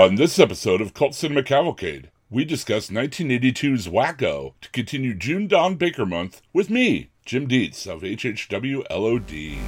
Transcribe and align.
On 0.00 0.14
this 0.14 0.38
episode 0.38 0.80
of 0.80 0.94
Cult 0.94 1.14
Cinema 1.14 1.42
Cavalcade, 1.42 2.10
we 2.30 2.46
discuss 2.46 2.88
1982's 2.88 3.86
Wacko 3.86 4.54
to 4.62 4.70
continue 4.70 5.12
June 5.12 5.46
Don 5.46 5.74
Baker 5.74 6.06
Month 6.06 6.40
with 6.54 6.70
me, 6.70 7.10
Jim 7.26 7.46
Dietz 7.46 7.86
of 7.86 8.00
HHW 8.00 8.82
LOD. 8.88 9.58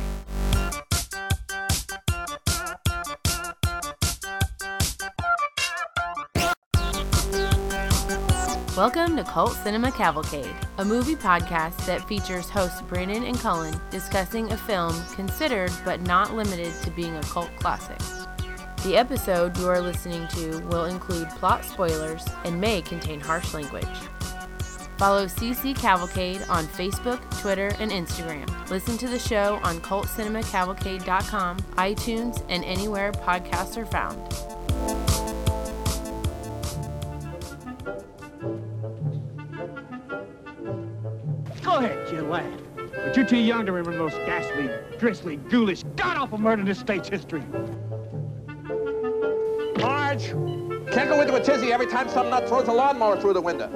Welcome 8.74 9.16
to 9.18 9.24
Cult 9.24 9.52
Cinema 9.52 9.92
Cavalcade, 9.92 10.56
a 10.78 10.84
movie 10.86 11.14
podcast 11.14 11.84
that 11.84 12.08
features 12.08 12.48
hosts 12.48 12.80
Brandon 12.80 13.24
and 13.24 13.38
Cullen 13.38 13.78
discussing 13.90 14.50
a 14.50 14.56
film 14.56 14.94
considered 15.14 15.70
but 15.84 16.00
not 16.00 16.32
limited 16.32 16.72
to 16.84 16.90
being 16.92 17.14
a 17.16 17.22
cult 17.24 17.54
classic. 17.56 18.00
The 18.82 18.96
episode 18.96 19.56
you 19.58 19.68
are 19.68 19.80
listening 19.80 20.26
to 20.28 20.58
will 20.66 20.86
include 20.86 21.28
plot 21.30 21.64
spoilers 21.64 22.26
and 22.44 22.60
may 22.60 22.82
contain 22.82 23.20
harsh 23.20 23.54
language. 23.54 23.86
Follow 24.98 25.26
CC 25.26 25.72
Cavalcade 25.76 26.42
on 26.48 26.66
Facebook, 26.66 27.20
Twitter, 27.40 27.68
and 27.78 27.92
Instagram. 27.92 28.48
Listen 28.70 28.98
to 28.98 29.06
the 29.06 29.20
show 29.20 29.60
on 29.62 29.76
cultcinemacavalcade.com, 29.82 31.58
iTunes, 31.58 32.44
and 32.48 32.64
anywhere 32.64 33.12
podcasts 33.12 33.76
are 33.76 33.86
found. 33.86 34.18
Go 41.62 41.76
ahead, 41.76 42.08
kid, 42.08 42.24
laugh. 42.24 42.44
But 42.76 43.16
you're 43.16 43.26
too 43.26 43.36
young 43.36 43.64
to 43.66 43.70
remember 43.70 43.96
those 43.96 44.14
ghastly, 44.26 44.68
grisly, 44.98 45.36
ghoulish, 45.36 45.84
god-awful 45.94 46.38
murder 46.38 46.62
in 46.62 46.66
this 46.66 46.80
state's 46.80 47.08
history. 47.08 47.44
Marge! 49.82 50.28
Can't 50.92 51.08
go 51.08 51.20
into 51.20 51.34
a 51.34 51.42
tizzy 51.42 51.72
every 51.72 51.86
time 51.86 52.08
some 52.08 52.30
nut 52.30 52.48
throws 52.48 52.68
a 52.68 52.72
lawnmower 52.72 53.20
through 53.20 53.32
the 53.32 53.40
window. 53.40 53.68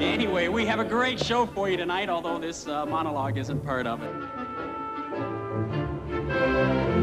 Anyway, 0.00 0.48
we 0.48 0.66
have 0.66 0.80
a 0.80 0.84
great 0.84 1.18
show 1.18 1.46
for 1.46 1.70
you 1.70 1.76
tonight, 1.76 2.08
although 2.08 2.38
this 2.38 2.66
uh, 2.66 2.84
monologue 2.84 3.38
isn't 3.38 3.64
part 3.64 3.86
of 3.86 4.02
it. 4.02 4.12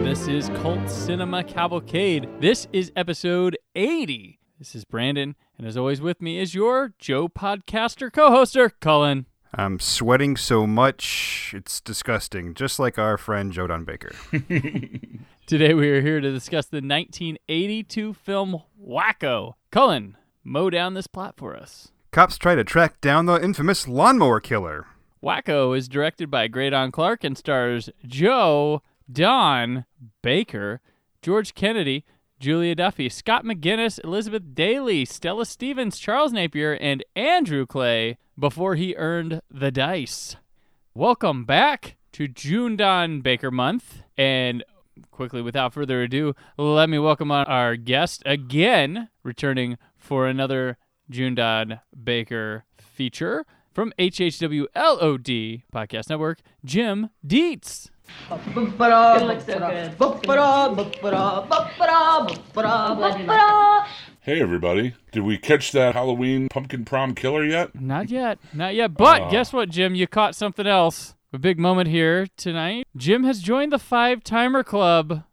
This 0.04 0.28
is 0.28 0.50
Cult 0.62 0.90
Cinema 0.90 1.44
Cavalcade. 1.44 2.30
This 2.40 2.68
is 2.72 2.92
episode 2.96 3.58
80. 3.76 4.40
This 4.58 4.76
is 4.76 4.86
Brandon, 4.86 5.36
and 5.58 5.66
as 5.66 5.78
always 5.78 6.02
with 6.02 6.22
me 6.22 6.40
is 6.40 6.54
your 6.54 6.94
Joe 7.00 7.28
Podcaster 7.28 8.12
co-hoster, 8.12 8.72
Cullen. 8.80 9.26
I'm 9.54 9.80
sweating 9.80 10.38
so 10.38 10.68
much, 10.68 11.54
it's 11.56 11.82
disgusting, 11.82 12.54
just 12.54 12.78
like 12.78 13.00
our 13.00 13.18
friend 13.18 13.52
Joe 13.52 13.66
Don 13.66 13.84
Baker. 13.84 14.12
Today 15.48 15.74
we 15.74 15.90
are 15.90 16.02
here 16.02 16.22
to 16.22 16.32
discuss 16.32 16.68
the 16.68 16.78
1982 16.78 18.14
film 18.14 18.62
Wacko. 18.80 19.54
Cullen, 19.72 20.18
mow 20.44 20.70
down 20.70 20.94
this 20.94 21.08
plot 21.08 21.34
for 21.36 21.56
us. 21.58 21.92
Cops 22.12 22.38
try 22.38 22.54
to 22.54 22.64
track 22.64 23.02
down 23.02 23.26
the 23.26 23.44
infamous 23.44 23.88
lawnmower 23.88 24.40
killer. 24.40 24.86
Wacko 25.24 25.76
is 25.76 25.90
directed 25.90 26.30
by 26.30 26.48
Greydon 26.48 26.92
Clark 26.92 27.24
and 27.24 27.36
stars 27.36 27.90
Joe 28.06 28.84
Don 29.12 29.86
Baker, 30.22 30.80
George 31.24 31.56
Kennedy, 31.56 32.06
Julia 32.40 32.76
Duffy, 32.76 33.10
Scott 33.10 33.44
McGinnis, 33.44 34.00
Elizabeth 34.04 34.54
Daily, 34.54 35.06
Stella 35.06 35.46
Stevens, 35.46 35.98
Charles 35.98 36.32
Napier, 36.32 36.74
and 36.80 37.04
Andrew 37.16 37.66
Clay 37.66 38.18
before 38.40 38.76
he 38.76 38.96
earned 38.96 39.42
the 39.52 39.70
dice. 39.70 40.38
Welcome 40.94 41.44
back 41.44 41.98
to 42.14 42.28
June 42.28 42.78
Don 42.78 43.20
Baker 43.22 43.52
Month. 43.52 44.04
And 44.18 44.64
quickly, 45.12 45.42
without 45.42 45.74
further 45.74 46.04
ado, 46.04 46.34
let 46.58 46.90
me 46.90 47.00
welcome 47.00 47.32
on 47.32 47.46
our 47.46 47.76
guest 47.76 48.24
again, 48.26 49.10
returning 49.24 49.78
for 49.98 50.26
another 50.26 50.78
June 51.10 51.36
Don 51.36 51.82
Baker 52.02 52.64
feature 52.78 53.46
from 53.74 53.94
HHW 54.00 54.68
LOD 54.76 55.64
Podcast 55.74 56.10
Network, 56.10 56.40
Jim 56.64 57.10
Dietz. 57.26 57.90
It 58.32 58.56
looks 58.56 59.46
so 59.46 59.60
good. 59.60 59.96
Hey 64.22 64.42
everybody, 64.42 64.94
did 65.12 65.24
we 65.24 65.38
catch 65.38 65.72
that 65.72 65.96
Halloween 65.96 66.50
pumpkin 66.50 66.86
prom 66.86 67.16
killer 67.16 67.44
yet? 67.44 67.74
Not 67.80 68.10
yet, 68.10 68.38
not 68.54 68.76
yet. 68.76 68.94
But 68.94 69.22
Oh. 69.24 69.30
guess 69.32 69.52
what, 69.54 69.70
Jim? 69.70 69.96
You 69.96 70.06
caught 70.08 70.36
something 70.36 70.68
else. 70.68 71.16
A 71.34 71.38
big 71.40 71.58
moment 71.60 71.90
here 71.90 72.28
tonight. 72.38 72.88
Jim 72.96 73.24
has 73.24 73.40
joined 73.42 73.72
the 73.72 73.80
Five 73.80 74.24
Timer 74.24 74.64
Club 74.64 75.24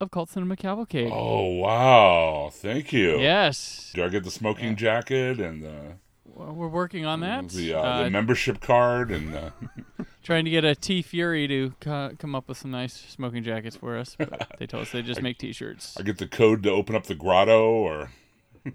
of 0.00 0.10
Cult 0.10 0.28
Cinema 0.30 0.56
Cavalcade. 0.56 1.10
Oh 1.12 1.54
wow, 1.56 2.50
thank 2.52 2.92
you. 2.92 3.18
Yes, 3.18 3.90
Do 3.94 4.04
I 4.04 4.08
get 4.08 4.24
the 4.24 4.30
smoking 4.30 4.76
jacket 4.76 5.40
and 5.40 5.62
the 5.62 5.68
Well, 5.68 5.96
we're 6.36 6.68
working 6.68 7.06
on 7.06 7.20
that. 7.20 7.48
the, 7.48 7.72
uh, 7.74 7.80
Uh, 7.80 8.04
the 8.04 8.10
membership 8.10 8.60
card 8.60 9.10
and 9.10 9.34
uh, 9.34 9.50
trying 10.22 10.44
to 10.44 10.50
get 10.50 10.64
a 10.64 10.74
TeeFury 10.74 11.48
to 11.48 11.72
co- 11.80 12.12
come 12.18 12.34
up 12.34 12.48
with 12.48 12.58
some 12.58 12.70
nice 12.70 12.92
smoking 13.08 13.42
jackets 13.42 13.76
for 13.76 13.96
us. 13.96 14.14
But 14.18 14.52
they 14.58 14.66
told 14.66 14.82
us 14.82 14.92
they 14.92 15.02
just 15.02 15.22
make 15.22 15.38
T-shirts. 15.38 15.96
I 15.98 16.02
get 16.02 16.18
the 16.18 16.26
code 16.28 16.62
to 16.64 16.70
open 16.70 16.94
up 16.94 17.04
the 17.06 17.14
grotto 17.14 17.70
or 17.70 18.10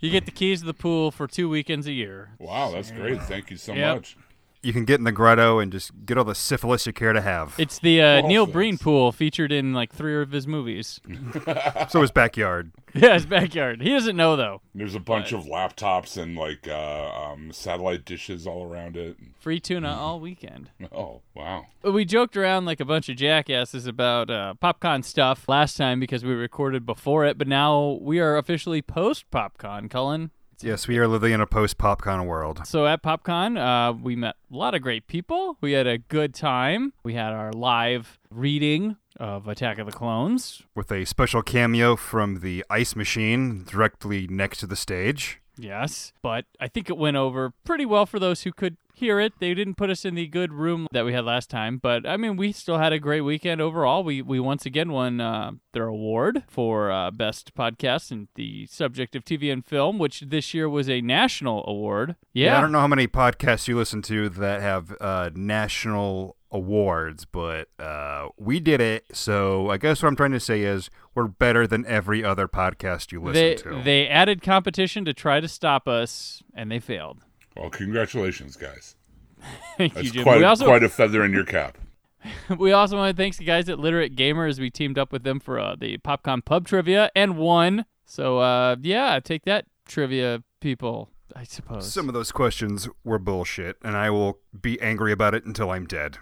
You 0.00 0.10
get 0.10 0.26
the 0.26 0.30
keys 0.32 0.60
to 0.60 0.66
the 0.66 0.74
pool 0.74 1.10
for 1.10 1.26
two 1.26 1.48
weekends 1.48 1.86
a 1.86 1.92
year. 1.92 2.30
wow, 2.38 2.70
that's 2.70 2.90
great. 2.90 3.22
Thank 3.22 3.50
you 3.50 3.56
so 3.56 3.74
Yep. 3.74 3.96
much. 3.96 4.16
You 4.62 4.72
can 4.72 4.84
get 4.84 4.98
in 4.98 5.04
the 5.04 5.12
grotto 5.12 5.58
and 5.58 5.72
just 5.72 5.90
get 6.06 6.16
all 6.16 6.24
the 6.24 6.36
syphilis 6.36 6.86
you 6.86 6.92
care 6.92 7.12
to 7.12 7.20
have. 7.20 7.54
It's 7.58 7.80
the 7.80 8.00
uh, 8.00 8.20
Neil. 8.20 8.46
Breen 8.46 8.78
pool 8.78 9.10
featured 9.10 9.50
in 9.50 9.72
like 9.72 9.92
three 9.92 10.20
of 10.22 10.30
his 10.30 10.46
movies. 10.46 11.00
so 11.88 12.00
his 12.00 12.12
backyard. 12.12 12.70
yeah, 12.94 13.14
his 13.14 13.26
backyard. 13.26 13.82
He 13.82 13.90
doesn't 13.90 14.16
know 14.16 14.36
though. 14.36 14.60
There's 14.74 14.94
a 14.94 15.00
bunch 15.00 15.32
of 15.32 15.44
laptops 15.44 16.20
and 16.20 16.36
like 16.36 16.68
uh, 16.68 17.10
um, 17.10 17.52
satellite 17.52 18.04
dishes 18.04 18.46
all 18.46 18.64
around 18.64 18.96
it. 18.96 19.16
Free 19.40 19.58
tuna 19.58 19.94
all 19.94 20.20
weekend. 20.20 20.70
Oh 20.94 21.22
wow. 21.34 21.66
We 21.82 22.04
joked 22.04 22.36
around 22.36 22.66
like 22.66 22.78
a 22.78 22.84
bunch 22.84 23.08
of 23.08 23.16
jackasses 23.16 23.86
about 23.86 24.30
uh, 24.30 24.54
PopCon 24.62 25.02
stuff 25.04 25.48
last 25.48 25.76
time 25.76 26.00
because 26.00 26.22
we 26.22 26.34
recorded 26.34 26.84
before 26.84 27.24
it, 27.24 27.38
but 27.38 27.48
now 27.48 27.98
we 28.02 28.20
are 28.20 28.36
officially 28.36 28.82
post 28.82 29.30
PopCon, 29.30 29.88
Cullen. 29.88 30.30
Yes, 30.62 30.86
we 30.86 30.98
are 30.98 31.08
living 31.08 31.32
in 31.32 31.40
a 31.40 31.46
post-popcorn 31.46 32.24
world. 32.26 32.66
So 32.66 32.86
at 32.86 33.02
PopCon, 33.02 33.58
uh, 33.58 33.92
we 33.94 34.14
met 34.14 34.36
a 34.52 34.56
lot 34.56 34.74
of 34.74 34.82
great 34.82 35.08
people. 35.08 35.56
We 35.60 35.72
had 35.72 35.86
a 35.88 35.98
good 35.98 36.34
time. 36.34 36.92
We 37.02 37.14
had 37.14 37.32
our 37.32 37.52
live 37.52 38.18
reading 38.30 38.96
of 39.18 39.48
Attack 39.48 39.78
of 39.78 39.86
the 39.86 39.92
Clones. 39.92 40.62
With 40.74 40.92
a 40.92 41.04
special 41.04 41.42
cameo 41.42 41.96
from 41.96 42.40
the 42.40 42.64
ice 42.70 42.94
machine 42.94 43.64
directly 43.64 44.26
next 44.28 44.58
to 44.58 44.66
the 44.66 44.76
stage. 44.76 45.40
Yes, 45.58 46.12
but 46.22 46.46
I 46.60 46.68
think 46.68 46.88
it 46.88 46.96
went 46.96 47.16
over 47.16 47.52
pretty 47.64 47.84
well 47.84 48.06
for 48.06 48.18
those 48.18 48.42
who 48.42 48.52
could 48.52 48.76
hear 48.92 49.18
it. 49.20 49.32
They 49.38 49.54
didn't 49.54 49.74
put 49.74 49.90
us 49.90 50.04
in 50.04 50.14
the 50.14 50.26
good 50.26 50.52
room 50.52 50.86
that 50.92 51.04
we 51.04 51.12
had 51.12 51.24
last 51.24 51.50
time, 51.50 51.78
but 51.78 52.06
I 52.06 52.16
mean, 52.16 52.36
we 52.36 52.52
still 52.52 52.78
had 52.78 52.92
a 52.92 52.98
great 52.98 53.22
weekend 53.22 53.60
overall. 53.60 54.04
We 54.04 54.22
we 54.22 54.38
once 54.40 54.66
again 54.66 54.92
won 54.92 55.20
uh, 55.20 55.52
their 55.72 55.86
award 55.86 56.44
for 56.48 56.90
uh, 56.90 57.10
best 57.10 57.54
podcast 57.54 58.10
and 58.10 58.28
the 58.34 58.66
subject 58.66 59.16
of 59.16 59.24
TV 59.24 59.52
and 59.52 59.64
film, 59.64 59.98
which 59.98 60.20
this 60.20 60.54
year 60.54 60.68
was 60.68 60.88
a 60.88 61.00
national 61.00 61.64
award. 61.66 62.16
Yeah, 62.32 62.56
I 62.58 62.60
don't 62.60 62.72
know 62.72 62.80
how 62.80 62.86
many 62.88 63.06
podcasts 63.08 63.68
you 63.68 63.76
listen 63.76 64.02
to 64.02 64.28
that 64.28 64.60
have 64.60 64.94
uh, 65.00 65.30
national 65.34 66.36
awards, 66.50 67.24
but 67.24 67.68
uh, 67.78 68.28
we 68.36 68.60
did 68.60 68.80
it. 68.80 69.04
So 69.12 69.70
I 69.70 69.78
guess 69.78 70.02
what 70.02 70.08
I'm 70.10 70.16
trying 70.16 70.32
to 70.32 70.40
say 70.40 70.62
is 70.62 70.90
we're 71.14 71.26
better 71.26 71.66
than 71.66 71.86
every 71.86 72.22
other 72.22 72.46
podcast 72.46 73.10
you 73.10 73.22
listen 73.22 73.32
They 73.42 73.54
to. 73.54 73.82
they 73.82 74.06
added 74.08 74.42
competition 74.42 75.04
to 75.06 75.14
try 75.14 75.40
to 75.40 75.48
stop 75.48 75.88
us, 75.88 76.42
and 76.54 76.70
they 76.70 76.78
failed. 76.78 77.24
Well, 77.56 77.70
congratulations, 77.70 78.56
guys. 78.56 78.96
Thank 79.76 79.94
That's 79.94 80.06
you, 80.06 80.12
Jim. 80.12 80.22
quite 80.22 80.38
we 80.38 80.44
also 80.44 80.66
quite 80.66 80.82
a 80.82 80.88
feather 80.88 81.24
in 81.24 81.32
your 81.32 81.44
cap. 81.44 81.78
we 82.58 82.70
also 82.72 82.96
want 82.96 83.16
to 83.16 83.20
thank 83.20 83.36
the 83.36 83.44
guys 83.44 83.68
at 83.68 83.80
Literate 83.80 84.14
Gamer 84.14 84.46
as 84.46 84.60
we 84.60 84.70
teamed 84.70 84.96
up 84.96 85.10
with 85.12 85.24
them 85.24 85.40
for 85.40 85.58
uh, 85.58 85.74
the 85.74 85.98
PopCon 85.98 86.44
Pub 86.44 86.68
Trivia 86.68 87.10
and 87.16 87.36
won. 87.36 87.84
So 88.04 88.38
uh, 88.38 88.76
yeah, 88.80 89.18
take 89.18 89.44
that 89.44 89.66
trivia, 89.86 90.44
people. 90.60 91.10
I 91.34 91.42
suppose. 91.44 91.92
Some 91.92 92.08
of 92.08 92.14
those 92.14 92.30
questions 92.30 92.88
were 93.04 93.18
bullshit, 93.18 93.76
and 93.82 93.96
I 93.96 94.10
will 94.10 94.38
be 94.60 94.80
angry 94.80 95.10
about 95.12 95.34
it 95.34 95.44
until 95.44 95.70
I'm 95.70 95.86
dead. 95.86 96.18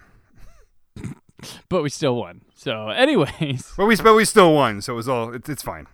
but 1.69 1.83
we 1.83 1.89
still 1.91 2.17
won. 2.17 2.43
So, 2.55 2.89
anyways, 2.89 3.73
But 3.77 3.87
we, 3.87 3.97
but 3.97 4.15
we 4.15 4.25
still 4.25 4.55
won, 4.55 4.81
so 4.83 4.93
it 4.93 4.97
was 4.97 5.09
all. 5.09 5.35
It's, 5.35 5.49
it's 5.49 5.63
fine. 5.63 5.87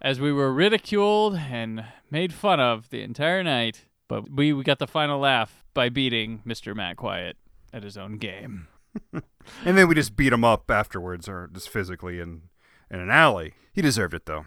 as 0.00 0.20
we 0.20 0.32
were 0.32 0.52
ridiculed 0.52 1.34
and 1.36 1.84
made 2.10 2.32
fun 2.32 2.60
of 2.60 2.90
the 2.90 3.02
entire 3.02 3.42
night, 3.42 3.86
but 4.12 4.30
we, 4.30 4.52
we 4.52 4.62
got 4.62 4.78
the 4.78 4.86
final 4.86 5.18
laugh 5.18 5.64
by 5.72 5.88
beating 5.88 6.42
Mr. 6.46 6.76
Matt 6.76 6.98
Quiet 6.98 7.38
at 7.72 7.82
his 7.82 7.96
own 7.96 8.18
game. 8.18 8.68
And 9.64 9.76
then 9.76 9.88
we 9.88 9.94
just 9.94 10.14
beat 10.14 10.32
him 10.32 10.44
up 10.44 10.70
afterwards, 10.70 11.28
or 11.28 11.48
just 11.52 11.68
physically 11.70 12.20
in 12.20 12.42
in 12.90 13.00
an 13.00 13.10
alley. 13.10 13.54
He 13.72 13.80
deserved 13.82 14.14
it, 14.14 14.26
though. 14.26 14.44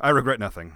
I 0.00 0.08
regret 0.08 0.40
nothing. 0.40 0.72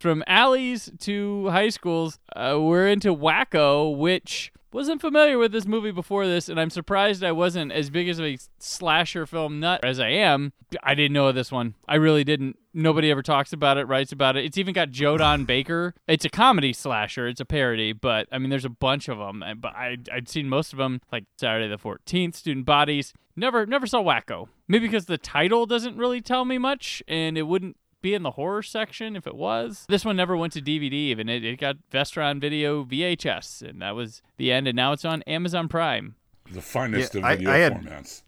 from 0.00 0.24
alleys 0.26 0.90
to 1.00 1.48
high 1.50 1.68
schools, 1.68 2.18
uh, 2.34 2.58
we're 2.58 2.88
into 2.88 3.14
Wacko, 3.14 3.94
which 3.96 4.50
wasn't 4.74 5.00
familiar 5.00 5.38
with 5.38 5.52
this 5.52 5.66
movie 5.66 5.92
before 5.92 6.26
this, 6.26 6.48
and 6.48 6.58
I'm 6.58 6.68
surprised 6.68 7.22
I 7.22 7.30
wasn't 7.30 7.70
as 7.70 7.90
big 7.90 8.08
as 8.08 8.20
a 8.20 8.36
slasher 8.58 9.24
film 9.24 9.60
nut 9.60 9.84
as 9.84 10.00
I 10.00 10.08
am. 10.08 10.52
I 10.82 10.96
didn't 10.96 11.12
know 11.12 11.30
this 11.30 11.52
one. 11.52 11.76
I 11.86 11.94
really 11.94 12.24
didn't. 12.24 12.58
Nobody 12.74 13.08
ever 13.12 13.22
talks 13.22 13.52
about 13.52 13.78
it, 13.78 13.84
writes 13.84 14.10
about 14.10 14.36
it. 14.36 14.44
It's 14.44 14.58
even 14.58 14.74
got 14.74 14.90
Joe 14.90 15.16
Don 15.16 15.44
Baker. 15.46 15.94
It's 16.08 16.24
a 16.24 16.28
comedy 16.28 16.72
slasher. 16.72 17.28
It's 17.28 17.40
a 17.40 17.44
parody, 17.44 17.92
but 17.92 18.26
I 18.32 18.38
mean, 18.38 18.50
there's 18.50 18.64
a 18.64 18.68
bunch 18.68 19.08
of 19.08 19.18
them. 19.18 19.44
But 19.58 19.76
I, 19.76 19.96
I'd 20.12 20.28
seen 20.28 20.48
most 20.48 20.72
of 20.72 20.78
them, 20.80 21.00
like 21.12 21.24
Saturday 21.38 21.68
the 21.68 21.78
14th, 21.78 22.34
Student 22.34 22.66
Bodies. 22.66 23.14
Never, 23.36 23.66
never 23.66 23.86
saw 23.86 24.02
Wacko. 24.02 24.48
Maybe 24.66 24.88
because 24.88 25.06
the 25.06 25.18
title 25.18 25.66
doesn't 25.66 25.96
really 25.96 26.20
tell 26.20 26.44
me 26.44 26.58
much, 26.58 27.00
and 27.06 27.38
it 27.38 27.42
wouldn't 27.42 27.76
be 28.04 28.14
in 28.14 28.22
the 28.22 28.32
horror 28.32 28.62
section 28.62 29.16
if 29.16 29.26
it 29.26 29.34
was. 29.34 29.86
This 29.88 30.04
one 30.04 30.14
never 30.16 30.36
went 30.36 30.52
to 30.52 30.60
DVD 30.60 30.92
even. 30.92 31.28
It, 31.28 31.42
it 31.44 31.58
got 31.58 31.76
Vestron 31.90 32.40
Video 32.40 32.84
VHS, 32.84 33.62
and 33.68 33.80
that 33.82 33.96
was 33.96 34.22
the 34.36 34.52
end. 34.52 34.68
And 34.68 34.76
now 34.76 34.92
it's 34.92 35.04
on 35.06 35.22
Amazon 35.22 35.68
Prime. 35.68 36.14
The 36.52 36.60
finest 36.60 37.14
Yeah, 37.14 37.18
of 37.20 37.24
I- 37.24 37.36
video 37.36 37.50
I 37.50 37.56
had- 37.56 37.72
formats. 37.82 38.22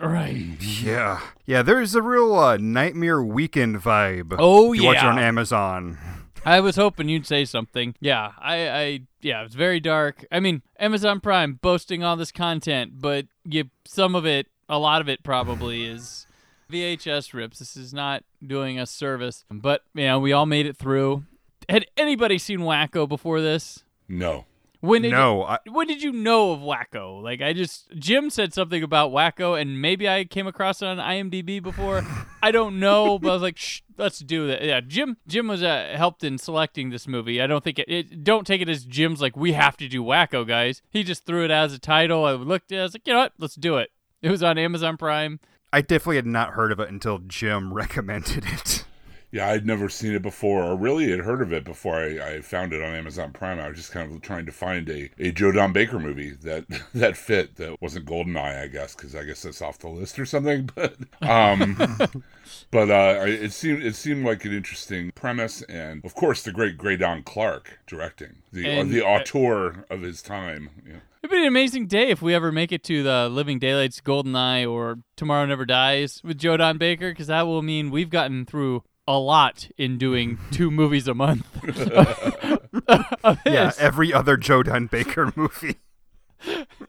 Right. 0.00 0.56
Yeah, 0.82 1.20
yeah. 1.46 1.62
There's 1.62 1.94
a 1.94 2.02
real 2.02 2.34
uh, 2.34 2.56
Nightmare 2.58 3.22
Weekend 3.22 3.76
vibe. 3.76 4.34
Oh, 4.38 4.72
if 4.74 4.80
you 4.80 4.86
watch 4.86 4.98
it 4.98 5.04
on 5.04 5.18
Amazon. 5.18 5.96
I 6.44 6.60
was 6.60 6.76
hoping 6.76 7.08
you'd 7.08 7.26
say 7.26 7.46
something. 7.46 7.94
Yeah, 8.00 8.32
I, 8.38 8.68
I, 8.68 9.00
yeah, 9.22 9.44
it's 9.44 9.54
very 9.54 9.80
dark. 9.80 10.26
I 10.30 10.40
mean, 10.40 10.60
Amazon 10.78 11.20
Prime 11.20 11.54
boasting 11.62 12.04
all 12.04 12.16
this 12.16 12.32
content, 12.32 13.00
but 13.00 13.26
you, 13.44 13.70
some 13.86 14.14
of 14.14 14.26
it, 14.26 14.48
a 14.68 14.78
lot 14.78 15.00
of 15.00 15.08
it 15.08 15.22
probably 15.22 15.86
is 15.86 16.23
VHS 16.70 17.32
rips. 17.34 17.58
This 17.58 17.76
is 17.76 17.92
not 17.94 18.24
doing 18.44 18.78
us 18.78 18.90
service, 18.90 19.44
but 19.50 19.82
you 19.94 20.04
know, 20.04 20.18
we 20.18 20.32
all 20.32 20.46
made 20.46 20.66
it 20.66 20.76
through. 20.76 21.24
Had 21.68 21.86
anybody 21.96 22.38
seen 22.38 22.60
Wacko 22.60 23.08
before 23.08 23.40
this? 23.40 23.84
No. 24.08 24.44
When 24.80 25.00
did 25.00 25.12
No, 25.12 25.44
I- 25.44 25.60
when 25.66 25.86
did 25.86 26.02
you 26.02 26.12
know 26.12 26.52
of 26.52 26.60
Wacko? 26.60 27.22
Like 27.22 27.40
I 27.40 27.54
just 27.54 27.90
Jim 27.98 28.28
said 28.28 28.52
something 28.52 28.82
about 28.82 29.12
Wacko, 29.12 29.58
and 29.58 29.80
maybe 29.80 30.06
I 30.06 30.24
came 30.24 30.46
across 30.46 30.82
it 30.82 30.86
on 30.86 30.98
IMDb 30.98 31.62
before. 31.62 32.04
I 32.42 32.50
don't 32.50 32.78
know, 32.78 33.18
but 33.22 33.30
I 33.30 33.32
was 33.32 33.40
like, 33.40 33.56
Shh, 33.56 33.80
let's 33.96 34.18
do 34.18 34.46
that. 34.48 34.62
Yeah, 34.62 34.80
Jim 34.86 35.16
Jim 35.26 35.48
was 35.48 35.62
uh, 35.62 35.94
helped 35.96 36.22
in 36.22 36.36
selecting 36.36 36.90
this 36.90 37.08
movie. 37.08 37.40
I 37.40 37.46
don't 37.46 37.64
think 37.64 37.78
it, 37.78 37.88
it. 37.88 38.24
Don't 38.24 38.46
take 38.46 38.60
it 38.60 38.68
as 38.68 38.84
Jim's 38.84 39.22
like 39.22 39.34
we 39.38 39.52
have 39.52 39.78
to 39.78 39.88
do 39.88 40.02
Wacko, 40.04 40.46
guys. 40.46 40.82
He 40.90 41.02
just 41.02 41.24
threw 41.24 41.46
it 41.46 41.50
as 41.50 41.72
a 41.72 41.78
title. 41.78 42.26
I 42.26 42.32
looked 42.32 42.70
at, 42.70 42.76
it, 42.76 42.80
I 42.80 42.82
was 42.82 42.94
like, 42.94 43.06
you 43.06 43.14
know 43.14 43.20
what, 43.20 43.32
let's 43.38 43.54
do 43.54 43.78
it. 43.78 43.90
It 44.20 44.30
was 44.30 44.42
on 44.42 44.58
Amazon 44.58 44.98
Prime. 44.98 45.40
I 45.74 45.80
definitely 45.80 46.16
had 46.16 46.26
not 46.26 46.50
heard 46.50 46.70
of 46.70 46.78
it 46.78 46.88
until 46.88 47.18
Jim 47.18 47.74
recommended 47.74 48.44
it. 48.46 48.84
Yeah, 49.34 49.48
I'd 49.48 49.66
never 49.66 49.88
seen 49.88 50.14
it 50.14 50.22
before, 50.22 50.62
or 50.62 50.76
really 50.76 51.10
had 51.10 51.18
heard 51.18 51.42
of 51.42 51.52
it 51.52 51.64
before 51.64 51.96
I, 51.96 52.34
I 52.36 52.40
found 52.40 52.72
it 52.72 52.80
on 52.80 52.94
Amazon 52.94 53.32
Prime. 53.32 53.58
I 53.58 53.66
was 53.66 53.76
just 53.76 53.90
kind 53.90 54.12
of 54.14 54.22
trying 54.22 54.46
to 54.46 54.52
find 54.52 54.88
a, 54.88 55.10
a 55.18 55.32
Joe 55.32 55.50
Don 55.50 55.72
Baker 55.72 55.98
movie 55.98 56.30
that 56.42 56.66
that 56.94 57.16
fit, 57.16 57.56
that 57.56 57.82
wasn't 57.82 58.06
Goldeneye, 58.06 58.62
I 58.62 58.68
guess, 58.68 58.94
because 58.94 59.16
I 59.16 59.24
guess 59.24 59.42
that's 59.42 59.60
off 59.60 59.80
the 59.80 59.88
list 59.88 60.20
or 60.20 60.24
something. 60.24 60.70
But 60.76 60.94
um, 61.20 61.74
but 62.70 62.90
uh, 62.92 63.24
it 63.26 63.52
seemed 63.52 63.82
it 63.82 63.96
seemed 63.96 64.24
like 64.24 64.44
an 64.44 64.52
interesting 64.54 65.10
premise, 65.16 65.62
and 65.62 66.04
of 66.04 66.14
course, 66.14 66.42
the 66.44 66.52
great 66.52 66.78
Greydon 66.78 67.24
Clark 67.24 67.80
directing 67.88 68.36
the 68.52 68.68
And- 68.68 68.88
the 68.88 69.02
auteur 69.02 69.84
of 69.90 70.02
his 70.02 70.22
time. 70.22 70.70
Yeah. 70.86 71.00
It'd 71.24 71.32
be 71.32 71.40
an 71.40 71.48
amazing 71.48 71.88
day 71.88 72.10
if 72.10 72.22
we 72.22 72.34
ever 72.34 72.52
make 72.52 72.70
it 72.70 72.84
to 72.84 73.02
the 73.02 73.28
Living 73.28 73.58
Daylights, 73.58 74.00
Goldeneye, 74.00 74.70
or 74.70 74.98
Tomorrow 75.16 75.46
Never 75.46 75.64
Dies 75.64 76.20
with 76.22 76.38
Joe 76.38 76.56
Don 76.56 76.78
Baker, 76.78 77.10
because 77.10 77.26
that 77.26 77.46
will 77.48 77.62
mean 77.62 77.90
we've 77.90 78.10
gotten 78.10 78.44
through 78.44 78.84
a 79.06 79.18
lot 79.18 79.68
in 79.76 79.98
doing 79.98 80.38
two 80.50 80.70
movies 80.70 81.08
a 81.08 81.14
month. 81.14 81.46
Yeah, 83.46 83.72
every 83.78 84.12
other 84.12 84.36
Joe 84.36 84.62
Don 84.62 84.86
Baker 84.86 85.32
movie. 85.34 85.76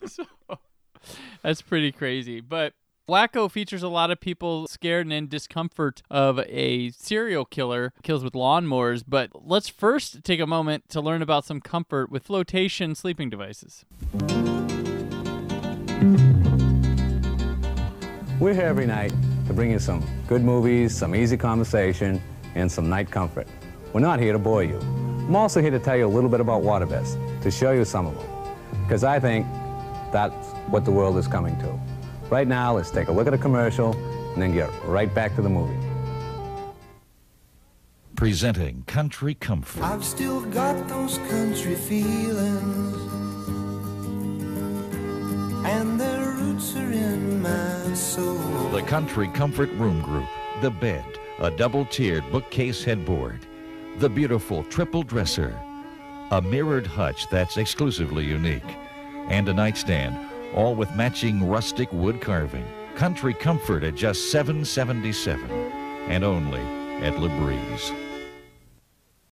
so, 0.04 0.24
That's 1.42 1.62
pretty 1.62 1.92
crazy. 1.92 2.40
But 2.40 2.74
Wacko 3.08 3.50
features 3.50 3.82
a 3.82 3.88
lot 3.88 4.10
of 4.10 4.20
people 4.20 4.66
scared 4.66 5.06
and 5.06 5.12
in 5.12 5.28
discomfort 5.28 6.02
of 6.10 6.40
a 6.40 6.90
serial 6.90 7.44
killer 7.44 7.92
kills 8.02 8.22
with 8.24 8.34
lawnmowers. 8.34 9.04
But 9.06 9.30
let's 9.46 9.68
first 9.68 10.24
take 10.24 10.40
a 10.40 10.46
moment 10.46 10.88
to 10.90 11.00
learn 11.00 11.22
about 11.22 11.44
some 11.44 11.60
comfort 11.60 12.10
with 12.10 12.24
flotation 12.24 12.94
sleeping 12.94 13.30
devices. 13.30 13.84
We're 18.38 18.54
here 18.54 18.66
every 18.66 18.86
night 18.86 19.12
to 19.46 19.52
bring 19.52 19.70
you 19.70 19.78
some 19.78 20.04
good 20.26 20.42
movies, 20.44 20.94
some 20.94 21.14
easy 21.14 21.36
conversation, 21.36 22.20
and 22.54 22.70
some 22.70 22.88
night 22.88 23.10
comfort. 23.10 23.46
We're 23.92 24.00
not 24.00 24.20
here 24.20 24.32
to 24.32 24.38
bore 24.38 24.64
you. 24.64 24.78
I'm 24.78 25.36
also 25.36 25.60
here 25.60 25.70
to 25.70 25.78
tell 25.78 25.96
you 25.96 26.06
a 26.06 26.08
little 26.08 26.30
bit 26.30 26.40
about 26.40 26.62
Waterbest, 26.62 27.42
to 27.42 27.50
show 27.50 27.72
you 27.72 27.84
some 27.84 28.06
of 28.06 28.16
them. 28.16 28.28
Because 28.82 29.04
I 29.04 29.18
think 29.18 29.46
that's 30.12 30.52
what 30.68 30.84
the 30.84 30.90
world 30.90 31.16
is 31.16 31.26
coming 31.28 31.58
to. 31.58 31.80
Right 32.30 32.46
now, 32.48 32.76
let's 32.76 32.90
take 32.90 33.08
a 33.08 33.12
look 33.12 33.26
at 33.26 33.34
a 33.34 33.38
commercial 33.38 33.94
and 34.32 34.42
then 34.42 34.52
get 34.52 34.70
right 34.84 35.12
back 35.12 35.34
to 35.36 35.42
the 35.42 35.48
movie. 35.48 35.78
Presenting 38.16 38.82
Country 38.86 39.34
Comfort. 39.34 39.82
I've 39.82 40.04
still 40.04 40.40
got 40.46 40.88
those 40.88 41.18
country 41.18 41.74
feelings, 41.74 43.25
The 48.72 48.82
Country 48.86 49.28
Comfort 49.28 49.70
Room 49.72 50.00
Group. 50.00 50.26
The 50.62 50.70
bed, 50.70 51.04
a 51.38 51.50
double 51.50 51.84
tiered 51.84 52.24
bookcase 52.32 52.82
headboard. 52.82 53.44
The 53.98 54.08
beautiful 54.08 54.64
triple 54.64 55.02
dresser. 55.02 55.54
A 56.30 56.40
mirrored 56.40 56.86
hutch 56.86 57.28
that's 57.28 57.58
exclusively 57.58 58.24
unique. 58.24 58.76
And 59.28 59.50
a 59.50 59.52
nightstand, 59.52 60.16
all 60.54 60.74
with 60.74 60.94
matching 60.94 61.46
rustic 61.46 61.92
wood 61.92 62.22
carving. 62.22 62.64
Country 62.94 63.34
Comfort 63.34 63.84
at 63.84 63.94
just 63.94 64.30
777 64.30 65.50
and 66.08 66.24
only 66.24 66.62
at 67.04 67.14
Labreeze. 67.16 67.94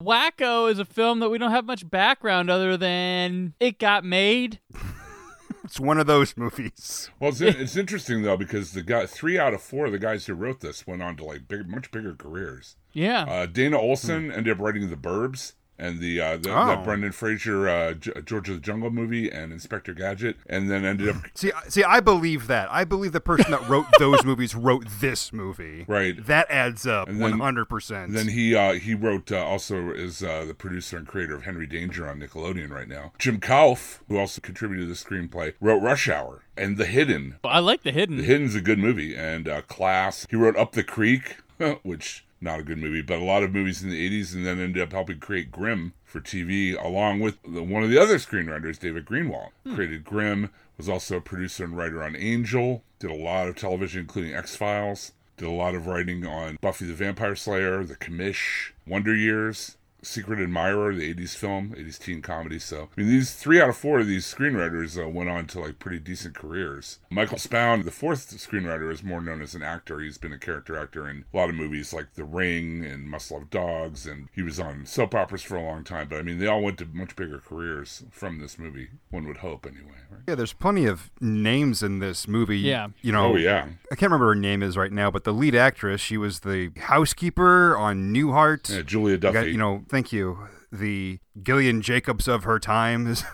Wacko 0.03 0.69
is 0.69 0.81
a 0.81 0.85
film 0.85 1.21
that 1.21 1.29
we 1.29 1.39
don't 1.39 1.53
have 1.53 1.67
much 1.67 1.89
background 1.89 2.51
other 2.51 2.77
than 2.77 3.55
it 3.61 3.79
got 3.79 4.05
made. 4.05 4.59
It's 5.65 5.79
one 5.79 5.99
of 5.99 6.07
those 6.07 6.37
movies. 6.37 7.11
Well, 7.21 7.31
it's, 7.31 7.41
it's 7.41 7.77
interesting 7.77 8.23
though 8.23 8.37
because 8.37 8.73
the 8.73 8.83
guy, 8.83 9.07
three 9.07 9.39
out 9.39 9.55
of 9.55 9.63
four 9.63 9.87
of 9.87 9.93
the 9.93 9.99
guys 9.99 10.27
who 10.27 10.35
wrote 10.35 10.61
this 10.61 10.87
went 10.87 11.03
on 11.03 11.17
to 11.17 11.25
like 11.25 11.49
big, 11.49 11.69
much 11.69 11.91
bigger 11.91 12.15
careers. 12.15 12.77
Yeah. 12.93 13.25
Uh, 13.25 13.47
Dana 13.47 13.79
Olson 13.79 14.33
ended 14.33 14.53
up 14.57 14.65
writing 14.65 14.91
The 14.91 14.97
Burbs 14.97 15.55
and 15.83 15.99
the 15.99 16.21
uh, 16.21 16.37
the, 16.37 16.51
Oh. 16.53 16.67
that 16.67 16.85
Brendan 16.85 17.13
Fraser 17.13 17.69
uh, 17.69 17.95
J- 17.95 18.13
George 18.25 18.49
of 18.49 18.55
the 18.57 18.61
Jungle 18.61 18.91
movie 18.91 19.31
and 19.31 19.53
Inspector 19.53 19.93
Gadget, 19.95 20.37
and 20.47 20.71
then 20.71 20.85
ended 20.85 21.09
up 21.09 21.17
See, 21.35 21.51
I- 21.53 21.69
see, 21.69 21.83
I 21.85 22.01
believe 22.01 22.47
that. 22.47 22.71
I 22.71 22.85
believe 22.85 23.13
the 23.13 23.21
person 23.21 23.51
that 23.51 23.69
wrote 23.69 23.87
those 23.99 24.25
movies 24.25 24.55
wrote 24.55 24.87
this 25.01 25.33
movie. 25.33 25.85
Right. 25.89 26.25
That 26.27 26.47
adds 26.51 26.87
up 26.87 27.09
And 27.09 27.19
one 27.21 27.33
then- 27.33 27.41
hundred 27.41 27.67
percent. 27.67 28.13
Then 28.13 28.29
he 28.29 28.55
uh, 28.55 28.75
he 28.75 28.95
wrote 28.95 29.33
uh, 29.33 29.45
also 29.45 29.91
is 29.91 30.23
uh, 30.23 30.45
the 30.45 30.55
producer 30.55 30.97
and 30.97 31.07
creator 31.07 31.35
of 31.35 31.43
Henry 31.45 31.67
Danger 31.67 32.09
on 32.09 32.21
Nickelodeon 32.21 32.71
right 32.71 32.89
now. 32.89 33.13
Jim 33.19 33.41
Kouf, 33.41 33.99
who 34.09 34.19
also 34.19 34.41
contributed 34.41 34.87
to 34.87 34.89
the 34.89 34.95
screenplay, 34.95 35.55
wrote 35.61 35.83
Rush 35.83 36.09
Hour 36.09 36.43
and 36.57 36.77
The 36.77 36.87
Hidden. 36.87 37.37
I 37.45 37.59
like 37.61 37.83
The 37.83 37.93
Hidden. 37.93 38.19
The 38.19 38.25
Hidden's 38.25 38.55
a 38.55 38.61
good 38.61 38.79
movie 38.79 39.17
and 39.17 39.49
uh, 39.49 39.63
Class. 39.63 40.27
He 40.31 40.37
wrote 40.37 40.57
Up 40.57 40.73
the 40.73 40.85
Creek, 40.85 41.39
which 41.83 42.25
not 42.43 42.61
a 42.61 42.65
good 42.65 42.79
movie, 42.79 43.03
but 43.03 43.19
a 43.19 43.25
lot 43.25 43.43
of 43.43 43.53
movies 43.53 43.83
in 43.83 43.91
the 43.91 44.11
'80s, 44.23 44.35
and 44.35 44.45
then 44.45 44.61
ended 44.61 44.83
up 44.83 44.93
helping 44.93 45.21
create 45.21 45.51
Grimm 45.51 45.93
for 46.05 46.21
TV, 46.21 46.83
along 46.83 47.21
with 47.21 47.39
the, 47.43 47.63
one 47.63 47.83
of 47.83 47.91
the 47.91 47.99
other 47.99 48.17
screenwriters, 48.17 48.79
David 48.79 49.07
Greenwald. 49.07 49.51
Hmm. 49.65 49.75
Created 49.75 50.05
Grimm, 50.05 50.51
was 50.77 50.89
also 50.89 51.19
a 51.19 51.21
producer 51.21 51.65
and 51.65 51.77
writer 51.77 52.03
on 52.03 52.17
Angel. 52.17 52.83
Did 52.99 53.11
a 53.11 53.15
lot 53.15 53.49
of 53.49 53.57
television, 53.57 54.01
including 54.01 54.35
X 54.35 54.57
Files. 54.57 55.13
Did 55.37 55.49
a 55.49 55.53
lot 55.53 55.75
of 55.75 55.87
writing 55.87 56.27
on 56.27 56.59
Buffy 56.61 56.87
the 56.87 56.95
Vampire 56.95 57.37
Slayer, 57.37 57.85
The 57.85 57.97
Commish, 57.97 58.73
Wonder 58.87 59.15
Years, 59.15 59.77
Secret 60.03 60.41
Admirer, 60.41 60.95
the 60.95 61.15
80s 61.15 61.37
film, 61.37 61.75
80s 61.77 61.99
teen 61.99 62.23
comedy. 62.23 62.59
So, 62.59 62.89
I 62.97 63.01
mean, 63.01 63.09
these 63.11 63.35
three 63.35 63.61
out 63.61 63.69
of 63.69 63.77
four 63.77 64.01
of 64.01 64.07
these 64.07 64.27
screenwriters 64.33 65.03
uh, 65.03 65.09
went 65.09 65.31
on 65.31 65.47
to 65.49 65.61
like 65.61 65.79
pretty 65.79 65.99
decent 66.01 66.35
careers. 66.35 66.99
Michael 67.11 67.39
Spound, 67.39 67.85
the 67.85 67.91
fourth 67.91 68.31
screenwriter, 68.31 68.91
is 68.93 69.03
more 69.03 69.21
known 69.21 69.41
as 69.43 69.55
an 69.55 69.63
actor. 69.63 70.01
He's 70.01 70.19
been 70.19 70.33
a 70.33 70.39
character 70.39 70.77
actor 70.77 71.09
in 71.09 71.25
a 71.33 71.37
lot 71.37 71.49
of 71.49 71.55
movies 71.55 71.93
like 71.93 72.15
The 72.15 72.25
Ring 72.25 72.85
and 72.85 73.09
Must 73.09 73.31
Love 73.31 73.49
Dogs, 73.51 74.07
and 74.07 74.29
he 74.35 74.43
was 74.43 74.59
on 74.59 74.87
soap 74.87 75.15
operas 75.15 75.43
for 75.43 75.57
a 75.57 75.63
long 75.63 75.85
time. 75.85 76.09
But 76.09 76.19
I 76.19 76.23
mean, 76.23 76.39
they 76.39 76.47
all 76.49 76.63
went 76.63 76.79
to 76.79 76.87
much 76.87 77.15
bigger 77.17 77.39
careers 77.39 78.03
from 78.11 78.41
this 78.41 78.59
movie, 78.59 78.89
one 79.11 79.27
would 79.29 79.39
hope, 79.39 79.67
anyway. 79.67 79.93
Right? 80.11 80.21
Yeah, 80.29 80.35
there's 80.35 80.53
plenty 80.53 80.87
of 80.87 81.11
names 81.21 81.83
in 81.83 82.01
this 82.01 82.27
movie. 82.27 82.59
Yeah. 82.59 82.89
You 83.03 83.13
know, 83.13 83.33
Oh, 83.33 83.37
yeah. 83.37 83.67
I 83.91 83.95
can't 83.95 84.11
remember 84.11 84.27
her 84.29 84.35
name 84.35 84.63
is 84.63 84.77
right 84.77 84.93
now, 84.93 85.11
but 85.11 85.25
the 85.25 85.33
lead 85.33 85.55
actress, 85.55 86.01
she 86.01 86.17
was 86.17 86.41
the 86.41 86.71
housekeeper 86.77 87.77
on 87.77 88.13
Newhart. 88.15 88.69
Yeah, 88.75 88.83
Julia 88.83 89.13
You 89.15 89.19
got- 89.19 89.33
Duffy. 89.35 89.53
you 89.53 89.59
know, 89.59 89.85
thank 89.93 90.11
you. 90.11 90.39
The 90.73 91.21
Gillian 91.41 91.83
Jacobs 91.83 92.27
of 92.27 92.45
her 92.45 92.59
time, 92.59 93.07
as, 93.13 93.25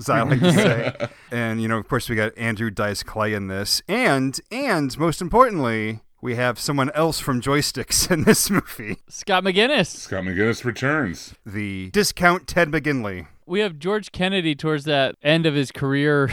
as 0.00 0.10
I 0.10 0.22
like 0.22 0.40
to 0.40 0.52
say. 0.52 1.08
and, 1.30 1.62
you 1.62 1.68
know, 1.68 1.78
of 1.78 1.88
course, 1.88 2.10
we 2.10 2.16
got 2.16 2.36
Andrew 2.36 2.70
Dice 2.70 3.02
Clay 3.02 3.32
in 3.32 3.46
this. 3.46 3.80
And, 3.88 4.38
and 4.50 4.98
most 4.98 5.22
importantly, 5.22 6.00
we 6.20 6.34
have 6.34 6.58
someone 6.58 6.90
else 6.90 7.20
from 7.20 7.40
Joysticks 7.40 8.10
in 8.10 8.24
this 8.24 8.50
movie. 8.50 8.96
Scott 9.08 9.44
McGinnis. 9.44 9.86
Scott 9.86 10.24
McGinnis 10.24 10.64
returns. 10.64 11.34
The 11.46 11.90
discount 11.90 12.48
Ted 12.48 12.68
McGinley. 12.68 13.28
We 13.46 13.60
have 13.60 13.78
George 13.78 14.10
Kennedy 14.12 14.54
towards 14.56 14.84
that 14.84 15.14
end 15.22 15.46
of 15.46 15.54
his 15.54 15.70
career 15.72 16.30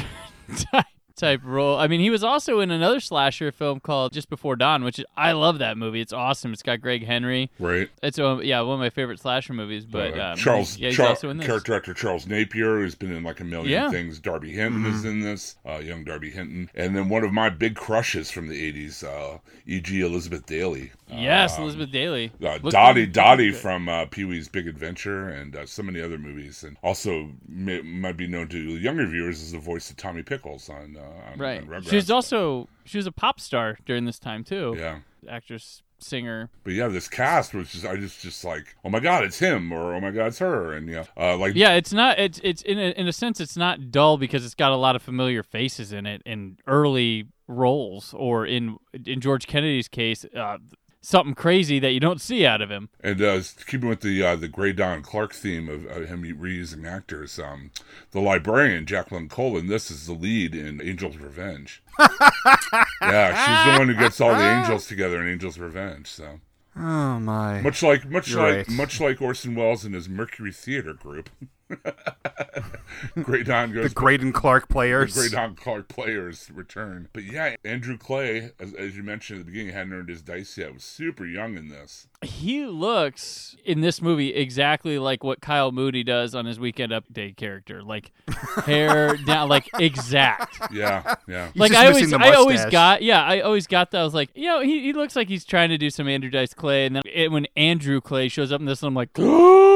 type, 1.15 1.41
role. 1.43 1.77
I 1.77 1.87
mean, 1.87 1.99
he 1.99 2.09
was 2.09 2.23
also 2.23 2.59
in 2.59 2.71
another 2.71 2.99
slasher 2.99 3.51
film 3.51 3.79
called 3.79 4.13
Just 4.13 4.29
Before 4.29 4.55
Dawn, 4.55 4.83
which 4.83 4.99
is, 4.99 5.05
I 5.17 5.31
love 5.31 5.59
that 5.59 5.77
movie. 5.77 6.01
It's 6.01 6.13
awesome. 6.13 6.53
It's 6.53 6.61
got 6.61 6.81
Greg 6.81 7.05
Henry. 7.05 7.49
Right. 7.59 7.89
It's 8.03 8.19
uh, 8.19 8.37
yeah 8.39 8.61
one 8.61 8.75
of 8.75 8.79
my 8.79 8.89
favorite 8.89 9.19
slasher 9.19 9.53
movies. 9.53 9.85
But 9.85 10.17
Uh, 10.17 10.31
um, 10.31 10.37
Charles, 10.37 10.77
yeah, 10.77 10.91
Char- 10.91 11.07
also 11.09 11.29
in 11.29 11.37
this. 11.37 11.47
character 11.47 11.73
actor 11.73 11.93
Charles 11.93 12.27
Napier, 12.27 12.77
who's 12.79 12.95
been 12.95 13.11
in 13.11 13.23
like 13.23 13.39
a 13.39 13.43
million 13.43 13.71
Yeah. 13.71 13.89
things. 13.89 14.19
Darby 14.19 14.51
Hinton 14.51 14.85
is 14.85 15.05
in 15.05 15.21
this, 15.21 15.55
uh, 15.67 15.77
young 15.77 16.03
Darby 16.03 16.31
Hinton, 16.31 16.69
and 16.75 16.95
then 16.95 17.09
one 17.09 17.23
of 17.23 17.31
my 17.33 17.49
big 17.49 17.75
crushes 17.75 18.29
from 18.31 18.47
the 18.47 18.55
'80s, 18.71 19.03
uh, 19.03 19.37
E.G. 19.67 20.01
Elizabeth 20.01 20.45
Daily. 20.45 20.91
Yes, 21.07 21.55
Um, 21.57 21.63
Elizabeth 21.63 21.91
Daily. 21.91 22.31
Uh, 22.43 22.57
Dottie 22.57 23.05
Dottie 23.05 23.51
from 23.51 23.87
uh, 23.87 24.05
Pee 24.05 24.23
Wee's 24.25 24.47
Big 24.47 24.67
Adventure 24.67 25.29
and 25.29 25.55
uh, 25.55 25.65
so 25.65 25.83
many 25.83 26.01
other 26.01 26.17
movies, 26.17 26.63
and 26.63 26.77
also 26.83 27.31
may, 27.47 27.81
might 27.81 28.17
be 28.17 28.27
known 28.27 28.47
to 28.49 28.57
younger 28.57 29.05
viewers 29.05 29.41
as 29.41 29.51
the 29.51 29.59
voice 29.59 29.89
of 29.89 29.97
Tommy 29.97 30.23
Pickles 30.23 30.67
on, 30.69 30.97
uh, 30.97 31.04
on, 31.05 31.39
Right. 31.39 31.61
on 31.61 31.67
Rugrats. 31.67 31.89
She 31.89 31.95
was 31.95 32.09
also 32.11 32.67
she 32.85 32.97
was 32.97 33.07
a 33.07 33.11
pop 33.11 33.39
star 33.39 33.77
during 33.85 34.05
this 34.05 34.19
time 34.19 34.43
too. 34.43 34.75
Yeah. 34.77 34.99
Actress, 35.27 35.81
singer. 35.97 36.49
But 36.63 36.73
yeah, 36.73 36.87
this 36.87 37.07
cast 37.07 37.53
was 37.53 37.71
just 37.71 37.85
I 37.85 37.95
just 37.95 38.21
just 38.21 38.43
like, 38.43 38.75
oh 38.83 38.89
my 38.89 38.99
god, 38.99 39.23
it's 39.23 39.39
him, 39.39 39.71
or 39.71 39.93
oh 39.95 39.99
my 39.99 40.11
god, 40.11 40.27
it's 40.27 40.39
her, 40.39 40.73
and 40.73 40.87
yeah, 40.87 41.05
uh, 41.17 41.35
like 41.37 41.55
Yeah, 41.55 41.73
it's 41.73 41.93
not. 41.93 42.19
It's 42.19 42.39
it's 42.43 42.61
in 42.61 42.77
a, 42.77 42.91
in 42.91 43.07
a 43.07 43.13
sense, 43.13 43.39
it's 43.39 43.57
not 43.57 43.91
dull 43.91 44.17
because 44.17 44.45
it's 44.45 44.55
got 44.55 44.71
a 44.71 44.75
lot 44.75 44.95
of 44.95 45.01
familiar 45.01 45.41
faces 45.41 45.91
in 45.91 46.05
it 46.05 46.21
in 46.25 46.57
early 46.67 47.27
roles, 47.47 48.13
or 48.13 48.45
in 48.45 48.77
in 49.05 49.19
George 49.21 49.47
Kennedy's 49.47 49.87
case, 49.87 50.25
uh, 50.35 50.57
something 51.05 51.35
crazy 51.35 51.79
that 51.79 51.91
you 51.91 51.99
don't 51.99 52.19
see 52.21 52.45
out 52.45 52.61
of 52.61 52.69
him. 52.69 52.89
And 53.01 53.21
uh, 53.21 53.41
keeping 53.67 53.87
with 53.89 54.01
the 54.01 54.23
uh, 54.23 54.35
the 54.35 54.49
Greydon 54.49 55.03
Clark 55.03 55.33
theme 55.33 55.69
of 55.69 55.85
uh, 55.87 56.05
him 56.05 56.23
reusing 56.23 56.89
actors, 56.89 57.37
um, 57.39 57.71
the 58.11 58.19
librarian 58.19 58.85
Jacqueline 58.85 59.29
Colin, 59.29 59.67
this 59.67 59.91
is 59.91 60.07
the 60.07 60.13
lead 60.13 60.55
in 60.55 60.81
Angel's 60.81 61.17
Revenge. 61.17 61.83
yeah, 61.99 63.45
she's 63.65 63.73
the 63.73 63.79
one 63.79 63.87
who 63.87 63.95
gets 63.95 64.19
all 64.19 64.33
the 64.35 64.43
angels 64.59 64.87
together 64.87 65.21
in 65.21 65.27
Angel's 65.29 65.57
Revenge. 65.59 66.07
So 66.07 66.39
Oh 66.77 67.19
my. 67.19 67.61
much 67.61 67.81
like 67.83 68.05
much 68.09 68.29
You're 68.31 68.41
like 68.41 68.67
right. 68.67 68.69
much 68.69 68.99
like 68.99 69.21
Orson 69.21 69.55
Welles 69.55 69.85
and 69.85 69.95
his 69.95 70.09
Mercury 70.09 70.51
Theater 70.51 70.93
group. 70.93 71.29
Greydon 73.17 73.73
goes. 73.73 73.89
The 73.89 73.95
Greydon 73.95 74.33
Clark 74.33 74.69
players. 74.69 75.15
The 75.15 75.21
Greydon 75.21 75.57
Clark 75.57 75.87
players 75.87 76.51
return. 76.53 77.07
But 77.13 77.23
yeah, 77.23 77.55
Andrew 77.63 77.97
Clay, 77.97 78.51
as, 78.59 78.73
as 78.73 78.95
you 78.95 79.03
mentioned 79.03 79.39
at 79.39 79.45
the 79.45 79.51
beginning, 79.51 79.73
hadn't 79.73 79.93
earned 79.93 80.09
his 80.09 80.21
dice 80.21 80.57
yet. 80.57 80.73
Was 80.73 80.83
super 80.83 81.25
young 81.25 81.57
in 81.57 81.69
this. 81.69 82.07
He 82.21 82.65
looks 82.65 83.55
in 83.65 83.81
this 83.81 84.01
movie 84.01 84.33
exactly 84.33 84.99
like 84.99 85.23
what 85.23 85.41
Kyle 85.41 85.71
Mooney 85.71 86.03
does 86.03 86.35
on 86.35 86.45
his 86.45 86.59
Weekend 86.59 86.91
Update 86.91 87.35
character, 87.35 87.81
like 87.81 88.11
hair 88.65 89.17
down, 89.17 89.49
like 89.49 89.69
exact. 89.79 90.59
Yeah, 90.71 91.15
yeah. 91.27 91.49
like 91.55 91.71
just 91.71 91.83
I 91.83 91.87
always, 91.87 92.11
the 92.11 92.17
I 92.17 92.33
always 92.33 92.65
got, 92.65 93.01
yeah, 93.01 93.23
I 93.23 93.41
always 93.41 93.65
got 93.67 93.91
that. 93.91 94.01
I 94.01 94.03
was 94.03 94.13
like, 94.13 94.29
you 94.35 94.47
know, 94.47 94.61
he, 94.61 94.81
he 94.81 94.93
looks 94.93 95.15
like 95.15 95.29
he's 95.29 95.45
trying 95.45 95.69
to 95.69 95.77
do 95.77 95.89
some 95.89 96.07
Andrew 96.07 96.29
Dice 96.29 96.53
Clay, 96.53 96.85
and 96.85 96.95
then 96.95 97.03
it, 97.05 97.31
when 97.31 97.47
Andrew 97.55 98.01
Clay 98.01 98.27
shows 98.27 98.51
up 98.51 98.59
in 98.59 98.65
this, 98.65 98.83
I'm 98.83 98.93
like, 98.93 99.09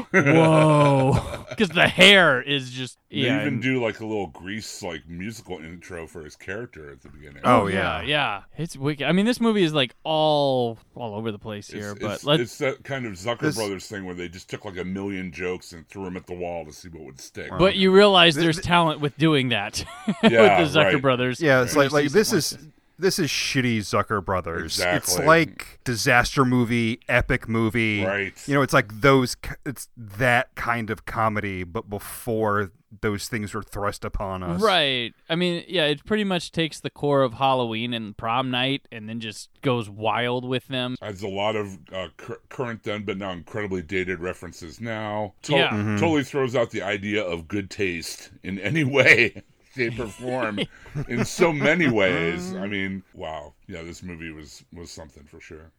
whoa, 0.00 1.44
because 1.48 1.68
the 1.70 1.88
hair 1.88 2.40
is 2.42 2.70
just 2.70 2.98
They 3.10 3.18
yeah, 3.18 3.36
even 3.40 3.54
and- 3.54 3.62
do 3.62 3.82
like 3.82 4.00
a 4.00 4.06
little 4.06 4.26
Grease 4.28 4.82
like 4.82 5.08
musical 5.08 5.58
intro 5.58 6.06
for 6.06 6.24
his 6.24 6.36
character 6.36 6.90
at 6.92 7.00
the 7.02 7.08
beginning. 7.08 7.42
Oh, 7.44 7.66
yeah, 7.66 8.02
yeah, 8.02 8.42
it's 8.56 8.76
wicked. 8.76 9.06
I 9.06 9.12
mean, 9.12 9.26
this 9.26 9.40
movie 9.40 9.62
is 9.62 9.72
like 9.72 9.94
all 10.04 10.78
all 10.94 11.14
over 11.14 11.32
the 11.32 11.38
place 11.38 11.68
here, 11.68 11.92
It's, 11.92 12.00
but 12.00 12.10
it's, 12.12 12.24
let's 12.24 12.42
it's 12.42 12.58
that 12.58 12.84
kind 12.84 13.06
of 13.06 13.12
Zucker 13.14 13.40
This- 13.40 13.56
Brothers 13.56 13.86
thing 13.86 14.04
where 14.04 14.14
they 14.14 14.28
just 14.28 14.50
took 14.50 14.64
like 14.64 14.76
a 14.78 14.84
million 14.84 15.32
jokes 15.32 15.72
and 15.72 15.86
threw 15.88 16.04
them 16.04 16.16
at 16.16 16.26
the 16.26 16.34
wall 16.34 16.64
to 16.64 16.72
see 16.72 16.88
what 16.88 17.02
would 17.04 17.20
stick. 17.20 17.50
But 17.58 17.76
you 17.76 17.92
realize 17.92 18.34
Th- 18.34 18.44
there's 18.44 18.56
th- 18.56 18.66
talent 18.66 19.00
with 19.00 19.16
doing 19.18 19.50
that 19.50 19.84
Yeah, 20.22 20.60
with 20.60 20.72
the 20.72 20.78
Zucker 20.80 20.92
right. 20.94 21.02
brothers. 21.02 21.40
Yeah, 21.40 21.62
it's 21.62 21.74
When 21.74 21.86
like 21.86 21.92
like 21.92 22.12
this 22.12 22.28
stuff 22.28 22.38
is 22.38 22.58
this 22.98 23.18
is 23.18 23.28
shitty 23.30 23.78
Zucker 23.78 24.24
Brothers. 24.24 24.80
It's 24.80 25.18
like 25.18 25.80
disaster 25.84 26.44
movie, 26.44 27.00
epic 27.08 27.48
movie. 27.48 28.04
Right. 28.04 28.32
You 28.48 28.54
know, 28.54 28.62
it's 28.62 28.72
like 28.74 29.00
those. 29.00 29.36
It's 29.64 29.88
that 29.96 30.54
kind 30.54 30.90
of 30.90 31.04
comedy, 31.06 31.64
but 31.64 31.88
before 31.90 32.70
those 33.02 33.28
things 33.28 33.52
were 33.52 33.62
thrust 33.62 34.04
upon 34.04 34.42
us. 34.42 34.62
Right. 34.62 35.12
I 35.28 35.34
mean, 35.34 35.64
yeah, 35.68 35.84
it 35.86 36.04
pretty 36.06 36.24
much 36.24 36.50
takes 36.52 36.80
the 36.80 36.88
core 36.88 37.22
of 37.22 37.34
Halloween 37.34 37.92
and 37.92 38.16
prom 38.16 38.50
night 38.50 38.88
and 38.90 39.08
then 39.08 39.20
just 39.20 39.50
goes 39.60 39.90
wild 39.90 40.46
with 40.48 40.68
them. 40.68 40.96
Has 41.02 41.20
a 41.22 41.28
lot 41.28 41.56
of 41.56 41.78
uh, 41.92 42.08
cur- 42.16 42.40
current 42.48 42.84
then, 42.84 43.02
but 43.02 43.18
now 43.18 43.32
incredibly 43.32 43.82
dated 43.82 44.20
references 44.20 44.80
now. 44.80 45.34
To- 45.42 45.52
Yeah. 45.52 45.70
Mm-hmm. 45.70 45.96
Totally 45.96 46.24
throws 46.24 46.56
out 46.56 46.70
the 46.70 46.82
idea 46.82 47.22
of 47.22 47.48
good 47.48 47.68
taste 47.70 48.30
in 48.42 48.58
any 48.60 48.84
way, 48.96 49.42
shape, 49.76 49.98
or 49.98 50.06
form 50.06 50.60
in 51.08 51.24
so 51.24 51.52
many 51.52 51.88
ways. 51.88 52.54
I 52.54 52.66
mean, 52.66 53.02
wow. 53.14 53.54
Yeah, 53.66 53.82
this 53.82 54.02
movie 54.02 54.30
was 54.30 54.64
was 54.72 54.90
something 54.90 55.24
for 55.24 55.40
sure. 55.40 55.70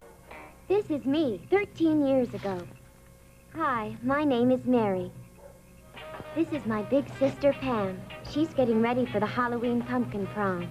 This 0.68 0.90
is 0.90 1.06
me, 1.06 1.42
13 1.50 2.06
years 2.06 2.34
ago. 2.34 2.62
Hi, 3.56 3.96
my 4.04 4.24
name 4.24 4.52
is 4.52 4.66
Mary. 4.66 5.12
This 6.36 6.52
is 6.52 6.66
my 6.66 6.84
big 6.84 7.06
sister 7.18 7.54
Pam. 7.54 8.00
She's 8.32 8.50
getting 8.50 8.82
ready 8.82 9.06
for 9.06 9.20
the 9.20 9.26
Halloween 9.26 9.82
pumpkin 9.82 10.28
prom. 10.28 10.70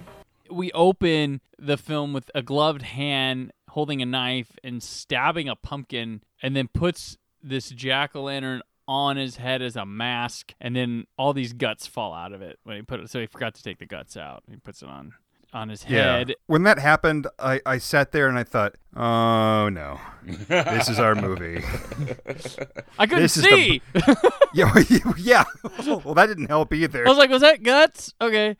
We 0.49 0.71
open 0.71 1.41
the 1.59 1.77
film 1.77 2.13
with 2.13 2.31
a 2.33 2.41
gloved 2.41 2.83
hand 2.83 3.51
holding 3.69 4.01
a 4.01 4.05
knife 4.05 4.57
and 4.63 4.81
stabbing 4.81 5.49
a 5.49 5.55
pumpkin 5.55 6.21
and 6.41 6.55
then 6.55 6.69
puts 6.73 7.17
this 7.43 7.69
jack 7.69 8.15
o' 8.15 8.23
lantern 8.23 8.61
on 8.87 9.17
his 9.17 9.35
head 9.37 9.61
as 9.61 9.75
a 9.75 9.85
mask 9.85 10.53
and 10.61 10.75
then 10.75 11.05
all 11.17 11.33
these 11.33 11.53
guts 11.53 11.85
fall 11.87 12.13
out 12.13 12.31
of 12.33 12.41
it 12.41 12.57
when 12.63 12.75
he 12.77 12.81
put 12.81 12.99
it 13.01 13.09
so 13.09 13.19
he 13.19 13.25
forgot 13.27 13.53
to 13.55 13.63
take 13.63 13.79
the 13.79 13.85
guts 13.85 14.15
out. 14.17 14.43
He 14.49 14.55
puts 14.57 14.81
it 14.81 14.89
on 14.89 15.13
on 15.53 15.69
his 15.69 15.85
Yeah. 15.87 16.17
head. 16.17 16.35
When 16.47 16.63
that 16.63 16.77
happened, 16.77 17.25
I, 17.39 17.61
I 17.65 17.77
sat 17.77 18.11
there 18.11 18.27
and 18.27 18.37
I 18.37 18.43
thought, 18.43 18.75
oh 18.95 19.69
no, 19.69 19.99
this 20.25 20.89
is 20.89 20.99
our 20.99 21.15
movie. 21.15 21.63
I 22.99 23.05
couldn't 23.07 23.23
This 23.23 23.37
is 23.37 23.43
the- 23.43 23.49
see. 23.49 23.81
yeah, 24.53 24.73
yeah. 25.17 25.43
Well, 26.03 26.13
that 26.15 26.27
didn't 26.27 26.47
help 26.47 26.73
either. 26.73 27.05
I 27.05 27.09
was 27.09 27.17
like, 27.17 27.29
was 27.29 27.41
that 27.41 27.63
guts? 27.63 28.13
Okay. 28.21 28.57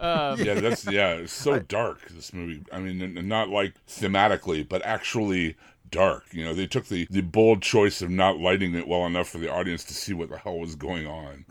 Um, 0.00 0.40
Yeah, 0.40 0.54
that's 0.54 0.84
yeah. 0.90 1.14
It's 1.14 1.32
so 1.32 1.58
dark. 1.60 2.08
This 2.10 2.32
movie. 2.32 2.62
I 2.72 2.80
mean, 2.80 3.00
n- 3.00 3.16
n- 3.16 3.28
not 3.28 3.48
like 3.48 3.74
thematically, 3.86 4.68
but 4.68 4.84
actually 4.84 5.56
dark. 5.94 6.24
You 6.32 6.44
know, 6.44 6.54
they 6.54 6.66
took 6.66 6.86
the 6.86 7.06
the 7.10 7.22
bold 7.22 7.62
choice 7.62 8.02
of 8.02 8.10
not 8.10 8.38
lighting 8.38 8.74
it 8.74 8.88
well 8.88 9.06
enough 9.06 9.28
for 9.28 9.38
the 9.38 9.50
audience 9.50 9.84
to 9.84 9.94
see 9.94 10.12
what 10.12 10.30
the 10.30 10.38
hell 10.38 10.58
was 10.58 10.74
going 10.74 11.06
on. 11.06 11.44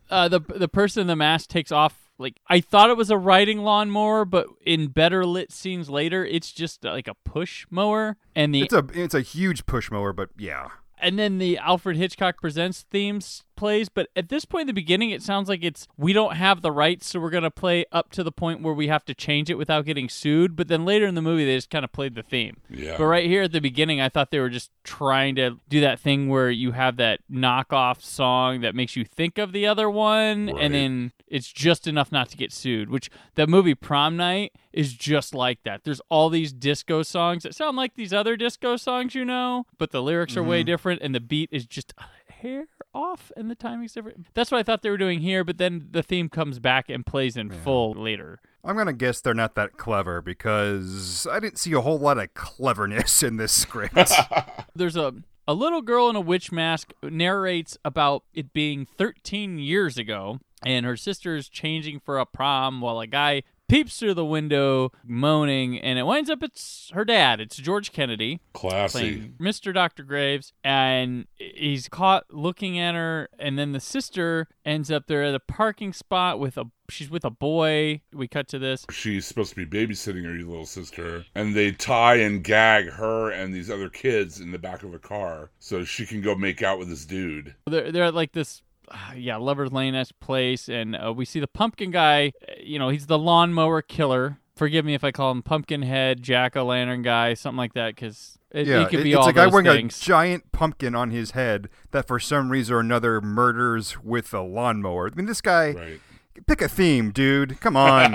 uh, 0.10 0.28
the 0.28 0.40
the 0.40 0.68
person 0.68 1.02
in 1.02 1.06
the 1.06 1.16
mask 1.16 1.48
takes 1.48 1.72
off. 1.72 2.10
Like 2.18 2.38
I 2.48 2.60
thought 2.60 2.90
it 2.90 2.96
was 2.96 3.10
a 3.10 3.16
riding 3.16 3.58
lawnmower, 3.60 4.24
but 4.24 4.46
in 4.64 4.88
better 4.88 5.24
lit 5.24 5.52
scenes 5.52 5.88
later, 5.88 6.24
it's 6.24 6.52
just 6.52 6.84
uh, 6.84 6.90
like 6.90 7.08
a 7.08 7.14
push 7.24 7.66
mower. 7.70 8.16
And 8.34 8.54
the 8.54 8.62
it's 8.62 8.74
a 8.74 8.86
it's 8.92 9.14
a 9.14 9.22
huge 9.22 9.66
push 9.66 9.90
mower, 9.90 10.12
but 10.12 10.28
yeah. 10.36 10.68
and 10.98 11.18
then 11.18 11.38
the 11.38 11.58
Alfred 11.58 11.96
Hitchcock 11.96 12.40
Presents 12.40 12.82
themes 12.90 13.44
plays. 13.60 13.88
But 13.88 14.08
at 14.16 14.28
this 14.30 14.44
point 14.44 14.62
in 14.62 14.66
the 14.68 14.72
beginning, 14.72 15.10
it 15.10 15.22
sounds 15.22 15.48
like 15.48 15.62
it's 15.62 15.86
we 15.96 16.12
don't 16.12 16.34
have 16.36 16.62
the 16.62 16.72
rights, 16.72 17.06
so 17.08 17.20
we're 17.20 17.30
gonna 17.30 17.50
play 17.50 17.84
up 17.92 18.10
to 18.12 18.24
the 18.24 18.32
point 18.32 18.62
where 18.62 18.74
we 18.74 18.88
have 18.88 19.04
to 19.04 19.14
change 19.14 19.50
it 19.50 19.58
without 19.58 19.84
getting 19.84 20.08
sued. 20.08 20.56
But 20.56 20.66
then 20.68 20.84
later 20.84 21.06
in 21.06 21.14
the 21.14 21.22
movie, 21.22 21.44
they 21.44 21.54
just 21.56 21.70
kind 21.70 21.84
of 21.84 21.92
played 21.92 22.14
the 22.16 22.22
theme. 22.24 22.56
Yeah. 22.68 22.96
But 22.98 23.04
right 23.04 23.26
here 23.26 23.42
at 23.42 23.52
the 23.52 23.60
beginning, 23.60 24.00
I 24.00 24.08
thought 24.08 24.30
they 24.32 24.40
were 24.40 24.48
just 24.50 24.70
trying 24.82 25.34
to 25.36 25.58
do 25.68 25.80
that 25.80 26.00
thing 26.00 26.28
where 26.28 26.50
you 26.50 26.72
have 26.72 26.96
that 26.96 27.20
knockoff 27.30 28.00
song 28.02 28.62
that 28.62 28.74
makes 28.74 28.96
you 28.96 29.04
think 29.04 29.38
of 29.38 29.52
the 29.52 29.66
other 29.66 29.88
one, 29.90 30.46
Right. 30.46 30.56
and 30.64 30.74
then 30.74 31.12
it's 31.28 31.52
just 31.52 31.86
enough 31.86 32.10
not 32.10 32.28
to 32.30 32.36
get 32.36 32.52
sued. 32.52 32.90
Which 32.90 33.10
that 33.36 33.48
movie 33.48 33.74
Prom 33.74 34.16
Night 34.16 34.52
is 34.72 34.92
just 34.94 35.34
like 35.34 35.62
that. 35.64 35.84
There's 35.84 36.00
all 36.08 36.28
these 36.30 36.52
disco 36.52 37.02
songs 37.02 37.42
that 37.42 37.54
sound 37.54 37.76
like 37.76 37.94
these 37.94 38.12
other 38.12 38.36
disco 38.36 38.76
songs, 38.76 39.14
you 39.14 39.24
know, 39.24 39.66
but 39.78 39.90
the 39.90 40.02
lyrics 40.02 40.36
are 40.36 40.42
way 40.42 40.62
Mhm. 40.62 40.66
different, 40.66 41.02
and 41.02 41.14
the 41.14 41.20
beat 41.20 41.48
is 41.52 41.66
just 41.66 41.92
hair 42.30 42.66
off, 42.94 43.30
and 43.36 43.50
the 43.50 43.54
timing's 43.54 43.92
different. 43.92 44.26
That's 44.34 44.50
what 44.50 44.58
I 44.58 44.62
thought 44.62 44.82
they 44.82 44.90
were 44.90 44.96
doing 44.96 45.20
here, 45.20 45.44
but 45.44 45.58
then 45.58 45.88
the 45.90 46.02
theme 46.02 46.28
comes 46.28 46.58
back 46.58 46.88
and 46.88 47.04
plays 47.04 47.36
in 47.36 47.50
full 47.50 47.92
later. 47.92 48.40
I'm 48.64 48.76
gonna 48.76 48.92
guess 48.92 49.20
they're 49.20 49.34
not 49.34 49.54
that 49.54 49.76
clever 49.76 50.20
because 50.20 51.26
I 51.30 51.40
didn't 51.40 51.58
see 51.58 51.72
a 51.72 51.80
whole 51.80 51.98
lot 51.98 52.18
of 52.18 52.34
cleverness 52.34 53.22
in 53.22 53.36
this 53.36 53.52
script. 53.52 54.12
There's 54.74 54.96
a 54.96 55.14
a 55.48 55.54
little 55.54 55.82
girl 55.82 56.08
in 56.08 56.16
a 56.16 56.20
witch 56.20 56.52
mask 56.52 56.92
narrates 57.02 57.76
about 57.84 58.24
it 58.32 58.52
being 58.52 58.86
13 58.86 59.58
years 59.58 59.98
ago 59.98 60.38
and 60.62 60.86
her 60.86 60.96
sister's 60.96 61.48
changing 61.48 61.98
for 61.98 62.18
a 62.18 62.26
prom 62.26 62.80
while 62.80 63.00
a 63.00 63.06
guy 63.06 63.42
peeps 63.70 63.98
through 63.98 64.14
the 64.14 64.24
window, 64.24 64.90
moaning, 65.04 65.78
and 65.78 65.98
it 65.98 66.02
winds 66.02 66.28
up 66.28 66.42
it's 66.42 66.90
her 66.92 67.04
dad. 67.04 67.40
It's 67.40 67.56
George 67.56 67.92
Kennedy. 67.92 68.40
Classy. 68.52 68.98
playing 68.98 69.34
Mr. 69.40 69.72
Dr. 69.72 70.02
Graves, 70.02 70.52
and 70.64 71.26
he's 71.36 71.88
caught 71.88 72.24
looking 72.30 72.78
at 72.78 72.94
her, 72.94 73.28
and 73.38 73.58
then 73.58 73.72
the 73.72 73.80
sister 73.80 74.48
ends 74.64 74.90
up 74.90 75.06
there 75.06 75.22
at 75.22 75.34
a 75.34 75.40
parking 75.40 75.92
spot 75.92 76.40
with 76.40 76.56
a 76.58 76.64
she's 76.90 77.10
with 77.10 77.24
a 77.24 77.30
boy. 77.30 78.02
We 78.12 78.26
cut 78.26 78.48
to 78.48 78.58
this. 78.58 78.84
She's 78.90 79.26
supposed 79.26 79.54
to 79.54 79.64
be 79.64 79.86
babysitting 79.86 80.24
her 80.24 80.32
little 80.32 80.66
sister, 80.66 81.24
and 81.34 81.54
they 81.54 81.70
tie 81.70 82.16
and 82.16 82.42
gag 82.42 82.90
her 82.90 83.30
and 83.30 83.54
these 83.54 83.70
other 83.70 83.88
kids 83.88 84.40
in 84.40 84.50
the 84.50 84.58
back 84.58 84.82
of 84.82 84.92
a 84.92 84.98
car 84.98 85.50
so 85.60 85.84
she 85.84 86.04
can 86.06 86.20
go 86.20 86.34
make 86.34 86.62
out 86.62 86.78
with 86.78 86.88
this 86.88 87.06
dude. 87.06 87.54
They're 87.66 87.92
they're 87.92 88.04
at 88.04 88.14
like 88.14 88.32
this. 88.32 88.62
Uh, 88.90 89.12
Yeah, 89.16 89.36
Lover's 89.36 89.72
Lane 89.72 89.94
esque 89.94 90.18
place, 90.20 90.68
and 90.68 90.96
uh, 90.96 91.12
we 91.12 91.24
see 91.24 91.40
the 91.40 91.48
pumpkin 91.48 91.90
guy. 91.90 92.32
You 92.62 92.78
know, 92.78 92.88
he's 92.88 93.06
the 93.06 93.18
lawnmower 93.18 93.82
killer. 93.82 94.38
Forgive 94.56 94.84
me 94.84 94.94
if 94.94 95.02
I 95.04 95.10
call 95.10 95.30
him 95.30 95.42
Pumpkinhead, 95.42 96.22
Jack 96.22 96.54
o' 96.56 96.64
Lantern 96.66 97.00
guy, 97.02 97.32
something 97.32 97.56
like 97.56 97.72
that, 97.72 97.94
because 97.94 98.38
it, 98.50 98.66
yeah, 98.66 98.82
it 98.82 98.90
could 98.90 99.00
it- 99.00 99.04
be 99.04 99.12
it's 99.12 99.18
all 99.20 99.28
a 99.28 99.32
guy 99.32 99.44
those 99.44 99.52
wearing 99.54 99.66
things. 99.66 99.98
a 100.02 100.04
giant 100.04 100.52
pumpkin 100.52 100.94
on 100.94 101.10
his 101.10 101.30
head 101.30 101.70
that 101.92 102.06
for 102.06 102.18
some 102.18 102.50
reason 102.50 102.74
or 102.76 102.80
another 102.80 103.22
murders 103.22 104.02
with 104.02 104.34
a 104.34 104.42
lawnmower. 104.42 105.08
I 105.10 105.14
mean, 105.16 105.26
this 105.26 105.40
guy. 105.40 105.70
Right. 105.72 106.00
Pick 106.46 106.60
a 106.62 106.68
theme, 106.68 107.10
dude. 107.10 107.60
Come 107.60 107.76
on. 107.76 108.14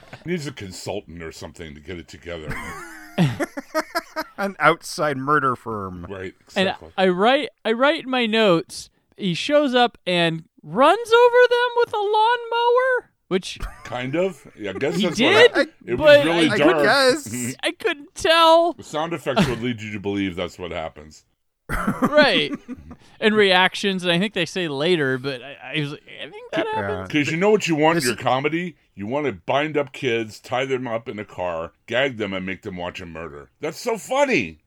Needs 0.26 0.46
a 0.46 0.52
consultant 0.52 1.22
or 1.22 1.32
something 1.32 1.74
to 1.74 1.80
get 1.80 1.98
it 1.98 2.08
together. 2.08 2.54
An 4.36 4.54
outside 4.58 5.16
murder 5.16 5.56
firm. 5.56 6.06
Right. 6.08 6.34
Exactly. 6.42 6.88
And 6.96 7.06
I 7.06 7.08
write 7.08 7.48
I 7.64 7.72
write 7.72 8.04
in 8.04 8.10
my 8.10 8.26
notes. 8.26 8.88
He 9.18 9.34
shows 9.34 9.74
up 9.74 9.98
and 10.06 10.44
runs 10.62 11.08
over 11.12 11.36
them 11.50 11.70
with 11.76 11.92
a 11.92 11.98
lawnmower, 11.98 13.10
which 13.28 13.58
Kind 13.84 14.14
of. 14.14 14.46
Yeah, 14.58 14.70
I 14.70 14.74
guess 14.74 14.96
he 14.96 15.04
that's 15.04 15.16
did. 15.16 15.32
what 15.32 15.34
happened. 15.34 15.72
It 15.86 15.96
but 15.96 16.18
was 16.18 16.26
really 16.26 16.50
I, 16.50 16.56
dark. 16.58 17.56
I 17.62 17.72
couldn't 17.72 18.14
tell. 18.14 18.72
The 18.74 18.82
sound 18.82 19.12
effects 19.12 19.46
would 19.48 19.60
lead 19.62 19.80
you 19.80 19.92
to 19.92 20.00
believe 20.00 20.36
that's 20.36 20.58
what 20.58 20.70
happens. 20.70 21.24
right. 21.68 22.50
and 23.20 23.34
reactions, 23.34 24.02
and 24.02 24.10
I 24.10 24.18
think 24.18 24.32
they 24.32 24.46
say 24.46 24.68
later, 24.68 25.18
but 25.18 25.42
I, 25.42 25.74
I 25.74 25.80
was 25.80 25.92
like, 25.92 26.02
I 26.22 26.30
think 26.30 26.50
that 26.52 26.66
happens. 26.66 27.08
Because 27.08 27.30
you 27.30 27.36
know 27.36 27.50
what 27.50 27.68
you 27.68 27.76
want 27.76 27.98
in 27.98 28.04
your 28.04 28.16
comedy? 28.16 28.76
You 28.94 29.06
want 29.06 29.26
to 29.26 29.32
bind 29.32 29.76
up 29.76 29.92
kids, 29.92 30.40
tie 30.40 30.64
them 30.64 30.88
up 30.88 31.08
in 31.08 31.18
a 31.18 31.24
car, 31.24 31.72
gag 31.86 32.16
them, 32.16 32.32
and 32.32 32.46
make 32.46 32.62
them 32.62 32.76
watch 32.76 33.00
a 33.00 33.06
murder. 33.06 33.50
That's 33.60 33.78
so 33.78 33.98
funny. 33.98 34.60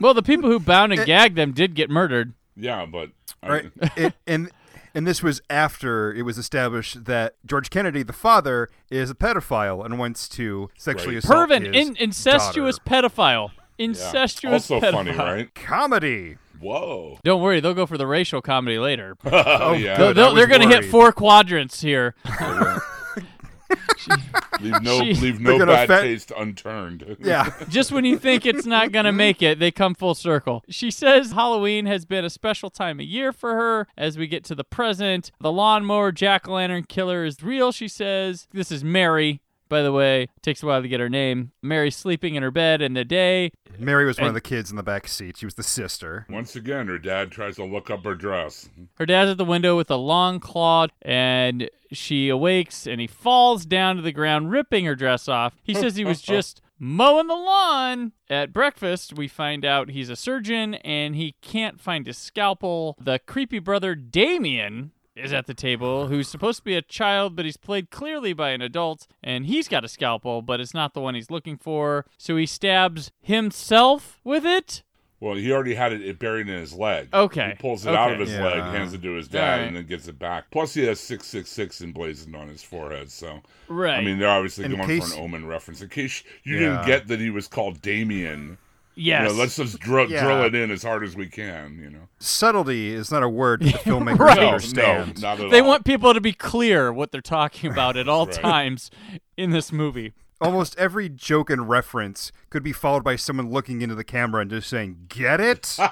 Well, 0.00 0.14
the 0.14 0.22
people 0.22 0.50
who 0.50 0.58
bound 0.58 0.92
and 0.92 1.04
gagged 1.06 1.36
them 1.36 1.52
did 1.52 1.74
get 1.74 1.90
murdered. 1.90 2.34
Yeah, 2.56 2.86
but 2.86 3.10
I- 3.42 3.48
right? 3.48 3.70
it, 3.96 4.14
and 4.26 4.50
and 4.94 5.06
this 5.06 5.22
was 5.22 5.42
after 5.50 6.12
it 6.12 6.22
was 6.22 6.38
established 6.38 7.04
that 7.04 7.34
George 7.44 7.68
Kennedy, 7.70 8.02
the 8.02 8.12
father, 8.14 8.68
is 8.90 9.10
a 9.10 9.14
pedophile 9.14 9.84
and 9.84 9.98
wants 9.98 10.28
to 10.30 10.70
sexually 10.76 11.16
assault 11.16 11.50
Pervin, 11.50 11.66
his 11.74 11.88
in, 11.88 11.96
incestuous 11.96 12.78
pedophile. 12.78 13.50
Incestuous 13.78 14.70
Also 14.70 14.80
pedophile. 14.80 14.92
funny, 14.92 15.10
right? 15.12 15.54
comedy. 15.54 16.38
Whoa. 16.58 17.18
Don't 17.22 17.42
worry, 17.42 17.60
they'll 17.60 17.74
go 17.74 17.84
for 17.84 17.98
the 17.98 18.06
racial 18.06 18.40
comedy 18.40 18.78
later. 18.78 19.16
Oh, 19.26 19.30
oh, 19.46 19.72
yeah. 19.74 19.98
They'll- 19.98 20.08
I 20.08 20.12
they'll- 20.14 20.26
was 20.28 20.34
they're 20.36 20.46
going 20.46 20.66
to 20.66 20.74
hit 20.74 20.86
four 20.86 21.12
quadrants 21.12 21.82
here. 21.82 22.14
Oh, 22.40 22.80
Leave 24.60 24.82
no, 24.82 25.00
She- 25.00 25.14
leave 25.14 25.40
no 25.40 25.58
bad 25.58 25.84
offend- 25.90 26.02
taste 26.02 26.32
unturned. 26.36 27.16
Yeah. 27.20 27.52
Just 27.68 27.92
when 27.92 28.04
you 28.04 28.18
think 28.18 28.46
it's 28.46 28.66
not 28.66 28.92
going 28.92 29.04
to 29.04 29.12
make 29.12 29.42
it, 29.42 29.58
they 29.58 29.70
come 29.70 29.94
full 29.94 30.14
circle. 30.14 30.62
She 30.68 30.90
says 30.90 31.32
Halloween 31.32 31.86
has 31.86 32.04
been 32.04 32.24
a 32.24 32.30
special 32.30 32.70
time 32.70 33.00
of 33.00 33.06
year 33.06 33.32
for 33.32 33.54
her 33.54 33.88
as 33.96 34.16
we 34.16 34.26
get 34.26 34.44
to 34.44 34.54
the 34.54 34.64
present. 34.64 35.30
The 35.40 35.52
lawnmower 35.52 36.12
jack 36.12 36.48
o' 36.48 36.52
lantern 36.54 36.84
killer 36.84 37.24
is 37.24 37.42
real, 37.42 37.72
she 37.72 37.88
says. 37.88 38.46
This 38.52 38.70
is 38.72 38.82
Mary, 38.84 39.40
by 39.68 39.82
the 39.82 39.92
way. 39.92 40.28
Takes 40.42 40.62
a 40.62 40.66
while 40.66 40.82
to 40.82 40.88
get 40.88 41.00
her 41.00 41.08
name. 41.08 41.52
Mary's 41.62 41.96
sleeping 41.96 42.34
in 42.34 42.42
her 42.42 42.50
bed 42.50 42.80
in 42.82 42.94
the 42.94 43.04
day. 43.04 43.50
Mary 43.78 44.06
was 44.06 44.18
one 44.18 44.28
of 44.28 44.34
the 44.34 44.40
kids 44.40 44.70
in 44.70 44.76
the 44.76 44.82
back 44.82 45.08
seat. 45.08 45.36
She 45.36 45.46
was 45.46 45.54
the 45.54 45.62
sister. 45.62 46.26
Once 46.30 46.56
again, 46.56 46.86
her 46.88 46.98
dad 46.98 47.30
tries 47.30 47.56
to 47.56 47.64
look 47.64 47.90
up 47.90 48.04
her 48.04 48.14
dress. 48.14 48.68
Her 48.94 49.06
dad's 49.06 49.32
at 49.32 49.36
the 49.36 49.44
window 49.44 49.76
with 49.76 49.90
a 49.90 49.96
long 49.96 50.40
claw, 50.40 50.86
and 51.02 51.68
she 51.92 52.28
awakes 52.28 52.86
and 52.86 53.00
he 53.00 53.06
falls 53.06 53.66
down 53.66 53.96
to 53.96 54.02
the 54.02 54.12
ground, 54.12 54.50
ripping 54.50 54.84
her 54.84 54.96
dress 54.96 55.28
off. 55.28 55.54
He 55.62 55.74
says 55.74 55.96
he 55.96 56.04
was 56.04 56.22
just 56.22 56.62
mowing 56.78 57.26
the 57.26 57.34
lawn. 57.34 58.12
At 58.28 58.52
breakfast, 58.52 59.14
we 59.14 59.28
find 59.28 59.64
out 59.64 59.90
he's 59.90 60.10
a 60.10 60.16
surgeon 60.16 60.74
and 60.76 61.14
he 61.14 61.36
can't 61.40 61.80
find 61.80 62.06
his 62.06 62.18
scalpel. 62.18 62.96
The 63.00 63.18
creepy 63.18 63.58
brother 63.58 63.94
Damien 63.94 64.92
is 65.16 65.32
at 65.32 65.46
the 65.46 65.54
table, 65.54 66.08
who's 66.08 66.28
supposed 66.28 66.58
to 66.58 66.64
be 66.64 66.74
a 66.76 66.82
child, 66.82 67.34
but 67.36 67.44
he's 67.44 67.56
played 67.56 67.90
clearly 67.90 68.32
by 68.32 68.50
an 68.50 68.60
adult, 68.62 69.06
and 69.22 69.46
he's 69.46 69.68
got 69.68 69.84
a 69.84 69.88
scalpel, 69.88 70.42
but 70.42 70.60
it's 70.60 70.74
not 70.74 70.94
the 70.94 71.00
one 71.00 71.14
he's 71.14 71.30
looking 71.30 71.56
for. 71.56 72.04
So 72.18 72.36
he 72.36 72.46
stabs 72.46 73.10
himself 73.22 74.20
with 74.24 74.44
it. 74.44 74.82
Well, 75.18 75.34
he 75.36 75.50
already 75.50 75.74
had 75.74 75.94
it, 75.94 76.02
it 76.02 76.18
buried 76.18 76.46
in 76.46 76.58
his 76.60 76.74
leg. 76.74 77.08
Okay. 77.14 77.54
He 77.56 77.62
pulls 77.62 77.86
it 77.86 77.94
out 77.94 78.12
of 78.12 78.20
Okay. 78.20 78.30
his 78.30 78.38
leg, 78.38 78.58
hands 78.64 78.92
it 78.92 79.00
to 79.00 79.12
his 79.14 79.28
dad, 79.28 79.52
Alright. 79.54 79.68
and 79.68 79.76
then 79.76 79.86
gets 79.86 80.06
it 80.08 80.18
back. 80.18 80.50
Plus, 80.50 80.74
he 80.74 80.84
has 80.84 81.00
666 81.00 81.80
emblazoned 81.80 82.36
on 82.36 82.48
his 82.48 82.62
forehead. 82.62 83.10
So, 83.10 83.40
Right. 83.68 83.94
I 83.98 84.02
mean, 84.02 84.18
they're 84.18 84.28
obviously 84.28 84.66
In 84.66 84.72
going 84.72 84.86
case- 84.86 85.08
for 85.12 85.16
an 85.18 85.24
omen 85.24 85.46
reference. 85.46 85.80
In 85.80 85.88
case 85.88 86.22
you 86.44 86.56
Yeah. 86.58 86.60
didn't 86.60 86.86
get 86.86 87.08
that 87.08 87.20
he 87.20 87.30
was 87.30 87.48
called 87.48 87.80
Damien. 87.80 88.58
Yes. 88.98 89.22
You 89.30 89.36
know, 89.36 89.40
let's 89.42 89.56
just 89.56 89.78
drill, 89.78 90.10
Yeah. 90.10 90.24
drill 90.24 90.42
it 90.44 90.54
in 90.54 90.70
as 90.70 90.82
hard 90.82 91.04
as 91.04 91.14
we 91.14 91.26
can, 91.26 91.78
you 91.78 91.90
know. 91.90 92.08
Subtlety 92.18 92.94
is 92.94 93.10
not 93.12 93.22
a 93.22 93.28
word 93.28 93.60
that 93.60 93.72
the 93.72 93.78
filmmakers 93.90 94.18
Right. 94.18 94.38
Understand. 94.38 95.20
no, 95.20 95.28
not 95.28 95.40
at 95.40 95.50
They 95.50 95.60
all. 95.60 95.68
want 95.68 95.84
people 95.84 96.14
to 96.14 96.20
be 96.20 96.32
clear 96.32 96.90
what 96.92 97.12
they're 97.12 97.20
talking 97.20 97.70
about 97.70 97.96
at 97.98 98.08
all 98.08 98.24
Right. 98.26 98.34
times 98.34 98.90
in 99.36 99.50
this 99.50 99.70
movie. 99.70 100.14
Almost 100.40 100.78
every 100.78 101.08
joke 101.10 101.50
and 101.50 101.68
reference 101.68 102.32
could 102.50 102.62
be 102.62 102.72
followed 102.72 103.04
by 103.04 103.16
someone 103.16 103.50
looking 103.50 103.80
into 103.82 103.94
the 103.94 104.04
camera 104.04 104.42
and 104.42 104.50
just 104.50 104.68
saying, 104.68 105.06
"Get 105.08 105.40
it?" 105.40 105.76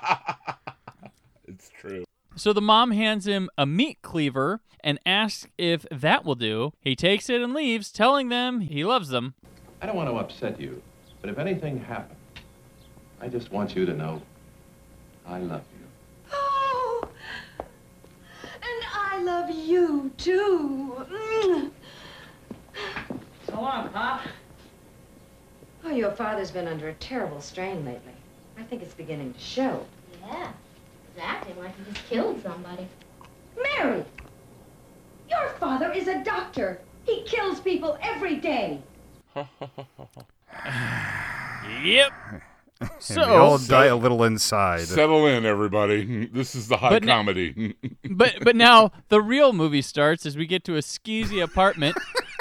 It's 1.47 1.71
true. 1.79 2.05
So 2.37 2.53
the 2.53 2.61
mom 2.63 2.91
hands 2.91 3.27
him 3.27 3.49
a 3.57 3.65
meat 3.67 3.99
cleaver 4.03 4.61
and 4.83 4.99
asks 5.07 5.47
if 5.59 5.87
that 5.91 6.25
will 6.25 6.35
do. 6.35 6.73
He 6.81 6.97
takes 6.97 7.31
it 7.31 7.41
and 7.41 7.55
leaves, 7.55 7.93
telling 7.93 8.29
them 8.29 8.61
he 8.61 8.85
loves 8.85 9.09
them. 9.11 9.35
I 9.81 9.87
don't 9.87 9.95
want 9.97 10.09
to 10.09 10.17
upset 10.17 10.61
you, 10.61 10.83
but 11.21 11.31
if 11.31 11.39
anything 11.39 11.79
happened, 11.85 12.19
I 13.21 13.29
just 13.29 13.51
want 13.53 13.75
you 13.75 13.87
to 13.87 13.95
know 13.95 14.21
I 15.27 15.39
love 15.39 15.63
you. 15.79 15.87
Oh, 16.33 17.09
and 17.59 18.85
I 18.95 19.23
love 19.23 19.51
you 19.51 20.11
too. 20.19 21.07
Mm. 21.11 21.71
So 23.47 23.61
long, 23.61 23.89
Pop. 23.89 24.23
Oh, 25.85 25.91
your 25.91 26.11
father's 26.13 26.51
been 26.51 26.67
under 26.67 26.89
a 26.89 26.95
terrible 26.95 27.41
strain 27.41 27.85
lately. 27.85 28.13
I 28.59 28.63
think 28.63 28.83
it's 28.83 28.95
beginning 28.95 29.33
to 29.33 29.41
show. 29.41 29.87
Yeah, 30.23 30.53
he's 31.15 31.23
acting 31.23 31.59
like 31.59 31.77
he 31.77 31.93
just 31.93 32.07
killed 32.09 32.43
somebody. 32.43 32.87
Mary, 33.57 34.05
your 35.31 35.49
father 35.61 35.93
is 35.93 36.09
a 36.09 36.23
doctor. 36.25 36.81
He 37.05 37.23
kills 37.25 37.61
people 37.61 37.99
every 38.03 38.37
day. 38.37 38.81
Yep. 41.83 42.13
So 42.99 43.27
we 43.27 43.35
all 43.35 43.59
die 43.59 43.87
a 43.87 43.97
little 43.97 44.25
inside. 44.25 44.81
Settle 44.89 45.27
in, 45.27 45.45
everybody. 45.47 46.27
This 46.33 46.55
is 46.55 46.69
the 46.69 46.77
high 46.79 46.91
But 46.91 47.05
na- 47.05 47.15
comedy. 47.15 47.75
but 48.11 48.37
but 48.43 48.57
now 48.57 48.91
the 49.09 49.21
real 49.23 49.53
movie 49.53 49.83
starts 49.83 50.27
as 50.27 50.37
we 50.37 50.47
get 50.47 50.65
to 50.65 50.75
a 50.77 50.81
skeezy 50.81 51.43
apartment 51.43 51.97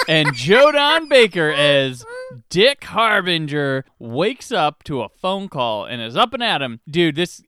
and 0.07 0.33
Joe 0.33 0.71
Don 0.71 1.07
Baker 1.07 1.51
as 1.51 2.03
Dick 2.49 2.83
Harbinger 2.83 3.85
wakes 3.99 4.51
up 4.51 4.83
to 4.83 5.01
a 5.01 5.09
phone 5.09 5.47
call 5.49 5.85
and 5.85 6.01
is 6.01 6.17
up 6.17 6.33
and 6.33 6.43
at 6.43 6.61
him. 6.61 6.79
Dude, 6.89 7.15
this 7.15 7.41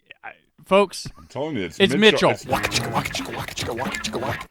folks, 0.64 1.08
I'm 1.18 1.28
telling 1.28 1.58
you, 1.58 1.64
it's, 1.64 1.80
It's 1.80 1.96
Mitchell. 1.96 2.32
It's- 2.32 2.46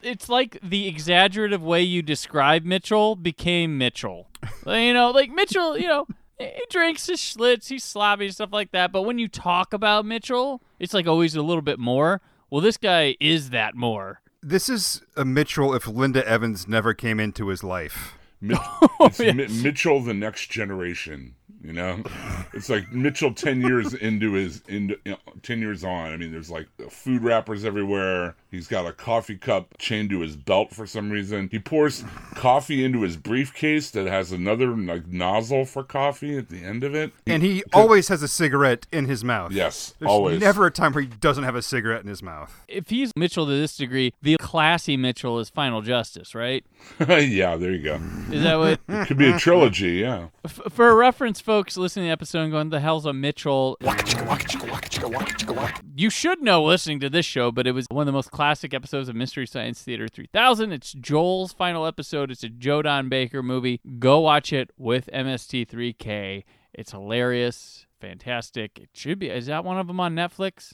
it's 0.02 0.28
like 0.28 0.58
the 0.62 0.86
exaggerative 0.86 1.62
way 1.62 1.82
you 1.82 2.02
describe 2.02 2.64
Mitchell 2.64 3.16
became 3.16 3.78
Mitchell. 3.78 4.28
you 4.66 4.92
know, 4.92 5.10
like 5.10 5.30
Mitchell, 5.30 5.78
you 5.78 5.86
know, 5.88 6.06
he 6.38 6.64
drinks 6.70 7.06
his 7.06 7.20
schlitz, 7.20 7.68
he's 7.68 7.84
sloppy, 7.84 8.30
stuff 8.30 8.52
like 8.52 8.72
that. 8.72 8.92
But 8.92 9.02
when 9.02 9.18
you 9.18 9.28
talk 9.28 9.72
about 9.72 10.04
Mitchell, 10.04 10.62
it's 10.78 10.94
like 10.94 11.06
oh, 11.06 11.12
always 11.12 11.34
a 11.34 11.42
little 11.42 11.62
bit 11.62 11.78
more. 11.78 12.20
Well, 12.50 12.60
this 12.60 12.76
guy 12.76 13.16
is 13.20 13.50
that 13.50 13.74
more. 13.74 14.20
This 14.42 14.68
is 14.68 15.02
a 15.16 15.24
Mitchell 15.24 15.74
if 15.74 15.86
Linda 15.86 16.26
Evans 16.28 16.68
never 16.68 16.92
came 16.94 17.18
into 17.18 17.48
his 17.48 17.64
life. 17.64 18.18
Mi- 18.40 18.56
Oh, 19.00 19.06
it's 19.06 19.18
Mi- 19.18 19.62
Mitchell, 19.62 20.02
the 20.02 20.14
next 20.14 20.50
generation. 20.50 21.33
You 21.64 21.72
know, 21.72 22.02
it's 22.52 22.68
like 22.68 22.92
Mitchell 22.92 23.32
ten 23.32 23.62
years 23.62 23.94
into 23.94 24.34
his 24.34 24.60
into 24.68 24.98
you 25.06 25.12
know, 25.12 25.18
ten 25.42 25.60
years 25.60 25.82
on. 25.82 26.12
I 26.12 26.16
mean, 26.18 26.30
there's 26.30 26.50
like 26.50 26.68
food 26.90 27.22
wrappers 27.22 27.64
everywhere. 27.64 28.36
He's 28.50 28.68
got 28.68 28.86
a 28.86 28.92
coffee 28.92 29.38
cup 29.38 29.68
chained 29.78 30.10
to 30.10 30.20
his 30.20 30.36
belt 30.36 30.74
for 30.74 30.86
some 30.86 31.08
reason. 31.08 31.48
He 31.50 31.58
pours 31.58 32.04
coffee 32.34 32.84
into 32.84 33.00
his 33.00 33.16
briefcase 33.16 33.90
that 33.92 34.06
has 34.06 34.30
another 34.30 34.76
like 34.76 35.06
nozzle 35.06 35.64
for 35.64 35.82
coffee 35.82 36.36
at 36.36 36.50
the 36.50 36.62
end 36.62 36.84
of 36.84 36.94
it. 36.94 37.12
And 37.26 37.42
he 37.42 37.64
always 37.72 38.08
has 38.08 38.22
a 38.22 38.28
cigarette 38.28 38.86
in 38.92 39.06
his 39.06 39.24
mouth. 39.24 39.50
Yes, 39.52 39.94
There's 39.98 40.10
always. 40.10 40.40
never 40.42 40.66
a 40.66 40.70
time 40.70 40.92
where 40.92 41.02
he 41.02 41.08
doesn't 41.08 41.44
have 41.44 41.56
a 41.56 41.62
cigarette 41.62 42.02
in 42.02 42.08
his 42.08 42.22
mouth. 42.22 42.62
If 42.68 42.90
he's 42.90 43.10
Mitchell 43.16 43.46
to 43.46 43.52
this 43.52 43.74
degree, 43.74 44.12
the 44.20 44.36
classy 44.36 44.98
Mitchell 44.98 45.38
is 45.38 45.48
Final 45.48 45.80
Justice, 45.80 46.34
right? 46.34 46.62
yeah, 47.08 47.56
there 47.56 47.72
you 47.72 47.82
go. 47.82 47.98
Is 48.30 48.42
that 48.42 48.58
what? 48.58 48.80
It 48.86 49.06
could 49.08 49.16
be 49.16 49.30
a 49.30 49.38
trilogy. 49.38 49.92
Yeah. 49.92 50.28
F- 50.44 50.60
for 50.70 50.90
a 50.90 50.94
reference, 50.94 51.40
folks 51.40 51.53
listening 51.60 52.04
to 52.04 52.08
the 52.08 52.10
episode 52.12 52.40
and 52.42 52.52
going, 52.52 52.70
"The 52.70 52.80
hell's 52.80 53.06
a 53.06 53.12
Mitchell?" 53.12 53.76
You 55.96 56.10
should 56.10 56.42
know 56.42 56.64
listening 56.64 57.00
to 57.00 57.10
this 57.10 57.24
show, 57.24 57.52
but 57.52 57.66
it 57.66 57.72
was 57.72 57.86
one 57.90 58.02
of 58.02 58.06
the 58.06 58.12
most 58.12 58.30
classic 58.30 58.74
episodes 58.74 59.08
of 59.08 59.14
Mystery 59.14 59.46
Science 59.46 59.82
Theater 59.82 60.08
3000. 60.08 60.72
It's 60.72 60.92
Joel's 60.92 61.52
final 61.52 61.86
episode. 61.86 62.30
It's 62.30 62.42
a 62.42 62.48
Joe 62.48 62.82
Don 62.82 63.08
Baker 63.08 63.42
movie. 63.42 63.80
Go 63.98 64.20
watch 64.20 64.52
it 64.52 64.70
with 64.76 65.08
MST3K. 65.12 66.44
It's 66.72 66.90
hilarious, 66.90 67.86
fantastic. 68.00 68.78
It 68.78 68.88
should 68.92 69.18
be. 69.20 69.28
Is 69.30 69.46
that 69.46 69.64
one 69.64 69.78
of 69.78 69.86
them 69.86 70.00
on 70.00 70.14
Netflix? 70.14 70.72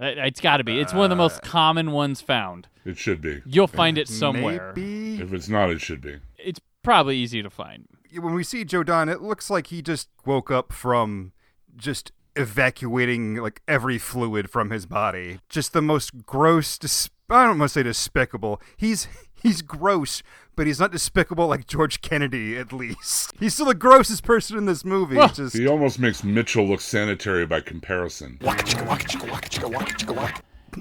Uh, 0.00 0.06
It's 0.06 0.40
got 0.40 0.56
to 0.56 0.64
be. 0.64 0.80
It's 0.80 0.94
one 0.94 1.04
of 1.04 1.10
the 1.10 1.16
most 1.16 1.42
common 1.42 1.92
ones 1.92 2.22
found. 2.22 2.68
It 2.86 2.96
should 2.96 3.20
be. 3.20 3.42
You'll 3.44 3.66
find 3.66 3.98
it 3.98 4.08
somewhere. 4.08 4.72
Maybe. 4.74 5.20
If 5.20 5.32
it's 5.34 5.48
not, 5.50 5.70
it 5.70 5.80
should 5.82 6.00
be. 6.00 6.16
It's 6.38 6.60
probably 6.82 7.18
easy 7.18 7.42
to 7.42 7.50
find. 7.50 7.86
When 8.20 8.34
we 8.34 8.44
see 8.44 8.64
Joe 8.64 8.82
Don, 8.82 9.08
it 9.08 9.22
looks 9.22 9.48
like 9.50 9.68
he 9.68 9.82
just 9.82 10.08
woke 10.26 10.50
up 10.50 10.72
from 10.72 11.32
just 11.76 12.12
evacuating 12.36 13.36
like 13.36 13.62
every 13.68 13.98
fluid 13.98 14.50
from 14.50 14.70
his 14.70 14.86
body. 14.86 15.40
Just 15.48 15.72
the 15.72 15.82
most 15.82 16.24
gross. 16.26 16.78
Dis- 16.78 17.10
I 17.30 17.46
don't 17.46 17.58
want 17.58 17.70
to 17.70 17.72
say 17.72 17.82
despicable. 17.82 18.60
He's 18.76 19.08
he's 19.42 19.62
gross, 19.62 20.22
but 20.56 20.66
he's 20.66 20.80
not 20.80 20.92
despicable 20.92 21.46
like 21.46 21.66
George 21.66 22.00
Kennedy. 22.00 22.56
At 22.56 22.72
least 22.72 23.32
he's 23.40 23.54
still 23.54 23.66
the 23.66 23.74
grossest 23.74 24.24
person 24.24 24.58
in 24.58 24.66
this 24.66 24.84
movie. 24.84 25.16
Well, 25.16 25.28
just 25.28 25.56
he 25.56 25.66
almost 25.66 25.98
makes 25.98 26.22
Mitchell 26.24 26.66
look 26.66 26.80
sanitary 26.80 27.46
by 27.46 27.60
comparison. 27.60 28.38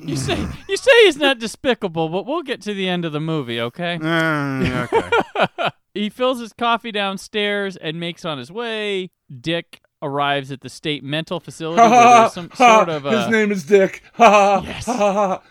You 0.03 0.15
say 0.15 0.47
you 0.69 0.77
say 0.77 1.05
he's 1.05 1.17
not 1.17 1.39
despicable, 1.39 2.09
but 2.09 2.25
we'll 2.25 2.43
get 2.43 2.61
to 2.61 2.73
the 2.73 2.87
end 2.87 3.05
of 3.05 3.11
the 3.11 3.19
movie, 3.19 3.59
okay? 3.59 3.99
Uh, 4.01 4.87
okay. 4.91 5.69
he 5.93 6.09
fills 6.09 6.39
his 6.39 6.53
coffee 6.53 6.91
downstairs 6.91 7.75
and 7.77 7.99
makes 7.99 8.25
on 8.25 8.37
his 8.37 8.51
way. 8.51 9.11
Dick 9.39 9.81
arrives 10.01 10.51
at 10.51 10.61
the 10.61 10.69
state 10.69 11.03
mental 11.03 11.39
facility 11.39 11.81
where 11.81 11.89
there's 11.89 12.33
some 12.33 12.49
sort 12.55 12.89
of 12.89 13.05
uh, 13.05 13.21
His 13.21 13.29
name 13.29 13.51
is 13.51 13.63
Dick. 13.63 14.01
Yes. 14.17 14.87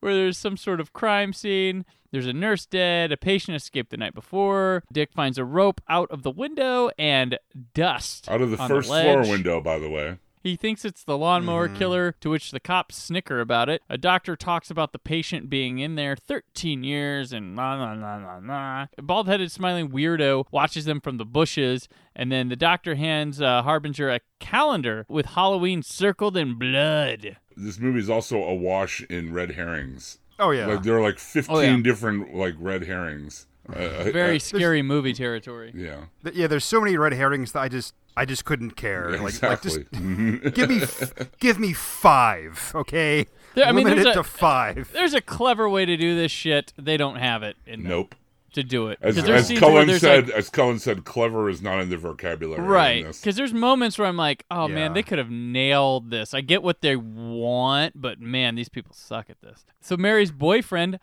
where 0.00 0.14
there's 0.14 0.38
some 0.38 0.56
sort 0.56 0.80
of 0.80 0.92
crime 0.92 1.32
scene. 1.32 1.84
There's 2.12 2.26
a 2.26 2.32
nurse 2.32 2.66
dead, 2.66 3.12
a 3.12 3.16
patient 3.16 3.56
escaped 3.56 3.90
the 3.90 3.96
night 3.96 4.14
before. 4.14 4.82
Dick 4.92 5.12
finds 5.12 5.38
a 5.38 5.44
rope 5.44 5.80
out 5.88 6.10
of 6.10 6.22
the 6.22 6.30
window 6.30 6.90
and 6.98 7.38
dust 7.74 8.28
Out 8.28 8.40
of 8.40 8.50
the 8.50 8.56
first 8.56 8.88
ledge. 8.90 9.04
floor 9.24 9.30
window, 9.30 9.60
by 9.60 9.78
the 9.78 9.88
way. 9.88 10.18
He 10.42 10.56
thinks 10.56 10.84
it's 10.86 11.04
the 11.04 11.18
lawnmower 11.18 11.68
Mhm. 11.68 11.76
killer, 11.76 12.14
to 12.20 12.30
which 12.30 12.50
the 12.50 12.60
cops 12.60 12.96
snicker 12.96 13.40
about 13.40 13.68
it. 13.68 13.82
A 13.90 13.98
doctor 13.98 14.36
talks 14.36 14.70
about 14.70 14.92
the 14.92 14.98
patient 14.98 15.50
being 15.50 15.78
in 15.78 15.96
there 15.96 16.16
13 16.16 16.82
years 16.82 17.32
and 17.32 17.54
nah, 17.54 17.76
nah, 17.76 17.94
nah, 17.94 18.18
nah, 18.18 18.40
nah. 18.40 18.86
Bald 19.02 19.28
headed, 19.28 19.52
smiling 19.52 19.90
weirdo 19.90 20.46
watches 20.50 20.86
them 20.86 21.00
from 21.00 21.18
the 21.18 21.26
bushes, 21.26 21.88
and 22.16 22.32
then 22.32 22.48
the 22.48 22.56
doctor 22.56 22.94
hands 22.94 23.40
uh, 23.42 23.62
Harbinger 23.62 24.08
a 24.10 24.20
calendar 24.38 25.04
with 25.08 25.26
Halloween 25.26 25.82
circled 25.82 26.36
in 26.36 26.54
blood. 26.58 27.36
This 27.56 27.78
movie 27.78 27.98
is 28.00 28.08
also 28.08 28.42
awash 28.42 29.02
in 29.10 29.34
red 29.34 29.52
herrings. 29.52 30.18
Oh, 30.38 30.52
yeah. 30.52 30.66
Like 30.66 30.82
there 30.84 30.96
are 30.96 31.02
like 31.02 31.18
fifteen 31.18 31.56
Oh, 31.56 31.60
yeah. 31.60 31.76
different 31.82 32.34
like 32.34 32.54
red 32.58 32.84
herrings. 32.84 33.46
Uh, 33.68 34.04
Very 34.10 34.36
uh, 34.36 34.40
scary 34.40 34.80
movie 34.82 35.12
territory. 35.12 35.70
Yeah. 35.76 36.04
Th- 36.24 36.34
Yeah, 36.34 36.46
there's 36.46 36.64
so 36.64 36.80
many 36.80 36.96
red 36.96 37.12
herrings 37.12 37.52
that 37.52 37.60
I 37.60 37.68
just 37.68 37.94
I 38.16 38.24
just 38.24 38.44
couldn't 38.44 38.72
care. 38.72 39.10
Yeah, 39.14 39.22
like, 39.22 39.42
like, 39.42 39.64
exactly. 39.64 39.84
just 39.92 40.54
give 40.54 40.68
me 40.68 40.82
f- 40.82 41.38
give 41.38 41.58
me 41.58 41.72
five, 41.72 42.72
okay? 42.74 43.26
There- 43.54 43.64
I 43.66 43.72
mean, 43.72 43.84
Limit 43.84 44.04
there's 44.04 44.16
it 44.16 44.20
a- 44.20 44.22
to 44.22 44.24
five. 44.24 44.90
There's 44.92 45.14
a 45.14 45.20
clever 45.20 45.68
way 45.68 45.84
to 45.86 45.96
do 45.96 46.14
this 46.16 46.30
shit. 46.32 46.72
They 46.76 46.96
don't 46.96 47.16
have 47.16 47.42
it 47.42 47.56
in 47.66 47.82
Nope. 47.84 48.14
to 48.52 48.62
do 48.62 48.88
it. 48.88 48.98
As, 49.00 49.14
'Cause 49.16 49.24
there's 49.24 49.40
as 49.42 49.46
scenes 49.48 49.60
Cullen 49.60 49.98
said, 49.98 50.26
like- 50.28 50.36
as 50.36 50.50
Cullen 50.50 50.78
said, 50.80 51.04
clever 51.04 51.48
is 51.48 51.62
not 51.62 51.80
in 51.80 51.88
the 51.88 51.96
vocabulary. 51.96 52.62
Right. 52.62 53.06
Because 53.06 53.36
there's 53.36 53.54
moments 53.54 53.98
where 53.98 54.06
I'm 54.08 54.16
like, 54.16 54.44
oh 54.50 54.66
man, 54.68 54.92
they 54.92 55.02
could 55.04 55.18
have 55.18 55.30
nailed 55.30 56.10
this. 56.10 56.34
I 56.34 56.40
get 56.42 56.62
what 56.62 56.80
they 56.80 56.96
want, 56.96 58.00
but 58.00 58.20
man, 58.20 58.54
these 58.56 58.68
people 58.68 58.92
suck 58.94 59.30
at 59.30 59.40
this. 59.40 59.64
So 59.80 59.96
Mary's 59.96 60.32
boyfriend, 60.32 60.98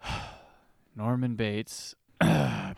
Norman 0.96 1.34
Bates, 1.34 1.94
picks 2.20 2.30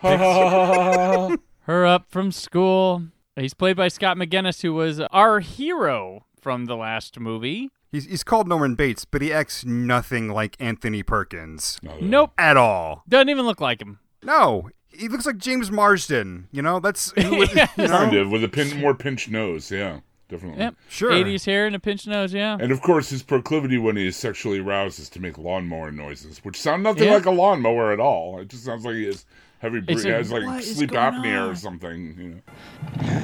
her 1.63 1.87
up 1.87 2.07
from 2.11 2.31
school. 2.33 3.05
He's 3.37 3.55
played 3.55 3.77
by 3.77 3.89
Scott 3.89 4.19
McGinnis, 4.19 4.61
who 4.61 4.75
was 4.75 5.01
our 5.01 5.41
hero 5.41 6.27
from 6.41 6.67
the 6.67 6.77
last 6.77 7.19
movie. 7.19 7.71
He's, 7.91 8.05
he's 8.05 8.25
called 8.25 8.47
Norman 8.47 8.75
Bates, 8.75 9.05
but 9.07 9.23
he 9.23 9.33
acts 9.33 9.65
nothing 9.65 10.29
like 10.29 10.57
Anthony 10.61 11.03
Perkins. 11.03 11.81
Oh, 11.89 11.99
nope. 12.01 12.33
At 12.37 12.57
all. 12.57 13.05
Doesn't 13.09 13.31
even 13.31 13.47
look 13.47 13.61
like 13.61 13.81
him. 13.81 14.01
No. 14.23 14.69
He 14.89 15.09
looks 15.09 15.25
like 15.25 15.39
James 15.39 15.71
Marsden. 15.71 16.49
You 16.53 16.61
know, 16.61 16.79
that's. 16.79 17.13
you 17.17 17.47
know? 17.47 17.67
Kind 17.77 18.15
of 18.15 18.31
with 18.31 18.45
a 18.45 18.49
pin, 18.49 18.79
more 18.79 18.95
pinched 18.95 19.31
nose. 19.31 19.71
Yeah, 19.71 20.01
definitely. 20.33 20.61
Yep. 20.61 20.75
Sure. 20.89 21.13
80s 21.13 21.45
hair 21.47 21.67
and 21.67 21.77
a 21.77 21.79
pinched 21.79 22.07
nose, 22.09 22.35
yeah. 22.35 22.57
And 22.61 22.73
of 22.73 22.81
course, 22.83 23.11
his 23.11 23.23
proclivity 23.23 23.79
when 23.79 23.97
he 23.97 24.09
is 24.09 24.17
sexually 24.17 24.59
aroused 24.59 24.99
is 24.99 25.09
to 25.11 25.21
make 25.21 25.39
lawnmower 25.39 25.93
noises, 25.93 26.39
which 26.45 26.61
sound 26.61 26.83
nothing 26.83 27.05
Yeah. 27.05 27.15
like 27.15 27.27
a 27.27 27.31
lawnmower 27.31 27.93
at 27.93 28.01
all. 28.01 28.41
It 28.41 28.49
just 28.49 28.65
sounds 28.65 28.85
like 28.85 28.97
he 28.97 29.05
has 29.07 29.25
heavy, 29.61 29.81
bre- 29.81 29.93
It's 29.93 30.03
he 30.03 30.09
like, 30.11 30.19
has 30.19 30.33
like 30.33 30.63
sleep 30.65 30.91
going 30.91 31.15
apnea 31.15 31.51
or 31.51 31.55
something. 31.55 32.15
You 32.19 33.05
know. 33.07 33.23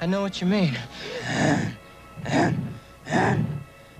I 0.00 0.06
know 0.06 0.20
what 0.20 0.40
you 0.40 0.46
mean. 0.46 0.76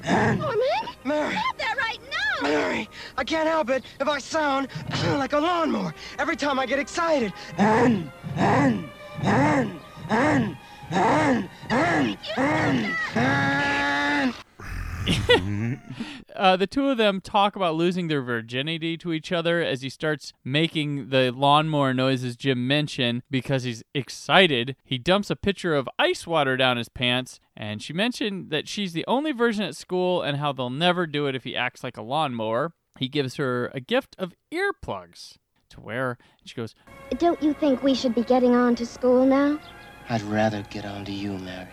Norman? 0.05 0.61
Mary. 1.05 1.35
Stop 1.35 1.59
that 1.59 1.77
right 1.81 1.99
now! 2.11 2.49
Mary, 2.49 2.89
I 3.17 3.25
can't 3.25 3.49
help 3.49 3.71
it 3.71 3.83
if 4.01 4.09
I 4.09 4.19
sound 4.19 4.69
like 5.05 5.33
a 5.33 5.39
lawnmower 5.39 5.95
every 6.19 6.37
time 6.37 6.59
I 6.59 6.67
get 6.67 6.79
excited. 6.79 7.33
And, 7.59 8.11
and, 8.37 8.89
and, 9.23 9.81
and, 10.11 10.57
uh, 16.37 16.57
the 16.57 16.67
two 16.67 16.89
of 16.89 16.99
them 16.99 17.21
talk 17.21 17.57
about 17.57 17.75
losing 17.75 18.09
their 18.09 18.23
virginity 18.23 18.97
to 18.97 19.13
each 19.13 19.33
other 19.33 19.63
as 19.63 19.83
he 19.83 19.89
starts 19.89 20.33
making 20.45 21.11
the 21.11 21.31
lawnmower 21.31 21.95
noises 21.95 22.37
Jim 22.37 22.67
mentioned 22.67 23.23
because 23.31 23.65
he's 23.65 23.83
excited. 23.95 24.77
He 24.85 24.99
dumps 24.99 25.31
a 25.31 25.37
pitcher 25.37 25.75
of 25.75 25.89
ice 25.99 26.27
water 26.27 26.57
down 26.57 26.77
his 26.77 26.89
pants, 26.89 27.41
and 27.57 27.83
she 27.83 27.93
mentioned 27.93 28.51
that 28.51 28.69
she's 28.69 28.93
the 28.93 29.05
only 29.07 29.33
virgin 29.33 29.65
at 29.65 29.77
school 29.77 30.23
and 30.23 30.39
how 30.39 30.53
they'll 30.53 30.71
never 30.71 31.07
do 31.07 31.27
it 31.27 31.35
if 31.35 31.45
he 31.45 31.57
acts 31.57 31.85
like 31.85 31.97
a 31.97 32.03
lawnmower. 32.03 32.73
He 32.99 33.09
gives 33.09 33.37
her 33.37 33.71
a 33.75 33.81
gift 33.81 34.17
of 34.19 34.35
earplugs 34.53 35.37
to 35.71 35.81
wear, 35.81 36.19
and 36.41 36.49
she 36.49 36.55
goes, 36.55 36.75
Don't 37.19 37.41
you 37.43 37.53
think 37.53 37.83
we 37.83 37.95
should 37.95 38.15
be 38.15 38.23
getting 38.23 38.55
on 38.55 38.75
to 38.77 38.87
school 38.87 39.25
now? 39.25 39.59
I'd 40.11 40.23
rather 40.23 40.63
get 40.71 40.85
on 40.85 41.05
to 41.05 41.13
you, 41.13 41.39
Mary. 41.39 41.69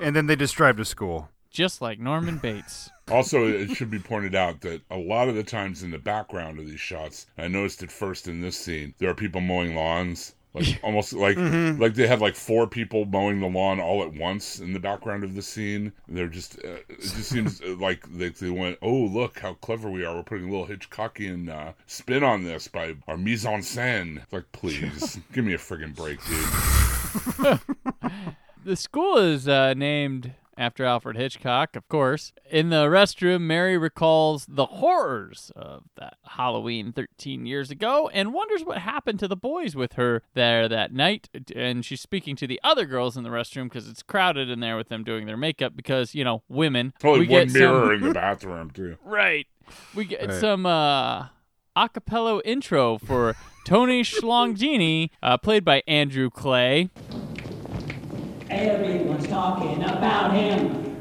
And 0.00 0.14
then 0.14 0.26
they 0.26 0.36
just 0.36 0.54
drive 0.54 0.76
to 0.76 0.84
school. 0.84 1.30
just 1.50 1.80
like 1.80 1.98
Norman 1.98 2.38
Bates. 2.38 2.90
Also, 3.08 3.46
it 3.46 3.70
should 3.70 3.88
be 3.88 4.00
pointed 4.00 4.34
out 4.34 4.62
that 4.62 4.82
a 4.90 4.96
lot 4.96 5.28
of 5.28 5.36
the 5.36 5.44
times 5.44 5.84
in 5.84 5.92
the 5.92 5.98
background 5.98 6.58
of 6.58 6.66
these 6.66 6.80
shots, 6.80 7.26
I 7.38 7.46
noticed 7.46 7.84
it 7.84 7.92
first 7.92 8.26
in 8.26 8.40
this 8.40 8.56
scene, 8.58 8.94
there 8.98 9.08
are 9.08 9.14
people 9.14 9.40
mowing 9.40 9.76
lawns. 9.76 10.34
Like 10.56 10.80
almost 10.82 11.12
like 11.12 11.36
Mhm. 11.36 11.78
like 11.78 11.94
they 11.94 12.06
have 12.06 12.20
like 12.22 12.34
four 12.34 12.66
people 12.66 13.04
mowing 13.04 13.40
the 13.40 13.46
lawn 13.46 13.78
all 13.78 14.02
at 14.02 14.14
once 14.14 14.58
in 14.58 14.72
the 14.72 14.80
background 14.80 15.22
of 15.22 15.34
the 15.34 15.42
scene. 15.42 15.92
They're 16.08 16.28
just 16.28 16.58
uh, 16.64 16.78
it 16.88 17.00
just 17.00 17.28
seems 17.28 17.60
uh, 17.66 17.76
like 17.78 18.06
they, 18.10 18.30
they 18.30 18.50
went, 18.50 18.78
oh 18.82 18.94
look 18.96 19.38
how 19.40 19.54
clever 19.54 19.90
we 19.90 20.04
are. 20.04 20.16
We're 20.16 20.22
putting 20.22 20.48
a 20.48 20.50
little 20.50 20.66
Hitchcockian 20.66 21.48
uh, 21.50 21.72
spin 21.86 22.24
on 22.24 22.44
this 22.44 22.68
by 22.68 22.94
our 23.06 23.16
mise 23.16 23.44
en 23.46 23.60
scène. 23.60 24.22
It's 24.22 24.32
like 24.32 24.50
please 24.52 25.18
give 25.32 25.44
me 25.44 25.54
a 25.54 25.58
friggin' 25.58 25.94
break, 25.94 26.18
dude. 26.26 27.60
The 28.64 28.74
school 28.76 29.18
is 29.18 29.46
uh, 29.46 29.74
named 29.74 30.32
after 30.56 30.84
Alfred 30.84 31.16
Hitchcock, 31.16 31.76
of 31.76 31.88
course. 31.88 32.32
In 32.50 32.70
the 32.70 32.86
restroom, 32.86 33.42
Mary 33.42 33.76
recalls 33.76 34.46
the 34.48 34.66
horrors 34.66 35.52
of 35.54 35.84
that 35.96 36.14
Halloween 36.24 36.92
13 36.92 37.44
years 37.46 37.70
ago 37.70 38.08
and 38.12 38.32
wonders 38.32 38.64
what 38.64 38.78
happened 38.78 39.18
to 39.20 39.28
the 39.28 39.36
boys 39.36 39.76
with 39.76 39.92
her 39.94 40.22
there 40.34 40.68
that 40.68 40.92
night. 40.92 41.28
And 41.54 41.84
she's 41.84 42.00
speaking 42.00 42.36
to 42.36 42.46
the 42.46 42.60
other 42.64 42.86
girls 42.86 43.16
in 43.16 43.22
the 43.22 43.30
restroom 43.30 43.64
because 43.64 43.88
it's 43.88 44.02
crowded 44.02 44.48
in 44.48 44.60
there 44.60 44.76
with 44.76 44.88
them 44.88 45.04
doing 45.04 45.26
their 45.26 45.36
makeup 45.36 45.74
because, 45.76 46.14
you 46.14 46.24
know, 46.24 46.42
women. 46.48 46.94
We 47.02 47.10
one 47.10 47.26
get 47.26 47.52
mirror 47.52 47.84
some- 47.86 47.92
in 47.94 48.00
the 48.02 48.14
bathroom 48.14 48.70
too. 48.70 48.96
Right. 49.04 49.46
We 49.94 50.04
get 50.04 50.28
Right. 50.28 50.40
some 50.40 50.64
uh 50.66 51.26
a 51.78 51.88
cappella 51.92 52.40
intro 52.44 52.96
for 52.96 53.34
Tony 53.66 54.02
Schlongini, 54.02 55.10
uh, 55.22 55.36
played 55.36 55.64
by 55.64 55.82
Andrew 55.86 56.30
Clay. 56.30 56.88
Everyone's 58.50 59.26
talking 59.26 59.82
about 59.82 60.32
him. 60.32 60.96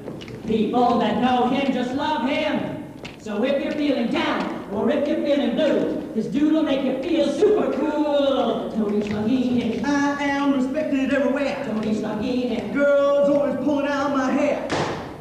People 0.48 1.00
that 1.00 1.22
know 1.22 1.48
him 1.48 1.72
just 1.74 1.94
love 1.94 2.28
him. 2.28 2.92
So 3.20 3.44
if 3.44 3.64
you're 3.64 3.74
feeling 3.74 4.08
down 4.08 4.68
or 4.72 4.90
if 4.90 5.08
you're 5.08 5.24
feeling 5.24 5.56
blue, 5.56 6.12
this 6.16 6.26
dude 6.26 6.54
will 6.54 6.64
make 6.64 6.84
you 6.84 7.02
feel 7.04 7.32
super 7.32 7.72
cool. 7.74 8.72
Tony 8.72 9.02
Schlongini. 9.02 9.84
I 9.84 10.24
am 10.24 10.54
respected 10.54 11.14
everywhere. 11.14 11.64
Tony 11.66 11.94
Schlongini. 11.94 12.74
Girls 12.74 13.30
always 13.30 13.56
pulling 13.58 13.88
out 13.88 14.16
my 14.16 14.32
hair. 14.32 14.65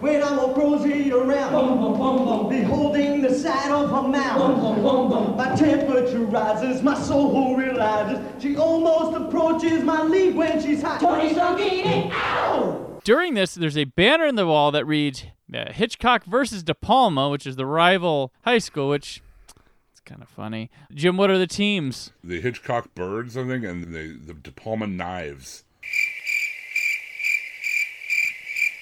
When 0.05 0.23
I 0.23 0.37
walk 0.37 0.55
Rosie 0.55 1.11
around, 1.11 1.53
Boom, 1.53 1.79
boom, 1.81 1.99
boom, 1.99 2.25
boom. 2.27 2.49
beholding 2.51 3.23
the 3.23 3.33
side 3.35 3.71
of 3.73 3.89
her 3.89 4.07
mouth. 4.07 4.37
Boom, 4.37 4.61
boom, 4.61 4.83
boom, 4.83 5.09
boom. 5.09 5.37
My 5.39 5.57
temperature 5.57 6.19
rises, 6.19 6.83
my 6.83 6.95
soul 6.95 7.57
realizes 7.57 8.19
she 8.43 8.55
almost 8.55 9.17
approaches 9.17 9.83
my 9.83 10.03
league 10.03 10.35
when 10.35 10.61
she's 10.61 10.83
hot. 10.83 11.01
Tony 11.01 11.31
Schlongini. 11.33 12.11
Ow! 12.13 13.01
During 13.03 13.33
this, 13.33 13.55
there's 13.55 13.79
a 13.79 13.85
banner 13.85 14.27
in 14.27 14.35
the 14.35 14.47
wall 14.47 14.71
that 14.73 14.85
reads 14.85 15.25
uh, 15.55 15.73
Hitchcock 15.73 16.25
versus 16.27 16.63
De 16.63 16.75
Palma, 16.75 17.31
which 17.31 17.47
is 17.47 17.57
the 17.57 17.65
rival 17.65 18.31
high 18.45 18.59
school, 18.59 18.91
which 18.91 19.23
it's 19.91 20.01
kind 20.05 20.21
of 20.21 20.29
funny. 20.29 20.71
Jim, 20.93 21.17
what 21.17 21.31
are 21.31 21.39
the 21.39 21.47
teams? 21.47 22.13
The 22.23 22.43
Hitchcock 22.43 22.95
Birds, 22.95 23.39
I 23.39 23.47
think, 23.47 23.65
and 23.65 23.85
the 23.85 24.19
the 24.23 24.35
De 24.35 24.53
Palma 24.53 24.87
Knives. 24.87 25.64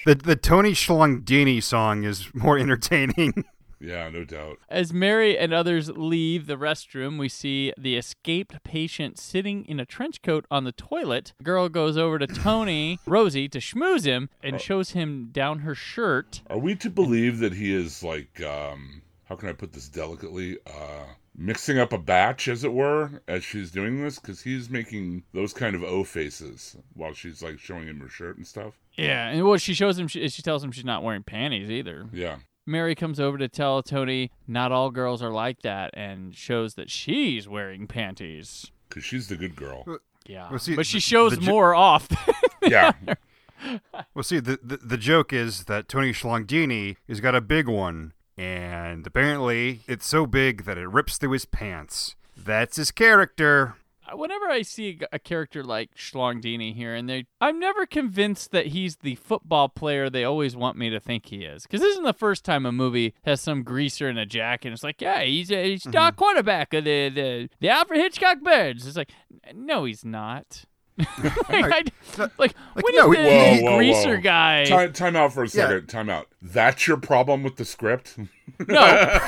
The 0.05 0.15
the 0.15 0.35
Tony 0.35 0.71
Schlongdini 0.71 1.63
song 1.63 2.03
is 2.03 2.29
more 2.33 2.57
entertaining. 2.59 3.45
Yeah, 3.79 4.09
no 4.09 4.23
doubt. 4.23 4.59
As 4.69 4.93
Mary 4.93 5.37
and 5.37 5.53
others 5.53 5.89
leave 5.89 6.47
the 6.47 6.55
restroom, 6.55 7.19
we 7.19 7.27
see 7.27 7.73
the 7.77 7.97
escaped 7.97 8.63
patient 8.63 9.19
sitting 9.19 9.65
in 9.65 9.79
a 9.79 9.85
trench 9.85 10.21
coat 10.21 10.45
on 10.49 10.63
the 10.63 10.71
toilet. 10.71 11.33
The 11.37 11.43
girl 11.43 11.67
goes 11.67 11.97
over 11.97 12.17
to 12.17 12.27
Tony, 12.27 12.99
Rosie, 13.05 13.49
to 13.49 13.59
schmooze 13.59 14.05
him 14.05 14.29
and 14.41 14.61
shows 14.61 14.91
him 14.91 15.29
down 15.33 15.59
her 15.59 15.75
shirt. 15.75 16.41
Are 16.49 16.57
we 16.57 16.75
to 16.75 16.89
believe 16.89 17.39
that 17.39 17.53
he 17.53 17.73
is 17.73 18.01
like, 18.03 18.41
um, 18.41 19.01
how 19.25 19.35
can 19.35 19.49
I 19.49 19.53
put 19.53 19.73
this 19.73 19.89
delicately? 19.89 20.59
Uh, 20.65 21.05
mixing 21.35 21.77
up 21.79 21.91
a 21.93 21.97
batch, 21.97 22.47
as 22.47 22.63
it 22.63 22.73
were, 22.73 23.21
as 23.27 23.43
she's 23.43 23.71
doing 23.71 24.01
this? 24.03 24.19
Because 24.19 24.41
he's 24.41 24.69
making 24.69 25.23
those 25.33 25.53
kind 25.53 25.75
of 25.75 25.83
O 25.83 26.03
faces 26.03 26.75
while 26.93 27.13
she's 27.13 27.41
like 27.43 27.59
showing 27.59 27.87
him 27.87 27.99
her 27.99 28.09
shirt 28.09 28.37
and 28.37 28.45
stuff. 28.47 28.73
Yeah, 28.93 29.29
and 29.29 29.43
what 29.45 29.61
she 29.61 29.73
shows 29.73 29.97
him, 29.97 30.07
she, 30.07 30.27
she 30.29 30.41
tells 30.41 30.63
him 30.63 30.71
she's 30.71 30.85
not 30.85 31.03
wearing 31.03 31.23
panties 31.23 31.69
either. 31.69 32.07
Yeah. 32.13 32.37
Mary 32.65 32.95
comes 32.95 33.19
over 33.19 33.37
to 33.37 33.49
tell 33.49 33.83
Tony 33.83 34.31
not 34.47 34.71
all 34.71 34.89
girls 34.89 35.21
are 35.21 35.31
like 35.31 35.61
that 35.63 35.89
and 35.95 36.33
shows 36.35 36.75
that 36.75 36.89
she's 36.89 37.47
wearing 37.47 37.87
panties. 37.87 38.71
Because 38.87 39.03
she's 39.03 39.27
the 39.27 39.35
good 39.35 39.55
girl. 39.55 39.83
Yeah. 40.25 40.49
Well, 40.49 40.59
see, 40.59 40.75
but 40.75 40.85
she 40.85 40.97
the- 40.97 41.01
shows 41.01 41.31
the 41.31 41.41
jo- 41.41 41.51
more 41.51 41.75
off. 41.75 42.07
Yeah. 42.65 42.93
Well, 44.13 44.23
see, 44.23 44.39
the, 44.39 44.57
the 44.63 44.77
the 44.77 44.97
joke 44.97 45.33
is 45.33 45.65
that 45.65 45.89
Tony 45.89 46.11
Schlongdini 46.13 46.95
has 47.09 47.19
got 47.19 47.35
a 47.35 47.41
big 47.41 47.67
one, 47.67 48.13
and 48.37 49.05
apparently 49.05 49.81
it's 49.87 50.07
so 50.07 50.25
big 50.25 50.65
that 50.65 50.77
it 50.77 50.87
rips 50.87 51.17
through 51.17 51.31
his 51.31 51.45
pants. 51.45 52.15
That's 52.35 52.77
his 52.77 52.91
character. 52.91 53.75
Uh, 54.05 54.17
whenever 54.17 54.47
I 54.47 54.63
see 54.63 54.99
a 55.11 55.19
character 55.19 55.63
like 55.63 55.95
Schlongdini 55.95 56.73
here, 56.73 56.93
and 56.93 57.09
they, 57.09 57.25
I'm 57.39 57.59
never 57.59 57.85
convinced 57.85 58.51
that 58.51 58.67
he's 58.67 58.97
the 58.97 59.15
football 59.15 59.69
player 59.69 60.09
they 60.09 60.23
always 60.23 60.55
want 60.55 60.77
me 60.77 60.89
to 60.89 60.99
think 60.99 61.27
he 61.27 61.43
is. 61.43 61.63
Because 61.63 61.81
this 61.81 61.91
isn't 61.91 62.03
the 62.03 62.13
first 62.13 62.43
time 62.43 62.65
a 62.65 62.71
movie 62.71 63.13
has 63.23 63.39
some 63.39 63.63
greaser 63.63 64.09
in 64.09 64.17
a 64.17 64.25
jacket. 64.25 64.69
And 64.69 64.73
it's 64.73 64.83
like, 64.83 65.01
yeah, 65.01 65.21
he's 65.21 65.51
a 65.51 65.63
he's 65.63 65.81
mm-hmm. 65.81 65.91
star 65.91 66.11
quarterback 66.11 66.73
of 66.73 66.83
the, 66.83 67.09
the 67.09 67.49
the 67.59 67.69
Alfred 67.69 67.99
Hitchcock 67.99 68.41
Birds. 68.41 68.85
It's 68.85 68.97
like, 68.97 69.11
no, 69.53 69.85
he's 69.85 70.03
not. 70.03 70.65
like, 71.49 71.49
I, 71.49 71.83
like, 72.37 72.55
when 72.75 72.95
no, 72.95 73.11
is 73.11 73.17
the 73.17 73.23
Whoa, 73.23 73.61
whoa, 73.71 73.77
greaser 73.77 74.15
whoa. 74.15 74.21
guy? 74.21 74.65
Time, 74.65 74.93
time 74.93 75.15
out 75.15 75.33
for 75.33 75.43
a 75.43 75.47
Yeah. 75.47 75.67
second. 75.67 75.87
Time 75.87 76.09
out. 76.09 76.27
That's 76.41 76.87
your 76.87 76.97
problem 76.97 77.41
with 77.43 77.55
the 77.57 77.65
script? 77.65 78.17
No, 78.67 78.75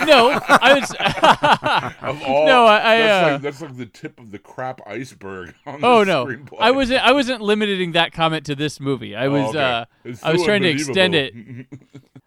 no, 0.06 0.40
I 0.48 0.78
was. 0.78 0.92
of 2.02 2.22
all, 2.24 2.46
no, 2.46 2.66
I. 2.66 2.76
I 2.94 2.98
that's, 3.00 3.12
uh, 3.28 3.32
like, 3.32 3.42
that's 3.42 3.62
like 3.62 3.78
the 3.78 3.86
tip 3.86 4.20
of 4.20 4.30
the 4.32 4.38
crap 4.38 4.82
iceberg 4.86 5.56
on 5.66 5.80
Oh 5.84 6.00
the 6.04 6.12
no, 6.12 6.26
screenplay. 6.26 6.58
I 6.60 6.72
wasn't. 6.72 7.02
I 7.04 7.12
wasn't 7.14 7.42
limiting 7.42 7.94
that 7.94 8.12
comment 8.12 8.46
to 8.48 8.56
this 8.56 8.80
movie. 8.80 9.16
I 9.16 9.26
Oh, 9.28 9.32
was. 9.32 9.50
okay. 9.56 9.60
uh 9.60 9.86
I 10.22 10.32
was 10.34 10.44
trying 10.44 10.62
to 10.64 10.70
extend 10.70 11.16
it. 11.16 11.34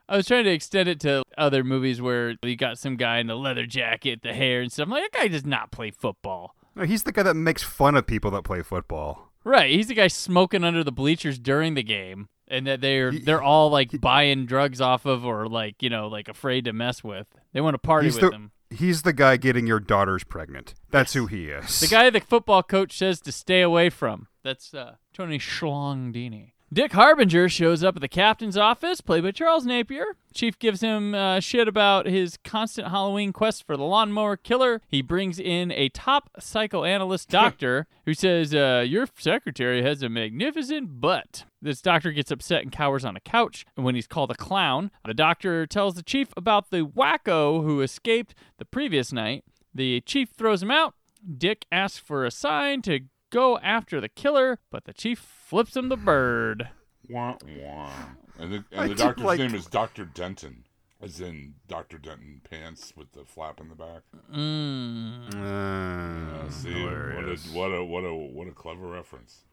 I 0.09 0.17
was 0.17 0.27
trying 0.27 0.45
to 0.45 0.51
extend 0.51 0.89
it 0.89 0.99
to 1.01 1.23
other 1.37 1.63
movies 1.63 2.01
where 2.01 2.35
you 2.43 2.57
got 2.57 2.79
some 2.79 2.97
guy 2.97 3.19
in 3.19 3.27
the 3.27 3.37
leather 3.37 3.67
jacket, 3.67 4.23
the 4.23 4.33
hair, 4.33 4.63
and 4.63 4.73
stuff. 4.73 4.87
I'm 4.87 4.91
like, 4.91 5.13
that 5.13 5.21
guy 5.21 5.29
does 5.29 5.45
not 5.45 5.71
play 5.71 5.91
football. 5.91 6.57
No, 6.75 6.85
he's 6.85 7.03
the 7.03 7.13
guy 7.13 7.23
that 7.23 7.35
makes 7.35 7.63
fun 7.63 7.97
of 7.97 8.07
people 8.07 8.31
that 8.33 8.43
play 8.45 8.63
football. 8.63 9.28
Right? 9.45 9.71
He's 9.71 9.89
the 9.89 9.95
guy 9.95 10.09
smoking 10.09 10.65
under 10.65 10.85
the 10.85 10.93
bleachers 10.93 11.39
during 11.39 11.75
the 11.75 11.83
game, 11.83 12.29
and 12.49 12.67
that 12.67 12.81
they're 12.81 13.13
they're 13.13 13.43
all 13.43 13.71
like 13.71 14.01
buying 14.01 14.47
drugs 14.47 14.81
off 14.81 15.07
of, 15.07 15.25
or 15.25 15.49
like 15.49 15.83
you 15.83 15.91
know, 15.91 16.09
like 16.09 16.29
afraid 16.29 16.65
to 16.65 16.73
mess 16.73 17.03
with. 17.05 17.29
They 17.53 17.61
want 17.61 17.75
to 17.75 17.79
party 17.79 18.07
he's 18.07 18.15
with 18.21 18.31
the 18.31 18.37
him. 18.37 18.51
he's 18.71 19.03
the 19.03 19.13
guy 19.13 19.37
getting 19.37 19.67
your 19.67 19.81
daughters 19.81 20.25
pregnant. 20.25 20.75
That's 20.91 21.15
who 21.15 21.27
he 21.27 21.47
is. 21.49 21.81
The 21.81 21.87
guy 21.87 22.11
the 22.11 22.21
football 22.21 22.63
coach 22.63 22.97
says 22.97 23.21
to 23.23 23.33
stay 23.33 23.63
away 23.63 23.91
from. 23.91 24.27
That's 24.43 24.75
uh, 24.75 24.97
Tony 25.13 25.39
Schlongdini. 25.39 26.53
Dick 26.71 26.93
Harbinger 26.93 27.49
shows 27.49 27.83
up 27.83 27.97
at 27.97 28.03
the 28.03 28.09
captain's 28.09 28.57
office, 28.59 29.01
played 29.01 29.23
by 29.23 29.31
Charles 29.31 29.65
Napier. 29.65 30.17
Chief 30.35 30.59
gives 30.59 30.83
him 30.83 31.15
uh, 31.15 31.41
shit 31.41 31.67
about 31.67 32.05
his 32.05 32.39
constant 32.45 32.89
Halloween 32.89 33.33
quest 33.33 33.67
for 33.67 33.75
the 33.75 33.85
lawnmower 33.85 34.37
killer. 34.37 34.83
He 34.87 35.01
brings 35.01 35.41
in 35.41 35.73
a 35.73 35.89
top 35.89 36.29
psychoanalyst 36.39 37.29
doctor 37.31 37.87
who 38.05 38.13
says, 38.13 38.55
uh, 38.55 38.85
Your 38.87 39.09
secretary 39.19 39.81
has 39.81 40.03
a 40.03 40.11
magnificent 40.11 41.01
butt. 41.01 41.47
This 41.63 41.81
doctor 41.81 42.13
gets 42.13 42.31
upset 42.31 42.63
and 42.63 42.71
cowers 42.71 43.05
on 43.05 43.17
a 43.17 43.21
couch. 43.21 43.65
And 43.75 43.87
when 43.87 43.95
he's 43.95 44.07
called 44.07 44.31
a 44.31 44.35
clown, 44.35 44.91
the 45.07 45.15
doctor 45.15 45.67
tells 45.67 45.95
the 45.95 46.03
chief 46.03 46.35
about 46.37 46.69
the 46.71 46.87
wacko 46.87 47.65
who 47.65 47.81
escaped 47.81 48.35
the 48.59 48.67
previous 48.67 49.11
night. 49.11 49.43
The 49.75 50.03
chief 50.03 50.33
throws 50.37 50.63
him 50.63 50.71
out. 50.71 50.95
Dick 51.39 51.65
asks 51.73 51.99
for 51.99 52.27
a 52.27 52.31
sign 52.31 52.83
to 52.83 53.01
go 53.31 53.59
after 53.59 54.01
the 54.01 54.09
killer, 54.09 54.59
but 54.71 54.85
the 54.85 54.93
chief 54.93 55.19
flips 55.19 55.77
him 55.77 55.89
the 55.89 55.97
bird. 55.97 56.69
Wah, 57.09 57.37
wah. 57.61 57.91
And 58.39 58.53
the, 58.53 58.65
and 58.73 58.91
the 58.91 58.95
doctor's 58.95 59.25
like- 59.25 59.39
name 59.41 59.55
is 59.55 59.67
Dr. 59.67 60.05
Denton, 60.05 60.65
as 61.01 61.21
in 61.21 61.55
Dr. 61.67 61.99
Denton 61.99 62.41
pants 62.49 62.93
with 62.97 63.13
the 63.13 63.25
flap 63.25 63.61
in 63.61 63.69
the 63.69 63.75
back. 63.75 64.03
Mm. 64.35 65.35
Uh, 65.35 66.51
see, 66.51 66.85
what 66.85 66.93
a, 66.93 67.37
what 67.53 67.69
a 67.75 67.85
what 67.85 68.05
a 68.05 68.15
what 68.15 68.49
a 68.49 68.53
clever 68.53 68.89
reference. 68.89 69.45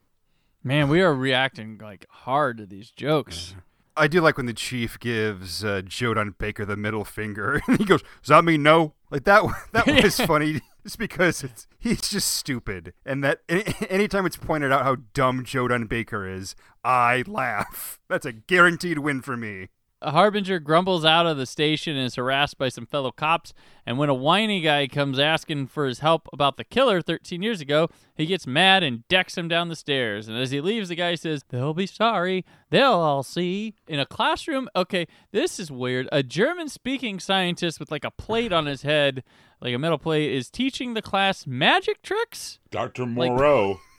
Man, 0.63 0.89
we 0.89 1.01
are 1.01 1.13
reacting 1.13 1.79
like 1.81 2.05
hard 2.09 2.57
to 2.57 2.65
these 2.65 2.91
jokes. 2.91 3.55
I 3.97 4.07
do 4.07 4.19
like 4.19 4.35
when 4.35 4.45
the 4.45 4.53
chief 4.53 4.99
gives 4.99 5.63
uh, 5.63 5.81
Joe 5.85 6.15
Don 6.15 6.35
Baker 6.37 6.65
the 6.65 6.75
middle 6.75 7.05
finger, 7.05 7.61
and 7.67 7.77
he 7.77 7.85
goes, 7.85 8.01
"Does 8.21 8.29
that 8.29 8.43
mean 8.43 8.61
no?" 8.63 8.93
Like 9.09 9.23
that. 9.23 9.43
That 9.71 9.87
was 10.03 10.19
funny, 10.19 10.61
just 10.85 10.99
because 10.99 11.43
it's 11.43 11.67
he's 11.79 12.09
just 12.09 12.31
stupid, 12.31 12.93
and 13.05 13.23
that 13.23 13.39
any, 13.49 13.63
anytime 13.89 14.27
it's 14.27 14.37
pointed 14.37 14.71
out 14.71 14.83
how 14.83 14.97
dumb 15.15 15.43
Joe 15.43 15.67
Don 15.67 15.87
Baker 15.87 16.27
is, 16.27 16.55
I 16.83 17.23
laugh. 17.25 17.99
That's 18.07 18.25
a 18.27 18.31
guaranteed 18.31 18.99
win 18.99 19.23
for 19.23 19.35
me. 19.35 19.69
A 20.01 20.11
Harbinger 20.11 20.59
grumbles 20.59 21.05
out 21.05 21.25
of 21.25 21.37
the 21.37 21.45
station 21.45 21.95
and 21.95 22.05
is 22.05 22.15
harassed 22.15 22.57
by 22.57 22.69
some 22.69 22.85
fellow 22.85 23.11
cops. 23.11 23.53
And 23.85 23.97
when 23.97 24.09
a 24.09 24.13
whiny 24.13 24.61
guy 24.61 24.87
comes 24.87 25.17
asking 25.17 25.67
for 25.67 25.87
his 25.87 25.99
help 25.99 26.27
about 26.33 26.57
the 26.57 26.63
killer 26.63 27.01
13 27.01 27.41
years 27.41 27.61
ago, 27.61 27.89
he 28.13 28.25
gets 28.25 28.45
mad 28.45 28.83
and 28.83 29.07
decks 29.07 29.37
him 29.37 29.47
down 29.47 29.69
the 29.69 29.75
stairs. 29.75 30.27
And 30.27 30.37
as 30.37 30.51
he 30.51 30.61
leaves, 30.61 30.89
the 30.89 30.95
guy 30.95 31.15
says, 31.15 31.43
They'll 31.49 31.73
be 31.73 31.87
sorry. 31.87 32.45
They'll 32.69 32.91
all 32.91 33.23
see. 33.23 33.73
In 33.87 33.99
a 33.99 34.05
classroom, 34.05 34.69
okay, 34.75 35.07
this 35.31 35.59
is 35.59 35.71
weird. 35.71 36.07
A 36.11 36.21
German 36.21 36.67
speaking 36.69 37.19
scientist 37.19 37.79
with 37.79 37.89
like 37.89 38.03
a 38.05 38.11
plate 38.11 38.51
on 38.53 38.65
his 38.65 38.81
head, 38.83 39.23
like 39.61 39.73
a 39.73 39.79
metal 39.79 39.97
plate, 39.97 40.31
is 40.31 40.49
teaching 40.49 40.93
the 40.93 41.01
class 41.01 41.47
magic 41.47 42.01
tricks? 42.03 42.59
Dr. 42.69 43.05
Like- 43.05 43.31
Moreau. 43.31 43.79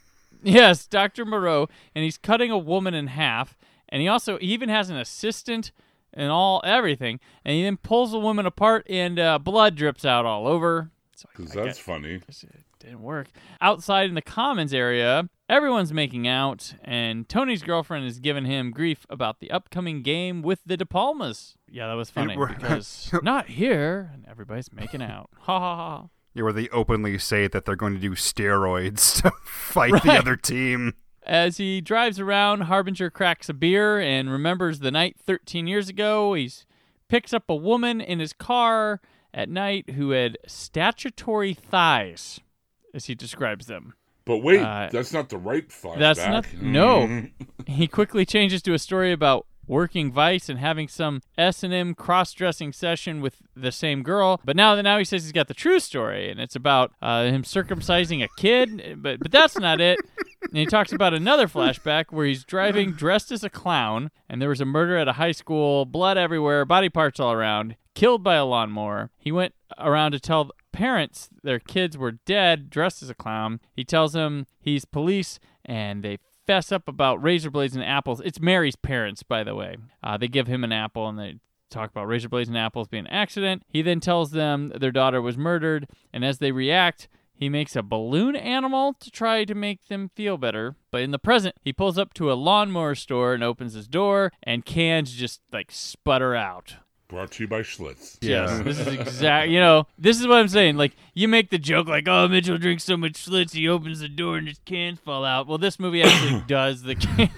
Yes, 0.43 0.87
Dr. 0.87 1.25
Moreau, 1.25 1.67
and 1.93 2.05
he's 2.05 2.19
cutting 2.19 2.53
a 2.53 2.59
woman 2.59 2.95
in 2.95 3.09
half, 3.09 3.57
and 3.89 4.01
he 4.01 4.07
also 4.07 4.39
he 4.39 4.47
even 4.49 4.69
has 4.69 4.91
an 4.91 4.97
assistant 4.97 5.73
and 6.17 6.31
all 6.33 6.61
everything, 6.65 7.21
and 7.45 7.55
he 7.55 7.63
then 7.63 7.77
pulls 7.77 8.11
the 8.11 8.19
woman 8.19 8.47
apart, 8.47 8.85
and 8.91 9.19
uh, 9.21 9.39
blood 9.39 9.77
drips 9.77 10.05
out 10.05 10.25
all 10.27 10.49
over. 10.49 10.91
Because 11.37 11.53
I 11.53 11.55
that's 11.65 11.67
guess 11.77 11.79
funny. 11.79 12.15
it 12.29 12.65
didn't 12.81 13.01
work. 13.03 13.29
Outside 13.61 14.09
in 14.09 14.15
the 14.15 14.23
commons 14.23 14.75
area, 14.75 15.29
everyone's 15.49 15.93
making 15.93 16.27
out, 16.29 16.75
and 16.83 17.27
Tony's 17.29 17.63
girlfriend 17.63 18.05
is 18.07 18.19
giving 18.19 18.45
him 18.45 18.71
grief 18.71 19.07
about 19.09 19.41
the 19.41 19.51
upcoming 19.51 20.03
game 20.03 20.43
with 20.43 20.61
the 20.67 20.77
De 20.77 20.85
Palmas. 20.85 21.55
Yeah, 21.71 21.87
that 21.89 21.95
was 21.95 22.11
funny 22.11 22.37
we're- 22.37 22.55
because 22.55 23.11
not 23.23 23.47
here, 23.47 24.11
and 24.13 24.27
everybody's 24.29 24.73
making 24.73 25.03
out. 25.03 25.31
Ha 25.41 25.59
ha 25.59 25.77
ha. 25.77 26.07
Yeah, 26.35 26.43
where 26.43 26.53
they 26.53 26.69
openly 26.69 27.17
say 27.17 27.49
that 27.49 27.65
they're 27.65 27.77
going 27.77 27.95
to 27.95 27.99
do 28.01 28.11
steroids 28.11 29.23
to 29.23 29.31
fight 29.47 30.03
the 30.03 30.13
other 30.19 30.37
team. 30.37 30.93
As 31.27 31.57
he 31.57 31.81
drives 31.81 32.21
around, 32.21 32.63
Harbinger 32.63 33.11
cracks 33.11 33.49
a 33.49 33.55
beer 33.55 33.99
and 33.99 34.31
remembers 34.31 34.79
the 34.79 34.93
night 34.93 35.17
13 35.19 35.67
years 35.67 35.89
ago. 35.89 36.35
He 36.35 36.51
picks 37.09 37.33
up 37.35 37.51
a 37.51 37.55
woman 37.57 38.01
in 38.01 38.21
his 38.21 38.33
car 38.33 39.01
at 39.35 39.49
night 39.49 39.91
who 39.91 40.11
had 40.11 40.39
statutory 40.47 41.53
thighs, 41.53 42.39
as 42.95 43.07
he 43.07 43.15
describes 43.17 43.67
them. 43.67 43.95
But 44.25 44.39
wait, 44.39 44.61
Uh, 44.61 44.89
that's 44.93 45.13
not 45.13 45.29
the 45.29 45.39
right 45.39 45.69
flashback. 45.69 45.99
That's 45.99 46.19
not. 46.21 46.47
No. 46.61 47.07
Mhm. 47.07 47.31
he 47.67 47.87
quickly 47.89 48.25
changes 48.25 48.63
to 48.63 48.75
a 48.75 48.79
story 48.79 49.11
about 49.13 49.47
working 49.67 50.13
Vice 50.13 50.49
and 50.49 50.59
having 50.59 50.89
some 50.89 51.23
S 51.37 51.63
and 51.63 51.73
M 51.73 51.95
cross-dressing 51.95 52.73
session 52.73 53.21
with 53.21 53.37
the 53.55 53.73
same 53.73 54.03
girl. 54.03 54.41
But 54.45 54.57
now, 54.57 54.75
that 54.75 54.83
now 54.83 54.99
he 54.99 55.05
says 55.05 55.25
he's 55.25 55.33
got 55.33 55.49
the 55.49 55.55
true 55.55 55.81
story, 55.81 56.31
and 56.31 56.41
it's 56.41 56.57
about 56.57 56.93
uh, 57.03 57.25
him 57.25 57.43
circumcising 57.43 58.23
a 58.23 58.29
kid. 58.37 58.97
But 59.07 59.21
but 59.21 59.31
that's 59.31 59.59
not 59.59 59.81
it. 59.81 59.99
And 60.43 60.59
he 60.59 60.67
talks 60.67 60.93
about 60.93 61.13
another 61.13 61.47
flashback 61.49 62.07
where 62.11 62.27
he's 62.27 62.45
driving 62.45 62.93
dressed 62.93 63.31
as 63.31 63.45
a 63.45 63.51
clown, 63.51 64.11
and 64.29 64.41
there 64.41 64.49
was 64.49 64.61
a 64.61 64.65
murder 64.65 64.97
at 64.97 65.09
a 65.09 65.15
high 65.15 65.33
school, 65.33 65.85
blood 65.85 66.17
everywhere, 66.17 66.65
body 66.65 66.89
parts 66.89 67.21
all 67.21 67.33
around, 67.33 67.77
killed 67.95 68.23
by 68.23 68.37
a 68.37 68.45
lawnmower. 68.45 69.11
He 69.19 69.33
went 69.33 69.55
around 69.79 70.13
to 70.13 70.21
tell 70.21 70.51
parents 70.73 71.29
their 71.43 71.59
kids 71.59 71.97
were 71.99 72.13
dead, 72.13 72.71
dressed 72.71 73.03
as 73.03 73.11
a 73.11 73.15
clown. 73.15 73.61
He 73.75 73.85
tells 73.85 74.13
them 74.13 74.47
he's 74.61 74.85
police, 74.85 75.39
and 75.65 76.03
they 76.03 76.19
fess 76.47 76.73
up 76.73 76.89
about 76.89 77.23
razor 77.23 77.51
blades 77.51 77.75
and 77.75 77.85
apples. 77.85 78.21
It's 78.25 78.41
Mary's 78.41 78.77
parents, 78.77 79.23
by 79.23 79.45
the 79.45 79.55
way. 79.55 79.77
Uh, 80.03 80.17
they 80.17 80.29
give 80.29 80.47
him 80.47 80.65
an 80.65 80.73
apple, 80.73 81.09
and 81.09 81.19
they 81.19 81.37
talk 81.71 81.91
about 81.91 82.07
razor 82.07 82.29
blades 82.29 82.49
and 82.49 82.59
apples 82.59 82.89
being 82.89 83.07
an 83.07 83.13
accident. 83.13 83.63
He 83.69 83.83
then 83.83 84.01
tells 84.01 84.31
them 84.31 84.69
their 84.69 84.93
daughter 84.93 85.21
was 85.21 85.37
murdered, 85.37 85.89
and 86.13 86.25
as 86.25 86.39
they 86.39 86.53
react, 86.53 87.09
he 87.35 87.49
makes 87.49 87.77
a 87.77 87.83
balloon 87.83 88.35
animal 88.35 88.95
to 89.01 89.11
try 89.11 89.45
to 89.45 89.55
make 89.55 89.89
them 89.89 90.11
feel 90.15 90.39
better. 90.39 90.75
But 90.91 91.03
in 91.03 91.11
the 91.11 91.19
present, 91.19 91.57
he 91.61 91.73
pulls 91.73 91.99
up 91.99 92.15
to 92.15 92.33
a 92.33 92.35
lawnmower 92.35 92.95
store 92.95 93.35
and 93.35 93.45
opens 93.45 93.75
his 93.75 93.89
door, 93.89 94.33
and 94.43 94.65
cans 94.65 95.13
just 95.13 95.41
like 95.53 95.71
sputter 95.71 96.35
out. 96.35 96.77
Brought 97.09 97.31
to 97.33 97.45
you 97.45 97.49
by 97.49 97.61
Schlitz. 97.61 98.19
Yes, 98.21 98.59
this 98.65 98.81
is 98.81 98.89
exact. 98.89 99.49
You 99.49 99.61
know, 99.61 99.87
this 99.97 100.19
is 100.21 100.27
what 100.27 100.39
I'm 100.39 100.49
saying. 100.49 100.77
Like, 100.77 100.97
you 101.15 101.29
make 101.29 101.51
the 101.51 101.59
joke, 101.59 101.87
like, 101.87 102.09
"Oh, 102.09 102.27
Mitchell 102.27 102.59
drinks 102.59 102.83
so 102.83 102.97
much 102.97 103.13
Schlitz, 103.15 103.53
he 103.53 103.69
opens 103.69 104.01
the 104.01 104.09
door 104.09 104.39
and 104.39 104.49
his 104.49 104.59
cans 104.65 104.99
fall 104.99 105.25
out." 105.25 105.47
Well, 105.47 105.59
this 105.59 105.79
movie 105.79 106.03
actually 106.03 106.43
does 106.49 106.83
the 106.83 106.97
cans. 106.97 107.31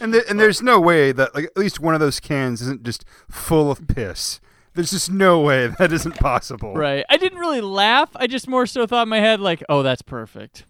And 0.00 0.12
there, 0.12 0.22
and 0.28 0.40
there's 0.40 0.60
no 0.62 0.80
way 0.80 1.12
that 1.12 1.32
like 1.34 1.44
at 1.44 1.56
least 1.56 1.78
one 1.78 1.94
of 1.94 2.00
those 2.00 2.18
cans 2.18 2.60
isn't 2.62 2.82
just 2.82 3.04
full 3.30 3.70
of 3.70 3.86
piss. 3.86 4.40
There's 4.74 4.90
just 4.90 5.10
no 5.12 5.38
way 5.38 5.68
that 5.78 5.92
isn't 5.92 6.16
possible. 6.16 6.74
Right. 6.74 7.04
I 7.10 7.18
didn't 7.18 7.38
really 7.38 7.60
laugh. 7.60 8.10
I 8.16 8.26
just 8.26 8.48
more 8.48 8.66
so 8.66 8.86
thought 8.86 9.02
in 9.02 9.10
my 9.10 9.20
head, 9.20 9.38
like, 9.38 9.62
"Oh, 9.68 9.82
that's 9.82 10.02
perfect." 10.02 10.64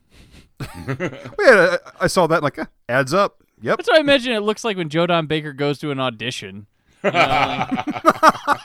Yeah, 0.89 1.77
I 2.01 2.09
saw 2.09 2.27
that 2.27 2.43
like 2.43 2.59
eh, 2.59 2.67
adds 2.89 3.15
up. 3.15 3.42
Yep. 3.63 3.77
That's 3.79 3.89
what 3.89 3.99
I 3.99 4.01
imagine 4.01 4.33
it 4.33 4.41
looks 4.41 4.65
like 4.65 4.77
when 4.77 4.89
Joe 4.89 5.07
Don 5.07 5.27
Baker 5.27 5.53
goes 5.53 5.79
to 5.81 5.91
an 5.91 6.01
audition. 6.01 6.67
You 7.05 7.11
know, 7.13 7.19
like- 7.19 7.69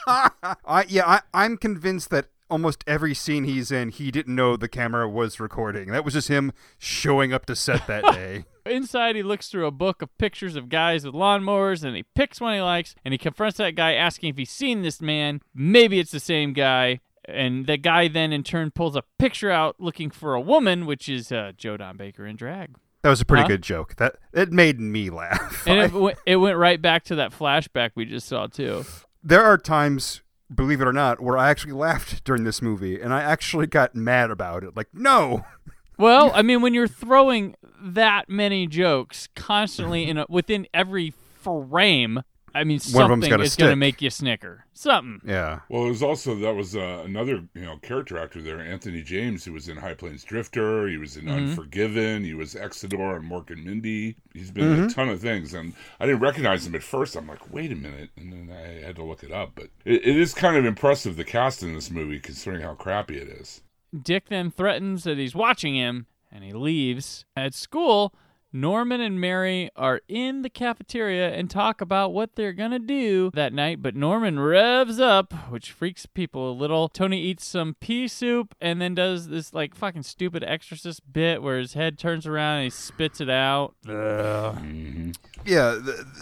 I 0.65 0.85
yeah, 0.87 1.05
I, 1.07 1.21
I'm 1.33 1.57
convinced 1.57 2.09
that 2.09 2.27
almost 2.49 2.83
every 2.87 3.13
scene 3.13 3.43
he's 3.43 3.71
in, 3.71 3.89
he 3.89 4.09
didn't 4.11 4.33
know 4.35 4.55
the 4.55 4.67
camera 4.67 5.07
was 5.09 5.39
recording. 5.39 5.91
That 5.91 6.05
was 6.05 6.13
just 6.13 6.27
him 6.29 6.51
showing 6.77 7.33
up 7.33 7.45
to 7.47 7.55
set 7.55 7.87
that 7.87 8.03
day. 8.13 8.45
Inside, 8.65 9.15
he 9.15 9.23
looks 9.23 9.49
through 9.49 9.65
a 9.65 9.71
book 9.71 10.01
of 10.01 10.15
pictures 10.17 10.55
of 10.55 10.69
guys 10.69 11.05
with 11.05 11.13
lawnmowers 11.13 11.83
and 11.83 11.95
he 11.95 12.03
picks 12.15 12.39
one 12.41 12.53
he 12.53 12.61
likes 12.61 12.95
and 13.03 13.13
he 13.13 13.17
confronts 13.17 13.57
that 13.57 13.75
guy 13.75 13.93
asking 13.93 14.29
if 14.29 14.37
he's 14.37 14.51
seen 14.51 14.81
this 14.81 15.01
man. 15.01 15.41
Maybe 15.53 15.99
it's 15.99 16.11
the 16.11 16.19
same 16.19 16.53
guy. 16.53 16.99
And 17.25 17.65
the 17.65 17.75
guy 17.75 18.07
then, 18.07 18.31
in 18.31 18.43
turn, 18.43 18.71
pulls 18.71 18.95
a 18.95 19.03
picture 19.19 19.51
out 19.51 19.75
looking 19.79 20.09
for 20.09 20.33
a 20.33 20.39
woman, 20.39 20.85
which 20.85 21.09
is 21.09 21.29
uh, 21.29 21.51
Joe 21.57 21.75
Don 21.75 21.97
Baker 21.97 22.25
in 22.25 22.37
drag. 22.37 22.75
That 23.07 23.11
was 23.11 23.21
a 23.21 23.25
pretty 23.25 23.43
Huh? 23.43 23.47
good 23.47 23.63
joke. 23.63 23.95
That 23.95 24.17
it 24.33 24.51
made 24.51 24.81
me 24.81 25.09
laugh. 25.09 25.65
And 25.65 25.79
it, 25.79 25.87
w- 25.93 26.13
it 26.25 26.35
went 26.35 26.57
right 26.57 26.81
back 26.81 27.05
to 27.05 27.15
that 27.15 27.31
flashback 27.31 27.91
we 27.95 28.03
just 28.03 28.27
saw, 28.27 28.47
too. 28.47 28.83
there 29.23 29.43
are 29.45 29.57
times, 29.57 30.21
believe 30.53 30.81
it 30.81 30.87
or 30.87 30.91
not, 30.91 31.21
where 31.21 31.37
I 31.37 31.49
actually 31.49 31.71
laughed 31.71 32.25
during 32.25 32.43
this 32.43 32.61
movie, 32.61 32.99
and 32.99 33.13
I 33.13 33.21
actually 33.21 33.67
got 33.67 33.95
mad 33.95 34.29
about 34.29 34.65
it. 34.65 34.75
Like, 34.75 34.87
no, 34.93 35.45
Well, 35.97 36.31
I 36.35 36.41
mean, 36.41 36.61
when 36.61 36.73
you're 36.73 36.87
throwing 36.89 37.55
that 37.81 38.27
many 38.29 38.67
jokes 38.67 39.29
constantly 39.35 40.03
in 40.09 40.17
a, 40.17 40.25
within 40.27 40.67
every 40.73 41.13
frame, 41.41 42.21
I 42.57 42.63
mean, 42.63 42.79
One 42.91 43.05
of 43.05 43.11
'em's 43.11 43.23
something 43.25 43.29
gotta 43.29 43.43
is 43.43 43.55
going 43.55 43.67
to 43.69 43.71
stick. 43.73 43.77
make 43.79 44.01
you 44.01 44.09
snicker. 44.09 44.65
Something. 44.73 45.21
yeah. 45.25 45.59
Well, 45.69 45.85
it 45.85 45.89
was 45.89 46.03
also 46.03 46.35
that 46.35 46.53
was 46.55 46.75
uh, 46.75 47.03
another 47.05 47.43
you 47.53 47.61
know 47.61 47.77
character 47.77 48.17
actor 48.17 48.41
there, 48.41 48.59
Anthony 48.59 49.01
James, 49.01 49.45
who 49.45 49.53
was 49.53 49.69
in 49.69 49.77
High 49.77 49.93
Plains 49.93 50.23
Drifter. 50.23 50.87
He 50.87 50.97
was 50.97 51.17
in 51.17 51.25
Mhm. 51.25 51.37
Unforgiven. 51.37 52.23
He 52.23 52.33
was 52.33 52.53
Exidor 52.55 53.15
and 53.17 53.29
Mork 53.29 53.49
and 53.51 53.63
Mindy. 53.65 54.15
He's 54.33 54.51
been 54.51 54.71
in 54.71 54.83
a 54.83 54.87
Mhm. 54.87 54.93
ton 54.95 55.09
of 55.09 55.19
things, 55.21 55.53
and 55.53 55.73
I 55.99 56.05
didn't 56.05 56.21
recognize 56.21 56.65
him 56.67 56.75
at 56.75 56.83
first. 56.83 57.15
I'm 57.15 57.27
like, 57.27 57.51
wait 57.53 57.71
a 57.71 57.75
minute, 57.75 58.09
and 58.17 58.31
then 58.31 58.49
I 58.55 58.85
had 58.85 58.95
to 58.97 59.03
look 59.03 59.23
it 59.23 59.31
up. 59.31 59.51
But 59.55 59.69
it, 59.85 60.05
it 60.07 60.17
is 60.17 60.33
kind 60.33 60.55
of 60.57 60.65
impressive 60.65 61.15
the 61.15 61.23
cast 61.23 61.63
in 61.63 61.73
this 61.73 61.89
movie, 61.91 62.19
considering 62.19 62.61
how 62.61 62.73
crappy 62.75 63.17
it 63.17 63.27
is. 63.27 63.61
Dick 63.99 64.29
then 64.29 64.51
threatens 64.51 65.03
that 65.05 65.17
he's 65.17 65.33
watching 65.33 65.75
him 65.75 66.07
and 66.31 66.43
he 66.43 66.51
leaves. 66.53 67.25
At 67.35 67.53
school, 67.53 68.13
Norman 68.53 69.01
and 69.01 69.19
Mary 69.19 69.69
are 69.75 70.01
in 70.07 70.41
the 70.41 70.49
cafeteria 70.49 71.33
and 71.33 71.49
talk 71.49 71.81
about 71.81 72.13
what 72.13 72.35
they're 72.35 72.53
going 72.53 72.71
to 72.71 72.79
do 72.79 73.29
that 73.33 73.53
night, 73.53 73.81
but 73.81 73.95
Norman 73.95 74.39
revs 74.39 74.99
up, 74.99 75.33
which 75.49 75.71
freaks 75.71 76.05
people 76.05 76.51
a 76.51 76.53
little. 76.53 76.87
Tony 76.87 77.21
eats 77.21 77.45
some 77.45 77.75
pea 77.79 78.07
soup 78.07 78.55
and 78.61 78.81
then 78.81 78.95
does 78.95 79.27
this 79.27 79.53
like 79.53 79.75
fucking 79.75 80.03
stupid 80.03 80.43
exorcist 80.43 81.01
bit 81.11 81.43
where 81.43 81.59
his 81.59 81.73
head 81.73 81.99
turns 81.99 82.25
around 82.25 82.57
and 82.57 82.63
he 82.65 82.69
spits 82.69 83.19
it 83.19 83.29
out. 83.29 83.75
Mm-hmm. 83.85 85.11
Yeah, 85.45 85.79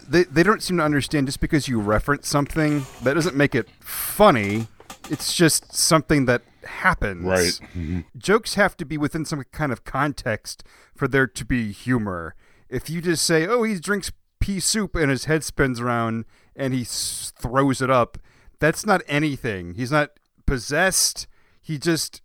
they 0.07 0.23
they 0.23 0.43
don't 0.43 0.61
seem 0.61 0.77
to 0.77 0.83
understand 0.83 1.27
just 1.27 1.39
because 1.39 1.67
you 1.67 1.79
reference 1.79 2.27
something 2.27 2.85
that 3.03 3.13
doesn't 3.13 3.35
make 3.35 3.55
it 3.55 3.69
funny. 3.79 4.67
It's 5.09 5.35
just 5.35 5.75
something 5.75 6.25
that 6.25 6.41
happens. 6.65 7.23
Right. 7.23 7.59
Mhm. 7.75 8.05
Jokes 8.17 8.55
have 8.55 8.75
to 8.77 8.85
be 8.85 8.97
within 8.97 9.25
some 9.25 9.43
kind 9.51 9.71
of 9.71 9.83
context 9.83 10.63
for 10.95 11.07
there 11.07 11.27
to 11.27 11.45
be 11.45 11.71
humor. 11.71 12.35
If 12.69 12.89
you 12.89 13.01
just 13.01 13.25
say, 13.25 13.45
"Oh, 13.47 13.63
he 13.63 13.79
drinks 13.79 14.11
pea 14.39 14.59
soup 14.59 14.95
and 14.95 15.09
his 15.09 15.25
head 15.25 15.43
spins 15.43 15.79
around 15.79 16.25
and 16.55 16.73
he 16.73 16.81
s- 16.81 17.31
throws 17.39 17.81
it 17.81 17.89
up," 17.89 18.17
that's 18.59 18.85
not 18.85 19.01
anything. 19.07 19.73
He's 19.75 19.91
not 19.91 20.11
possessed. 20.45 21.27
He 21.61 21.77
just 21.77 22.21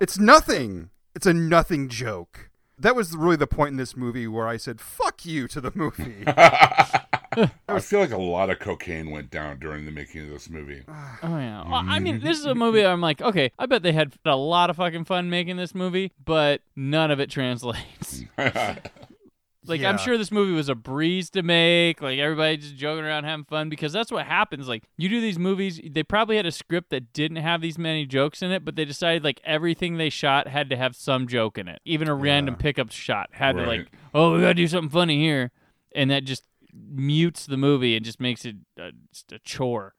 it's 0.00 0.18
nothing. 0.18 0.90
It's 1.14 1.26
a 1.26 1.34
nothing 1.34 1.88
joke. 1.88 2.50
That 2.76 2.96
was 2.96 3.14
really 3.16 3.36
the 3.36 3.46
point 3.46 3.70
in 3.70 3.76
this 3.76 3.96
movie 3.96 4.26
where 4.26 4.48
I 4.48 4.56
said 4.56 4.80
"fuck 4.80 5.24
you" 5.24 5.46
to 5.48 5.60
the 5.60 5.70
movie. 5.74 6.24
I 7.68 7.80
feel 7.80 8.00
like 8.00 8.12
a 8.12 8.16
lot 8.16 8.50
of 8.50 8.58
cocaine 8.58 9.10
went 9.10 9.30
down 9.30 9.58
during 9.58 9.84
the 9.84 9.90
making 9.90 10.22
of 10.22 10.30
this 10.30 10.48
movie. 10.48 10.82
Oh 11.22 11.38
yeah. 11.38 11.62
Well, 11.64 11.74
I 11.74 11.82
mm-hmm. 11.82 12.04
mean, 12.04 12.20
this 12.20 12.38
is 12.38 12.44
a 12.44 12.54
movie. 12.54 12.84
I'm 12.84 13.00
like, 13.00 13.22
okay, 13.22 13.50
I 13.58 13.66
bet 13.66 13.82
they 13.82 13.92
had 13.92 14.12
a 14.26 14.36
lot 14.36 14.68
of 14.68 14.76
fucking 14.76 15.04
fun 15.04 15.30
making 15.30 15.56
this 15.56 15.74
movie, 15.74 16.12
but 16.22 16.60
none 16.76 17.10
of 17.10 17.18
it 17.18 17.30
translates. 17.30 18.24
like, 18.36 19.82
I'm 19.82 19.96
sure 19.96 20.18
this 20.18 20.30
movie 20.30 20.52
was 20.52 20.68
a 20.68 20.74
breeze 20.74 21.30
to 21.30 21.42
make. 21.42 22.02
Like 22.02 22.18
everybody 22.18 22.58
just 22.58 22.76
joking 22.76 23.04
around, 23.04 23.24
having 23.24 23.44
fun, 23.44 23.68
because 23.68 23.92
that's 23.92 24.12
what 24.12 24.26
happens. 24.26 24.68
Like 24.68 24.84
you 24.98 25.08
do 25.08 25.20
these 25.20 25.38
movies, 25.38 25.80
they 25.90 26.02
probably 26.02 26.36
had 26.36 26.46
a 26.46 26.52
script 26.52 26.90
that 26.90 27.12
didn't 27.12 27.38
have 27.38 27.60
these 27.62 27.78
many 27.78 28.04
jokes 28.04 28.42
in 28.42 28.52
it, 28.52 28.64
but 28.64 28.76
they 28.76 28.84
decided 28.84 29.24
like 29.24 29.40
everything 29.44 29.96
they 29.96 30.10
shot 30.10 30.48
had 30.48 30.68
to 30.70 30.76
have 30.76 30.94
some 30.94 31.26
joke 31.26 31.56
in 31.56 31.68
it. 31.68 31.80
Even 31.84 32.08
a 32.08 32.14
random 32.14 32.56
pickup 32.56 32.90
shot 32.90 33.30
had 33.32 33.56
to 33.56 33.66
like, 33.66 33.90
oh, 34.12 34.34
we 34.34 34.42
gotta 34.42 34.54
do 34.54 34.68
something 34.68 34.90
funny 34.90 35.20
here, 35.20 35.52
and 35.94 36.10
that 36.10 36.24
just 36.24 36.44
mutes 36.74 37.46
the 37.46 37.56
movie 37.56 37.96
and 37.96 38.04
just 38.04 38.20
makes 38.20 38.44
it 38.44 38.56
uh, 38.80 38.90
just 39.12 39.32
a 39.32 39.38
chore. 39.38 39.94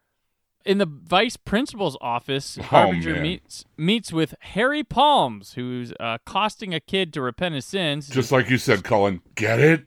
In 0.66 0.80
the 0.80 0.88
vice 0.88 1.38
principal's 1.38 1.96
office, 2.02 2.56
Harbinger 2.56 3.14
man. 3.14 3.22
meets 3.22 3.66
meets 3.78 4.12
with 4.12 4.34
Harry 4.40 4.84
Palms, 4.84 5.54
who's 5.54 5.94
uh, 6.00 6.18
costing 6.26 6.74
a 6.74 6.80
kid 6.80 7.14
to 7.14 7.22
repent 7.22 7.54
his 7.54 7.66
sins. 7.66 8.10
Just 8.10 8.32
like 8.32 8.50
you 8.50 8.58
said, 8.58 8.84
Cullen. 8.84 9.22
Get 9.36 9.60
it? 9.60 9.86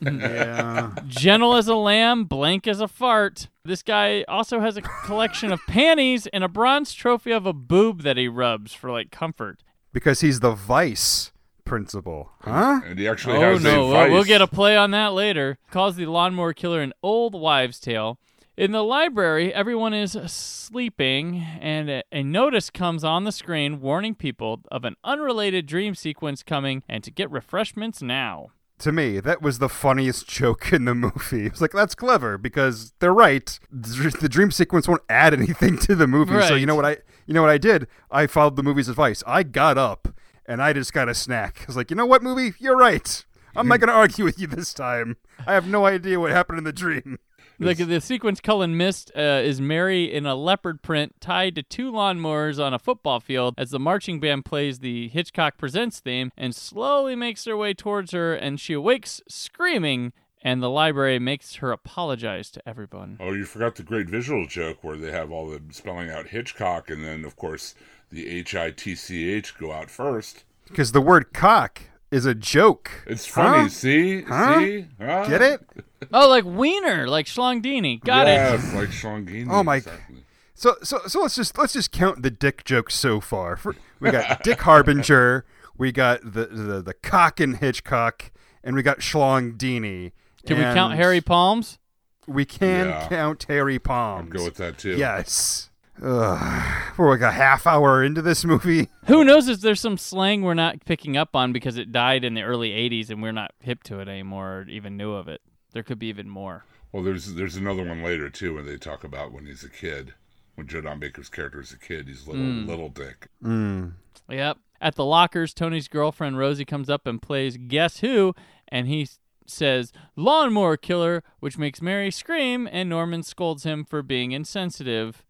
yeah. 0.00 0.92
gentle 1.06 1.54
as 1.56 1.68
a 1.68 1.74
lamb, 1.74 2.24
blank 2.24 2.66
as 2.66 2.80
a 2.80 2.88
fart. 2.88 3.48
This 3.64 3.82
guy 3.82 4.24
also 4.28 4.60
has 4.60 4.76
a 4.78 4.82
collection 4.82 5.52
of 5.52 5.60
panties 5.66 6.26
and 6.28 6.42
a 6.42 6.48
bronze 6.48 6.94
trophy 6.94 7.30
of 7.30 7.44
a 7.46 7.52
boob 7.52 8.02
that 8.02 8.16
he 8.16 8.28
rubs 8.28 8.72
for 8.72 8.90
like 8.90 9.10
comfort. 9.10 9.62
because 9.92 10.20
he's 10.22 10.40
the 10.40 10.52
vice 10.52 11.29
principal, 11.70 12.32
huh? 12.40 12.80
And 12.84 12.98
he 12.98 13.06
actually 13.06 13.36
oh 13.36 13.52
has 13.52 13.62
no, 13.62 13.84
a 13.84 13.88
we'll, 13.88 14.10
we'll 14.10 14.24
get 14.24 14.42
a 14.42 14.48
play 14.48 14.76
on 14.76 14.90
that 14.90 15.12
later. 15.12 15.56
Calls 15.70 15.94
the 15.94 16.06
lawnmower 16.06 16.52
killer 16.52 16.80
an 16.80 16.92
old 17.00 17.32
wives' 17.32 17.78
tale. 17.78 18.18
In 18.56 18.72
the 18.72 18.82
library, 18.82 19.54
everyone 19.54 19.94
is 19.94 20.18
sleeping, 20.26 21.46
and 21.60 21.88
a, 21.88 22.02
a 22.10 22.24
notice 22.24 22.70
comes 22.70 23.04
on 23.04 23.22
the 23.22 23.30
screen 23.30 23.80
warning 23.80 24.16
people 24.16 24.62
of 24.68 24.84
an 24.84 24.96
unrelated 25.04 25.66
dream 25.66 25.94
sequence 25.94 26.42
coming 26.42 26.82
and 26.88 27.04
to 27.04 27.12
get 27.12 27.30
refreshments 27.30 28.02
now. 28.02 28.50
To 28.80 28.90
me, 28.90 29.20
that 29.20 29.40
was 29.40 29.60
the 29.60 29.68
funniest 29.68 30.26
joke 30.26 30.72
in 30.72 30.86
the 30.86 30.94
movie. 30.96 31.46
It's 31.46 31.60
like 31.60 31.70
that's 31.70 31.94
clever 31.94 32.36
because 32.36 32.94
they're 32.98 33.14
right. 33.14 33.60
The 33.70 34.12
the 34.20 34.28
dream 34.28 34.50
sequence 34.50 34.88
won't 34.88 35.02
add 35.08 35.34
anything 35.34 35.78
to 35.86 35.94
the 35.94 36.08
movie. 36.08 36.42
So 36.48 36.56
you 36.56 36.66
know 36.66 36.74
what 36.74 36.84
I 36.84 36.96
you 37.26 37.34
know 37.34 37.42
what 37.42 37.50
I 37.50 37.58
did? 37.58 37.86
I 38.10 38.26
followed 38.26 38.56
the 38.56 38.64
movie's 38.64 38.88
advice. 38.88 39.22
I 39.24 39.44
got 39.44 39.78
up 39.78 40.08
and 40.50 40.60
I 40.60 40.72
just 40.72 40.92
got 40.92 41.08
a 41.08 41.14
snack. 41.14 41.60
I 41.60 41.64
was 41.68 41.76
like, 41.76 41.90
you 41.90 41.96
know 41.96 42.06
what, 42.06 42.24
movie? 42.24 42.54
You're 42.58 42.76
right. 42.76 43.24
I'm 43.54 43.68
not 43.68 43.78
going 43.80 43.88
to 43.88 43.94
argue 43.94 44.24
with 44.24 44.40
you 44.40 44.48
this 44.48 44.74
time. 44.74 45.16
I 45.46 45.54
have 45.54 45.68
no 45.68 45.86
idea 45.86 46.18
what 46.18 46.32
happened 46.32 46.58
in 46.58 46.64
the 46.64 46.72
dream. 46.72 47.18
Like 47.60 47.76
the 47.76 48.00
sequence 48.00 48.40
Cullen 48.40 48.76
missed 48.76 49.12
uh, 49.14 49.42
is 49.44 49.60
Mary 49.60 50.10
in 50.10 50.24
a 50.24 50.34
leopard 50.34 50.80
print 50.80 51.20
tied 51.20 51.54
to 51.56 51.62
two 51.62 51.92
lawnmowers 51.92 52.58
on 52.58 52.72
a 52.72 52.78
football 52.78 53.20
field 53.20 53.54
as 53.58 53.70
the 53.70 53.78
marching 53.78 54.18
band 54.18 54.46
plays 54.46 54.78
the 54.78 55.08
Hitchcock 55.08 55.58
Presents 55.58 56.00
theme 56.00 56.32
and 56.38 56.54
slowly 56.54 57.14
makes 57.14 57.44
their 57.44 57.58
way 57.58 57.74
towards 57.74 58.12
her 58.12 58.34
and 58.34 58.58
she 58.58 58.72
awakes 58.72 59.20
screaming 59.28 60.14
and 60.42 60.62
the 60.62 60.70
library 60.70 61.18
makes 61.18 61.56
her 61.56 61.70
apologize 61.70 62.50
to 62.52 62.66
everyone. 62.66 63.18
Oh, 63.20 63.32
you 63.32 63.44
forgot 63.44 63.76
the 63.76 63.82
great 63.82 64.08
visual 64.08 64.46
joke 64.46 64.78
where 64.82 64.96
they 64.96 65.10
have 65.10 65.30
all 65.30 65.50
the 65.50 65.60
spelling 65.70 66.08
out 66.08 66.28
Hitchcock, 66.28 66.88
and 66.88 67.04
then 67.04 67.26
of 67.26 67.36
course 67.36 67.74
the 68.10 68.28
H 68.28 68.54
I 68.54 68.70
T 68.70 68.94
C 68.94 69.30
H 69.30 69.56
go 69.58 69.72
out 69.72 69.90
first. 69.90 70.44
Because 70.68 70.92
the 70.92 71.00
word 71.00 71.32
cock 71.32 71.82
is 72.10 72.26
a 72.26 72.34
joke. 72.34 72.90
It's 73.06 73.26
funny. 73.26 73.62
Huh? 73.64 73.68
See, 73.68 74.22
Huh? 74.22 74.58
see, 74.60 74.86
Huh? 75.00 75.26
Get 75.28 75.42
it? 75.42 75.60
Oh, 76.14 76.30
like 76.30 76.44
Wiener, 76.46 77.06
like 77.08 77.26
Schlongdini. 77.26 78.02
Got 78.02 78.26
yes, 78.26 78.72
it. 78.72 78.76
like 78.76 78.88
Schlongini. 78.88 79.46
Oh 79.50 79.62
my. 79.62 79.76
exactly. 79.76 80.24
So 80.54 80.76
so 80.82 80.98
so 81.06 81.20
let's 81.20 81.36
just 81.36 81.58
let's 81.58 81.74
just 81.74 81.92
count 81.92 82.22
the 82.22 82.30
dick 82.30 82.64
jokes 82.64 82.94
so 82.94 83.20
far. 83.20 83.54
For, 83.56 83.76
we 84.00 84.10
got 84.10 84.42
Dick 84.42 84.62
Harbinger, 84.62 85.44
we 85.76 85.92
got 85.92 86.20
the 86.22 86.46
the, 86.46 86.80
the 86.82 86.94
cock 86.94 87.38
and 87.38 87.56
Hitchcock, 87.58 88.30
and 88.64 88.74
we 88.76 88.82
got 88.82 89.00
Schlong 89.00 89.58
Dini. 89.58 90.12
Can 90.46 90.56
we 90.56 90.64
count 90.64 90.94
Harry 90.94 91.20
Palms? 91.20 91.78
We 92.26 92.46
can 92.46 92.88
Yeah. 92.88 93.08
count 93.08 93.44
Harry 93.48 93.78
Palms. 93.78 94.28
I'd 94.28 94.38
go 94.38 94.44
with 94.44 94.56
that 94.56 94.78
too. 94.78 94.96
Yes. 94.96 95.69
Ugh. 96.02 96.92
We're 96.96 97.10
like 97.10 97.20
a 97.20 97.32
half 97.32 97.66
hour 97.66 98.02
into 98.04 98.22
this 98.22 98.44
movie. 98.44 98.88
Who 99.06 99.24
knows 99.24 99.48
if 99.48 99.60
there's 99.60 99.80
some 99.80 99.98
slang 99.98 100.42
we're 100.42 100.54
not 100.54 100.84
picking 100.84 101.16
up 101.16 101.34
on 101.36 101.52
because 101.52 101.76
it 101.76 101.92
died 101.92 102.24
in 102.24 102.34
the 102.34 102.42
early 102.42 102.70
80s 102.70 103.10
and 103.10 103.22
we're 103.22 103.32
not 103.32 103.52
hip 103.60 103.82
to 103.84 104.00
it 104.00 104.08
anymore 104.08 104.58
or 104.60 104.68
even 104.68 104.96
knew 104.96 105.12
of 105.12 105.28
it. 105.28 105.40
There 105.72 105.82
could 105.82 105.98
be 105.98 106.06
even 106.08 106.28
more. 106.28 106.64
Well, 106.92 107.02
there's 107.02 107.34
there's 107.34 107.56
another 107.56 107.84
one 107.84 108.02
later 108.02 108.28
too, 108.30 108.54
when 108.54 108.66
they 108.66 108.76
talk 108.76 109.04
about 109.04 109.32
when 109.32 109.46
he's 109.46 109.62
a 109.62 109.68
kid, 109.70 110.14
when 110.56 110.66
Joe 110.66 110.80
Don 110.80 110.98
Baker's 110.98 111.28
character 111.28 111.60
is 111.60 111.72
a 111.72 111.78
kid, 111.78 112.08
he's 112.08 112.26
little 112.26 112.42
Mm. 112.42 112.66
little 112.66 112.88
Dick. 112.88 113.28
Mm. 113.42 113.92
Yep. 114.28 114.58
At 114.80 114.94
the 114.96 115.04
lockers, 115.04 115.54
Tony's 115.54 115.88
girlfriend 115.88 116.38
Rosie 116.38 116.64
comes 116.64 116.88
up 116.90 117.06
and 117.06 117.20
plays 117.22 117.56
Guess 117.58 118.00
Who, 118.00 118.34
and 118.68 118.88
he 118.88 119.06
says 119.46 119.92
Lawnmower 120.16 120.76
Killer, 120.76 121.22
which 121.38 121.58
makes 121.58 121.80
Mary 121.82 122.10
scream, 122.10 122.68
and 122.72 122.88
Norman 122.88 123.22
scolds 123.22 123.64
him 123.64 123.84
for 123.84 124.02
being 124.02 124.32
insensitive, 124.32 125.22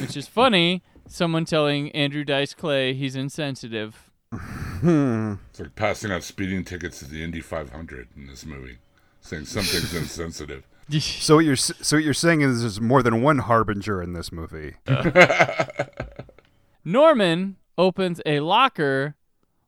which 0.00 0.16
is 0.16 0.26
funny. 0.26 0.82
Someone 1.08 1.44
telling 1.44 1.90
Andrew 1.92 2.24
Dice 2.24 2.54
Clay 2.54 2.94
he's 2.94 3.16
insensitive. 3.16 4.10
Hmm. 4.32 5.34
It's 5.50 5.60
like 5.60 5.74
passing 5.74 6.12
out 6.12 6.22
speeding 6.22 6.64
tickets 6.64 7.00
to 7.00 7.04
the 7.04 7.22
Indy 7.22 7.40
500 7.40 8.08
in 8.16 8.26
this 8.26 8.46
movie, 8.46 8.78
saying 9.20 9.44
something's 9.46 9.94
insensitive. 10.02 10.64
So 10.98 11.36
what 11.36 11.44
you're 11.44 11.54
so 11.54 11.96
what 11.96 12.02
you're 12.02 12.12
saying 12.12 12.40
is 12.40 12.62
there's 12.62 12.80
more 12.80 13.00
than 13.00 13.22
one 13.22 13.38
harbinger 13.38 14.02
in 14.02 14.12
this 14.12 14.32
movie. 14.32 14.74
Norman 16.84 17.58
opens 17.78 18.20
a 18.26 18.40
locker, 18.40 19.14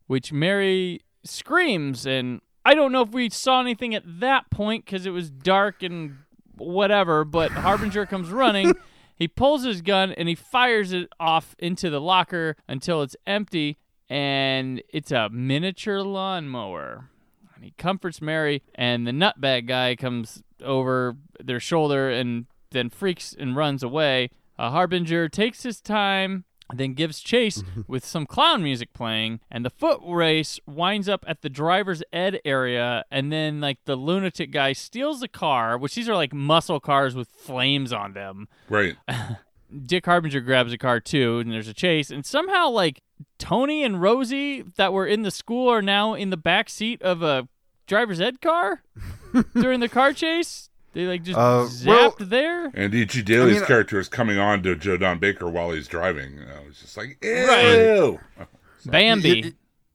which 0.09 0.33
Mary 0.33 1.03
screams, 1.23 2.07
and 2.07 2.41
I 2.65 2.75
don't 2.75 2.91
know 2.91 3.03
if 3.03 3.11
we 3.11 3.31
saw 3.31 3.61
anything 3.61 3.95
at 3.95 4.03
that 4.21 4.51
point 4.51 4.85
because 4.85 5.07
it 5.07 5.11
was 5.11 5.31
dark 5.31 5.85
and 5.85 6.17
whatever. 6.57 7.25
But 7.25 7.53
Harbinger 7.53 8.07
comes 8.07 8.31
running. 8.31 8.75
He 9.23 9.29
pulls 9.29 9.63
his 9.63 9.83
gun 9.83 10.13
and 10.13 10.29
he 10.29 10.35
fires 10.35 10.93
it 10.93 11.09
off 11.21 11.55
into 11.61 11.89
the 11.91 12.01
locker 12.01 12.57
until 12.67 13.03
it's 13.03 13.15
empty, 13.25 13.79
and 14.11 14.83
it's 14.89 15.13
a 15.13 15.29
miniature 15.31 16.03
lawnmower. 16.03 17.09
And 17.55 17.65
he 17.65 17.73
comforts 17.79 18.21
Mary, 18.21 18.63
and 18.75 19.07
the 19.07 19.13
nutbag 19.13 19.69
guy 19.69 19.95
comes 19.95 20.43
over 20.61 21.17
their 21.39 21.61
shoulder 21.61 22.11
and 22.11 22.47
then 22.73 22.91
freaks 22.91 23.33
and 23.39 23.55
runs 23.55 23.85
away. 23.85 24.31
Uh, 24.59 24.71
Harbinger 24.71 25.29
takes 25.29 25.63
his 25.63 25.81
time, 25.81 26.45
then 26.75 26.95
gives 26.95 27.21
chase 27.21 27.63
with 27.87 28.05
some 28.05 28.27
clown 28.27 28.63
music 28.63 28.93
playing, 28.93 29.41
and 29.51 29.65
the 29.65 29.71
foot 29.71 30.01
race 30.05 30.61
winds 30.67 31.09
up 31.09 31.25
at 31.27 31.43
the 31.43 31.51
driver's 31.51 32.03
ed 32.13 32.41
area, 32.45 33.05
and 33.11 33.33
then 33.33 33.61
like 33.61 33.79
the 33.85 33.97
lunatic 33.97 34.51
guy 34.51 34.73
steals 34.73 35.21
the 35.21 35.29
car, 35.29 35.77
which 35.77 35.95
these 35.95 36.09
are 36.09 36.17
like 36.17 36.33
muscle 36.33 36.81
cars 36.81 37.15
with 37.15 37.29
flames 37.29 37.93
on 37.93 38.13
them. 38.13 38.49
Right. 38.69 38.97
Dick 39.87 40.05
Harbinger 40.05 40.41
grabs 40.41 40.73
a 40.73 40.79
car 40.79 41.01
too, 41.01 41.39
and 41.39 41.51
there's 41.51 41.69
a 41.69 41.75
chase, 41.75 42.11
and 42.11 42.27
somehow 42.27 42.69
like 42.69 43.03
Tony 43.39 43.83
and 43.83 44.01
Rosie 44.01 44.63
that 44.77 44.93
were 44.93 45.07
in 45.07 45.23
the 45.23 45.31
school 45.31 45.69
are 45.69 45.83
now 45.83 46.15
in 46.15 46.31
the 46.31 46.37
back 46.37 46.69
seat 46.69 47.01
of 47.03 47.23
a 47.23 47.49
driver's 47.87 48.21
ed 48.21 48.41
car 48.41 48.83
during 49.55 49.81
the 49.81 49.89
car 49.89 50.13
chase. 50.13 50.71
They 50.93 51.07
like 51.07 51.23
just 51.23 51.39
Uh, 51.39 51.65
zapped 51.71 51.87
well- 51.87 52.15
there. 52.19 52.71
And 52.75 52.95
E.G. 52.95 53.23
Daily's 53.23 53.57
I 53.57 53.59
mean, 53.61 53.67
character 53.67 53.99
is 53.99 54.09
coming 54.09 54.39
on 54.39 54.63
to 54.65 54.75
Joe 54.77 54.97
Don 54.99 55.19
Baker 55.19 55.49
while 55.49 55.71
he's 55.73 55.89
driving. 55.89 56.39
I 56.41 56.67
was 56.67 56.79
just 56.81 56.97
like, 56.97 57.17
ew. 57.23 58.19
Right. 58.39 58.47
Bambi. 58.87 59.39
It- 59.41 59.47
it- 59.47 59.55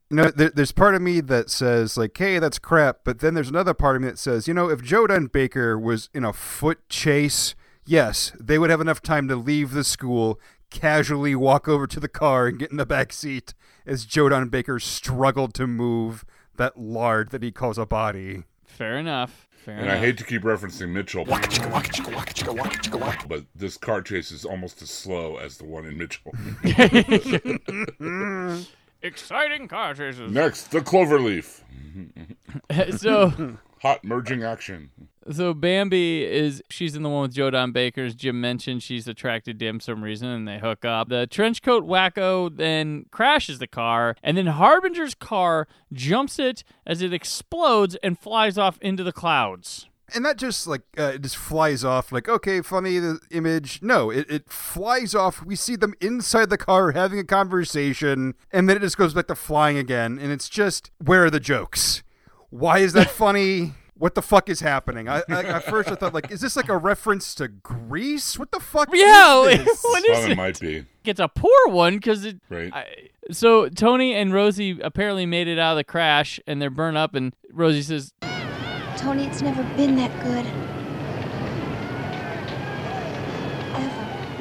you 0.09 0.15
know, 0.15 0.31
there, 0.31 0.49
there's 0.49 0.71
part 0.71 0.95
of 0.95 1.01
me 1.01 1.19
that 1.19 1.49
says 1.49 1.97
like, 1.97 2.17
"Hey, 2.17 2.39
that's 2.39 2.59
crap," 2.59 2.99
but 3.03 3.19
then 3.19 3.33
there's 3.33 3.49
another 3.49 3.73
part 3.73 3.97
of 3.97 4.01
me 4.01 4.07
that 4.07 4.17
says, 4.17 4.47
you 4.47 4.53
know, 4.53 4.69
if 4.69 4.81
Joe 4.81 5.05
Don 5.05 5.27
Baker 5.27 5.77
was 5.77 6.09
in 6.13 6.23
a 6.23 6.31
foot 6.31 6.87
chase, 6.87 7.55
yes, 7.85 8.31
they 8.39 8.57
would 8.57 8.69
have 8.69 8.79
enough 8.79 9.01
time 9.01 9.27
to 9.27 9.35
leave 9.35 9.71
the 9.71 9.83
school, 9.83 10.39
casually 10.69 11.35
walk 11.35 11.67
over 11.67 11.85
to 11.87 11.99
the 11.99 12.07
car 12.07 12.47
and 12.47 12.57
get 12.57 12.71
in 12.71 12.77
the 12.77 12.85
back 12.85 13.11
seat 13.11 13.53
as 13.85 14.05
Joe 14.05 14.29
Don 14.29 14.47
Baker 14.47 14.79
struggled 14.79 15.53
to 15.55 15.67
move 15.67 16.23
that 16.55 16.79
lard 16.79 17.31
that 17.31 17.43
he 17.43 17.51
calls 17.51 17.77
a 17.77 17.85
body. 17.85 18.43
Fair 18.63 18.97
enough. 18.97 19.46
Fair 19.67 19.75
And 19.75 19.85
enough. 19.87 19.97
I 19.97 19.99
hate 19.99 20.17
to 20.19 20.23
keep 20.23 20.43
referencing 20.43 20.91
Mitchell, 20.91 21.25
but 23.27 23.43
this 23.53 23.75
car 23.75 24.01
chase 24.01 24.31
is 24.31 24.45
almost 24.45 24.81
as 24.81 24.89
slow 24.89 25.35
as 25.35 25.57
the 25.57 25.65
one 25.65 25.85
in 25.85 25.97
Mitchell. 25.97 26.31
Exciting 29.01 29.67
car 29.67 29.93
chases. 29.93 30.31
Next, 30.31 30.71
the 30.71 30.79
Cloverleaf. 30.79 31.63
So- 32.97 33.57
hot 33.81 34.05
merging 34.05 34.43
action. 34.43 34.89
So 35.31 35.53
Bambi 35.53 36.23
is 36.23 36.63
she's 36.69 36.95
in 36.95 37.03
the 37.03 37.09
one 37.09 37.23
with 37.23 37.33
Joe 37.33 37.49
Don 37.49 37.71
Baker, 37.71 38.05
as 38.05 38.15
Jim 38.15 38.39
mentioned. 38.39 38.81
She's 38.81 39.07
attracted 39.07 39.59
to 39.59 39.67
him 39.67 39.79
for 39.79 39.83
some 39.83 40.03
reason, 40.03 40.29
and 40.29 40.47
they 40.47 40.59
hook 40.59 40.85
up. 40.85 41.09
The 41.09 41.27
trench 41.27 41.61
coat 41.61 41.85
wacko 41.85 42.55
then 42.55 43.05
crashes 43.11 43.59
the 43.59 43.67
car, 43.67 44.15
and 44.23 44.37
then 44.37 44.47
Harbinger's 44.47 45.15
car 45.15 45.67
jumps 45.91 46.39
it 46.39 46.63
as 46.85 47.01
it 47.01 47.13
explodes 47.13 47.95
and 48.01 48.17
flies 48.17 48.57
off 48.57 48.77
into 48.81 49.03
the 49.03 49.11
clouds. 49.11 49.87
And 50.15 50.25
that 50.25 50.37
just 50.37 50.65
like 50.67 50.83
uh, 50.97 51.11
it 51.15 51.21
just 51.21 51.35
flies 51.35 51.83
off 51.83 52.13
like 52.13 52.29
okay 52.29 52.61
funny 52.61 52.97
the 52.97 53.19
image 53.29 53.79
no 53.81 54.09
it, 54.09 54.25
it 54.31 54.49
flies 54.49 55.13
off 55.13 55.45
we 55.45 55.57
see 55.57 55.75
them 55.75 55.93
inside 55.99 56.49
the 56.49 56.57
car 56.57 56.93
having 56.93 57.19
a 57.19 57.25
conversation 57.25 58.33
and 58.49 58.69
then 58.69 58.77
it 58.77 58.79
just 58.79 58.97
goes 58.97 59.13
back 59.13 59.27
to 59.27 59.35
flying 59.35 59.77
again 59.77 60.17
and 60.17 60.31
it's 60.31 60.47
just 60.47 60.91
where 61.03 61.25
are 61.25 61.29
the 61.29 61.41
jokes 61.41 62.03
why 62.49 62.77
is 62.77 62.93
that 62.93 63.09
funny 63.11 63.73
what 63.99 64.15
the 64.15 64.21
fuck 64.21 64.49
is 64.49 64.59
happening 64.61 65.07
I, 65.09 65.23
I 65.29 65.43
at 65.43 65.63
first 65.63 65.89
I 65.89 65.95
thought 65.95 66.13
like 66.13 66.31
is 66.31 66.41
this 66.41 66.55
like 66.55 66.69
a 66.69 66.77
reference 66.77 67.33
to 67.35 67.47
Grease 67.47 68.37
what 68.37 68.51
the 68.51 68.59
fuck 68.59 68.89
Yeah, 68.93 69.43
is 69.47 69.63
this? 69.65 69.83
what 69.83 70.05
is 70.07 70.25
it 70.25 70.31
it? 70.31 70.35
might 70.37 70.59
be. 70.59 70.85
It's 71.05 71.19
a 71.19 71.27
poor 71.27 71.67
one 71.67 71.95
because 71.95 72.25
it. 72.25 72.39
Right. 72.49 72.73
I- 72.73 73.09
so 73.31 73.67
Tony 73.67 74.13
and 74.13 74.33
Rosie 74.33 74.79
apparently 74.81 75.25
made 75.25 75.47
it 75.49 75.59
out 75.59 75.71
of 75.73 75.77
the 75.77 75.83
crash, 75.83 76.39
and 76.47 76.61
they're 76.61 76.69
burned 76.69 76.97
up. 76.97 77.13
And 77.13 77.33
Rosie 77.51 77.81
says, 77.81 78.13
Tony, 78.95 79.25
it's 79.25 79.41
never 79.41 79.63
been 79.75 79.97
that 79.97 80.11
good. 80.23 80.45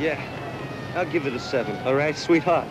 Yeah, 0.00 0.20
I'll 0.94 1.04
give 1.10 1.26
it 1.26 1.32
a 1.32 1.40
seven. 1.40 1.76
All 1.86 1.94
right, 1.96 2.16
sweetheart. 2.16 2.68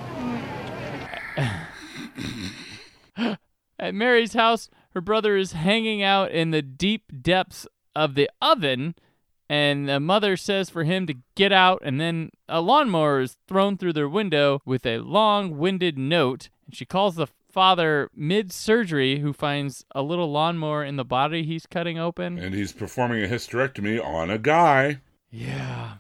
At 3.79 3.93
Mary's 3.93 4.33
house, 4.33 4.69
her 4.95 5.01
brother 5.01 5.35
is 5.35 5.51
hanging 5.51 6.01
out 6.01 6.31
in 6.31 6.51
the 6.51 6.61
deep 6.61 7.21
depths 7.21 7.67
of 7.93 8.15
the 8.15 8.29
oven, 8.41 8.95
and 9.49 9.89
the 9.89 9.99
mother 9.99 10.37
says 10.37 10.69
for 10.69 10.85
him 10.85 11.05
to 11.05 11.15
get 11.35 11.51
out, 11.51 11.81
and 11.83 11.99
then 11.99 12.31
a 12.47 12.61
lawnmower 12.61 13.19
is 13.19 13.37
thrown 13.47 13.77
through 13.77 13.91
their 13.93 14.07
window 14.07 14.61
with 14.65 14.85
a 14.85 14.99
long 14.99 15.57
winded 15.57 15.97
note. 15.97 16.49
And 16.65 16.73
she 16.73 16.85
calls 16.85 17.15
the 17.15 17.27
father 17.51 18.09
mid 18.15 18.53
surgery, 18.53 19.19
who 19.19 19.33
finds 19.33 19.85
a 19.93 20.01
little 20.01 20.31
lawnmower 20.31 20.83
in 20.83 20.95
the 20.95 21.05
body 21.05 21.43
he's 21.43 21.65
cutting 21.65 21.99
open. 21.99 22.39
And 22.39 22.55
he's 22.55 22.71
performing 22.71 23.21
a 23.23 23.27
hysterectomy 23.27 24.03
on 24.03 24.29
a 24.29 24.37
guy. 24.37 25.01
Yeah. 25.29 25.95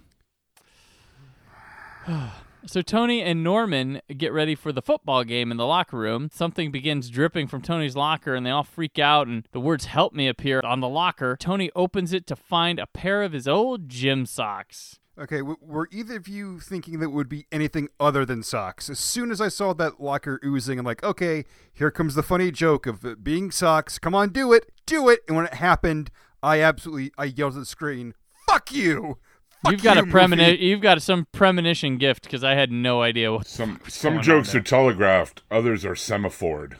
So 2.67 2.81
Tony 2.81 3.21
and 3.21 3.43
Norman 3.43 4.01
get 4.17 4.33
ready 4.33 4.55
for 4.55 4.71
the 4.71 4.81
football 4.81 5.23
game 5.23 5.51
in 5.51 5.57
the 5.57 5.67
locker 5.67 5.97
room. 5.97 6.29
Something 6.33 6.71
begins 6.71 7.11
dripping 7.11 7.47
from 7.47 7.61
Tony's 7.61 7.95
locker 7.95 8.33
and 8.33 8.43
they 8.43 8.49
all 8.49 8.63
freak 8.63 8.97
out 8.97 9.27
and 9.27 9.47
the 9.51 9.59
words 9.59 9.85
help 9.85 10.13
me 10.13 10.27
appear 10.27 10.61
on 10.63 10.79
the 10.79 10.89
locker. 10.89 11.37
Tony 11.39 11.69
opens 11.75 12.11
it 12.11 12.25
to 12.27 12.35
find 12.35 12.79
a 12.79 12.87
pair 12.87 13.21
of 13.21 13.33
his 13.33 13.47
old 13.47 13.87
gym 13.87 14.25
socks. 14.25 14.99
Okay, 15.17 15.41
were 15.41 15.87
either 15.91 16.17
of 16.17 16.27
you 16.27 16.59
thinking 16.59 16.99
that 16.99 17.11
would 17.11 17.29
be 17.29 17.45
anything 17.51 17.87
other 17.99 18.25
than 18.25 18.43
socks? 18.43 18.89
As 18.89 18.99
soon 18.99 19.31
as 19.31 19.39
I 19.39 19.47
saw 19.47 19.73
that 19.73 20.01
locker 20.01 20.41
oozing, 20.43 20.77
I'm 20.77 20.85
like, 20.85 21.03
okay, 21.03 21.45
here 21.73 21.91
comes 21.91 22.15
the 22.15 22.23
funny 22.23 22.51
joke 22.51 22.85
of 22.85 23.23
being 23.23 23.51
socks. 23.51 23.99
Come 23.99 24.15
on, 24.15 24.29
do 24.29 24.51
it, 24.51 24.71
do 24.85 25.07
it. 25.07 25.21
And 25.27 25.37
when 25.37 25.45
it 25.45 25.53
happened, 25.53 26.09
I 26.43 26.61
absolutely, 26.61 27.11
I 27.17 27.25
yelled 27.25 27.53
at 27.53 27.59
the 27.59 27.65
screen, 27.65 28.13
Fuck 28.47 28.71
you. 28.71 29.17
Fuck 29.65 29.71
you've 29.71 29.83
got 29.83 29.97
you, 29.97 30.03
a 30.03 30.05
premonition. 30.07 30.63
You've 30.63 30.81
got 30.81 31.01
some 31.01 31.27
premonition 31.31 31.97
gift 31.97 32.23
because 32.23 32.43
I 32.43 32.53
had 32.53 32.71
no 32.71 33.01
idea 33.01 33.31
what. 33.31 33.47
Some 33.47 33.79
what's 33.81 33.97
some 33.97 34.13
going 34.13 34.23
jokes 34.23 34.51
there. 34.51 34.61
are 34.61 34.63
telegraphed, 34.63 35.41
others 35.49 35.83
are 35.83 35.95
semaphored. 35.95 36.75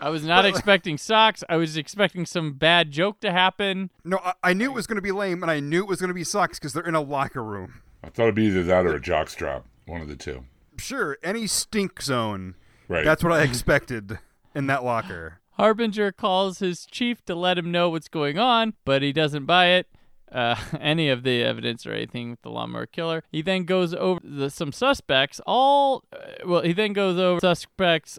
I 0.00 0.10
was 0.10 0.24
not 0.24 0.44
expecting 0.44 0.98
socks. 0.98 1.42
I 1.48 1.56
was 1.56 1.76
expecting 1.76 2.26
some 2.26 2.52
bad 2.52 2.90
joke 2.90 3.20
to 3.20 3.32
happen. 3.32 3.90
No, 4.04 4.18
I, 4.22 4.34
I 4.42 4.52
knew 4.52 4.70
it 4.70 4.74
was 4.74 4.86
going 4.86 4.96
to 4.96 5.02
be 5.02 5.12
lame, 5.12 5.42
and 5.42 5.50
I 5.50 5.60
knew 5.60 5.80
it 5.80 5.88
was 5.88 6.00
going 6.00 6.08
to 6.08 6.14
be 6.14 6.24
socks 6.24 6.58
because 6.58 6.74
they're 6.74 6.86
in 6.86 6.94
a 6.94 7.00
locker 7.00 7.42
room. 7.42 7.80
I 8.02 8.10
thought 8.10 8.24
it'd 8.24 8.34
be 8.34 8.44
either 8.44 8.62
that 8.64 8.84
or 8.84 8.94
a 8.94 9.00
jockstrap, 9.00 9.62
one 9.86 10.02
of 10.02 10.08
the 10.08 10.16
two. 10.16 10.44
Sure, 10.76 11.16
any 11.22 11.46
stink 11.46 12.02
zone. 12.02 12.56
Right. 12.88 13.04
That's 13.04 13.24
what 13.24 13.32
I 13.32 13.42
expected 13.42 14.18
in 14.54 14.66
that 14.66 14.84
locker. 14.84 15.40
Harbinger 15.54 16.12
calls 16.12 16.58
his 16.58 16.86
chief 16.86 17.24
to 17.26 17.34
let 17.34 17.58
him 17.58 17.70
know 17.70 17.90
what's 17.90 18.08
going 18.08 18.38
on, 18.38 18.74
but 18.84 19.02
he 19.02 19.12
doesn't 19.12 19.46
buy 19.46 19.66
it. 19.66 19.86
Uh, 20.32 20.56
any 20.80 21.08
of 21.08 21.22
the 21.22 21.44
evidence 21.44 21.86
or 21.86 21.92
anything 21.92 22.30
with 22.30 22.42
the 22.42 22.50
lawnmower 22.50 22.86
killer. 22.86 23.22
He 23.30 23.40
then 23.40 23.64
goes 23.64 23.94
over 23.94 24.20
the, 24.24 24.50
some 24.50 24.72
suspects. 24.72 25.40
All 25.46 26.02
uh, 26.12 26.16
well, 26.44 26.62
he 26.62 26.72
then 26.72 26.92
goes 26.92 27.18
over 27.18 27.38
suspects 27.40 28.18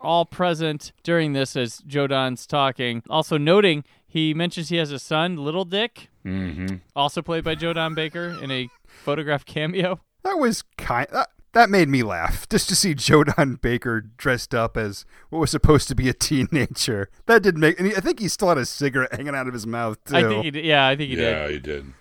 all 0.00 0.24
present 0.24 0.90
during 1.04 1.32
this 1.34 1.54
as 1.54 1.78
Joe 1.86 2.08
Don's 2.08 2.46
talking. 2.48 3.04
Also 3.08 3.38
noting 3.38 3.84
he 4.08 4.34
mentions 4.34 4.70
he 4.70 4.76
has 4.78 4.90
a 4.90 4.98
son, 4.98 5.36
Little 5.36 5.64
Dick, 5.64 6.08
Mm-hmm. 6.24 6.76
also 6.94 7.20
played 7.22 7.42
by 7.44 7.54
Joe 7.56 7.72
Don 7.72 7.94
Baker 7.94 8.36
in 8.40 8.50
a 8.50 8.68
photograph 8.86 9.44
cameo. 9.44 10.00
That 10.22 10.38
was 10.38 10.62
kind. 10.78 11.06
That, 11.12 11.30
that 11.52 11.70
made 11.70 11.88
me 11.88 12.02
laugh 12.02 12.48
just 12.50 12.68
to 12.68 12.76
see 12.76 12.94
Joe 12.94 13.24
Don 13.24 13.56
Baker 13.56 14.00
dressed 14.00 14.54
up 14.54 14.76
as 14.76 15.04
what 15.30 15.38
was 15.38 15.50
supposed 15.50 15.88
to 15.88 15.94
be 15.94 16.08
a 16.08 16.14
teenager. 16.14 17.08
That 17.26 17.42
did 17.42 17.56
make. 17.56 17.78
And 17.78 17.88
he, 17.88 17.96
I 17.96 18.00
think 18.00 18.20
he 18.20 18.28
still 18.28 18.48
had 18.48 18.58
a 18.58 18.66
cigarette 18.66 19.12
hanging 19.12 19.34
out 19.34 19.46
of 19.46 19.54
his 19.54 19.66
mouth 19.66 20.02
too. 20.04 20.16
I 20.16 20.22
think 20.22 20.44
he 20.44 20.50
did. 20.50 20.64
Yeah, 20.64 20.86
I 20.86 20.96
think 20.96 21.10
he 21.10 21.16
yeah, 21.16 21.22
did. 21.22 21.30
Yeah, 21.30 21.48
he 21.48 21.58
did. 21.58 21.92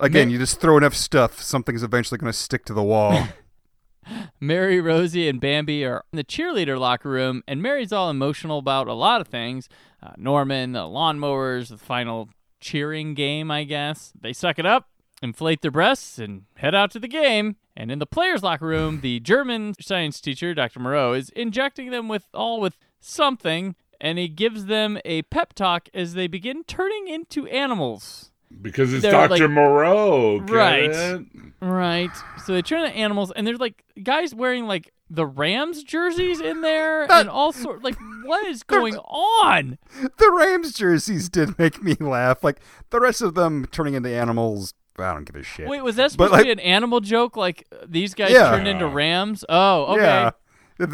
Again, 0.00 0.28
Ma- 0.28 0.32
you 0.32 0.38
just 0.38 0.60
throw 0.60 0.76
enough 0.76 0.94
stuff, 0.94 1.42
something's 1.42 1.82
eventually 1.82 2.18
going 2.18 2.32
to 2.32 2.38
stick 2.38 2.64
to 2.66 2.72
the 2.72 2.82
wall. 2.82 3.28
Mary, 4.40 4.80
Rosie, 4.80 5.28
and 5.28 5.40
Bambi 5.40 5.84
are 5.84 6.04
in 6.12 6.16
the 6.16 6.24
cheerleader 6.24 6.78
locker 6.78 7.10
room, 7.10 7.42
and 7.46 7.62
Mary's 7.62 7.92
all 7.92 8.10
emotional 8.10 8.58
about 8.58 8.88
a 8.88 8.94
lot 8.94 9.20
of 9.20 9.28
things. 9.28 9.68
Uh, 10.02 10.12
Norman, 10.16 10.72
the 10.72 10.80
lawnmowers, 10.80 11.68
the 11.68 11.76
final 11.76 12.30
cheering 12.60 13.14
game, 13.14 13.50
I 13.50 13.64
guess. 13.64 14.12
They 14.18 14.32
suck 14.32 14.58
it 14.58 14.66
up, 14.66 14.88
inflate 15.22 15.60
their 15.62 15.70
breasts, 15.70 16.18
and 16.18 16.44
head 16.56 16.74
out 16.74 16.90
to 16.92 16.98
the 16.98 17.08
game. 17.08 17.56
And 17.76 17.90
in 17.90 17.98
the 17.98 18.06
players' 18.06 18.42
locker 18.42 18.66
room, 18.66 19.00
the 19.00 19.20
German 19.20 19.74
science 19.80 20.20
teacher, 20.20 20.52
Dr. 20.54 20.80
Moreau, 20.80 21.12
is 21.12 21.30
injecting 21.30 21.90
them 21.90 22.08
with 22.08 22.26
all 22.34 22.60
with 22.60 22.76
something, 23.00 23.74
and 24.00 24.18
he 24.18 24.28
gives 24.28 24.66
them 24.66 24.98
a 25.04 25.22
pep 25.22 25.52
talk 25.54 25.88
as 25.94 26.14
they 26.14 26.26
begin 26.26 26.64
turning 26.64 27.08
into 27.08 27.46
animals. 27.46 28.30
Because 28.62 28.92
it's 28.92 29.02
They're 29.02 29.12
Dr. 29.12 29.30
like- 29.46 29.50
Moreau. 29.50 30.40
get 30.40 30.54
Right. 30.54 30.90
it? 30.90 31.22
Right. 31.60 32.10
So 32.44 32.52
they 32.52 32.62
turn 32.62 32.84
into 32.84 32.96
animals, 32.96 33.30
and 33.36 33.46
there's 33.46 33.60
like 33.60 33.84
guys 34.02 34.34
wearing 34.34 34.66
like 34.66 34.92
the 35.08 35.26
Rams 35.26 35.82
jerseys 35.84 36.40
in 36.40 36.60
there, 36.60 37.10
and 37.10 37.28
all 37.28 37.52
sort. 37.52 37.82
Like, 37.84 37.96
what 38.24 38.46
is 38.46 38.62
going 38.64 38.96
on? 38.96 39.78
the 40.00 40.30
Rams 40.36 40.72
jerseys 40.74 41.28
did 41.28 41.58
make 41.58 41.82
me 41.82 41.94
laugh. 42.00 42.42
Like 42.44 42.58
the 42.90 43.00
rest 43.00 43.22
of 43.22 43.34
them 43.34 43.66
turning 43.70 43.94
into 43.94 44.08
animals, 44.08 44.74
I 45.02 45.12
don't 45.14 45.24
give 45.24 45.36
a 45.36 45.42
shit. 45.42 45.68
Wait, 45.68 45.82
was 45.82 45.96
that 45.96 46.04
But, 46.04 46.10
supposed 46.12 46.32
like, 46.32 46.40
to 46.42 46.44
be 46.46 46.52
an 46.52 46.60
animal 46.60 47.00
joke? 47.00 47.36
Like 47.36 47.66
uh, 47.72 47.86
these 47.88 48.14
guys 48.14 48.30
Yeah. 48.32 48.50
turned 48.50 48.68
into 48.68 48.86
Rams? 48.86 49.44
Oh, 49.48 49.94
okay. 49.94 50.02
Yeah. 50.02 50.30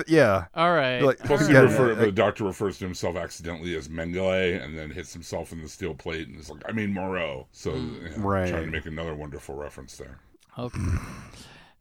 Yeah. 0.09 0.45
All 0.55 0.73
right. 0.73 1.01
Like, 1.01 1.19
Plus, 1.21 1.47
he 1.47 1.53
yeah, 1.55 1.61
refer, 1.61 1.95
the 1.95 2.11
doctor 2.11 2.43
refers 2.43 2.77
to 2.79 2.85
himself 2.85 3.15
accidentally 3.17 3.77
as 3.77 3.87
Mengele 3.89 4.61
and 4.61 4.77
then 4.77 4.91
hits 4.91 5.13
himself 5.13 5.53
in 5.53 5.63
the 5.63 5.69
steel 5.69 5.95
plate 5.95 6.27
and 6.27 6.37
is 6.41 6.51
like, 6.51 6.63
I 6.69 6.73
mean, 6.73 6.93
Moreau. 6.93 7.47
So, 7.53 7.73
you 7.77 8.11
know, 8.17 8.17
Right. 8.17 8.49
trying 8.51 8.65
to 8.65 8.71
make 8.73 8.87
another 8.87 9.15
wonderful 9.15 9.55
reference 9.55 9.97
there. 9.97 10.19
Okay. 10.59 10.81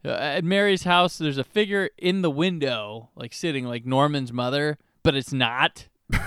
Uh, 0.03 0.09
at 0.09 0.43
Mary's 0.43 0.83
house, 0.83 1.17
there's 1.17 1.39
a 1.39 1.43
figure 1.43 1.89
in 1.97 2.21
the 2.21 2.29
window, 2.29 3.09
like 3.15 3.33
sitting 3.33 3.65
like 3.65 3.87
Norman's 3.87 4.31
mother, 4.31 4.77
but 5.01 5.15
it's 5.15 5.33
not. 5.33 5.87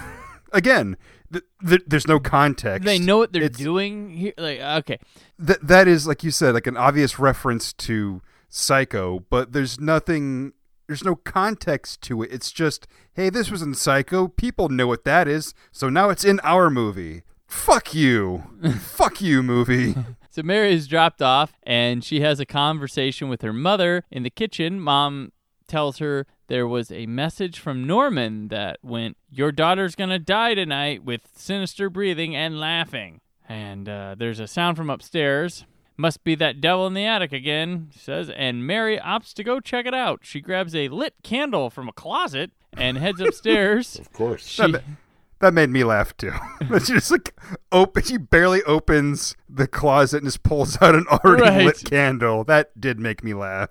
Again, 0.53 0.97
th- 1.33 1.45
th- 1.67 1.83
there's 1.87 2.07
no 2.07 2.19
context. 2.21 2.85
They 2.85 2.99
know 2.99 3.19
what 3.19 3.33
they're 3.33 3.43
It's- 3.45 3.59
doing 3.61 4.11
here. 4.11 4.33
Like, 4.39 4.61
okay, 4.61 4.99
Th- 5.45 5.59
that 5.63 5.87
is, 5.89 6.07
like 6.07 6.23
you 6.25 6.31
said, 6.31 6.55
like 6.55 6.67
an 6.67 6.77
obvious 6.77 7.19
reference 7.19 7.73
to 7.75 8.21
Psycho, 8.49 9.21
but 9.31 9.53
there's 9.53 9.79
nothing. 9.81 10.53
There's 10.87 11.05
no 11.05 11.17
context 11.17 12.01
to 12.03 12.23
it. 12.23 12.31
It's 12.33 12.51
just, 12.51 12.87
hey, 13.13 13.29
this 13.29 13.51
was 13.51 13.61
in 13.61 13.75
Psycho. 13.75 14.27
People 14.27 14.71
know 14.71 14.87
what 14.87 15.05
that 15.05 15.29
is, 15.29 15.53
so 15.71 15.91
now 15.91 16.09
it's 16.09 16.25
in 16.25 16.41
our 16.43 16.71
movie. 16.71 17.23
Fuck 17.47 17.95
you. 17.95 18.45
Fuck 18.81 19.21
you, 19.21 19.43
movie. 19.43 19.95
So 20.31 20.43
Mary 20.45 20.73
is 20.73 20.87
dropped 20.87 21.21
off 21.21 21.53
and 21.65 22.05
she 22.05 22.21
has 22.21 22.39
a 22.39 22.47
conversation 22.47 23.29
with 23.29 23.43
her 23.43 23.53
mother 23.53 24.05
in 24.09 24.23
the 24.23 24.31
kitchen. 24.31 24.79
Mom 24.79 25.33
tells 25.67 25.99
her 25.99 26.27
there 26.49 26.67
was 26.67 26.91
a 26.91 27.07
message 27.07 27.59
from 27.59 27.87
Norman 27.87 28.49
that 28.49 28.79
went, 28.83 29.17
Your 29.31 29.53
daughter's 29.53 29.95
going 29.95 30.11
to 30.11 30.19
die 30.19 30.55
tonight 30.55 31.05
with 31.05 31.23
sinister 31.35 31.89
breathing 31.89 32.35
and 32.35 32.59
laughing. 32.59 33.21
And 33.49 33.89
uh, 33.89 34.15
there's 34.19 34.41
a 34.41 34.47
sound 34.47 34.77
from 34.77 34.91
upstairs. 34.91 35.65
Must 35.97 36.23
be 36.23 36.35
that 36.37 36.61
devil 36.61 36.87
in 36.87 36.95
the 36.95 37.05
attic 37.07 37.33
again, 37.33 37.91
says. 37.97 38.31
And 38.31 38.67
Mary 38.67 38.99
opts 38.99 39.33
to 39.35 39.43
go 39.45 39.59
check 39.59 39.85
it 39.87 39.95
out. 39.95 40.21
She 40.23 40.41
grabs 40.41 40.75
a 40.75 40.89
lit 40.89 41.15
candle 41.23 41.71
from 41.71 41.89
a 41.89 41.93
closet 41.93 42.51
and 42.77 42.99
heads 42.99 43.21
upstairs. 43.21 43.97
Of 44.01 44.13
course. 44.13 44.47
She, 44.47 44.63
That, 44.63 44.69
ma- 44.71 44.95
that 45.41 45.55
made 45.55 45.71
me 45.71 45.83
laugh 45.85 46.17
too. 46.17 46.33
But 46.69 46.83
she 46.87 46.93
just 46.93 47.11
like 47.11 47.35
open. 47.73 48.03
She 48.05 48.17
barely 48.17 48.63
opens 48.65 49.35
the 49.49 49.67
closet 49.67 50.19
and 50.19 50.27
just 50.27 50.43
pulls 50.43 50.81
out 50.81 50.95
an 50.95 51.07
already 51.09 51.43
Right. 51.43 51.67
lit 51.67 51.83
candle. 51.85 52.45
That 52.45 52.81
did 52.81 53.01
make 53.01 53.25
me 53.25 53.35
laugh. 53.35 53.71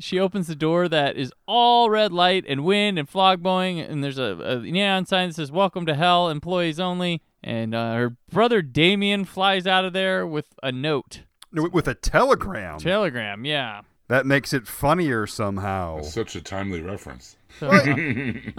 She 0.00 0.18
opens 0.18 0.46
the 0.48 0.54
door 0.56 0.88
that 0.88 1.16
is 1.16 1.32
all 1.46 1.88
red 1.90 2.12
light 2.12 2.44
and 2.48 2.64
wind 2.64 2.98
and 2.98 3.08
fog 3.08 3.42
blowing, 3.42 3.78
and 3.80 4.02
there's 4.02 4.18
a, 4.18 4.36
a 4.42 4.58
neon 4.60 5.06
sign 5.06 5.28
that 5.28 5.34
says 5.34 5.52
"Welcome 5.52 5.86
to 5.86 5.94
Hell, 5.94 6.28
employees 6.28 6.80
only." 6.80 7.22
And 7.42 7.74
uh, 7.74 7.94
her 7.94 8.16
brother 8.30 8.60
Damien 8.62 9.24
flies 9.24 9.66
out 9.66 9.84
of 9.84 9.92
there 9.92 10.26
with 10.26 10.46
a 10.62 10.70
note, 10.72 11.22
With 11.52 11.88
a 11.88 11.94
telegram. 11.94 12.78
telegram. 12.78 13.44
Yeah. 13.46 13.80
that 14.08 14.26
makes 14.26 14.52
it 14.52 14.66
funnier 14.66 15.26
somehow. 15.26 16.02
Such 16.02 16.34
a 16.36 16.42
timely 16.42 16.82
reference. 16.82 17.36
God, 17.60 18.56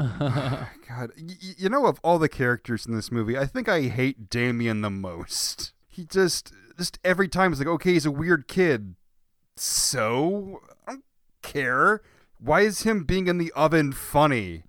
y- 0.88 1.12
y- 1.18 1.56
you 1.58 1.70
know, 1.70 1.86
of 1.86 2.00
all 2.04 2.18
the 2.20 2.30
characters 2.30 2.86
in 2.86 2.96
this 2.96 3.12
movie, 3.12 3.38
I 3.38 3.46
think 3.46 3.70
I 3.70 3.84
hate 3.84 4.30
Damien 4.30 4.82
the 4.82 4.90
most. 4.90 5.74
He 5.88 6.06
just, 6.06 6.52
just 6.78 7.00
every 7.04 7.28
time 7.28 7.52
it's 7.52 7.60
like, 7.60 7.68
okay, 7.68 7.94
he's 7.94 8.06
a 8.06 8.12
weird 8.12 8.48
kid. 8.48 8.96
So, 9.58 10.62
I 10.66 10.68
don't 10.68 10.71
care. 11.42 12.02
Why 12.40 12.62
is 12.62 12.84
him 12.84 13.04
being 13.04 13.28
in 13.28 13.38
the 13.38 13.52
oven 13.54 13.92
funny? 13.92 14.64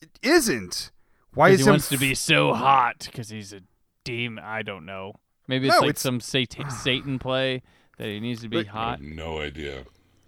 It 0.00 0.18
isn't. 0.22 0.90
Why 1.32 1.50
is 1.50 1.60
he 1.60 1.66
him 1.66 1.72
wants 1.72 1.88
to 1.90 1.98
be 1.98 2.14
so 2.14 2.52
hot 2.54 3.00
because 3.10 3.28
he's 3.28 3.52
a 3.52 3.60
demon? 4.04 4.42
I 4.44 4.62
don't 4.62 4.84
know. 4.84 5.14
Maybe 5.46 5.66
it's 5.68 5.74
No, 5.76 5.80
like 5.80 5.90
it's- 5.90 6.02
some 6.02 6.20
satan, 6.20 6.70
Satan 6.70 7.18
play 7.18 7.62
that 7.98 8.08
he 8.08 8.18
needs 8.20 8.40
to 8.42 8.48
be 8.48 8.58
Like- 8.58 8.66
hot. 8.68 9.00
No 9.02 9.40
idea. 9.40 9.84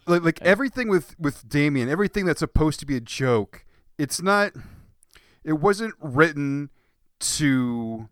like, 0.07 0.22
like 0.22 0.41
everything 0.43 0.89
with 0.89 1.18
with 1.18 1.49
Damien, 1.49 1.89
everything 1.89 2.26
that's 2.26 2.39
supposed 2.41 2.78
to 2.80 2.87
be 2.87 2.97
a 2.97 3.01
joke, 3.01 3.64
it's 3.99 4.20
not. 4.22 4.53
It 5.43 5.55
wasn't 5.55 5.95
written 6.01 6.70
to 7.20 8.09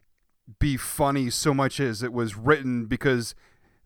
be 0.59 0.77
funny 0.77 1.31
so 1.31 1.53
much 1.55 1.81
as 1.81 2.03
it 2.03 2.13
was 2.13 2.37
written 2.37 2.87
because 2.87 3.35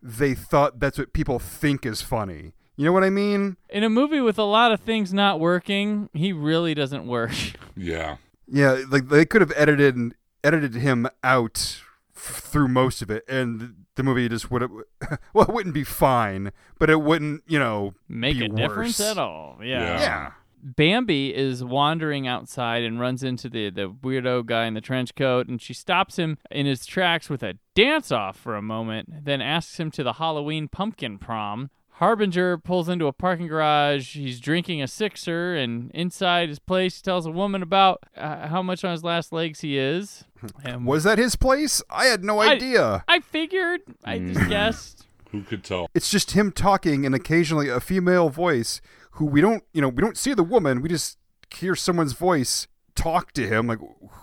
they 0.01 0.33
thought 0.33 0.79
that's 0.79 0.97
what 0.97 1.13
people 1.13 1.39
think 1.39 1.85
is 1.85 2.01
funny. 2.01 2.53
You 2.79 2.85
know 2.85 2.93
what 2.93 3.03
I 3.03 3.09
mean? 3.09 3.57
In 3.69 3.83
a 3.83 3.89
movie 3.89 4.21
with 4.21 4.39
a 4.39 4.43
lot 4.43 4.71
of 4.71 4.79
things 4.79 5.13
not 5.13 5.37
working, 5.37 6.09
he 6.13 6.31
really 6.31 6.73
doesn't 6.73 7.05
work. 7.05 7.31
Yeah. 7.75 8.17
Yeah, 8.47 8.83
like 8.89 9.09
they 9.09 9.25
could 9.25 9.41
have 9.41 9.51
edited 9.55 9.95
and 9.97 10.13
edited 10.43 10.75
him 10.75 11.07
out 11.23 11.81
f- 12.15 12.41
through 12.41 12.67
most 12.69 13.01
of 13.01 13.09
it, 13.09 13.23
and 13.27 13.85
the 13.95 14.03
movie 14.03 14.27
just 14.29 14.49
would 14.49 14.61
have. 14.61 14.71
Well, 15.33 15.45
it 15.47 15.53
wouldn't 15.53 15.75
be 15.75 15.83
fine, 15.85 16.51
but 16.77 16.89
it 16.89 17.01
wouldn't, 17.01 17.43
you 17.47 17.59
know, 17.59 17.93
Make 18.09 18.39
be 18.39 18.45
a 18.45 18.49
difference 18.49 18.99
worse. 18.99 19.09
at 19.11 19.17
all. 19.17 19.57
Yeah. 19.61 19.81
Yeah. 19.81 19.99
Yeah. 19.99 20.31
Bambi 20.61 21.33
is 21.33 21.63
wandering 21.63 22.27
outside 22.27 22.83
and 22.83 22.99
runs 22.99 23.23
into 23.23 23.49
the, 23.49 23.69
the 23.69 23.89
weirdo 23.89 24.45
guy 24.45 24.65
in 24.65 24.73
the 24.73 24.81
trench 24.81 25.15
coat, 25.15 25.47
and 25.47 25.61
she 25.61 25.73
stops 25.73 26.17
him 26.17 26.37
in 26.51 26.65
his 26.65 26.85
tracks 26.85 27.29
with 27.29 27.43
a 27.43 27.55
dance 27.75 28.11
off 28.11 28.37
for 28.37 28.55
a 28.55 28.61
moment, 28.61 29.23
then 29.25 29.41
asks 29.41 29.79
him 29.79 29.89
to 29.91 30.03
the 30.03 30.13
Halloween 30.13 30.67
pumpkin 30.67 31.17
prom. 31.17 31.69
Harbinger 31.99 32.57
pulls 32.57 32.87
into 32.87 33.07
a 33.07 33.13
parking 33.13 33.47
garage. 33.47 34.15
He's 34.15 34.39
drinking 34.39 34.81
a 34.81 34.87
sixer, 34.87 35.53
and 35.55 35.91
inside 35.93 36.47
his 36.47 36.57
place, 36.59 36.95
he 36.97 37.01
tells 37.03 37.25
a 37.25 37.31
woman 37.31 37.61
about 37.61 38.01
uh, 38.15 38.47
how 38.47 38.61
much 38.61 38.85
on 38.85 38.91
his 38.91 39.03
last 39.03 39.33
legs 39.33 39.59
he 39.61 39.77
is. 39.77 40.23
And 40.63 40.85
Was 40.85 41.03
that 41.03 41.17
his 41.17 41.35
place? 41.35 41.83
I 41.89 42.05
had 42.05 42.23
no 42.23 42.39
I- 42.39 42.51
idea. 42.51 43.03
I 43.09 43.19
figured. 43.19 43.81
I 44.05 44.19
just 44.19 44.47
guessed. 44.49 45.05
Who 45.31 45.43
could 45.43 45.63
tell? 45.65 45.89
it's 45.93 46.09
just 46.09 46.31
him 46.31 46.51
talking 46.53 47.05
and 47.05 47.13
occasionally 47.13 47.67
a 47.69 47.79
female 47.81 48.29
voice 48.29 48.79
who 49.11 49.25
we 49.25 49.41
don't 49.41 49.63
you 49.73 49.79
know 49.81 49.89
we 49.89 50.01
don't 50.01 50.17
see 50.17 50.33
the 50.33 50.41
woman 50.41 50.81
we 50.81 50.89
just 50.89 51.19
hear 51.53 51.75
someone's 51.75 52.13
voice 52.13 52.65
talk 52.95 53.31
to 53.33 53.45
him 53.47 53.67
like 53.67 53.77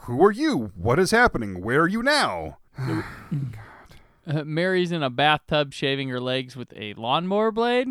who 0.06 0.24
are 0.24 0.32
you 0.32 0.72
what 0.74 0.98
is 0.98 1.12
happening 1.12 1.62
where 1.62 1.82
are 1.82 1.86
you 1.86 2.02
now 2.02 2.58
Uh, 4.26 4.44
Mary's 4.46 4.92
in 4.92 5.02
a 5.02 5.10
bathtub 5.10 5.72
shaving 5.72 6.08
her 6.08 6.20
legs 6.20 6.56
with 6.56 6.72
a 6.76 6.94
lawnmower 6.94 7.50
blade. 7.50 7.88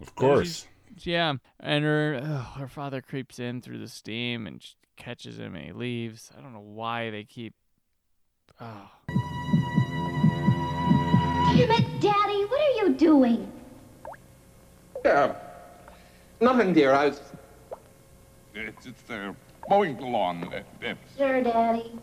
Of 0.00 0.14
course. 0.14 0.66
Yeah, 1.02 1.34
and 1.60 1.84
her 1.84 2.20
ugh, 2.22 2.58
her 2.58 2.68
father 2.68 3.02
creeps 3.02 3.38
in 3.38 3.60
through 3.60 3.78
the 3.78 3.88
steam 3.88 4.46
and 4.46 4.64
catches 4.96 5.38
him, 5.38 5.54
and 5.54 5.64
he 5.64 5.72
leaves. 5.72 6.30
I 6.36 6.40
don't 6.40 6.52
know 6.54 6.60
why 6.60 7.10
they 7.10 7.24
keep. 7.24 7.54
Oh, 8.60 8.90
Damn 11.56 11.70
it, 11.70 12.00
Daddy, 12.00 12.44
what 12.44 12.60
are 12.60 12.86
you 12.86 12.94
doing? 12.94 13.50
Uh, 15.04 15.34
nothing, 16.40 16.72
dear. 16.72 16.92
I 16.92 17.08
was. 17.08 17.20
It's, 18.54 18.86
it's 18.86 19.10
uh, 19.10 19.32
mowing 19.68 19.96
the 19.96 20.04
lawn. 20.06 20.44
Uh, 20.44 20.62
uh, 20.86 20.94
Sure, 21.16 21.42
Daddy. 21.42 21.98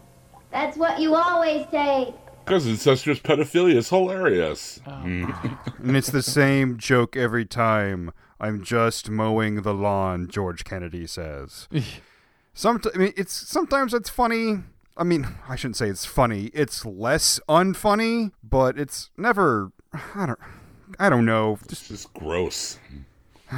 That's 0.51 0.77
what 0.77 0.99
you 0.99 1.15
always 1.15 1.65
say. 1.71 2.13
Because 2.45 2.67
incestuous 2.67 3.19
pedophilia 3.19 3.75
is 3.75 3.89
hilarious. 3.89 4.79
Mm. 4.85 5.77
and 5.79 5.95
it's 5.95 6.09
the 6.09 6.23
same 6.23 6.77
joke 6.77 7.15
every 7.15 7.45
time. 7.45 8.11
I'm 8.39 8.63
just 8.63 9.09
mowing 9.09 9.61
the 9.61 9.73
lawn, 9.73 10.27
George 10.27 10.65
Kennedy 10.65 11.07
says. 11.07 11.69
Sometimes 12.53 12.95
I 12.95 12.99
mean, 12.99 13.13
it's 13.17 13.33
sometimes 13.33 13.95
it's 13.95 14.09
funny. 14.09 14.59
I 14.95 15.03
mean, 15.03 15.27
I 15.49 15.55
shouldn't 15.55 15.77
say 15.77 15.89
it's 15.89 16.05
funny. 16.05 16.51
It's 16.53 16.85
less 16.85 17.39
unfunny, 17.49 18.31
but 18.43 18.77
it's 18.77 19.09
never. 19.17 19.71
I 20.13 20.27
don't. 20.27 20.39
I 20.99 21.09
don't 21.09 21.25
know. 21.25 21.57
Just, 21.67 21.87
just 21.87 22.13
gross. 22.13 22.77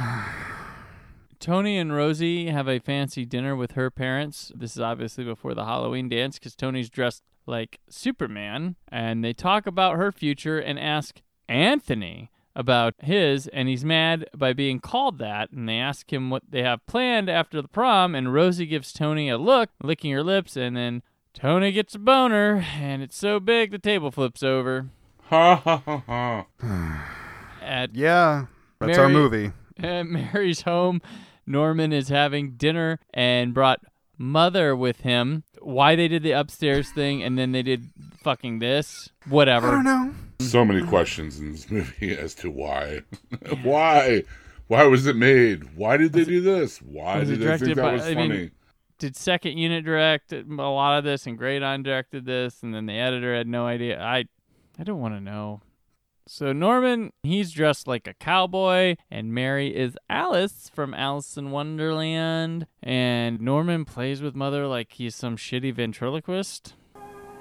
Tony 1.40 1.76
and 1.76 1.94
Rosie 1.94 2.48
have 2.48 2.68
a 2.68 2.78
fancy 2.78 3.26
dinner 3.26 3.54
with 3.54 3.72
her 3.72 3.90
parents. 3.90 4.50
This 4.54 4.72
is 4.72 4.80
obviously 4.80 5.24
before 5.24 5.52
the 5.54 5.66
Halloween 5.66 6.08
dance 6.08 6.38
because 6.38 6.56
Tony's 6.56 6.88
dressed 6.88 7.22
like 7.46 7.80
Superman, 7.88 8.76
and 8.88 9.24
they 9.24 9.32
talk 9.32 9.66
about 9.66 9.96
her 9.96 10.12
future 10.12 10.58
and 10.58 10.78
ask 10.78 11.20
Anthony 11.48 12.30
about 12.54 12.94
his, 13.00 13.46
and 13.48 13.68
he's 13.68 13.84
mad 13.84 14.26
by 14.34 14.52
being 14.52 14.80
called 14.80 15.18
that. 15.18 15.52
And 15.52 15.68
they 15.68 15.78
ask 15.78 16.12
him 16.12 16.30
what 16.30 16.42
they 16.48 16.62
have 16.62 16.86
planned 16.86 17.28
after 17.28 17.60
the 17.60 17.68
prom, 17.68 18.14
and 18.14 18.32
Rosie 18.32 18.66
gives 18.66 18.92
Tony 18.92 19.28
a 19.28 19.38
look, 19.38 19.70
licking 19.82 20.12
her 20.12 20.22
lips, 20.22 20.56
and 20.56 20.76
then 20.76 21.02
Tony 21.34 21.70
gets 21.70 21.94
a 21.94 21.98
boner, 21.98 22.64
and 22.78 23.02
it's 23.02 23.16
so 23.16 23.38
big 23.38 23.70
the 23.70 23.78
table 23.78 24.10
flips 24.10 24.42
over. 24.42 24.88
Ha 25.24 25.56
ha 25.56 25.82
ha 25.84 26.02
ha. 26.06 26.46
At 27.60 27.94
Yeah, 27.94 28.46
that's 28.80 28.96
our 28.96 29.08
movie. 29.08 29.52
At 29.76 30.06
Mary's 30.06 30.62
home, 30.62 31.02
Norman 31.46 31.92
is 31.92 32.08
having 32.08 32.52
dinner 32.52 33.00
and 33.12 33.52
brought 33.52 33.80
mother 34.16 34.74
with 34.74 35.00
him. 35.00 35.44
Why 35.66 35.96
they 35.96 36.06
did 36.06 36.22
the 36.22 36.30
upstairs 36.30 36.90
thing 36.90 37.24
and 37.24 37.36
then 37.36 37.50
they 37.50 37.64
did 37.64 37.90
fucking 38.22 38.60
this, 38.60 39.10
whatever. 39.28 39.66
I 39.66 39.70
don't 39.72 39.84
know. 39.84 40.14
So 40.38 40.64
many 40.64 40.86
questions 40.86 41.40
in 41.40 41.50
this 41.50 41.68
movie 41.68 42.16
as 42.16 42.36
to 42.36 42.50
why. 42.50 43.00
why? 43.64 44.22
Why 44.68 44.84
was 44.84 45.06
it 45.08 45.16
made? 45.16 45.76
Why 45.76 45.96
did 45.96 46.12
they 46.12 46.24
do 46.24 46.40
this? 46.40 46.78
Why 46.78 47.24
did 47.24 47.40
they 47.40 47.58
think 47.58 47.74
that 47.74 47.82
by- 47.82 47.92
was 47.94 48.02
I 48.02 48.14
funny? 48.14 48.28
mean, 48.28 48.50
did 48.98 49.16
second 49.16 49.58
unit 49.58 49.84
direct 49.84 50.32
a 50.32 50.44
lot 50.44 50.98
of 50.98 51.04
this 51.04 51.26
and 51.26 51.36
Greydon 51.36 51.82
directed 51.82 52.24
this 52.24 52.62
and 52.62 52.72
then 52.72 52.86
the 52.86 52.98
editor 53.00 53.34
had 53.34 53.48
no 53.48 53.66
idea? 53.66 54.00
I 54.00 54.26
I 54.78 54.84
don't 54.84 55.00
want 55.00 55.14
to 55.14 55.20
know. 55.20 55.62
So 56.28 56.52
Norman, 56.52 57.12
he's 57.22 57.52
dressed 57.52 57.86
like 57.86 58.08
a 58.08 58.14
cowboy, 58.14 58.96
and 59.10 59.32
Mary 59.32 59.74
is 59.74 59.96
Alice 60.10 60.68
from 60.74 60.92
Alice 60.92 61.36
in 61.36 61.52
Wonderland. 61.52 62.66
And 62.82 63.40
Norman 63.40 63.84
plays 63.84 64.20
with 64.20 64.34
Mother 64.34 64.66
like 64.66 64.92
he's 64.94 65.14
some 65.14 65.36
shitty 65.36 65.72
ventriloquist. 65.74 66.74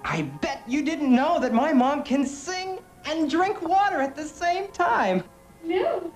I 0.03 0.21
bet 0.21 0.61
you 0.67 0.83
didn't 0.83 1.13
know 1.13 1.39
that 1.39 1.51
my 1.51 1.73
mom 1.73 2.03
can 2.03 2.27
sing 2.27 2.79
and 3.05 3.29
drink 3.29 3.61
water 3.63 4.01
at 4.01 4.15
the 4.15 4.23
same 4.23 4.67
time. 4.67 5.23
No. 5.63 6.13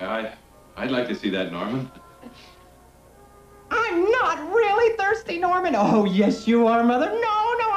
I, 0.00 0.32
I'd 0.76 0.90
like 0.90 1.08
to 1.08 1.14
see 1.14 1.30
that, 1.30 1.50
Norman. 1.50 1.90
I'm 3.70 4.10
not 4.10 4.40
really 4.52 4.96
thirsty, 4.96 5.38
Norman. 5.38 5.74
Oh, 5.74 6.04
yes, 6.04 6.46
you 6.46 6.66
are, 6.66 6.84
Mother. 6.84 7.06
No, 7.06 7.14
no, 7.14 7.18
I'm 7.20 7.58
not 7.58 7.67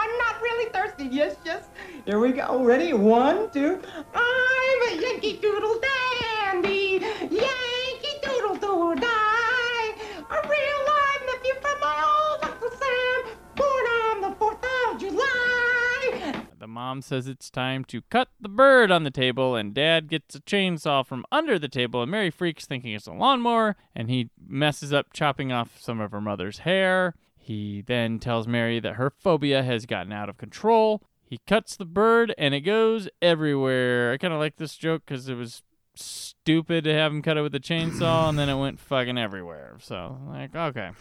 really 0.61 0.71
thirsty. 0.71 1.05
Yes, 1.05 1.35
yes. 1.45 1.67
Here 2.05 2.19
we 2.19 2.31
go. 2.31 2.63
Ready? 2.63 2.93
One, 2.93 3.49
two. 3.51 3.81
I'm 4.13 4.89
a 4.89 5.01
Yankee 5.01 5.37
Doodle 5.37 5.79
Dandy. 5.81 6.99
Yankee 7.21 8.19
Doodle 8.23 8.55
Doodle 8.55 8.95
Die. 8.95 9.89
A 10.29 10.47
real 10.47 10.79
live 10.87 11.21
nephew 11.25 11.53
from 11.61 11.79
my 11.79 12.03
old 12.05 12.43
Uncle 12.43 12.69
Sam. 12.69 13.37
Born 13.55 13.85
on 13.85 14.21
the 14.21 14.35
4th 14.37 14.93
of 14.93 14.99
July. 14.99 16.45
The 16.59 16.67
mom 16.67 17.01
says 17.01 17.27
it's 17.27 17.49
time 17.49 17.83
to 17.85 18.01
cut 18.03 18.29
the 18.39 18.49
bird 18.49 18.91
on 18.91 19.03
the 19.03 19.11
table, 19.11 19.55
and 19.55 19.73
dad 19.73 20.09
gets 20.09 20.35
a 20.35 20.41
chainsaw 20.41 21.05
from 21.05 21.25
under 21.31 21.57
the 21.57 21.67
table, 21.67 22.03
and 22.03 22.11
Mary 22.11 22.29
freaks 22.29 22.65
thinking 22.65 22.93
it's 22.93 23.07
a 23.07 23.13
lawnmower, 23.13 23.75
and 23.95 24.09
he 24.09 24.29
messes 24.47 24.93
up 24.93 25.11
chopping 25.11 25.51
off 25.51 25.79
some 25.79 25.99
of 25.99 26.11
her 26.11 26.21
mother's 26.21 26.59
hair. 26.59 27.15
He 27.51 27.83
then 27.85 28.17
tells 28.17 28.47
Mary 28.47 28.79
that 28.79 28.93
her 28.93 29.09
phobia 29.09 29.61
has 29.61 29.85
gotten 29.85 30.13
out 30.13 30.29
of 30.29 30.37
control. 30.37 31.01
He 31.25 31.41
cuts 31.45 31.75
the 31.75 31.83
bird, 31.83 32.33
and 32.37 32.53
it 32.53 32.61
goes 32.61 33.09
everywhere. 33.21 34.13
I 34.13 34.17
kind 34.17 34.33
of 34.33 34.39
like 34.39 34.55
this 34.55 34.77
joke 34.77 35.01
because 35.05 35.27
it 35.27 35.35
was 35.35 35.61
stupid 35.93 36.85
to 36.85 36.93
have 36.93 37.11
him 37.11 37.21
cut 37.21 37.35
it 37.35 37.41
with 37.41 37.53
a 37.53 37.59
chainsaw, 37.59 38.29
and 38.29 38.39
then 38.39 38.47
it 38.47 38.57
went 38.57 38.79
fucking 38.79 39.17
everywhere. 39.17 39.75
So, 39.81 40.17
like, 40.29 40.55
okay. 40.55 40.91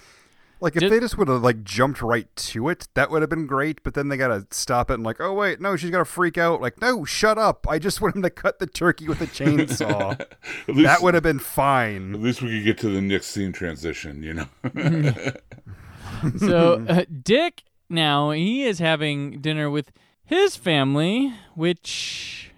Like 0.60 0.74
if 0.74 0.80
Did- 0.80 0.90
they 0.90 0.98
just 0.98 1.16
would 1.18 1.28
have 1.28 1.40
like 1.40 1.62
jumped 1.62 2.02
right 2.02 2.26
to 2.34 2.68
it, 2.68 2.88
that 2.94 3.12
would 3.12 3.22
have 3.22 3.30
been 3.30 3.46
great. 3.46 3.84
But 3.84 3.94
then 3.94 4.08
they 4.08 4.16
gotta 4.16 4.48
stop 4.50 4.90
it 4.90 4.94
and 4.94 5.04
like, 5.04 5.20
oh 5.20 5.32
wait, 5.32 5.60
no, 5.60 5.76
she's 5.76 5.90
gotta 5.90 6.04
freak 6.04 6.36
out. 6.36 6.60
Like, 6.60 6.80
no, 6.80 7.04
shut 7.04 7.38
up! 7.38 7.64
I 7.68 7.78
just 7.78 8.00
want 8.00 8.16
him 8.16 8.22
to 8.22 8.30
cut 8.30 8.58
the 8.58 8.66
turkey 8.66 9.06
with 9.06 9.20
a 9.20 9.26
chainsaw. 9.26 10.18
Least- 10.66 10.82
that 10.82 11.00
would 11.00 11.14
have 11.14 11.22
been 11.22 11.38
fine. 11.38 12.14
At 12.16 12.20
least 12.20 12.42
we 12.42 12.50
could 12.58 12.64
get 12.64 12.78
to 12.78 12.88
the 12.90 13.00
next 13.00 13.28
scene 13.28 13.52
transition, 13.52 14.24
you 14.24 14.34
know. 14.34 14.46
so 16.38 16.84
uh, 16.88 17.04
Dick 17.22 17.62
now 17.88 18.30
he 18.30 18.64
is 18.64 18.78
having 18.78 19.40
dinner 19.40 19.68
with 19.70 19.92
his 20.24 20.56
family, 20.56 21.32
which 21.54 22.50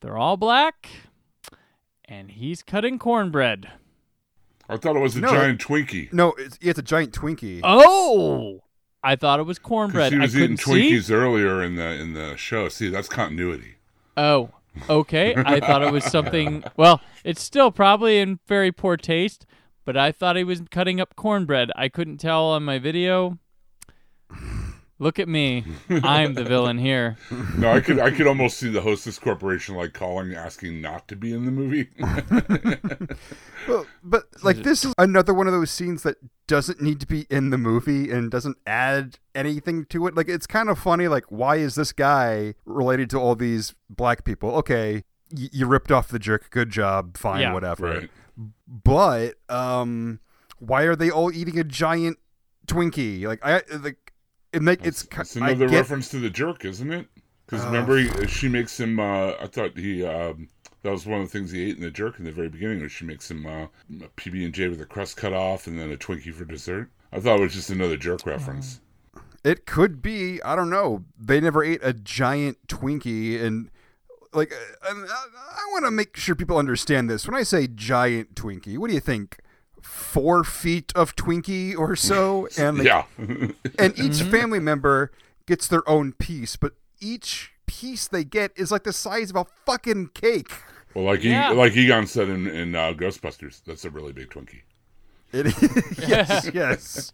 they're 0.00 0.18
all 0.18 0.36
black, 0.36 0.88
and 2.04 2.30
he's 2.32 2.62
cutting 2.62 2.98
cornbread. 2.98 3.70
I 4.68 4.76
thought 4.76 4.96
it 4.96 5.00
was 5.00 5.16
a 5.16 5.20
No, 5.20 5.28
giant 5.30 5.60
Twinkie. 5.60 6.12
No, 6.12 6.32
it's, 6.38 6.58
it's 6.60 6.78
a 6.78 6.82
giant 6.82 7.12
Twinkie. 7.12 7.60
Oh, 7.62 8.62
I 9.02 9.16
thought 9.16 9.38
it 9.40 9.44
was 9.44 9.58
cornbread. 9.58 10.12
he 10.12 10.18
I 10.18 10.22
was 10.22 10.34
eating 10.36 10.56
couldn't 10.56 10.74
see. 10.74 10.90
Twinkies 10.92 11.10
earlier 11.10 11.62
in 11.62 11.76
the 11.76 11.86
in 11.94 12.14
the 12.14 12.36
show. 12.36 12.68
See, 12.68 12.88
that's 12.88 13.08
continuity. 13.08 13.74
Oh, 14.16 14.50
okay. 14.88 15.34
I 15.36 15.60
thought 15.60 15.82
it 15.82 15.92
was 15.92 16.04
something. 16.04 16.64
Well, 16.76 17.00
it's 17.24 17.42
still 17.42 17.70
probably 17.70 18.18
in 18.18 18.40
very 18.46 18.72
poor 18.72 18.96
taste, 18.96 19.46
but 19.84 19.96
I 19.96 20.12
thought 20.12 20.36
he 20.36 20.44
was 20.44 20.62
cutting 20.70 21.00
up 21.00 21.16
cornbread. 21.16 21.70
I 21.76 21.88
couldn't 21.88 22.18
tell 22.18 22.44
on 22.46 22.64
my 22.64 22.78
video. 22.78 23.38
Look 25.00 25.18
at 25.18 25.28
me. 25.28 25.64
I'm 25.90 26.34
the 26.34 26.44
villain 26.44 26.78
here. 26.78 27.16
No, 27.58 27.72
I 27.72 27.80
could 27.80 27.98
I 27.98 28.10
could 28.12 28.28
almost 28.28 28.58
see 28.58 28.70
the 28.70 28.80
Hostess 28.80 29.18
Corporation 29.18 29.74
like 29.74 29.92
calling, 29.92 30.34
asking 30.34 30.80
not 30.80 31.08
to 31.08 31.16
be 31.16 31.32
in 31.32 31.44
the 31.44 31.50
movie. 31.50 31.88
Well, 33.66 33.86
but 34.02 34.24
like 34.42 34.58
this 34.58 34.84
is 34.84 34.92
another 34.98 35.32
one 35.32 35.46
of 35.46 35.54
those 35.54 35.70
scenes 35.70 36.02
that 36.02 36.16
doesn't 36.46 36.82
need 36.82 37.00
to 37.00 37.06
be 37.06 37.26
in 37.30 37.48
the 37.48 37.56
movie 37.56 38.10
and 38.10 38.30
doesn't 38.30 38.58
add 38.66 39.18
anything 39.34 39.86
to 39.86 40.06
it. 40.06 40.14
Like 40.14 40.28
it's 40.28 40.46
kind 40.46 40.68
of 40.68 40.78
funny. 40.78 41.08
Like 41.08 41.24
why 41.30 41.56
is 41.56 41.74
this 41.74 41.90
guy 41.90 42.54
related 42.66 43.08
to 43.10 43.18
all 43.18 43.34
these 43.34 43.74
black 43.88 44.24
people? 44.24 44.50
Okay, 44.56 45.04
y- 45.34 45.48
you 45.50 45.64
ripped 45.66 45.90
off 45.90 46.08
the 46.08 46.18
jerk. 46.18 46.50
Good 46.50 46.68
job. 46.68 47.16
Fine, 47.16 47.40
Yeah. 47.40 47.54
whatever. 47.54 47.86
Right. 48.00 48.10
But 48.66 49.34
um, 49.48 50.20
why 50.58 50.82
are 50.82 50.96
they 50.96 51.10
all 51.10 51.32
eating 51.32 51.58
a 51.58 51.64
giant 51.64 52.18
Twinkie? 52.66 53.24
Like 53.26 53.40
I 53.44 53.62
like 53.78 54.12
it 54.52 54.62
make 54.62 54.84
it's. 54.86 55.06
It's 55.10 55.36
another 55.36 55.68
get- 55.68 55.76
reference 55.76 56.08
to 56.10 56.18
the 56.18 56.30
jerk, 56.30 56.64
isn't 56.64 56.92
it? 56.92 57.06
Because 57.46 57.62
Oh. 57.62 57.66
remember, 57.66 57.98
he, 57.98 58.26
she 58.26 58.48
makes 58.48 58.78
him. 58.80 58.98
Uh, 58.98 59.32
I 59.40 59.46
thought 59.46 59.76
he. 59.78 60.04
Um, 60.04 60.48
that 60.82 60.90
was 60.90 61.06
one 61.06 61.20
of 61.20 61.26
the 61.30 61.38
things 61.38 61.50
he 61.50 61.62
ate 61.70 61.76
in 61.76 61.82
the 61.82 61.90
jerk 61.90 62.18
in 62.18 62.24
the 62.24 62.32
very 62.32 62.48
beginning, 62.48 62.80
where 62.80 62.88
she 62.88 63.04
makes 63.04 63.30
him 63.30 63.46
uh, 63.46 63.64
a 64.02 64.08
PB 64.16 64.44
and 64.44 64.54
J 64.54 64.68
with 64.68 64.78
the 64.78 64.86
crust 64.86 65.16
cut 65.16 65.32
off, 65.32 65.66
and 65.66 65.78
then 65.78 65.90
a 65.92 65.96
Twinkie 65.96 66.32
for 66.32 66.44
dessert. 66.44 66.90
I 67.12 67.20
thought 67.20 67.38
it 67.38 67.42
was 67.42 67.54
just 67.54 67.70
another 67.70 67.96
jerk 67.96 68.24
reference. 68.26 68.80
It 69.44 69.66
could 69.66 70.00
be. 70.02 70.42
I 70.42 70.56
don't 70.56 70.70
know. 70.70 71.04
They 71.18 71.38
never 71.40 71.62
ate 71.62 71.80
a 71.82 71.92
giant 71.92 72.58
Twinkie, 72.66 73.42
and 73.42 73.70
like, 74.34 74.52
uh, 74.52 74.56
I, 74.88 74.90
I 74.92 75.64
want 75.72 75.84
to 75.84 75.90
make 75.90 76.16
sure 76.16 76.34
people 76.34 76.58
understand 76.58 77.08
this. 77.08 77.26
When 77.26 77.34
I 77.34 77.42
say 77.42 77.66
giant 77.66 78.34
Twinkie, 78.34 78.76
what 78.78 78.88
do 78.88 78.94
you 78.94 79.00
think? 79.00 79.38
Four 79.82 80.44
feet 80.44 80.92
of 80.94 81.14
Twinkie 81.16 81.76
or 81.76 81.94
so, 81.96 82.48
and 82.58 82.78
like, 82.78 82.86
Yeah. 82.86 83.04
and 83.78 83.98
each 83.98 84.22
family 84.22 84.58
member 84.60 85.12
gets 85.46 85.68
their 85.68 85.86
own 85.88 86.12
piece, 86.12 86.56
but 86.56 86.72
each 87.00 87.52
piece 87.66 88.08
they 88.08 88.24
get 88.24 88.50
is 88.56 88.70
like 88.72 88.84
the 88.84 88.92
size 88.92 89.30
of 89.30 89.36
a 89.36 89.44
fucking 89.66 90.08
cake. 90.14 90.48
Well, 90.94 91.04
like 91.04 91.22
Yeah. 91.22 91.50
he, 91.50 91.56
like 91.56 91.76
Egon 91.76 92.06
said 92.06 92.28
in, 92.28 92.46
in 92.46 92.74
uh, 92.74 92.92
Ghostbusters, 92.94 93.62
that's 93.64 93.84
a 93.84 93.90
really 93.90 94.12
big 94.12 94.30
Twinkie. 94.30 94.62
It 95.32 95.46
yes, 96.08 96.48
yes. 96.54 97.12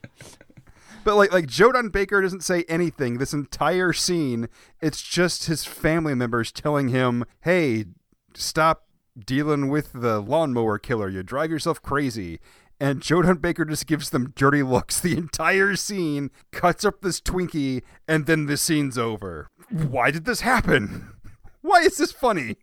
But 1.05 1.17
like 1.17 1.33
like 1.33 1.47
Joe 1.47 1.73
Don 1.73 1.89
Baker 1.89 2.21
doesn't 2.21 2.45
say 2.45 2.65
anything 2.69 3.19
this 3.19 3.33
entire 3.33 3.93
scene. 3.93 4.49
It's 4.81 5.03
just 5.03 5.47
his 5.47 5.65
family 5.65 6.15
members 6.15 6.53
telling 6.53 6.89
him, 6.89 7.25
"Hey, 7.41 7.87
stop 8.35 8.87
dealing 9.19 9.69
with 9.69 9.93
the 9.93 10.21
lawnmower 10.21 10.79
killer. 10.79 11.09
You 11.09 11.23
drive 11.23 11.51
yourself 11.51 11.81
crazy." 11.83 12.41
And 12.83 13.03
Joe 13.03 13.21
Don 13.21 13.37
Baker 13.37 13.67
just 13.67 13.87
gives 13.87 14.09
them 14.09 14.33
dirty 14.35 14.63
looks 14.63 15.01
the 15.01 15.17
entire 15.17 15.77
scene, 15.77 16.31
cuts 16.51 16.83
up 16.83 17.03
this 17.03 17.21
Twinkie, 17.21 17.83
and 18.09 18.25
then 18.25 18.47
the 18.47 18.57
scene's 18.57 18.97
over. 18.97 19.49
Why 19.71 20.11
did 20.11 20.25
this 20.25 20.41
happen? 20.41 21.13
Why 21.61 21.81
is 21.81 21.99
this 21.99 22.11
funny? 22.11 22.57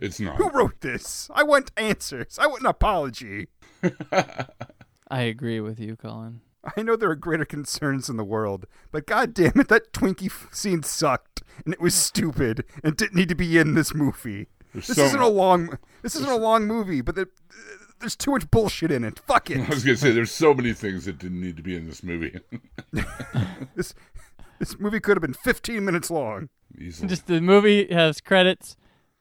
It's 0.00 0.18
not. 0.18 0.36
Who 0.36 0.50
wrote 0.50 0.80
this? 0.80 1.30
I 1.32 1.44
want 1.44 1.70
answers. 1.76 2.38
I 2.40 2.48
want 2.48 2.62
an 2.62 2.66
apology. 2.66 3.46
I 4.12 5.20
agree 5.20 5.60
with 5.60 5.78
you, 5.78 5.94
Colin. 5.94 6.40
I 6.76 6.82
know 6.82 6.96
there 6.96 7.10
are 7.10 7.16
greater 7.16 7.44
concerns 7.44 8.08
in 8.08 8.16
the 8.16 8.24
world, 8.24 8.66
but 8.92 9.06
god 9.06 9.34
damn 9.34 9.58
it, 9.60 9.68
that 9.68 9.92
Twinkie 9.92 10.26
f- 10.26 10.48
scene 10.52 10.82
sucked, 10.82 11.42
and 11.64 11.72
it 11.72 11.80
was 11.80 11.94
stupid, 11.94 12.64
and 12.82 12.96
didn't 12.96 13.14
need 13.16 13.28
to 13.28 13.34
be 13.34 13.58
in 13.58 13.74
this 13.74 13.94
movie. 13.94 14.48
There's 14.72 14.86
this 14.86 14.96
so 14.96 15.04
isn't 15.04 15.20
a 15.20 15.28
long. 15.28 15.78
This 16.02 16.14
isn't 16.16 16.30
a 16.30 16.36
long 16.36 16.66
movie, 16.66 17.00
but 17.00 17.14
the, 17.14 17.28
there's 17.98 18.16
too 18.16 18.30
much 18.30 18.50
bullshit 18.50 18.90
in 18.90 19.04
it. 19.04 19.18
Fuck 19.20 19.50
it. 19.50 19.58
I 19.66 19.68
was 19.68 19.84
gonna 19.84 19.96
say 19.96 20.10
there's 20.10 20.32
so 20.32 20.54
many 20.54 20.72
things 20.72 21.06
that 21.06 21.18
didn't 21.18 21.40
need 21.40 21.56
to 21.56 21.62
be 21.62 21.76
in 21.76 21.86
this 21.86 22.02
movie. 22.02 22.38
this 23.74 23.94
this 24.58 24.78
movie 24.78 25.00
could 25.00 25.16
have 25.16 25.22
been 25.22 25.34
15 25.34 25.84
minutes 25.84 26.10
long. 26.10 26.50
Easily. 26.78 27.08
Just 27.08 27.26
the 27.26 27.40
movie 27.40 27.92
has 27.92 28.20
credits. 28.20 28.76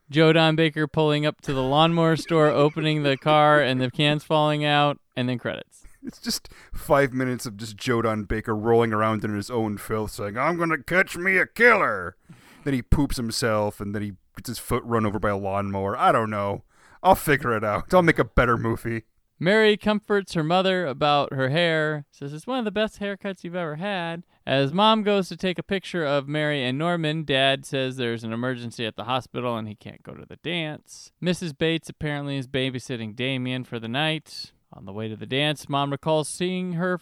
Joe 0.09 0.33
Don 0.33 0.55
Baker 0.55 0.87
pulling 0.87 1.25
up 1.25 1.39
to 1.41 1.53
the 1.53 1.61
lawnmower 1.61 2.15
store, 2.15 2.47
opening 2.47 3.03
the 3.03 3.15
car, 3.15 3.61
and 3.61 3.79
the 3.79 3.91
cans 3.91 4.23
falling 4.23 4.65
out, 4.65 4.99
and 5.15 5.29
then 5.29 5.37
credits. 5.37 5.83
It's 6.04 6.20
just 6.20 6.50
five 6.74 7.14
minutes 7.14 7.45
of 7.45 7.58
just 7.58 7.78
Joe 7.78 8.02
Don 8.02 8.24
Baker 8.24 8.56
rolling 8.56 8.93
around 8.93 9.24
in 9.24 9.36
his 9.36 9.50
own 9.50 9.78
filth, 9.78 10.12
saying, 10.12 10.38
"I'm 10.38 10.58
gonna 10.58 10.82
catch 10.82 11.18
me 11.18 11.38
a 11.38 11.45
killer." 11.45 12.16
Then 12.64 12.74
he 12.74 12.82
poops 12.82 13.18
himself, 13.18 13.80
and 13.80 13.93
then 13.93 14.02
he 14.02 14.14
gets 14.36 14.50
his 14.50 14.60
foot 14.60 14.84
run 14.84 15.06
over 15.06 15.20
by 15.20 15.30
a 15.30 15.38
lawnmower. 15.38 15.97
I 15.97 16.12
don't 16.12 16.30
know. 16.30 16.64
I'll 17.02 17.16
figure 17.16 17.56
it 17.56 17.64
out. 17.64 17.93
I'll 17.93 18.02
make 18.02 18.20
a 18.20 18.26
better 18.26 18.58
movie. 18.58 19.04
Mary 19.41 19.78
comforts 19.78 20.34
her 20.34 20.43
mother 20.43 20.86
about 20.86 21.32
her 21.32 21.47
hair, 21.47 22.06
says 22.12 22.34
it's 22.34 22.45
one 22.45 22.60
of 22.60 22.66
the 22.66 22.72
best 22.72 23.00
haircuts 23.00 23.43
you've 23.43 23.56
ever 23.56 23.78
had. 23.78 24.24
As 24.45 24.74
mom 24.74 25.02
goes 25.04 25.30
to 25.30 25.38
take 25.38 25.58
a 25.58 25.64
picture 25.64 26.06
of 26.06 26.28
Mary 26.28 26.62
and 26.62 26.78
Norman, 26.78 27.24
dad 27.24 27.66
says 27.66 27.95
there's 27.95 28.26
an 28.26 28.34
emergency 28.34 28.86
at 28.86 28.97
the 28.97 29.06
hospital 29.06 29.56
and 29.56 29.66
he 29.68 29.76
can't 29.76 30.04
go 30.04 30.14
to 30.14 30.26
the 30.26 30.36
dance. 30.38 31.14
Mrs. 31.24 31.58
Bates 31.58 31.88
apparently 31.88 32.36
is 32.36 32.47
babysitting 32.47 33.16
Damien 33.16 33.64
for 33.64 33.80
the 33.80 33.88
night. 33.88 34.52
On 34.74 34.86
the 34.86 34.93
way 34.93 35.07
to 35.07 35.15
the 35.15 35.26
dance, 35.26 35.67
mom 35.67 35.91
recalls 35.91 36.30
seeing 36.30 36.74
her 36.74 36.99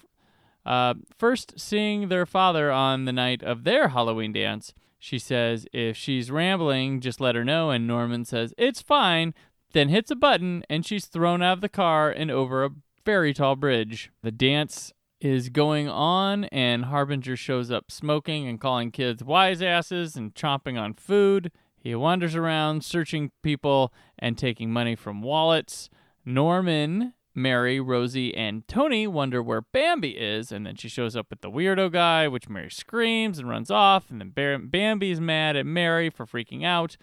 uh, 0.65 0.95
first 1.17 1.59
seeing 1.59 2.09
their 2.09 2.25
father 2.25 2.71
on 2.71 3.05
the 3.05 3.13
night 3.13 3.41
of 3.41 3.63
their 3.63 3.89
Halloween 3.89 4.33
dance. 4.33 4.73
She 4.99 5.19
says 5.19 5.65
if 5.71 5.95
she's 5.95 6.29
rambling, 6.29 6.99
just 6.99 7.21
let 7.21 7.35
her 7.35 7.45
know, 7.45 7.69
and 7.69 7.87
Norman 7.87 8.25
says 8.25 8.53
it's 8.57 8.81
fine, 8.81 9.33
then 9.73 9.89
hits 9.89 10.11
a 10.11 10.15
button, 10.15 10.63
and 10.69 10.85
she's 10.85 11.05
thrown 11.05 11.41
out 11.41 11.53
of 11.53 11.61
the 11.61 11.69
car 11.69 12.09
and 12.09 12.29
over 12.29 12.63
a 12.63 12.71
very 13.05 13.33
tall 13.33 13.55
bridge. 13.55 14.11
The 14.23 14.31
dance 14.31 14.91
is 15.21 15.49
going 15.49 15.87
on, 15.87 16.45
and 16.45 16.85
Harbinger 16.85 17.37
shows 17.37 17.71
up 17.71 17.91
smoking 17.91 18.47
and 18.47 18.59
calling 18.59 18.91
kids 18.91 19.23
wise 19.23 19.61
asses 19.61 20.15
and 20.15 20.35
chomping 20.35 20.79
on 20.79 20.93
food. 20.93 21.51
He 21.77 21.95
wanders 21.95 22.35
around 22.35 22.83
searching 22.83 23.31
people 23.41 23.93
and 24.19 24.37
taking 24.37 24.71
money 24.71 24.95
from 24.95 25.21
wallets. 25.21 25.89
Norman, 26.25 27.13
Mary, 27.37 27.79
Rosie, 27.79 28.35
and 28.35 28.67
Tony 28.67 29.05
wonder 29.05 29.43
where 29.43 29.61
Bambi 29.61 30.17
is, 30.17 30.51
and 30.51 30.65
then 30.65 30.75
she 30.75 30.89
shows 30.89 31.15
up 31.15 31.27
with 31.29 31.41
the 31.41 31.51
weirdo 31.51 31.91
guy, 31.91 32.27
which 32.27 32.49
Mary 32.49 32.71
screams 32.71 33.37
and 33.37 33.47
runs 33.47 33.69
off, 33.69 34.09
and 34.09 34.19
then 34.19 34.65
Bambi's 34.67 35.21
mad 35.21 35.55
at 35.55 35.67
Mary 35.67 36.09
for 36.09 36.25
freaking 36.25 36.65
out. 36.65 36.97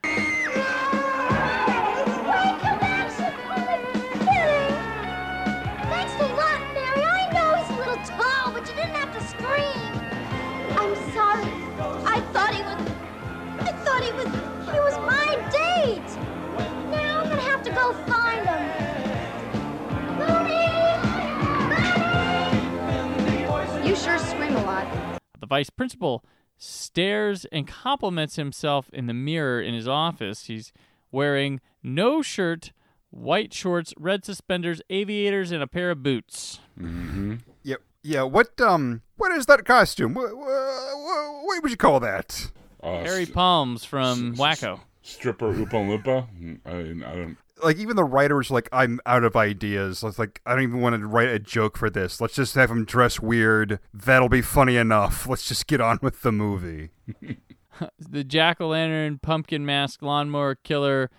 The 25.44 25.48
vice 25.48 25.68
principal 25.68 26.24
stares 26.56 27.44
and 27.52 27.68
compliments 27.68 28.36
himself 28.36 28.88
in 28.94 29.04
the 29.08 29.12
mirror 29.12 29.60
in 29.60 29.74
his 29.74 29.86
office. 29.86 30.46
He's 30.46 30.72
wearing 31.12 31.60
no 31.82 32.22
shirt, 32.22 32.72
white 33.10 33.52
shorts, 33.52 33.92
red 33.98 34.24
suspenders, 34.24 34.80
aviators, 34.88 35.52
and 35.52 35.62
a 35.62 35.66
pair 35.66 35.90
of 35.90 36.02
boots. 36.02 36.60
Mm-hmm. 36.80 37.34
Yeah, 37.62 37.76
yeah. 38.02 38.22
What 38.22 38.58
um, 38.58 39.02
what 39.18 39.32
is 39.32 39.44
that 39.44 39.66
costume? 39.66 40.14
What, 40.14 40.34
what, 40.34 40.48
what 40.48 41.62
would 41.62 41.70
you 41.70 41.76
call 41.76 42.00
that? 42.00 42.50
Uh, 42.82 43.00
Harry 43.00 43.26
Palms 43.26 43.84
from 43.84 44.34
Wacko. 44.36 44.80
Stripper 45.02 45.52
Oompa 45.52 45.72
Loompa. 46.02 46.26
I, 46.64 47.12
I 47.12 47.14
don't. 47.14 47.36
Like 47.62 47.76
even 47.78 47.96
the 47.96 48.04
writers 48.04 48.50
like, 48.50 48.68
I'm 48.72 49.00
out 49.06 49.22
of 49.24 49.36
ideas. 49.36 50.02
It's 50.02 50.18
like 50.18 50.40
I 50.44 50.54
don't 50.54 50.64
even 50.64 50.80
want 50.80 50.98
to 51.00 51.06
write 51.06 51.28
a 51.28 51.38
joke 51.38 51.76
for 51.78 51.88
this. 51.88 52.20
Let's 52.20 52.34
just 52.34 52.54
have 52.56 52.70
him 52.70 52.84
dress 52.84 53.20
weird. 53.20 53.78
That'll 53.92 54.28
be 54.28 54.42
funny 54.42 54.76
enough. 54.76 55.26
Let's 55.28 55.46
just 55.46 55.66
get 55.66 55.80
on 55.80 55.98
with 56.02 56.22
the 56.22 56.32
movie. 56.32 56.90
the 57.98 58.24
jack 58.24 58.60
o' 58.60 58.68
lantern 58.68 59.18
pumpkin 59.18 59.64
mask 59.64 60.02
lawnmower 60.02 60.56
killer, 60.56 61.10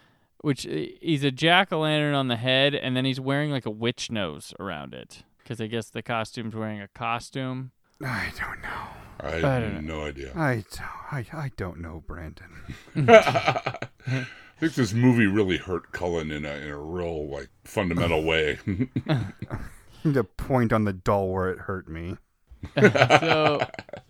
which 0.42 0.68
uh, 0.68 0.72
he's 1.02 1.24
a 1.24 1.32
jack 1.32 1.72
o' 1.72 1.80
lantern 1.80 2.14
on 2.14 2.28
the 2.28 2.36
head, 2.36 2.76
and 2.76 2.96
then 2.98 3.06
he's 3.06 3.20
wearing 3.20 3.52
like 3.52 3.66
a 3.66 3.72
witch 3.72 4.12
nose 4.12 4.54
around 4.60 4.94
it. 4.94 5.24
Because 5.42 5.62
I 5.62 5.68
guess 5.68 5.90
the 5.90 6.02
costume's 6.02 6.56
wearing 6.56 6.82
a 6.82 6.88
costume. 6.90 7.72
I 8.04 8.32
don't 8.38 8.62
know. 8.62 8.88
I, 9.22 9.28
I 9.28 9.40
have 9.62 9.74
don't 9.74 9.86
no 9.86 10.02
idea. 10.06 10.32
I, 10.36 10.66
don't- 10.70 11.14
I, 11.14 11.26
I 11.32 11.52
don't 11.56 11.80
know, 11.80 12.04
Brandon. 12.06 12.50
I 14.58 14.60
think 14.62 14.76
this 14.76 14.94
movie 14.94 15.26
really 15.26 15.58
hurt 15.58 15.92
Cullen 15.92 16.32
in 16.32 16.46
a 16.46 16.54
in 16.56 16.70
a 16.70 16.78
real 16.78 17.28
like 17.28 17.50
fundamental 17.66 18.24
way. 18.24 18.58
to 20.04 20.24
point 20.24 20.72
on 20.72 20.86
the 20.86 20.94
doll 20.94 21.30
where 21.30 21.50
it 21.50 21.60
hurt 21.60 21.90
me. 21.90 22.18
so 22.80 23.60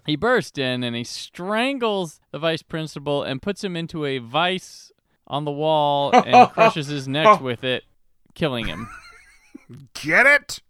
he 0.05 0.15
bursts 0.15 0.57
in 0.57 0.83
and 0.83 0.95
he 0.95 1.03
strangles 1.03 2.19
the 2.31 2.39
vice 2.39 2.61
principal 2.61 3.23
and 3.23 3.41
puts 3.41 3.63
him 3.63 3.75
into 3.75 4.05
a 4.05 4.19
vice 4.19 4.91
on 5.27 5.45
the 5.45 5.51
wall 5.51 6.11
and 6.13 6.49
crushes 6.53 6.87
his 6.87 7.07
neck 7.07 7.41
with 7.41 7.63
it, 7.63 7.83
killing 8.35 8.67
him. 8.67 8.87
Get 9.93 10.27
it? 10.27 10.61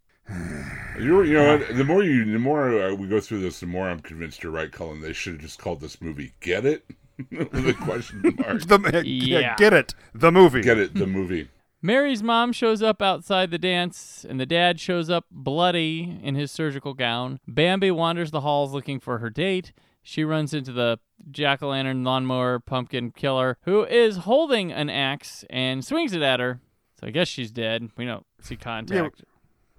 you 0.99 1.21
you 1.21 1.33
know 1.33 1.57
the 1.57 1.83
more 1.83 2.01
you 2.03 2.25
the 2.31 2.39
more 2.39 2.81
uh, 2.81 2.95
we 2.95 3.07
go 3.07 3.19
through 3.19 3.41
this, 3.41 3.59
the 3.59 3.67
more 3.67 3.89
I'm 3.89 3.99
convinced 3.99 4.41
you're 4.41 4.51
right, 4.51 4.71
Cullen. 4.71 5.01
They 5.01 5.13
should 5.13 5.33
have 5.33 5.41
just 5.41 5.59
called 5.59 5.81
this 5.81 6.01
movie 6.01 6.33
"Get 6.39 6.65
It" 6.65 6.85
with 7.31 7.67
a 7.67 7.73
question 7.73 8.21
mark. 8.37 8.61
The, 8.63 9.03
Yeah. 9.05 9.39
yeah. 9.39 9.55
Get 9.57 9.73
it? 9.73 9.93
The 10.13 10.31
movie. 10.31 10.61
Get 10.61 10.77
it? 10.77 10.93
The 10.93 11.07
movie. 11.07 11.49
Mary's 11.81 12.23
mom 12.23 12.51
shows 12.51 12.81
up 12.81 13.01
outside 13.01 13.51
the 13.51 13.59
dance, 13.59 14.25
and 14.27 14.39
the 14.39 14.45
dad 14.47 14.79
shows 14.79 15.09
up 15.09 15.25
bloody 15.29 16.19
in 16.23 16.33
his 16.33 16.51
surgical 16.51 16.93
gown. 16.95 17.39
Bambi 17.47 17.91
wanders 17.91 18.31
the 18.31 18.41
halls 18.41 18.73
looking 18.73 18.99
for 18.99 19.19
her 19.19 19.29
date. 19.29 19.71
She 20.01 20.23
runs 20.23 20.53
into 20.53 20.71
the 20.71 20.99
jack 21.31 21.61
o' 21.61 21.69
lantern 21.69 22.03
lawnmower 22.03 22.59
pumpkin 22.59 23.11
killer, 23.11 23.57
who 23.63 23.85
is 23.85 24.17
holding 24.17 24.71
an 24.71 24.89
axe 24.89 25.45
and 25.49 25.85
swings 25.85 26.13
it 26.13 26.21
at 26.23 26.39
her. 26.39 26.59
So 26.99 27.07
I 27.07 27.11
guess 27.11 27.27
she's 27.27 27.51
dead. 27.51 27.89
We 27.97 28.05
don't 28.05 28.25
see 28.41 28.55
contact. 28.55 29.23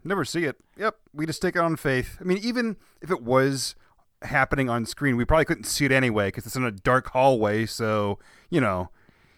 Never 0.04 0.24
see 0.24 0.44
it. 0.44 0.56
Yep. 0.76 0.96
We 1.12 1.26
just 1.26 1.42
take 1.42 1.56
it 1.56 1.60
on 1.60 1.74
faith. 1.76 2.18
I 2.20 2.24
mean, 2.24 2.38
even 2.38 2.76
if 3.02 3.10
it 3.10 3.22
was 3.22 3.74
happening 4.22 4.68
on 4.68 4.86
screen, 4.86 5.16
we 5.16 5.24
probably 5.24 5.44
couldn't 5.44 5.64
see 5.64 5.84
it 5.84 5.92
anyway 5.92 6.28
because 6.28 6.46
it's 6.46 6.56
in 6.56 6.64
a 6.64 6.70
dark 6.70 7.08
hallway. 7.08 7.66
So, 7.66 8.18
you 8.50 8.60
know, 8.60 8.90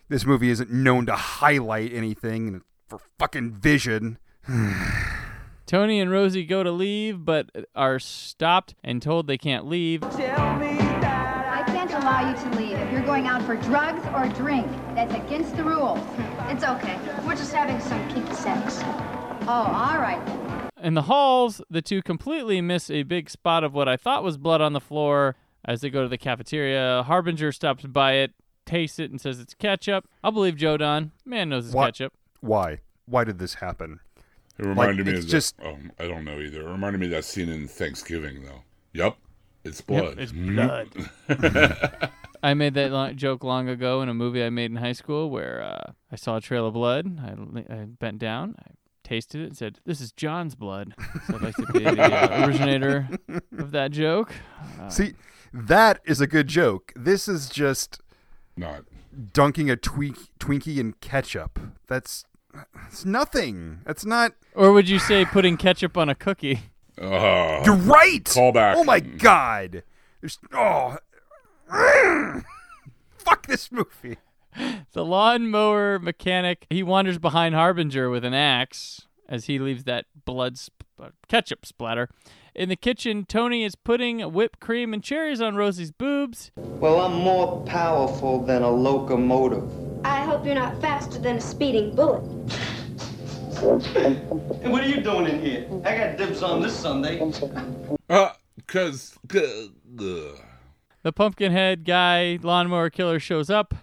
this 0.08 0.24
movie 0.24 0.50
isn't 0.50 0.70
known 0.70 1.06
to 1.06 1.14
highlight 1.14 1.92
anything 1.92 2.62
for 2.88 3.00
fucking 3.18 3.52
vision. 3.52 4.18
Tony 5.66 6.00
and 6.00 6.10
Rosie 6.10 6.46
go 6.46 6.62
to 6.62 6.70
leave, 6.70 7.26
but 7.26 7.50
are 7.74 7.98
stopped 7.98 8.74
and 8.82 9.02
told 9.02 9.26
they 9.26 9.36
can't 9.36 9.66
leave. 9.66 10.02
I 10.02 11.62
can't 11.66 11.92
allow 11.92 12.30
you 12.30 12.50
to 12.50 12.58
leave 12.58 12.78
if 12.78 12.90
you're 12.90 13.02
going 13.02 13.26
out 13.26 13.42
for 13.42 13.56
drugs 13.56 14.02
or 14.14 14.28
drink. 14.34 14.66
That's 14.94 15.12
against 15.12 15.54
the 15.56 15.64
rules. 15.64 16.00
It's 16.48 16.64
okay. 16.64 16.98
We're 17.26 17.36
just 17.36 17.52
having 17.52 17.78
some 17.80 18.08
kinky 18.08 18.34
sex. 18.34 18.78
Oh, 19.42 19.66
all 19.66 19.98
right. 19.98 20.47
In 20.82 20.94
the 20.94 21.02
halls, 21.02 21.60
the 21.70 21.82
two 21.82 22.02
completely 22.02 22.60
miss 22.60 22.90
a 22.90 23.02
big 23.02 23.28
spot 23.30 23.64
of 23.64 23.74
what 23.74 23.88
I 23.88 23.96
thought 23.96 24.22
was 24.22 24.36
blood 24.36 24.60
on 24.60 24.72
the 24.72 24.80
floor 24.80 25.36
as 25.64 25.80
they 25.80 25.90
go 25.90 26.02
to 26.02 26.08
the 26.08 26.18
cafeteria. 26.18 27.02
Harbinger 27.06 27.50
stops 27.52 27.84
by 27.84 28.12
it, 28.14 28.32
tastes 28.64 28.98
it, 28.98 29.10
and 29.10 29.20
says 29.20 29.40
it's 29.40 29.54
ketchup. 29.54 30.06
I'll 30.22 30.30
believe 30.32 30.56
Joe 30.56 30.76
Don. 30.76 31.10
Man 31.24 31.48
knows 31.48 31.66
it's 31.66 31.74
What? 31.74 31.86
ketchup. 31.86 32.12
Why? 32.40 32.80
Why 33.06 33.24
did 33.24 33.38
this 33.38 33.54
happen? 33.54 34.00
It 34.58 34.66
reminded 34.66 34.98
Like, 34.98 35.06
me 35.06 35.12
it's 35.18 35.24
of 35.26 35.30
just 35.30 35.56
that, 35.58 35.66
oh, 35.66 35.78
I 35.98 36.06
don't 36.08 36.24
know 36.24 36.38
either. 36.40 36.60
It 36.62 36.70
reminded 36.70 36.98
me 37.00 37.06
of 37.06 37.12
that 37.12 37.24
scene 37.24 37.48
in 37.48 37.66
Thanksgiving 37.68 38.44
though. 38.44 38.62
Yep. 38.92 39.16
It's 39.64 39.80
blood. 39.80 40.18
it's 40.18 40.32
Mhm. 40.32 40.54
blood. 41.28 42.10
I 42.42 42.54
made 42.54 42.74
that 42.74 42.92
lo- 42.92 43.12
joke 43.12 43.42
long 43.42 43.68
ago 43.68 44.00
in 44.02 44.08
a 44.08 44.14
movie 44.14 44.44
I 44.44 44.50
made 44.50 44.70
in 44.70 44.76
high 44.76 44.92
school 44.92 45.28
where 45.30 45.60
uh, 45.62 45.92
I 46.12 46.16
saw 46.16 46.36
a 46.36 46.40
trail 46.40 46.66
of 46.66 46.74
blood. 46.74 47.18
I, 47.20 47.34
li- 47.34 47.66
I 47.68 47.84
bent 47.86 48.18
down, 48.18 48.54
I 48.60 48.70
tasted 49.08 49.40
it, 49.40 49.46
and 49.46 49.56
said, 49.56 49.78
"This 49.84 50.00
is 50.00 50.12
John's 50.12 50.54
blood." 50.54 50.94
So 51.26 51.36
I'd 51.36 51.42
like 51.42 51.54
to 51.56 51.66
be 51.72 51.78
the 51.80 52.02
uh, 52.02 52.44
originator 52.46 53.08
of 53.56 53.72
that 53.72 53.90
joke. 53.90 54.32
Uh, 54.80 54.88
See, 54.88 55.14
that 55.52 56.00
is 56.04 56.20
a 56.20 56.26
good 56.26 56.46
joke. 56.48 56.92
This 56.94 57.28
is 57.28 57.48
just 57.48 58.00
not 58.56 58.84
dunking 59.32 59.70
a 59.70 59.76
tweak, 59.76 60.16
Twinkie 60.38 60.78
in 60.78 60.92
ketchup. 61.00 61.58
That's 61.86 62.24
it's 62.86 63.04
nothing. 63.04 63.80
That's 63.84 64.04
not. 64.04 64.32
or 64.54 64.72
would 64.72 64.88
you 64.88 64.98
say 64.98 65.24
putting 65.24 65.56
ketchup 65.56 65.96
on 65.96 66.08
a 66.08 66.14
cookie? 66.14 66.60
Oh, 67.00 67.62
You're 67.64 67.76
right. 67.76 68.24
Callback. 68.24 68.74
Oh 68.76 68.84
my 68.84 69.00
god. 69.00 69.84
There's 70.20 70.38
oh. 70.52 70.96
Fuck 73.18 73.46
this 73.46 73.70
movie. 73.70 74.16
The 74.92 75.04
lawnmower 75.04 75.98
mechanic, 75.98 76.66
he 76.70 76.82
wanders 76.82 77.18
behind 77.18 77.54
Harbinger 77.54 78.10
with 78.10 78.24
an 78.24 78.34
axe 78.34 79.06
as 79.28 79.44
he 79.44 79.58
leaves 79.58 79.84
that 79.84 80.06
blood 80.24 80.58
sp- 80.58 80.82
uh, 81.00 81.10
ketchup 81.28 81.64
splatter. 81.66 82.08
In 82.54 82.68
the 82.68 82.76
kitchen, 82.76 83.24
Tony 83.24 83.62
is 83.62 83.76
putting 83.76 84.20
whipped 84.32 84.58
cream 84.58 84.92
and 84.92 85.04
cherries 85.04 85.40
on 85.40 85.54
Rosie's 85.54 85.92
boobs. 85.92 86.50
Well, 86.56 87.00
I'm 87.00 87.14
more 87.14 87.62
powerful 87.66 88.42
than 88.44 88.62
a 88.62 88.70
locomotive. 88.70 89.70
I 90.04 90.22
hope 90.22 90.44
you're 90.44 90.54
not 90.54 90.80
faster 90.80 91.18
than 91.18 91.36
a 91.36 91.40
speeding 91.40 91.94
bullet. 91.94 92.24
And 93.94 94.72
what 94.72 94.82
are 94.82 94.88
you 94.88 95.00
doing 95.00 95.26
in 95.26 95.40
here? 95.40 95.68
I 95.84 95.96
got 95.96 96.16
dibs 96.16 96.42
on 96.42 96.62
this 96.62 96.74
sundae. 96.74 97.20
Uh, 98.08 98.32
cause, 98.66 99.16
cause. 99.28 99.70
The 101.02 101.12
Pumpkinhead 101.12 101.84
guy, 101.84 102.38
lawnmower 102.42 102.90
killer, 102.90 103.20
shows 103.20 103.50
up. 103.50 103.74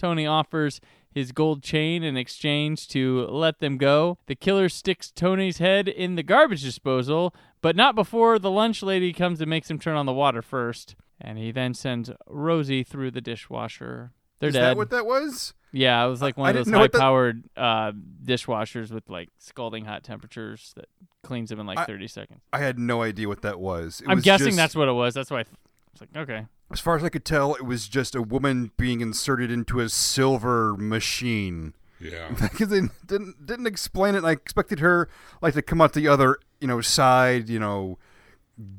Tony 0.00 0.26
offers 0.26 0.80
his 1.12 1.32
gold 1.32 1.62
chain 1.62 2.02
in 2.02 2.16
exchange 2.16 2.88
to 2.88 3.26
let 3.26 3.58
them 3.58 3.76
go. 3.76 4.18
The 4.26 4.34
killer 4.34 4.68
sticks 4.68 5.10
Tony's 5.10 5.58
head 5.58 5.88
in 5.88 6.14
the 6.14 6.22
garbage 6.22 6.62
disposal, 6.62 7.34
but 7.60 7.76
not 7.76 7.94
before 7.94 8.38
the 8.38 8.50
lunch 8.50 8.82
lady 8.82 9.12
comes 9.12 9.40
and 9.40 9.50
makes 9.50 9.70
him 9.70 9.78
turn 9.78 9.96
on 9.96 10.06
the 10.06 10.12
water 10.12 10.40
first. 10.40 10.94
And 11.20 11.36
he 11.36 11.52
then 11.52 11.74
sends 11.74 12.10
Rosie 12.26 12.82
through 12.82 13.10
the 13.10 13.20
dishwasher. 13.20 14.12
They're 14.38 14.48
is 14.48 14.54
dead. 14.54 14.62
that 14.62 14.76
what 14.78 14.90
that 14.90 15.04
was? 15.04 15.52
Yeah, 15.72 16.04
it 16.04 16.08
was 16.08 16.22
like 16.22 16.36
one 16.38 16.46
I 16.46 16.50
of 16.58 16.64
those 16.64 16.72
what 16.74 16.92
that- 16.92 16.98
high-powered 16.98 17.42
uh, 17.56 17.92
dishwashers 18.24 18.90
with 18.90 19.10
like 19.10 19.28
scalding 19.38 19.84
hot 19.84 20.02
temperatures 20.02 20.72
that 20.76 20.86
cleans 21.22 21.50
them 21.50 21.60
in 21.60 21.66
like 21.66 21.78
I- 21.78 21.84
30 21.84 22.08
seconds. 22.08 22.40
I 22.52 22.58
had 22.58 22.78
no 22.78 23.02
idea 23.02 23.28
what 23.28 23.42
that 23.42 23.60
was. 23.60 24.00
It 24.00 24.08
I'm 24.08 24.16
was 24.16 24.24
guessing 24.24 24.46
just- 24.48 24.56
that's 24.56 24.74
what 24.74 24.88
it 24.88 24.92
was. 24.92 25.12
That's 25.14 25.30
why 25.30 25.40
I 25.40 25.44
th- 25.98 26.00
was 26.00 26.00
like, 26.00 26.28
okay. 26.28 26.46
As 26.70 26.80
far 26.80 26.96
as 26.96 27.02
I 27.02 27.08
could 27.08 27.24
tell, 27.24 27.54
it 27.54 27.64
was 27.64 27.88
just 27.88 28.14
a 28.14 28.22
woman 28.22 28.70
being 28.76 29.00
inserted 29.00 29.50
into 29.50 29.80
a 29.80 29.88
silver 29.88 30.76
machine. 30.76 31.74
Yeah. 32.00 32.28
Because 32.40 32.68
they 32.68 32.82
didn't 33.06 33.44
didn't 33.44 33.66
explain 33.66 34.14
it. 34.14 34.18
And 34.18 34.26
I 34.26 34.32
expected 34.32 34.80
her 34.80 35.08
like 35.42 35.54
to 35.54 35.62
come 35.62 35.80
out 35.80 35.92
the 35.92 36.08
other 36.08 36.38
you 36.60 36.68
know 36.68 36.80
side, 36.80 37.48
you 37.48 37.58
know, 37.58 37.98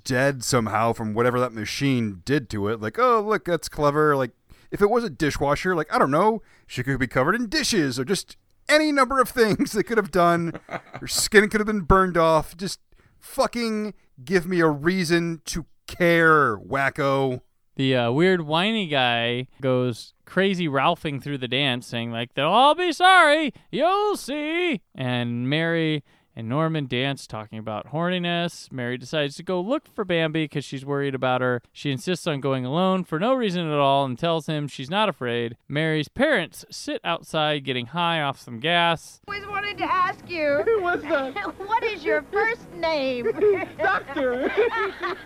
dead 0.04 0.44
somehow 0.44 0.94
from 0.94 1.14
whatever 1.14 1.40
that 1.40 1.54
machine 1.54 2.22
did 2.26 2.50
to 2.52 2.68
it. 2.70 2.82
Like, 2.82 2.98
oh 2.98 3.22
look, 3.22 3.46
that's 3.46 3.70
clever. 3.70 4.16
Like, 4.16 4.32
if 4.72 4.82
it 4.82 4.90
was 4.90 5.04
a 5.04 5.10
dishwasher, 5.10 5.76
like 5.76 5.94
I 5.94 6.00
don't 6.00 6.12
know, 6.12 6.42
she 6.66 6.84
could 6.84 7.00
be 7.00 7.08
covered 7.08 7.36
in 7.36 7.48
dishes 7.48 8.00
or 8.00 8.06
just 8.06 8.38
any 8.70 8.92
number 8.92 9.20
of 9.20 9.30
things 9.30 9.74
they 9.74 9.84
could 9.84 9.98
have 9.98 10.12
done. 10.12 10.60
Her 10.68 11.08
skin 11.08 11.50
could 11.50 11.60
have 11.60 11.68
been 11.68 11.82
burned 11.82 12.18
off. 12.18 12.56
Just 12.56 12.80
fucking 13.20 13.94
give 14.24 14.48
me 14.48 14.60
a 14.60 14.68
reason 14.68 15.42
to 15.46 15.66
care, 15.98 16.58
wacko. 16.58 17.42
The 17.76 17.96
uh, 17.96 18.12
weird 18.12 18.42
whiny 18.42 18.88
guy 18.88 19.48
goes 19.62 20.14
crazy 20.26 20.68
Ralphing 20.68 21.22
through 21.22 21.38
the 21.38 21.48
dance, 21.48 21.88
saying 21.88 22.12
like, 22.12 22.34
"They'll 22.34 22.48
all 22.48 22.76
be 22.76 22.92
sorry, 22.92 23.54
you'll 23.72 24.18
see." 24.18 24.82
And 24.94 25.50
Mary 25.50 26.04
and 26.36 26.48
Norman 26.48 26.88
dance, 26.88 27.28
talking 27.28 27.58
about 27.58 27.88
horniness. 27.92 28.72
Mary 28.72 28.98
decides 28.98 29.36
to 29.36 29.44
go 29.44 29.60
look 29.60 29.88
for 29.94 30.06
Bambi 30.06 30.46
because 30.46 30.66
she's 30.66 30.86
worried 30.86 31.16
about 31.16 31.42
her. 31.42 31.62
She 31.74 31.92
insists 31.92 32.28
on 32.28 32.42
going 32.42 32.66
alone 32.66 33.04
for 33.04 33.20
no 33.20 33.34
reason 33.34 33.68
at 33.68 33.78
all 33.78 34.06
and 34.06 34.18
tells 34.18 34.48
him 34.48 34.68
she's 34.68 34.90
not 34.90 35.10
afraid. 35.10 35.58
Mary's 35.68 36.08
parents 36.08 36.66
sit 36.70 37.02
outside 37.04 37.64
getting 37.66 37.88
high 37.88 38.22
off 38.22 38.40
some 38.40 38.60
gas. 38.60 39.22
always 39.28 39.46
wanted 39.48 39.78
to 39.78 39.84
ask 39.84 40.30
you. 40.30 40.64
What's 40.82 41.04
that? 41.04 41.36
what 41.68 41.84
is 41.84 42.04
your 42.04 42.24
first 42.32 42.72
name? 42.74 43.32
Doctor. 43.78 44.52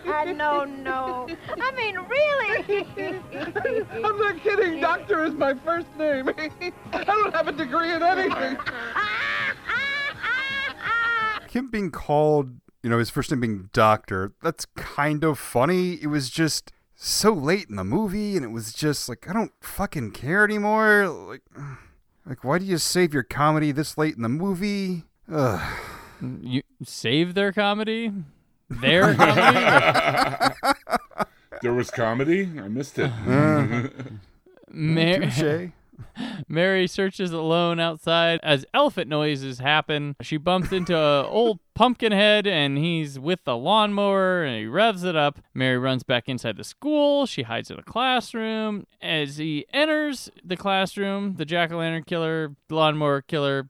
Uh, 0.06 0.24
no, 0.24 0.64
no. 0.64 1.28
I 1.60 1.72
mean, 1.72 1.98
really? 1.98 2.86
I'm 4.04 4.18
not 4.18 4.40
kidding. 4.42 4.80
Doctor 4.80 5.24
is 5.24 5.34
my 5.34 5.54
first 5.54 5.86
name. 5.96 6.30
I 6.92 7.04
don't 7.04 7.34
have 7.34 7.48
a 7.48 7.52
degree 7.52 7.92
in 7.92 8.02
anything. 8.02 8.56
Ah, 8.58 9.54
ah, 9.68 9.85
him 11.56 11.70
being 11.70 11.90
called, 11.90 12.60
you 12.82 12.90
know, 12.90 12.98
his 12.98 13.10
first 13.10 13.30
name 13.30 13.40
being 13.40 13.70
Doctor, 13.72 14.32
that's 14.42 14.66
kind 14.76 15.24
of 15.24 15.38
funny. 15.38 15.94
It 15.94 16.08
was 16.08 16.30
just 16.30 16.72
so 16.94 17.32
late 17.32 17.68
in 17.68 17.76
the 17.76 17.84
movie, 17.84 18.36
and 18.36 18.44
it 18.44 18.50
was 18.50 18.72
just 18.72 19.08
like, 19.08 19.28
I 19.28 19.32
don't 19.32 19.52
fucking 19.60 20.12
care 20.12 20.44
anymore. 20.44 21.08
Like, 21.08 21.42
like 22.26 22.44
why 22.44 22.58
do 22.58 22.64
you 22.64 22.78
save 22.78 23.12
your 23.14 23.22
comedy 23.22 23.72
this 23.72 23.98
late 23.98 24.16
in 24.16 24.22
the 24.22 24.28
movie? 24.28 25.04
Ugh. 25.32 25.78
You 26.40 26.62
save 26.84 27.34
their 27.34 27.52
comedy? 27.52 28.12
Their 28.70 29.14
comedy? 29.16 30.54
There 31.62 31.74
was 31.74 31.90
comedy. 31.90 32.50
I 32.58 32.68
missed 32.68 32.98
it. 32.98 33.10
Uh, 33.26 33.88
Mary, 34.68 35.30
Touche. 35.30 35.70
Mary 36.48 36.86
searches 36.86 37.32
alone 37.32 37.80
outside 37.80 38.40
as 38.42 38.64
elephant 38.74 39.08
noises 39.08 39.58
happen. 39.58 40.16
She 40.20 40.36
bumps 40.36 40.72
into 40.72 40.96
a 40.96 41.26
old 41.26 41.60
Pumpkinhead 41.74 42.46
and 42.46 42.78
he's 42.78 43.18
with 43.18 43.44
the 43.44 43.56
lawnmower 43.56 44.42
and 44.44 44.58
he 44.58 44.66
revs 44.66 45.04
it 45.04 45.14
up. 45.14 45.40
Mary 45.52 45.76
runs 45.76 46.02
back 46.02 46.26
inside 46.26 46.56
the 46.56 46.64
school. 46.64 47.26
She 47.26 47.42
hides 47.42 47.70
in 47.70 47.78
a 47.78 47.82
classroom. 47.82 48.86
As 49.02 49.36
he 49.36 49.66
enters 49.74 50.30
the 50.42 50.56
classroom, 50.56 51.34
the 51.36 51.44
jack 51.44 51.70
o' 51.70 51.76
lantern 51.76 52.04
killer, 52.04 52.56
lawnmower 52.70 53.20
killer, 53.20 53.68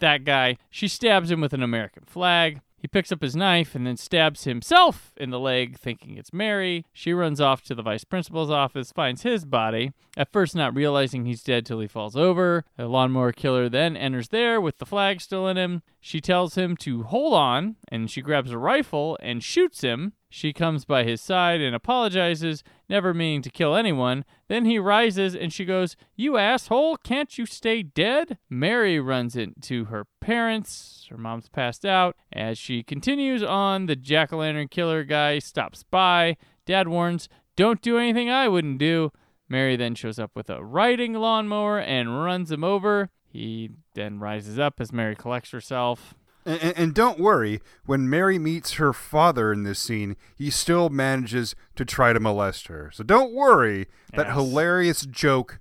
that 0.00 0.24
guy, 0.24 0.56
she 0.70 0.88
stabs 0.88 1.30
him 1.30 1.40
with 1.40 1.52
an 1.52 1.62
American 1.62 2.02
flag. 2.04 2.60
He 2.84 2.88
picks 2.88 3.10
up 3.10 3.22
his 3.22 3.34
knife 3.34 3.74
and 3.74 3.86
then 3.86 3.96
stabs 3.96 4.44
himself 4.44 5.10
in 5.16 5.30
the 5.30 5.40
leg, 5.40 5.78
thinking 5.78 6.18
it's 6.18 6.34
Mary. 6.34 6.84
She 6.92 7.14
runs 7.14 7.40
off 7.40 7.62
to 7.62 7.74
the 7.74 7.80
vice 7.80 8.04
principal's 8.04 8.50
office, 8.50 8.92
finds 8.92 9.22
his 9.22 9.46
body, 9.46 9.92
at 10.18 10.30
first 10.30 10.54
not 10.54 10.74
realizing 10.74 11.24
he's 11.24 11.42
dead 11.42 11.64
till 11.64 11.80
he 11.80 11.88
falls 11.88 12.14
over. 12.14 12.66
The 12.76 12.86
lawnmower 12.86 13.32
killer 13.32 13.70
then 13.70 13.96
enters 13.96 14.28
there 14.28 14.60
with 14.60 14.76
the 14.76 14.84
flag 14.84 15.22
still 15.22 15.48
in 15.48 15.56
him. 15.56 15.80
She 15.98 16.20
tells 16.20 16.56
him 16.56 16.76
to 16.80 17.04
hold 17.04 17.32
on, 17.32 17.76
and 17.88 18.10
she 18.10 18.20
grabs 18.20 18.50
a 18.50 18.58
rifle 18.58 19.16
and 19.22 19.42
shoots 19.42 19.80
him. 19.80 20.12
She 20.36 20.52
comes 20.52 20.84
by 20.84 21.04
his 21.04 21.20
side 21.20 21.60
and 21.60 21.76
apologizes, 21.76 22.64
never 22.88 23.14
meaning 23.14 23.40
to 23.42 23.50
kill 23.50 23.76
anyone. 23.76 24.24
Then 24.48 24.64
he 24.64 24.80
rises 24.80 25.36
and 25.36 25.52
she 25.52 25.64
goes, 25.64 25.94
You 26.16 26.38
asshole, 26.38 26.96
can't 26.96 27.38
you 27.38 27.46
stay 27.46 27.84
dead? 27.84 28.38
Mary 28.50 28.98
runs 28.98 29.36
into 29.36 29.84
her 29.84 30.08
parents. 30.20 31.06
Her 31.08 31.16
mom's 31.16 31.48
passed 31.48 31.86
out. 31.86 32.16
As 32.32 32.58
she 32.58 32.82
continues 32.82 33.44
on, 33.44 33.86
the 33.86 33.94
jack 33.94 34.32
o' 34.32 34.38
lantern 34.38 34.66
killer 34.66 35.04
guy 35.04 35.38
stops 35.38 35.84
by. 35.84 36.36
Dad 36.66 36.88
warns, 36.88 37.28
Don't 37.54 37.80
do 37.80 37.96
anything 37.96 38.28
I 38.28 38.48
wouldn't 38.48 38.78
do. 38.78 39.12
Mary 39.48 39.76
then 39.76 39.94
shows 39.94 40.18
up 40.18 40.32
with 40.34 40.50
a 40.50 40.64
riding 40.64 41.12
lawnmower 41.12 41.78
and 41.78 42.24
runs 42.24 42.50
him 42.50 42.64
over. 42.64 43.08
He 43.24 43.70
then 43.94 44.18
rises 44.18 44.58
up 44.58 44.80
as 44.80 44.92
Mary 44.92 45.14
collects 45.14 45.52
herself. 45.52 46.16
And, 46.46 46.60
and, 46.62 46.78
and 46.78 46.94
don't 46.94 47.18
worry, 47.18 47.60
when 47.86 48.08
Mary 48.10 48.38
meets 48.38 48.74
her 48.74 48.92
father 48.92 49.52
in 49.52 49.62
this 49.62 49.78
scene, 49.78 50.16
he 50.36 50.50
still 50.50 50.90
manages 50.90 51.54
to 51.76 51.84
try 51.84 52.12
to 52.12 52.20
molest 52.20 52.66
her. 52.68 52.90
So 52.92 53.02
don't 53.04 53.32
worry, 53.32 53.86
that 54.14 54.26
Yes. 54.26 54.34
hilarious 54.36 55.06
joke 55.06 55.58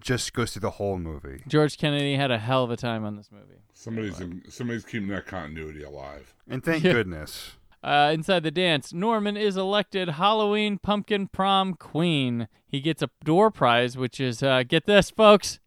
just 0.00 0.32
goes 0.34 0.52
through 0.52 0.60
the 0.60 0.70
whole 0.72 0.98
movie. 0.98 1.42
George 1.48 1.78
Kennedy 1.78 2.16
had 2.16 2.30
a 2.30 2.38
hell 2.38 2.62
of 2.64 2.70
a 2.70 2.76
time 2.76 3.04
on 3.04 3.16
this 3.16 3.30
movie. 3.32 3.60
Somebody's 3.72 4.20
somebody's 4.48 4.84
keeping 4.84 5.08
that 5.08 5.26
continuity 5.26 5.82
alive. 5.82 6.34
And 6.48 6.62
thank 6.62 6.84
Yeah. 6.84 6.92
goodness. 6.92 7.52
Uh, 7.84 8.10
inside 8.12 8.42
the 8.42 8.50
dance, 8.50 8.92
Norman 8.92 9.36
is 9.36 9.56
elected 9.56 10.08
Halloween 10.08 10.76
Pumpkin 10.76 11.28
Prom 11.28 11.74
Queen. 11.74 12.48
He 12.66 12.80
gets 12.80 13.00
a 13.00 13.08
door 13.22 13.48
prize, 13.52 13.96
which 13.96 14.18
is, 14.18 14.42
uh, 14.42 14.64
get 14.66 14.86
this, 14.86 15.08
folks, 15.10 15.60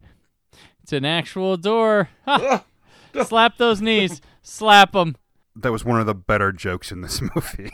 it's 0.82 0.92
an 0.92 1.06
actual 1.06 1.56
door. 1.56 2.10
Slap 3.24 3.56
those 3.56 3.80
knees. 3.80 4.20
Slap 4.42 4.94
him. 4.94 5.16
That 5.56 5.72
was 5.72 5.84
one 5.84 6.00
of 6.00 6.06
the 6.06 6.14
better 6.14 6.52
jokes 6.52 6.90
in 6.92 7.00
this 7.00 7.20
movie. 7.34 7.70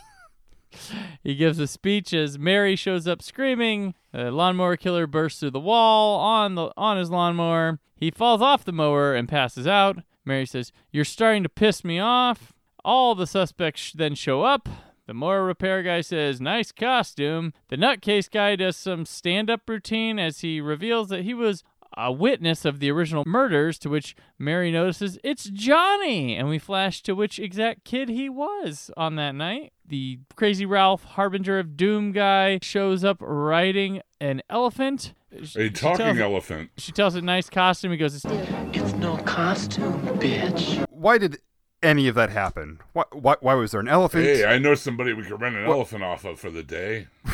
He 1.23 1.35
gives 1.35 1.59
a 1.59 1.67
speech 1.67 2.13
as 2.13 2.39
Mary 2.39 2.77
shows 2.77 3.07
up 3.07 3.23
screaming. 3.23 3.95
The 4.13 4.31
lawnmower 4.31 4.77
killer 4.77 5.07
bursts 5.07 5.41
through 5.41 5.53
the 5.53 5.61
wall 5.61 6.19
on 6.21 6.55
the 6.55 6.71
on 6.77 6.99
his 6.99 7.11
lawnmower. 7.11 7.79
He 7.97 8.11
falls 8.11 8.43
off 8.43 8.65
the 8.65 8.73
mower 8.73 9.15
and 9.15 9.29
passes 9.29 9.67
out. 9.67 9.99
Mary 10.25 10.45
says, 10.45 10.73
"You're 10.91 11.05
starting 11.05 11.43
to 11.45 11.49
piss 11.49 11.85
me 11.85 11.99
off." 11.99 12.53
All 12.85 13.15
the 13.15 13.27
suspects 13.27 13.81
sh- 13.81 13.93
then 13.93 14.15
show 14.15 14.43
up. 14.43 14.69
The 15.07 15.15
mower 15.15 15.45
repair 15.45 15.83
guy 15.85 16.01
says, 16.01 16.41
Nice 16.41 16.73
costume. 16.73 17.53
The 17.69 17.77
nutcase 17.77 18.29
guy 18.31 18.57
does 18.57 18.77
some 18.77 19.07
stand 19.07 19.49
up 19.49 19.69
routine 19.69 20.19
as 20.19 20.41
he 20.41 20.61
reveals 20.61 21.09
that 21.11 21.23
he 21.23 21.33
was 21.33 21.63
a 21.97 22.13
witness 22.13 22.65
of 22.65 22.79
the 22.81 22.91
original 22.91 23.25
murders, 23.27 23.79
to 23.81 23.89
which 23.89 24.15
Mary 24.39 24.71
notices 24.71 25.19
it's 25.25 25.45
Johnny. 25.45 26.37
And 26.37 26.49
we 26.49 26.59
flash 26.59 27.03
to 27.03 27.15
which 27.15 27.39
exact 27.39 27.85
kid 27.85 28.09
he 28.09 28.29
was 28.29 28.91
on 28.97 29.17
that 29.17 29.35
night. 29.35 29.73
The 29.89 30.19
crazy 30.35 30.67
Ralph, 30.67 31.05
Harbinger 31.05 31.59
of 31.59 31.77
Doom 31.77 32.13
guy, 32.13 32.59
shows 32.63 33.05
up 33.05 33.19
riding 33.21 34.03
an 34.21 34.43
elephant. 34.51 35.15
A 35.57 35.69
talking 35.71 36.19
elephant. 36.19 36.71
She 36.79 36.93
tells 36.93 37.15
it 37.15 37.23
nice 37.25 37.49
costume. 37.51 37.91
He 37.93 37.97
goes, 37.97 38.25
It's 38.25 38.95
no 38.95 39.17
costume, 39.19 40.03
bitch. 40.19 40.85
Why 40.91 41.19
did 41.19 41.39
any 41.83 42.09
of 42.09 42.15
that 42.15 42.31
happen? 42.31 42.81
Why, 42.95 43.05
why, 43.13 43.37
why 43.41 43.55
was 43.55 43.73
there 43.73 43.81
an 43.81 43.89
elephant? 43.89 44.25
Hey, 44.25 44.45
I 44.47 44.59
know 44.59 44.75
somebody 44.75 45.13
we 45.13 45.23
could 45.25 45.41
rent 45.41 45.57
an 45.57 45.67
What- 45.67 45.75
elephant 45.77 46.03
off 46.05 46.25
of 46.25 46.41
for 46.41 46.51
the 46.51 46.63
day. 46.63 47.09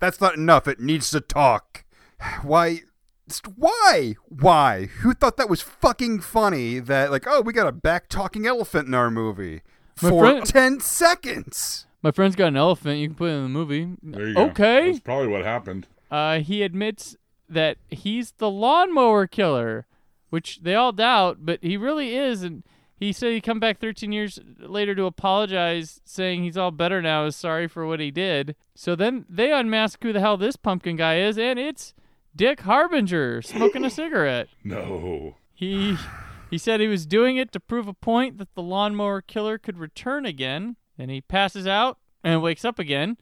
That's 0.00 0.20
not 0.20 0.34
enough. 0.36 0.66
It 0.68 0.80
needs 0.80 1.10
to 1.10 1.20
talk. 1.20 1.84
Why? 2.42 2.80
Why? 3.56 4.14
Why? 4.28 4.86
Who 5.00 5.12
thought 5.14 5.36
that 5.36 5.50
was 5.50 5.60
fucking 5.60 6.20
funny? 6.20 6.78
That 6.78 7.10
like, 7.10 7.26
oh, 7.26 7.40
we 7.42 7.52
got 7.52 7.66
a 7.68 7.72
back 7.72 8.08
talking 8.08 8.46
elephant 8.46 8.88
in 8.88 8.94
our 8.94 9.10
movie 9.10 9.62
My 10.02 10.10
for 10.10 10.20
friend- 10.20 10.46
ten 10.46 10.80
seconds. 10.80 11.86
My 12.02 12.10
friend's 12.12 12.36
got 12.36 12.48
an 12.48 12.56
elephant. 12.56 12.98
You 13.00 13.08
can 13.08 13.16
put 13.16 13.30
it 13.30 13.34
in 13.34 13.42
the 13.42 13.48
movie. 13.48 13.88
There 14.02 14.28
you 14.28 14.34
go. 14.34 14.44
Okay. 14.46 14.86
That's 14.92 15.00
probably 15.00 15.26
what 15.28 15.44
happened. 15.44 15.86
Uh, 16.10 16.38
he 16.38 16.62
admits 16.62 17.16
that 17.48 17.76
he's 17.90 18.32
the 18.38 18.48
lawnmower 18.48 19.26
killer, 19.26 19.86
which 20.30 20.60
they 20.62 20.74
all 20.76 20.92
doubt, 20.92 21.38
but 21.40 21.58
he 21.62 21.76
really 21.76 22.14
is. 22.16 22.42
And 22.44 22.62
he 22.96 23.12
said 23.12 23.32
he'd 23.32 23.40
come 23.42 23.58
back 23.58 23.80
13 23.80 24.12
years 24.12 24.38
later 24.60 24.94
to 24.94 25.04
apologize, 25.06 26.00
saying 26.04 26.44
he's 26.44 26.56
all 26.56 26.70
better 26.70 27.02
now, 27.02 27.26
is 27.26 27.34
sorry 27.36 27.66
for 27.66 27.84
what 27.84 27.98
he 28.00 28.10
did. 28.12 28.54
So 28.76 28.94
then 28.94 29.24
they 29.28 29.52
unmask 29.52 30.00
who 30.02 30.12
the 30.12 30.20
hell 30.20 30.36
this 30.36 30.56
pumpkin 30.56 30.94
guy 30.96 31.18
is, 31.18 31.36
and 31.36 31.58
it's 31.58 31.94
Dick 32.38 32.60
Harbinger 32.60 33.42
smoking 33.42 33.84
a 33.84 33.90
cigarette. 34.00 34.46
No. 34.62 35.34
He 35.52 35.96
he 36.50 36.56
said 36.56 36.78
he 36.80 36.86
was 36.86 37.04
doing 37.04 37.36
it 37.36 37.50
to 37.50 37.58
prove 37.58 37.88
a 37.88 37.92
point 37.92 38.38
that 38.38 38.54
the 38.54 38.62
lawnmower 38.62 39.20
killer 39.20 39.58
could 39.58 39.76
return 39.76 40.24
again. 40.24 40.76
Then 40.96 41.08
he 41.08 41.20
passes 41.20 41.66
out 41.66 41.98
and 42.22 42.40
wakes 42.40 42.64
up 42.64 42.78
again, 42.78 43.16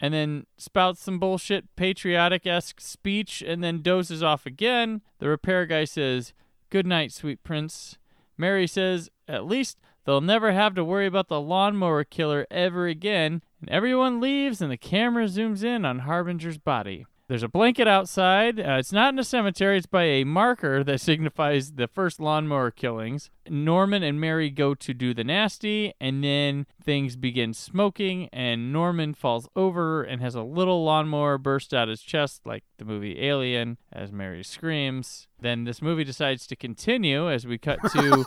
and 0.00 0.14
then 0.14 0.46
spouts 0.56 1.02
some 1.02 1.18
bullshit 1.18 1.74
patriotic 1.74 2.46
esque 2.46 2.80
speech, 2.80 3.42
and 3.44 3.62
then 3.62 3.82
dozes 3.82 4.22
off 4.22 4.46
again. 4.46 5.02
The 5.18 5.28
repair 5.28 5.66
guy 5.66 5.82
says, 5.82 6.32
"Good 6.70 6.86
night, 6.86 7.10
sweet 7.10 7.42
prince." 7.42 7.98
Mary 8.38 8.68
says, 8.68 9.10
"At 9.26 9.46
least 9.46 9.80
they'll 10.04 10.20
never 10.20 10.52
have 10.52 10.76
to 10.76 10.84
worry 10.84 11.06
about 11.06 11.26
the 11.26 11.40
lawnmower 11.40 12.04
killer 12.04 12.46
ever 12.52 12.86
again." 12.86 13.42
And 13.60 13.68
everyone 13.68 14.20
leaves, 14.20 14.62
and 14.62 14.70
the 14.70 14.76
camera 14.76 15.24
zooms 15.24 15.64
in 15.64 15.84
on 15.84 16.00
Harbinger's 16.00 16.58
body. 16.58 17.04
There's 17.30 17.44
a 17.44 17.48
blanket 17.48 17.86
outside. 17.86 18.58
Uh, 18.58 18.78
it's 18.80 18.90
not 18.90 19.14
in 19.14 19.18
a 19.20 19.22
cemetery. 19.22 19.76
It's 19.78 19.86
by 19.86 20.02
a 20.02 20.24
marker 20.24 20.82
that 20.82 21.00
signifies 21.10 21.74
the 21.74 21.86
first 21.86 22.18
lawnmower 22.18 22.72
killings. 22.72 23.30
Norman 23.48 24.02
and 24.02 24.20
Mary 24.20 24.50
go 24.50 24.74
to 24.74 24.92
do 24.92 25.14
the 25.14 25.22
nasty, 25.22 25.94
and 26.00 26.24
then 26.24 26.66
things 26.82 27.14
begin 27.14 27.54
smoking, 27.54 28.28
and 28.32 28.72
Norman 28.72 29.14
falls 29.14 29.48
over 29.54 30.02
and 30.02 30.20
has 30.20 30.34
a 30.34 30.42
little 30.42 30.82
lawnmower 30.82 31.38
burst 31.38 31.72
out 31.72 31.86
his 31.86 32.02
chest, 32.02 32.40
like 32.44 32.64
the 32.78 32.84
movie 32.84 33.22
Alien, 33.24 33.78
as 33.92 34.10
Mary 34.10 34.42
screams. 34.42 35.28
Then 35.38 35.62
this 35.62 35.80
movie 35.80 36.02
decides 36.02 36.48
to 36.48 36.56
continue 36.56 37.30
as 37.30 37.46
we 37.46 37.58
cut 37.58 37.78
to 37.92 38.24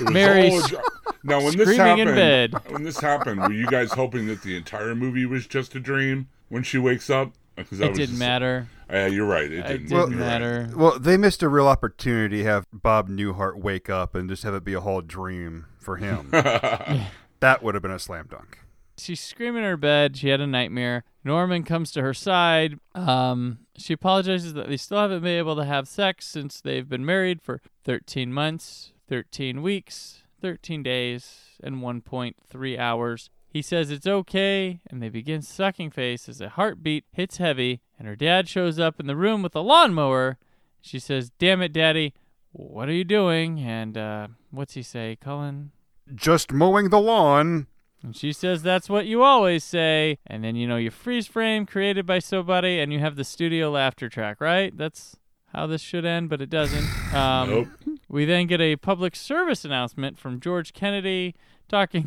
Mary 0.10 0.48
all 0.48 0.60
a 0.60 0.62
s- 0.64 0.70
jo- 0.70 0.80
now, 1.22 1.42
when 1.42 1.58
this 1.58 1.68
screaming 1.68 1.76
happened, 1.98 2.08
in 2.08 2.14
bed. 2.16 2.54
when 2.72 2.84
this 2.84 3.00
happened, 3.00 3.40
were 3.42 3.52
you 3.52 3.66
guys 3.66 3.92
hoping 3.92 4.26
that 4.28 4.40
the 4.40 4.56
entire 4.56 4.94
movie 4.94 5.26
was 5.26 5.46
just 5.46 5.74
a 5.74 5.78
dream 5.80 6.28
when 6.48 6.62
she 6.62 6.78
wakes 6.78 7.10
up? 7.10 7.32
'Cause 7.56 7.78
that 7.78 7.86
It 7.86 7.88
was 7.90 7.98
didn't 7.98 8.10
just- 8.10 8.18
matter. 8.18 8.68
Yeah, 8.90 9.06
you're 9.06 9.26
right. 9.26 9.50
It 9.50 9.58
It 9.58 9.62
didn't, 9.62 9.88
didn't 9.88 9.90
You're 9.90 10.00
right. 10.04 10.16
matter. 10.18 10.70
Well, 10.76 10.98
they 10.98 11.16
missed 11.16 11.42
a 11.42 11.48
real 11.48 11.66
opportunity 11.66 12.38
to 12.38 12.44
have 12.44 12.66
Bob 12.72 13.08
Newhart 13.08 13.56
wake 13.58 13.90
up 13.90 14.14
and 14.14 14.28
just 14.28 14.42
have 14.44 14.54
it 14.54 14.62
be 14.64 14.74
a 14.74 14.80
whole 14.80 15.00
dream 15.00 15.66
for 15.78 15.96
him. 15.96 16.28
that 17.40 17.62
would 17.62 17.74
have 17.74 17.82
been 17.82 17.90
a 17.90 17.98
slam 17.98 18.26
dunk. 18.30 18.58
She's 18.98 19.20
screaming 19.20 19.62
in 19.62 19.68
her 19.68 19.76
bed. 19.76 20.16
She 20.16 20.28
had 20.28 20.40
a 20.40 20.46
nightmare. 20.46 21.04
Norman 21.24 21.64
comes 21.64 21.90
to 21.92 22.02
her 22.02 22.14
side. 22.14 22.78
Um, 22.94 23.58
she 23.76 23.92
apologizes 23.92 24.54
that 24.54 24.68
they 24.68 24.76
still 24.78 24.98
haven't 24.98 25.20
been 25.22 25.38
able 25.38 25.56
to 25.56 25.64
have 25.64 25.86
sex 25.88 26.26
since 26.26 26.60
they've 26.60 26.88
been 26.88 27.04
married 27.04 27.42
for 27.42 27.60
13 27.84 28.32
months, 28.32 28.92
13 29.08 29.60
weeks, 29.60 30.22
13 30.40 30.82
days, 30.82 31.40
and 31.62 31.76
1.3 31.82 32.78
hours. 32.78 33.28
He 33.56 33.62
says 33.62 33.90
it's 33.90 34.06
okay, 34.06 34.80
and 34.90 35.02
they 35.02 35.08
begin 35.08 35.40
sucking 35.40 35.90
face 35.90 36.28
as 36.28 36.42
a 36.42 36.50
heartbeat 36.50 37.06
hits 37.10 37.38
heavy, 37.38 37.80
and 37.98 38.06
her 38.06 38.14
dad 38.14 38.50
shows 38.50 38.78
up 38.78 39.00
in 39.00 39.06
the 39.06 39.16
room 39.16 39.40
with 39.40 39.56
a 39.56 39.60
lawnmower. 39.60 40.36
She 40.82 40.98
says, 40.98 41.30
Damn 41.38 41.62
it, 41.62 41.72
Daddy, 41.72 42.12
what 42.52 42.86
are 42.90 42.92
you 42.92 43.02
doing? 43.02 43.60
And 43.60 43.96
uh, 43.96 44.28
what's 44.50 44.74
he 44.74 44.82
say, 44.82 45.16
Cullen? 45.18 45.70
Just 46.14 46.52
mowing 46.52 46.90
the 46.90 47.00
lawn. 47.00 47.66
And 48.02 48.14
she 48.14 48.30
says 48.30 48.62
that's 48.62 48.90
what 48.90 49.06
you 49.06 49.22
always 49.22 49.64
say. 49.64 50.18
And 50.26 50.44
then, 50.44 50.54
you 50.54 50.68
know, 50.68 50.76
you 50.76 50.90
freeze 50.90 51.26
frame 51.26 51.64
created 51.64 52.04
by 52.04 52.18
somebody 52.18 52.78
and 52.78 52.92
you 52.92 52.98
have 52.98 53.16
the 53.16 53.24
studio 53.24 53.70
laughter 53.70 54.10
track, 54.10 54.38
right? 54.38 54.76
That's 54.76 55.16
how 55.54 55.66
this 55.66 55.80
should 55.80 56.04
end, 56.04 56.28
but 56.28 56.42
it 56.42 56.50
doesn't. 56.50 56.86
Um, 57.14 57.48
Nope. 57.48 57.68
We 58.10 58.26
then 58.26 58.48
get 58.48 58.60
a 58.60 58.76
public 58.76 59.16
service 59.16 59.64
announcement 59.64 60.18
from 60.18 60.40
George 60.40 60.74
Kennedy 60.74 61.34
talking. 61.70 62.06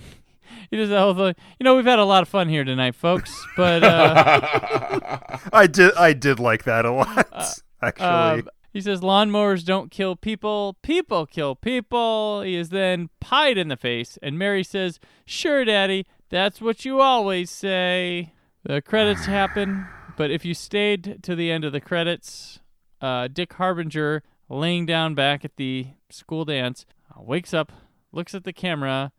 He 0.71 0.77
does 0.77 0.89
the 0.89 0.99
whole 0.99 1.13
thing. 1.13 1.35
You 1.59 1.63
know, 1.63 1.75
we've 1.75 1.85
had 1.85 1.99
a 1.99 2.05
lot 2.05 2.21
of 2.21 2.29
fun 2.29 2.49
here 2.49 2.63
tonight, 2.63 2.95
folks. 2.95 3.45
But 3.55 3.83
uh, 3.83 5.19
I 5.53 5.67
did. 5.67 5.93
I 5.95 6.13
did 6.13 6.39
like 6.39 6.63
that 6.63 6.85
a 6.85 6.91
lot. 6.91 7.61
actually, 7.81 8.05
um, 8.05 8.49
he 8.71 8.81
says 8.81 9.01
lawnmowers 9.01 9.65
don't 9.65 9.89
kill 9.89 10.15
people, 10.15 10.77
people 10.83 11.25
kill 11.25 11.55
people. 11.55 12.41
He 12.41 12.55
is 12.55 12.69
then 12.69 13.09
pied 13.19 13.57
in 13.57 13.67
the 13.67 13.77
face, 13.77 14.17
and 14.21 14.37
Mary 14.37 14.63
says, 14.63 14.99
Sure, 15.25 15.65
Daddy, 15.65 16.05
that's 16.29 16.61
what 16.61 16.85
you 16.85 17.01
always 17.01 17.49
say. 17.49 18.33
The 18.63 18.81
credits 18.81 19.25
happen, 19.25 19.87
but 20.17 20.29
if 20.29 20.45
you 20.45 20.53
stayed 20.53 21.23
to 21.23 21.35
the 21.35 21.49
end 21.49 21.65
of 21.65 21.71
the 21.71 21.81
credits, 21.81 22.59
uh, 23.01 23.27
Dick 23.27 23.53
Harbinger, 23.53 24.21
laying 24.49 24.85
down 24.85 25.15
back 25.15 25.43
at 25.43 25.55
the 25.55 25.87
school 26.09 26.45
dance, 26.45 26.85
uh, 27.09 27.21
wakes 27.21 27.53
up, 27.53 27.71
looks 28.11 28.35
at 28.35 28.43
the 28.43 28.53
camera, 28.53 29.11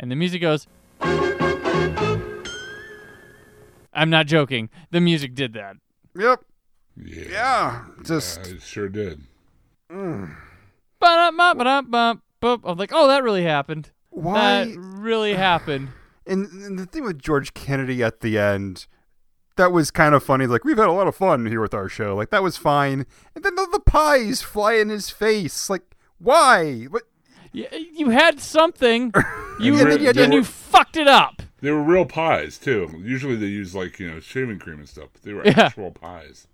and 0.00 0.10
the 0.10 0.16
music 0.16 0.40
goes. 0.40 0.66
I'm 3.92 4.10
not 4.10 4.26
joking. 4.26 4.70
The 4.90 5.00
music 5.00 5.34
did 5.34 5.52
that. 5.54 5.76
Yep. 6.18 6.44
Yeah. 6.96 7.24
Yeah. 7.28 7.84
Just. 8.02 8.46
Yeah, 8.46 8.54
it 8.54 8.62
sure 8.62 8.88
did. 8.88 9.20
Mm. 9.90 10.34
Ba-dum-bum-ba-dum-bum. 11.00 12.22
I'm 12.42 12.78
like, 12.78 12.90
oh, 12.92 13.06
that 13.08 13.22
really 13.22 13.42
happened. 13.44 13.90
Why- 14.10 14.64
That 14.64 14.76
really 14.78 15.34
happened. 15.34 15.88
And, 16.26 16.46
and 16.62 16.78
the 16.78 16.86
thing 16.86 17.02
with 17.02 17.18
George 17.20 17.54
Kennedy 17.54 18.04
at 18.04 18.20
the 18.20 18.38
end, 18.38 18.86
that 19.56 19.72
was 19.72 19.90
kind 19.90 20.14
of 20.14 20.22
funny. 20.22 20.46
Like 20.46 20.64
we've 20.64 20.76
had 20.76 20.86
a 20.86 20.92
lot 20.92 21.08
of 21.08 21.16
fun 21.16 21.46
here 21.46 21.60
with 21.60 21.74
our 21.74 21.88
show. 21.88 22.14
Like 22.14 22.30
that 22.30 22.42
was 22.42 22.56
fine. 22.56 23.04
And 23.34 23.42
then 23.42 23.56
the, 23.56 23.66
the 23.72 23.80
pies 23.80 24.40
fly 24.40 24.74
in 24.74 24.90
his 24.90 25.10
face. 25.10 25.68
Like 25.68 25.82
why? 26.18 26.82
What? 26.84 27.02
You, 27.52 27.66
you 27.94 28.10
had 28.10 28.40
something. 28.40 29.12
You 29.60 29.74
And 29.74 29.82
and, 29.82 29.90
then 29.92 30.00
you 30.00 30.22
had- 30.22 30.32
you 30.32 30.42
fucked 30.42 30.96
it 30.96 31.06
up. 31.06 31.42
They 31.60 31.70
were 31.70 31.82
real 31.82 32.06
pies 32.06 32.56
too. 32.56 32.88
Usually 33.04 33.36
they 33.36 33.44
use 33.48 33.74
like 33.74 34.00
you 34.00 34.10
know 34.10 34.18
shaving 34.20 34.58
cream 34.58 34.78
and 34.78 34.88
stuff. 34.88 35.08
But 35.12 35.20
they 35.22 35.34
were 35.34 35.44
Yeah. 35.44 35.64
actual 35.66 35.90
pies. 35.90 36.46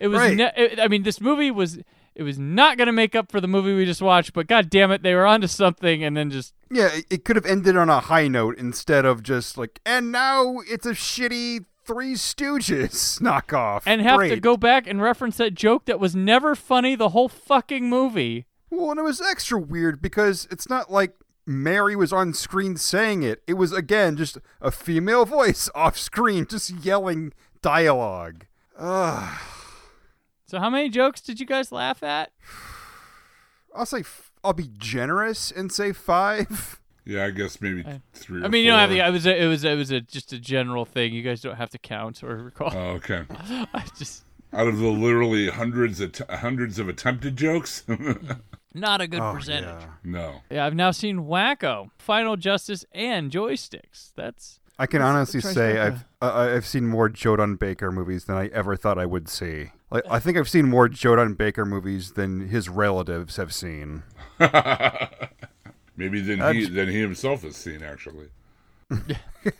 It 0.00 0.08
was. 0.08 0.18
Right. 0.18 0.36
Ne- 0.36 0.50
it- 0.56 0.80
I 0.80 0.88
mean, 0.88 1.04
this 1.04 1.20
movie 1.20 1.52
was. 1.52 1.78
It 2.16 2.24
was 2.24 2.36
not 2.36 2.76
going 2.76 2.86
to 2.86 2.92
make 2.92 3.14
up 3.14 3.30
for 3.30 3.40
the 3.40 3.46
movie 3.46 3.72
we 3.74 3.84
just 3.84 4.02
watched, 4.02 4.32
but 4.32 4.46
god 4.48 4.68
damn 4.70 4.90
it, 4.90 5.02
they 5.04 5.14
were 5.14 5.26
onto 5.26 5.46
something, 5.46 6.02
and 6.02 6.16
then 6.16 6.30
just 6.30 6.54
Yeah, 6.72 6.88
it, 6.92 7.04
it 7.10 7.24
could 7.24 7.36
have 7.36 7.46
ended 7.46 7.76
on 7.76 7.88
a 7.88 8.00
high 8.00 8.26
note 8.26 8.56
instead 8.58 9.04
of 9.04 9.22
just 9.22 9.56
like, 9.56 9.80
and 9.86 10.10
now 10.10 10.58
it's 10.68 10.86
a 10.86 10.92
shitty 10.92 11.64
Three 11.84 12.14
Stooges 12.14 13.20
knockoff. 13.22 13.82
and 13.86 14.00
have 14.00 14.20
to 14.20 14.28
Great. 14.28 14.42
go 14.42 14.56
back 14.56 14.86
and 14.88 15.00
reference 15.02 15.36
that 15.36 15.54
joke 15.54 15.84
that 15.86 16.00
was 16.00 16.16
never 16.16 16.54
funny 16.56 16.94
the 16.96 17.10
whole 17.10 17.28
fucking 17.28 17.88
movie. 17.88 18.46
Well, 18.76 18.90
and 18.90 19.00
it 19.00 19.04
was 19.04 19.20
extra 19.20 19.58
weird 19.58 20.02
because 20.02 20.46
it's 20.50 20.68
not 20.68 20.90
like 20.90 21.14
Mary 21.46 21.94
was 21.96 22.12
on 22.12 22.32
screen 22.34 22.76
saying 22.76 23.22
it. 23.22 23.42
It 23.46 23.54
was 23.54 23.72
again 23.72 24.16
just 24.16 24.38
a 24.60 24.70
female 24.70 25.24
voice 25.38 25.70
off 25.74 25.96
screen 25.98 26.46
just 26.46 26.70
yelling 26.70 27.32
dialogue. 27.62 28.46
Ugh. 28.78 29.38
So, 30.46 30.58
how 30.58 30.70
many 30.70 30.88
jokes 30.88 31.20
did 31.20 31.40
you 31.40 31.46
guys 31.46 31.72
laugh 31.72 32.02
at? 32.02 32.30
I'll 33.74 33.86
say 33.86 34.00
f- 34.00 34.30
I'll 34.42 34.52
be 34.52 34.70
generous 34.78 35.50
and 35.50 35.72
say 35.72 35.92
five. 35.92 36.80
Yeah, 37.06 37.26
I 37.26 37.32
guess 37.32 37.60
maybe 37.60 37.84
three. 38.14 38.40
I 38.42 38.46
or 38.46 38.48
mean, 38.48 38.64
you 38.64 38.70
don't 38.70 38.78
have 38.80 38.88
four. 38.88 38.96
to. 38.96 39.06
It 39.06 39.10
was. 39.10 39.26
A, 39.26 39.42
it 39.42 39.46
was. 39.46 39.62
It 39.62 39.74
was 39.76 39.90
a 39.90 40.00
just 40.00 40.32
a 40.32 40.38
general 40.38 40.86
thing. 40.86 41.12
You 41.12 41.20
guys 41.22 41.42
don't 41.42 41.56
have 41.56 41.68
to 41.68 41.78
count 41.78 42.22
or 42.24 42.34
recall. 42.36 42.72
Oh, 42.74 42.92
okay. 42.92 43.24
I 43.74 43.84
just. 43.98 44.24
Out 44.54 44.68
of 44.68 44.78
the 44.78 44.88
literally 44.88 45.50
hundreds 45.50 46.00
of 46.00 46.12
t- 46.12 46.24
hundreds 46.30 46.78
of 46.78 46.88
attempted 46.88 47.36
jokes. 47.36 47.84
Not 48.74 49.00
a 49.00 49.06
good 49.06 49.20
Oh, 49.20 49.32
percentage. 49.32 49.82
yeah. 49.82 49.86
No. 50.02 50.42
Yeah, 50.50 50.66
I've 50.66 50.74
now 50.74 50.90
seen 50.90 51.18
Wacko, 51.20 51.90
Final 51.98 52.36
Justice, 52.36 52.84
and 52.92 53.30
Joysticks. 53.30 54.12
That's 54.16 54.58
I 54.78 54.86
can 54.86 54.98
that's- 55.00 55.14
honestly 55.14 55.40
say 55.40 55.74
trifecta. 55.76 55.80
I've 55.80 56.04
uh, 56.20 56.54
I've 56.56 56.66
seen 56.66 56.86
more 56.86 57.08
Joe 57.08 57.36
Don 57.36 57.54
Baker 57.56 57.92
movies 57.92 58.24
than 58.24 58.36
I 58.36 58.48
ever 58.48 58.74
thought 58.76 58.98
I 58.98 59.06
would 59.06 59.28
see. 59.28 59.70
Like 59.90 60.02
I 60.10 60.18
think 60.18 60.36
I've 60.36 60.48
seen 60.48 60.68
more 60.68 60.88
Joe 60.88 61.14
Don 61.16 61.34
Baker 61.34 61.64
movies 61.64 62.12
than 62.12 62.48
his 62.48 62.68
relatives 62.68 63.36
have 63.36 63.54
seen. 63.54 64.02
Maybe 65.96 66.20
than 66.20 66.40
I'd- 66.40 66.58
he 66.58 66.66
than 66.68 66.88
he 66.88 67.00
himself 67.00 67.42
has 67.42 67.56
seen 67.56 67.82
actually. 67.82 68.28
I 68.90 68.96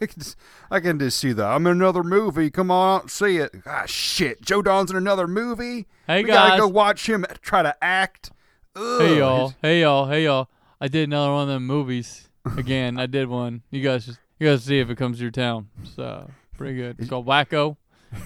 can 0.07 0.09
just- 0.19 0.37
I 0.71 0.81
can 0.81 0.99
just 0.99 1.19
see 1.19 1.33
that. 1.33 1.47
I'm 1.47 1.67
in 1.67 1.73
another 1.73 2.03
movie. 2.03 2.51
Come 2.51 2.71
on 2.71 3.03
out 3.03 3.11
see 3.11 3.37
it. 3.39 3.55
Ah, 3.67 3.85
shit. 3.87 4.43
Joe 4.43 4.63
Don's 4.63 4.91
in 4.91 4.97
another 4.97 5.27
movie. 5.29 5.87
Hey, 6.07 6.23
we 6.23 6.29
gotta 6.29 6.59
go 6.61 6.67
watch 6.69 7.09
him 7.09 7.25
try 7.41 7.63
to 7.63 7.77
act. 7.83 8.31
Ugh. 8.77 9.01
Hey 9.01 9.19
y'all, 9.19 9.55
hey 9.63 9.81
y'all, 9.83 10.07
hey 10.07 10.25
y'all. 10.25 10.49
I 10.81 10.89
did 10.89 11.05
another 11.09 11.33
one 11.33 11.43
of 11.43 11.49
them 11.49 11.67
movies. 11.67 12.29
Again, 12.57 12.99
I 12.99 13.07
did 13.07 13.29
one. 13.29 13.63
You 13.71 13.83
guys 13.83 14.07
just 14.07 14.19
you 14.39 14.49
guys 14.49 14.65
see 14.65 14.81
if 14.81 14.91
it 14.91 14.97
comes 14.99 15.19
to 15.19 15.23
your 15.23 15.31
town. 15.31 15.69
So 15.95 16.29
pretty 16.57 16.75
good. 16.77 16.97
It's 16.99 17.09
called 17.09 17.27
Wacko. 17.27 17.77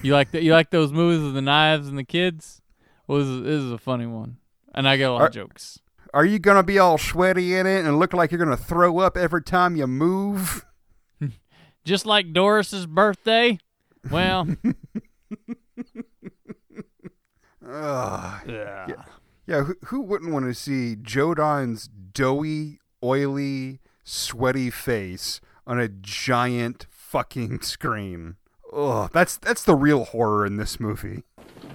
You 0.02 0.12
like 0.12 0.30
that 0.32 0.42
you 0.42 0.52
like 0.52 0.70
those 0.70 0.92
movies 0.92 1.22
with 1.22 1.34
the 1.34 1.42
knives 1.42 1.88
and 1.88 1.98
the 1.98 2.04
kids? 2.04 2.62
Well 3.06 3.18
this 3.18 3.28
is, 3.28 3.42
this 3.42 3.60
is 3.62 3.72
a 3.72 3.78
funny 3.78 4.06
one. 4.06 4.38
And 4.74 4.88
I 4.88 4.96
get 4.96 5.10
a 5.10 5.12
lot 5.12 5.22
Are- 5.22 5.26
of 5.26 5.32
jokes. 5.32 5.80
Are 6.14 6.24
you 6.24 6.38
gonna 6.38 6.62
be 6.62 6.78
all 6.78 6.96
sweaty 6.96 7.54
in 7.54 7.66
it 7.66 7.84
and 7.84 7.98
look 7.98 8.14
like 8.14 8.30
you're 8.32 8.38
gonna 8.42 8.56
throw 8.56 8.98
up 8.98 9.16
every 9.18 9.42
time 9.42 9.76
you 9.76 9.86
move? 9.86 10.64
Just 11.84 12.06
like 12.06 12.32
Doris's 12.32 12.86
birthday. 12.86 13.58
Well 14.10 14.48
Ugh. 17.70 18.40
Yeah. 18.48 18.86
Yeah, 18.88 19.02
yeah 19.48 19.64
who, 19.64 19.74
who 19.86 20.02
wouldn't 20.02 20.32
want 20.32 20.44
to 20.44 20.54
see 20.54 20.94
Joe 20.94 21.34
Don's 21.34 21.88
doughy, 21.88 22.78
oily, 23.02 23.80
sweaty 24.04 24.70
face 24.70 25.40
on 25.66 25.80
a 25.80 25.88
giant 25.88 26.86
fucking 26.90 27.62
screen? 27.62 28.36
Ugh, 28.72 29.10
that's 29.12 29.38
that's 29.38 29.64
the 29.64 29.74
real 29.74 30.04
horror 30.04 30.44
in 30.44 30.58
this 30.58 30.78
movie. 30.78 31.24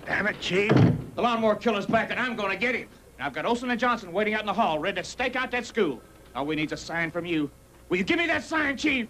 Damn 0.05 0.27
it, 0.27 0.39
Chief. 0.39 0.71
The 1.15 1.21
lawnmower 1.21 1.55
killer's 1.55 1.87
back, 1.87 2.11
and 2.11 2.19
I'm 2.19 2.35
gonna 2.35 2.55
get 2.55 2.75
him. 2.75 2.87
And 3.17 3.25
I've 3.25 3.33
got 3.33 3.45
Olson 3.45 3.71
and 3.71 3.79
Johnson 3.79 4.13
waiting 4.13 4.35
out 4.35 4.41
in 4.41 4.45
the 4.45 4.53
hall, 4.53 4.77
ready 4.77 5.01
to 5.01 5.03
stake 5.03 5.35
out 5.35 5.49
that 5.51 5.65
school. 5.65 6.01
All 6.35 6.45
we 6.45 6.55
need's 6.55 6.73
a 6.73 6.77
sign 6.77 7.09
from 7.09 7.25
you. 7.25 7.49
Will 7.89 7.97
you 7.97 8.03
give 8.03 8.19
me 8.19 8.27
that 8.27 8.43
sign, 8.43 8.77
Chief? 8.77 9.07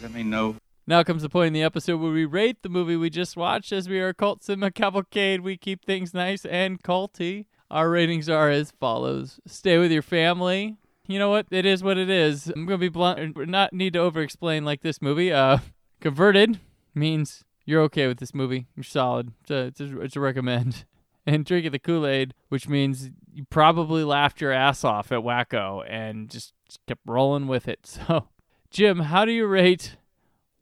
Let 0.00 0.12
me 0.12 0.22
know. 0.22 0.54
Now 0.88 1.02
comes 1.02 1.20
the 1.20 1.28
point 1.28 1.48
in 1.48 1.52
the 1.52 1.62
episode 1.62 2.00
where 2.00 2.10
we 2.10 2.24
rate 2.24 2.62
the 2.62 2.70
movie 2.70 2.96
we 2.96 3.10
just 3.10 3.36
watched. 3.36 3.72
As 3.72 3.90
we 3.90 4.00
are 4.00 4.14
cult 4.14 4.42
cinema 4.42 4.70
cavalcade, 4.70 5.42
we 5.42 5.58
keep 5.58 5.84
things 5.84 6.14
nice 6.14 6.46
and 6.46 6.82
culty. 6.82 7.44
Our 7.70 7.90
ratings 7.90 8.30
are 8.30 8.48
as 8.48 8.70
follows: 8.70 9.38
Stay 9.44 9.76
with 9.76 9.92
your 9.92 10.00
family. 10.00 10.78
You 11.06 11.18
know 11.18 11.28
what? 11.28 11.44
It 11.50 11.66
is 11.66 11.82
what 11.82 11.98
it 11.98 12.08
is. 12.08 12.48
I'm 12.48 12.64
gonna 12.64 12.78
be 12.78 12.88
blunt. 12.88 13.36
Not 13.36 13.74
need 13.74 13.92
to 13.92 13.98
over-explain 13.98 14.64
like 14.64 14.80
this 14.80 15.02
movie. 15.02 15.30
Uh, 15.30 15.58
converted 16.00 16.58
means 16.94 17.44
you're 17.66 17.82
okay 17.82 18.06
with 18.06 18.16
this 18.16 18.32
movie. 18.32 18.66
You're 18.74 18.82
solid. 18.82 19.32
It's 19.42 19.50
a, 19.50 19.58
it's 19.66 19.80
a, 19.80 20.00
it's 20.00 20.16
a 20.16 20.20
recommend. 20.20 20.86
And 21.26 21.44
drinking 21.44 21.72
the 21.72 21.78
Kool-Aid, 21.78 22.32
which 22.48 22.70
means 22.70 23.10
you 23.34 23.44
probably 23.50 24.02
laughed 24.02 24.40
your 24.40 24.50
ass 24.50 24.82
off 24.82 25.12
at 25.12 25.18
Wacko 25.18 25.84
and 25.86 26.30
just 26.30 26.54
kept 26.86 27.02
rolling 27.04 27.46
with 27.46 27.68
it. 27.68 27.80
So, 28.06 28.28
Jim, 28.70 29.00
how 29.00 29.26
do 29.26 29.32
you 29.32 29.46
rate 29.46 29.98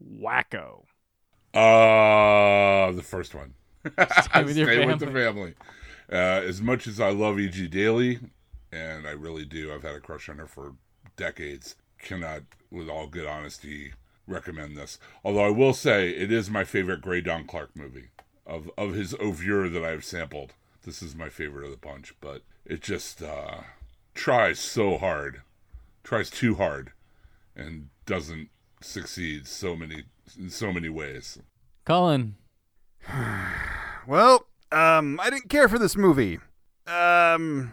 Wacko? 0.03 0.85
Uh 1.55 2.93
the 2.93 3.03
first 3.03 3.35
one. 3.35 3.55
Stay 4.23 4.45
with 4.45 4.57
your 4.57 4.67
Stay 4.73 4.87
with 4.87 5.01
the 5.01 5.07
family. 5.07 5.55
Uh, 6.11 6.41
as 6.45 6.63
much 6.63 6.87
as 6.87 7.01
I 7.01 7.11
love 7.11 7.39
E.G. 7.41 7.67
Daily, 7.67 8.21
and 8.71 9.09
I 9.09 9.11
really 9.11 9.45
do, 9.45 9.73
I've 9.73 9.83
had 9.83 9.97
a 9.97 10.01
crush 10.01 10.29
on 10.29 10.39
her 10.39 10.47
for 10.47 10.75
decades. 11.17 11.75
Cannot, 11.99 12.43
with 12.71 12.89
all 12.89 13.09
good 13.09 13.27
honesty, 13.27 13.93
recommend 14.27 14.77
this. 14.77 14.99
Although 15.25 15.47
I 15.47 15.51
will 15.51 15.73
say 15.73 16.11
it 16.11 16.31
is 16.31 16.49
my 16.51 16.63
favorite 16.65 17.03
Greydon 17.03 17.49
Clark 17.49 17.71
movie 17.75 18.11
of 18.47 18.71
of 18.79 18.95
his 18.95 19.15
oeuvre 19.15 19.69
that 19.71 19.85
I've 19.85 20.05
sampled. 20.05 20.53
This 20.85 21.03
is 21.03 21.17
my 21.17 21.29
favorite 21.29 21.65
of 21.65 21.73
the 21.73 21.77
bunch, 21.77 22.15
but 22.21 22.43
it 22.65 22.81
just 22.81 23.23
uh, 23.23 23.63
tries 24.15 24.61
so 24.61 24.99
hard, 24.99 25.43
tries 26.05 26.31
too 26.31 26.55
hard, 26.55 26.93
and 27.57 27.89
doesn't 28.05 28.51
succeed 28.81 29.47
so 29.47 29.77
many 29.77 30.05
in 30.39 30.51
so 30.51 30.73
many 30.73 30.89
ways. 30.89 31.39
Colin. 31.85 32.37
Well, 34.09 34.47
um, 34.71 35.19
I 35.21 35.31
didn't 35.31 35.49
care 35.49 35.69
for 35.69 35.81
this 35.81 35.97
movie. 35.97 36.39
Um, 36.87 37.73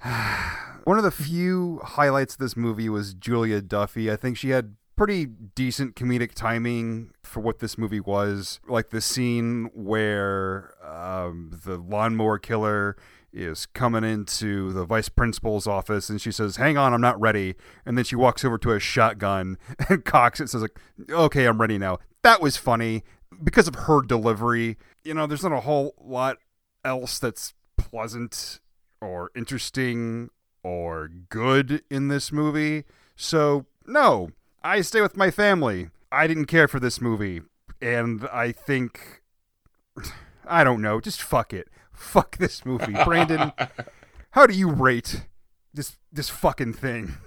one 0.84 0.96
of 0.96 1.02
the 1.02 1.10
few 1.10 1.80
highlights 1.82 2.34
of 2.34 2.38
this 2.38 2.56
movie 2.56 2.88
was 2.88 3.14
Julia 3.14 3.60
Duffy. 3.60 4.12
I 4.12 4.14
think 4.14 4.36
she 4.36 4.50
had 4.50 4.76
pretty 4.94 5.24
decent 5.26 5.96
comedic 5.96 6.34
timing 6.34 7.10
for 7.22 7.40
what 7.40 7.58
this 7.58 7.76
movie 7.76 8.00
was. 8.00 8.60
Like 8.68 8.90
the 8.90 9.00
scene 9.00 9.70
where 9.74 10.74
um, 10.86 11.58
the 11.64 11.78
lawnmower 11.78 12.38
killer 12.38 12.96
is 13.32 13.66
coming 13.66 14.04
into 14.04 14.72
the 14.72 14.84
vice 14.84 15.08
principal's 15.08 15.66
office 15.66 16.10
and 16.10 16.20
she 16.20 16.32
says, 16.32 16.56
"Hang 16.56 16.76
on, 16.76 16.92
I'm 16.92 17.00
not 17.00 17.20
ready." 17.20 17.54
And 17.86 17.96
then 17.96 18.04
she 18.04 18.16
walks 18.16 18.44
over 18.44 18.58
to 18.58 18.72
a 18.72 18.80
shotgun 18.80 19.58
and 19.88 20.04
cocks 20.04 20.40
it. 20.40 20.48
Says, 20.48 20.62
"Like, 20.62 20.78
okay, 21.10 21.46
I'm 21.46 21.60
ready 21.60 21.78
now." 21.78 21.98
That 22.22 22.40
was 22.40 22.56
funny 22.56 23.02
because 23.42 23.68
of 23.68 23.74
her 23.74 24.02
delivery. 24.02 24.76
You 25.04 25.14
know, 25.14 25.26
there's 25.26 25.42
not 25.42 25.52
a 25.52 25.60
whole 25.60 25.94
lot 26.00 26.38
else 26.84 27.18
that's 27.18 27.54
pleasant 27.76 28.60
or 29.00 29.30
interesting 29.34 30.30
or 30.62 31.08
good 31.08 31.82
in 31.90 32.08
this 32.08 32.32
movie. 32.32 32.84
So, 33.16 33.66
no, 33.86 34.30
I 34.62 34.80
stay 34.82 35.00
with 35.00 35.16
my 35.16 35.30
family. 35.30 35.90
I 36.12 36.26
didn't 36.26 36.46
care 36.46 36.68
for 36.68 36.80
this 36.80 37.00
movie. 37.00 37.42
And 37.80 38.26
I 38.32 38.52
think, 38.52 39.22
I 40.46 40.64
don't 40.64 40.82
know, 40.82 41.00
just 41.00 41.22
fuck 41.22 41.52
it. 41.52 41.68
Fuck 42.00 42.38
this 42.38 42.64
movie. 42.64 42.94
Brandon, 43.04 43.52
how 44.30 44.46
do 44.46 44.54
you 44.54 44.70
rate 44.70 45.26
this 45.72 45.98
this 46.10 46.30
fucking 46.30 46.72
thing? 46.72 47.18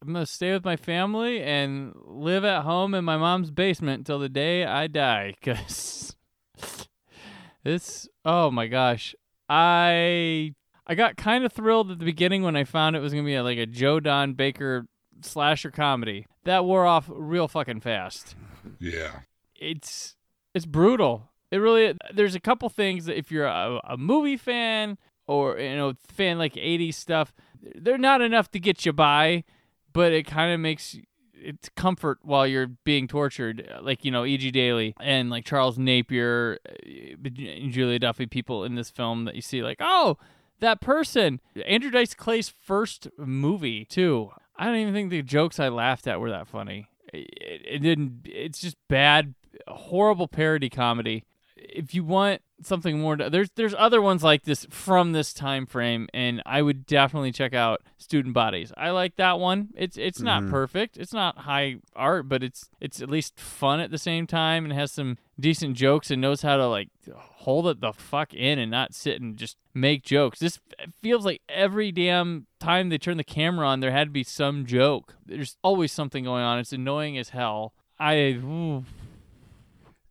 I'm 0.00 0.12
gonna 0.12 0.26
stay 0.26 0.52
with 0.52 0.64
my 0.64 0.76
family 0.76 1.42
and 1.42 1.94
live 2.04 2.44
at 2.44 2.62
home 2.62 2.94
in 2.94 3.02
my 3.02 3.16
mom's 3.16 3.50
basement 3.50 4.00
until 4.00 4.18
the 4.18 4.28
day 4.28 4.66
I 4.66 4.88
die. 4.88 5.34
Cause 5.42 6.14
this, 7.64 8.08
oh 8.26 8.50
my 8.50 8.66
gosh, 8.66 9.14
I 9.48 10.54
I 10.86 10.94
got 10.94 11.16
kind 11.16 11.42
of 11.44 11.52
thrilled 11.52 11.90
at 11.90 11.98
the 11.98 12.04
beginning 12.04 12.42
when 12.42 12.56
I 12.56 12.64
found 12.64 12.94
it 12.94 13.00
was 13.00 13.14
gonna 13.14 13.24
be 13.24 13.34
a, 13.34 13.42
like 13.42 13.58
a 13.58 13.66
Joe 13.66 14.00
Don 14.00 14.34
Baker 14.34 14.86
slasher 15.22 15.70
comedy. 15.70 16.26
That 16.44 16.66
wore 16.66 16.84
off 16.84 17.06
real 17.08 17.48
fucking 17.48 17.80
fast. 17.80 18.36
Yeah. 18.78 19.20
It's 19.56 20.14
it's 20.54 20.66
brutal. 20.66 21.31
It 21.52 21.58
really. 21.58 21.94
There's 22.12 22.34
a 22.34 22.40
couple 22.40 22.68
things 22.70 23.04
that 23.04 23.18
if 23.18 23.30
you're 23.30 23.46
a, 23.46 23.78
a 23.84 23.96
movie 23.98 24.38
fan 24.38 24.96
or 25.26 25.58
you 25.58 25.76
know 25.76 25.92
fan 26.08 26.38
like 26.38 26.54
80s 26.54 26.94
stuff, 26.94 27.34
they're 27.74 27.98
not 27.98 28.22
enough 28.22 28.50
to 28.52 28.58
get 28.58 28.86
you 28.86 28.94
by, 28.94 29.44
but 29.92 30.12
it 30.12 30.26
kind 30.26 30.52
of 30.54 30.60
makes 30.60 30.96
it's 31.34 31.68
comfort 31.76 32.20
while 32.22 32.46
you're 32.46 32.68
being 32.84 33.06
tortured, 33.06 33.68
like 33.82 34.02
you 34.02 34.10
know 34.10 34.24
E.G. 34.24 34.50
Daily 34.50 34.94
and 34.98 35.28
like 35.28 35.44
Charles 35.44 35.76
Napier, 35.76 36.58
uh, 36.66 37.28
Julia 37.68 37.98
Duffy, 37.98 38.26
people 38.26 38.64
in 38.64 38.74
this 38.74 38.90
film 38.90 39.26
that 39.26 39.34
you 39.34 39.42
see 39.42 39.62
like 39.62 39.76
oh 39.78 40.16
that 40.60 40.80
person, 40.80 41.38
Andrew 41.66 41.90
Dice 41.90 42.14
Clay's 42.14 42.48
first 42.48 43.08
movie 43.18 43.84
too. 43.84 44.30
I 44.56 44.64
don't 44.64 44.76
even 44.76 44.94
think 44.94 45.10
the 45.10 45.20
jokes 45.20 45.60
I 45.60 45.68
laughed 45.68 46.06
at 46.06 46.18
were 46.18 46.30
that 46.30 46.48
funny. 46.48 46.86
It, 47.12 47.28
it 47.66 47.78
didn't. 47.82 48.22
It's 48.24 48.60
just 48.60 48.76
bad, 48.88 49.34
horrible 49.68 50.28
parody 50.28 50.70
comedy. 50.70 51.24
If 51.68 51.94
you 51.94 52.04
want 52.04 52.42
something 52.62 52.98
more, 53.00 53.16
there's 53.16 53.50
there's 53.56 53.74
other 53.76 54.00
ones 54.02 54.22
like 54.22 54.44
this 54.44 54.66
from 54.70 55.12
this 55.12 55.32
time 55.32 55.66
frame, 55.66 56.08
and 56.14 56.42
I 56.46 56.62
would 56.62 56.86
definitely 56.86 57.32
check 57.32 57.54
out 57.54 57.82
Student 57.98 58.34
Bodies. 58.34 58.72
I 58.76 58.90
like 58.90 59.16
that 59.16 59.38
one. 59.38 59.68
It's 59.76 59.96
it's 59.96 60.20
not 60.20 60.42
Mhm. 60.42 60.50
perfect. 60.50 60.96
It's 60.96 61.12
not 61.12 61.38
high 61.38 61.76
art, 61.94 62.28
but 62.28 62.42
it's 62.42 62.68
it's 62.80 63.00
at 63.00 63.10
least 63.10 63.38
fun 63.38 63.80
at 63.80 63.90
the 63.90 63.98
same 63.98 64.26
time, 64.26 64.64
and 64.64 64.72
has 64.72 64.92
some 64.92 65.18
decent 65.38 65.76
jokes, 65.76 66.10
and 66.10 66.20
knows 66.20 66.42
how 66.42 66.56
to 66.56 66.66
like 66.66 66.88
hold 67.14 67.66
it 67.66 67.80
the 67.80 67.92
fuck 67.92 68.32
in 68.34 68.58
and 68.58 68.70
not 68.70 68.94
sit 68.94 69.20
and 69.20 69.36
just 69.36 69.56
make 69.74 70.02
jokes. 70.04 70.38
This 70.38 70.60
feels 71.02 71.24
like 71.24 71.42
every 71.48 71.90
damn 71.92 72.46
time 72.60 72.88
they 72.88 72.98
turn 72.98 73.16
the 73.16 73.24
camera 73.24 73.66
on, 73.66 73.80
there 73.80 73.90
had 73.90 74.08
to 74.08 74.12
be 74.12 74.24
some 74.24 74.66
joke. 74.66 75.16
There's 75.26 75.56
always 75.62 75.90
something 75.92 76.24
going 76.24 76.42
on. 76.44 76.58
It's 76.58 76.72
annoying 76.72 77.18
as 77.18 77.30
hell. 77.30 77.72
I. 77.98 78.14
ooh. 78.44 78.84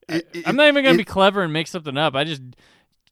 I- 0.09 0.23
I'm 0.45 0.55
not 0.55 0.67
even 0.67 0.83
gonna 0.83 0.97
be 0.97 1.03
clever 1.05 1.41
and 1.43 1.53
make 1.53 1.67
something 1.67 1.97
up. 1.97 2.15
I 2.15 2.23
just 2.23 2.41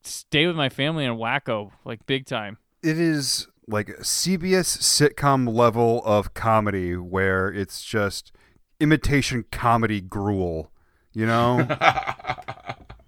stay 0.03 0.48
with 0.48 0.56
my 0.56 0.70
family 0.70 1.06
and 1.06 1.18
wacko 1.18 1.72
like 1.86 2.06
big 2.06 2.26
time. 2.26 2.57
It 2.84 2.98
is 2.99 3.48
like 3.68 3.88
CBS 4.02 4.78
sitcom 4.80 5.53
level 5.53 6.02
of 6.06 6.34
comedy 6.34 6.95
where 6.95 7.48
it's 7.49 7.84
just 7.84 8.32
imitation 8.80 9.45
comedy 9.52 10.02
gruel, 10.02 10.72
you 11.14 11.26
know? 11.26 11.60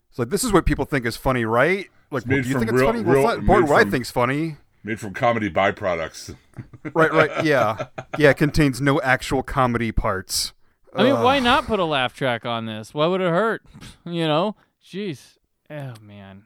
It's 0.10 0.18
like 0.20 0.30
this 0.30 0.44
is 0.44 0.52
what 0.54 0.66
people 0.66 0.86
think 0.86 1.06
is 1.06 1.16
funny, 1.18 1.46
right? 1.46 1.88
Like, 2.12 2.26
made 2.28 2.44
do 2.44 2.50
you 2.50 2.54
from 2.56 2.62
think 2.68 2.74
it's 2.74 2.82
funny? 2.84 3.04
real- 3.04 3.24
well, 3.24 3.30
it's 3.38 3.38
not 3.40 3.48
part 3.48 3.64
what 3.64 3.72
I 3.78 3.82
from- 3.84 3.92
think's 3.92 4.12
funny. 4.12 4.58
Made 4.84 5.00
from 5.00 5.14
comedy 5.14 5.50
byproducts. 5.50 6.36
Right, 6.96 7.14
right, 7.14 7.44
yeah, 7.46 7.86
yeah. 8.18 8.32
It 8.32 8.38
contains 8.38 8.82
no 8.82 9.00
actual 9.02 9.44
comedy 9.44 9.92
parts. 9.92 10.54
I 10.94 11.04
mean, 11.04 11.14
Ugh. 11.14 11.24
why 11.24 11.40
not 11.40 11.66
put 11.66 11.80
a 11.80 11.86
laugh 11.86 12.14
track 12.14 12.46
on 12.46 12.66
this? 12.66 12.94
Why 12.94 13.08
would 13.08 13.22
it 13.22 13.30
hurt? 13.30 13.64
You 14.06 14.28
know? 14.28 14.56
Jeez. 14.84 15.38
Oh 15.70 15.94
man. 16.02 16.44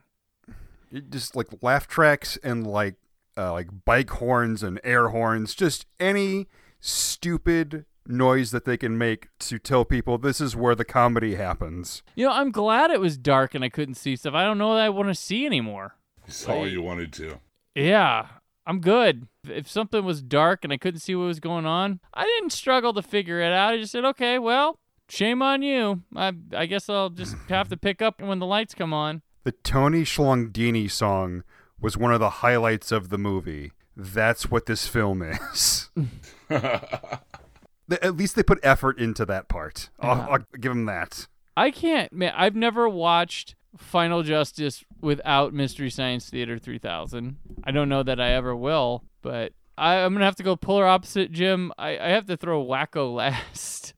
It 0.91 1.09
just 1.09 1.35
like 1.35 1.47
laugh 1.61 1.87
tracks 1.87 2.37
and 2.43 2.67
like 2.67 2.95
uh, 3.37 3.51
like 3.53 3.69
bike 3.85 4.09
horns 4.11 4.61
and 4.61 4.79
air 4.83 5.09
horns, 5.09 5.55
just 5.55 5.85
any 5.99 6.47
stupid 6.79 7.85
noise 8.07 8.51
that 8.51 8.65
they 8.65 8.77
can 8.77 8.97
make 8.97 9.29
to 9.39 9.57
tell 9.57 9.83
people 9.83 10.17
this 10.17 10.39
is 10.39 10.55
where 10.55 10.75
the 10.75 10.85
comedy 10.85 11.35
happens. 11.35 12.03
You 12.15 12.27
know, 12.27 12.33
I'm 12.33 12.51
glad 12.51 12.91
it 12.91 12.99
was 12.99 13.17
dark 13.17 13.55
and 13.55 13.63
I 13.63 13.69
couldn't 13.69 13.95
see 13.95 14.15
stuff. 14.15 14.33
I 14.33 14.43
don't 14.43 14.57
know 14.57 14.75
that 14.75 14.83
I 14.83 14.89
want 14.89 15.09
to 15.09 15.15
see 15.15 15.45
anymore. 15.45 15.95
You 16.27 16.33
saw 16.33 16.59
what 16.59 16.71
you 16.71 16.81
wanted 16.81 17.11
to. 17.13 17.39
Yeah, 17.73 18.27
I'm 18.65 18.79
good. 18.79 19.27
If 19.47 19.69
something 19.69 20.03
was 20.03 20.21
dark 20.21 20.63
and 20.63 20.73
I 20.73 20.77
couldn't 20.77 21.01
see 21.01 21.15
what 21.15 21.25
was 21.25 21.39
going 21.39 21.65
on, 21.65 21.99
I 22.13 22.23
didn't 22.23 22.51
struggle 22.51 22.93
to 22.93 23.01
figure 23.01 23.39
it 23.41 23.53
out. 23.53 23.73
I 23.73 23.77
just 23.77 23.91
said, 23.91 24.05
okay, 24.05 24.39
well, 24.39 24.79
shame 25.07 25.41
on 25.41 25.61
you. 25.61 26.01
I, 26.15 26.33
I 26.53 26.65
guess 26.65 26.89
I'll 26.89 27.09
just 27.11 27.35
have 27.49 27.69
to 27.69 27.77
pick 27.77 28.01
up 28.01 28.21
when 28.21 28.39
the 28.39 28.45
lights 28.45 28.73
come 28.73 28.93
on. 28.93 29.21
The 29.43 29.51
Tony 29.51 30.01
Schlongdini 30.03 30.89
song 30.89 31.43
was 31.79 31.95
one 31.95 32.11
of 32.13 32.19
the 32.19 32.29
highlights 32.41 32.91
of 32.91 33.09
the 33.09 33.17
movie. 33.19 33.71
That's 33.95 34.49
what 34.49 34.65
this 34.65 34.87
film 34.87 35.21
is. 35.21 35.89
At 36.49 38.15
least 38.17 38.35
they 38.35 38.43
put 38.43 38.59
effort 38.63 38.97
into 38.97 39.25
that 39.25 39.47
part. 39.47 39.89
I'll, 39.99 40.17
Yeah. 40.17 40.27
I'll 40.29 40.39
give 40.59 40.71
them 40.71 40.85
that. 40.85 41.27
I 41.55 41.71
can't, 41.71 42.11
man. 42.11 42.33
I've 42.35 42.55
never 42.55 42.89
watched 42.89 43.55
Final 43.77 44.23
Justice 44.23 44.83
without 45.01 45.53
Mystery 45.53 45.89
Science 45.89 46.29
Theater 46.29 46.57
3000. 46.57 47.37
I 47.63 47.71
don't 47.71 47.89
know 47.89 48.03
that 48.03 48.19
I 48.19 48.31
ever 48.31 48.55
will, 48.55 49.03
but 49.21 49.53
I, 49.77 49.95
I'm 49.97 50.13
gonna 50.13 50.25
have 50.25 50.35
to 50.37 50.43
go 50.43 50.55
polar 50.55 50.85
opposite, 50.85 51.31
Jim. 51.31 51.71
I, 51.77 51.97
I 51.97 52.09
have 52.09 52.25
to 52.27 52.37
throw 52.37 52.63
Wacko 52.65 53.13
last 53.15 53.93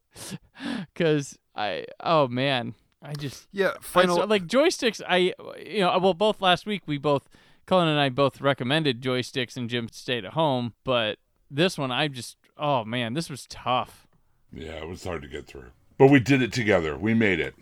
because 0.94 1.38
I, 1.56 1.86
oh 2.00 2.28
man, 2.28 2.74
I 3.02 3.14
just 3.14 3.48
yeah. 3.52 3.74
I 3.78 3.82
Final- 3.82 4.18
saw- 4.18 4.24
like 4.24 4.48
joysticks. 4.48 5.02
I 5.08 5.34
you 5.64 5.80
know 5.82 5.98
well 6.00 6.14
both 6.14 6.42
last 6.42 6.66
week 6.66 6.84
we 6.88 6.98
both 6.98 7.30
Cullen 7.66 7.88
and 7.88 8.00
I 8.00 8.10
both 8.10 8.42
recommended 8.42 9.02
joysticks 9.02 9.58
and 9.58 9.70
Jim 9.70 9.88
stayed 9.92 10.26
at 10.26 10.34
home, 10.34 10.74
but 10.84 11.18
this 11.52 11.78
one 11.78 11.92
I 11.92 12.08
just 12.08 12.38
oh 12.58 12.84
man, 12.84 13.14
this 13.14 13.30
was 13.30 13.46
tough. 13.50 14.08
Yeah, 14.52 14.74
it 14.82 14.88
was 14.88 15.04
hard 15.04 15.22
to 15.22 15.28
get 15.28 15.46
through. 15.46 15.72
But 15.98 16.08
we 16.10 16.20
did 16.20 16.42
it 16.42 16.54
together. 16.54 16.98
We 16.98 17.14
made 17.14 17.40
it. 17.40 17.56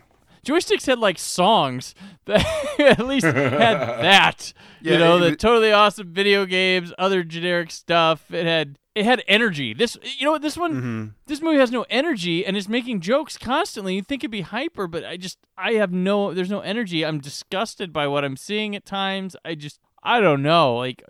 Joysticks 0.46 0.86
had 0.86 0.98
like 0.98 1.18
songs 1.18 1.94
that 2.26 2.46
at 2.78 3.04
least 3.04 3.26
had 3.26 3.34
that. 3.80 4.52
Yeah, 4.80 4.92
you 4.92 4.98
know, 4.98 5.16
it- 5.18 5.30
the 5.30 5.36
totally 5.36 5.72
awesome 5.72 6.12
video 6.12 6.46
games, 6.46 6.92
other 6.98 7.22
generic 7.24 7.70
stuff. 7.70 8.30
It 8.32 8.46
had 8.46 8.78
it 8.94 9.04
had 9.04 9.22
energy. 9.28 9.74
This 9.74 9.98
you 10.18 10.24
know 10.24 10.32
what 10.32 10.42
this 10.42 10.56
one 10.56 10.72
Mm-hmm. 10.74 11.04
this 11.26 11.42
movie 11.42 11.58
has 11.58 11.70
no 11.70 11.84
energy 11.90 12.46
and 12.46 12.56
is 12.56 12.68
making 12.68 13.00
jokes 13.00 13.36
constantly. 13.36 13.94
You 13.96 14.02
think 14.02 14.22
it'd 14.22 14.30
be 14.30 14.40
hyper, 14.42 14.86
but 14.86 15.04
I 15.04 15.16
just 15.16 15.38
I 15.58 15.72
have 15.72 15.92
no 15.92 16.32
there's 16.32 16.48
no 16.50 16.60
energy. 16.60 17.04
I'm 17.04 17.20
disgusted 17.20 17.92
by 17.92 18.06
what 18.06 18.24
I'm 18.24 18.36
seeing 18.36 18.74
at 18.76 18.86
times. 18.86 19.36
I 19.44 19.54
just 19.54 19.80
I 20.02 20.20
don't 20.20 20.42
know. 20.42 20.76
Like 20.76 21.02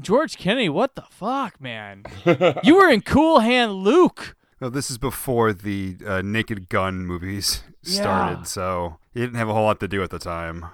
George 0.00 0.36
Kennedy, 0.38 0.68
what 0.68 0.94
the 0.94 1.02
fuck, 1.10 1.60
man? 1.60 2.04
you 2.64 2.76
were 2.76 2.88
in 2.88 3.02
Cool 3.02 3.40
Hand 3.40 3.72
Luke. 3.74 4.34
No, 4.60 4.68
this 4.68 4.90
is 4.90 4.98
before 4.98 5.52
the 5.52 5.96
uh, 6.06 6.22
Naked 6.24 6.68
Gun 6.68 7.06
movies 7.06 7.62
Yeah. 7.84 8.00
started, 8.02 8.46
so 8.46 8.98
he 9.14 9.20
didn't 9.20 9.36
have 9.36 9.48
a 9.48 9.54
whole 9.54 9.64
lot 9.64 9.80
to 9.80 9.88
do 9.88 10.02
at 10.02 10.10
the 10.10 10.18
time. 10.18 10.66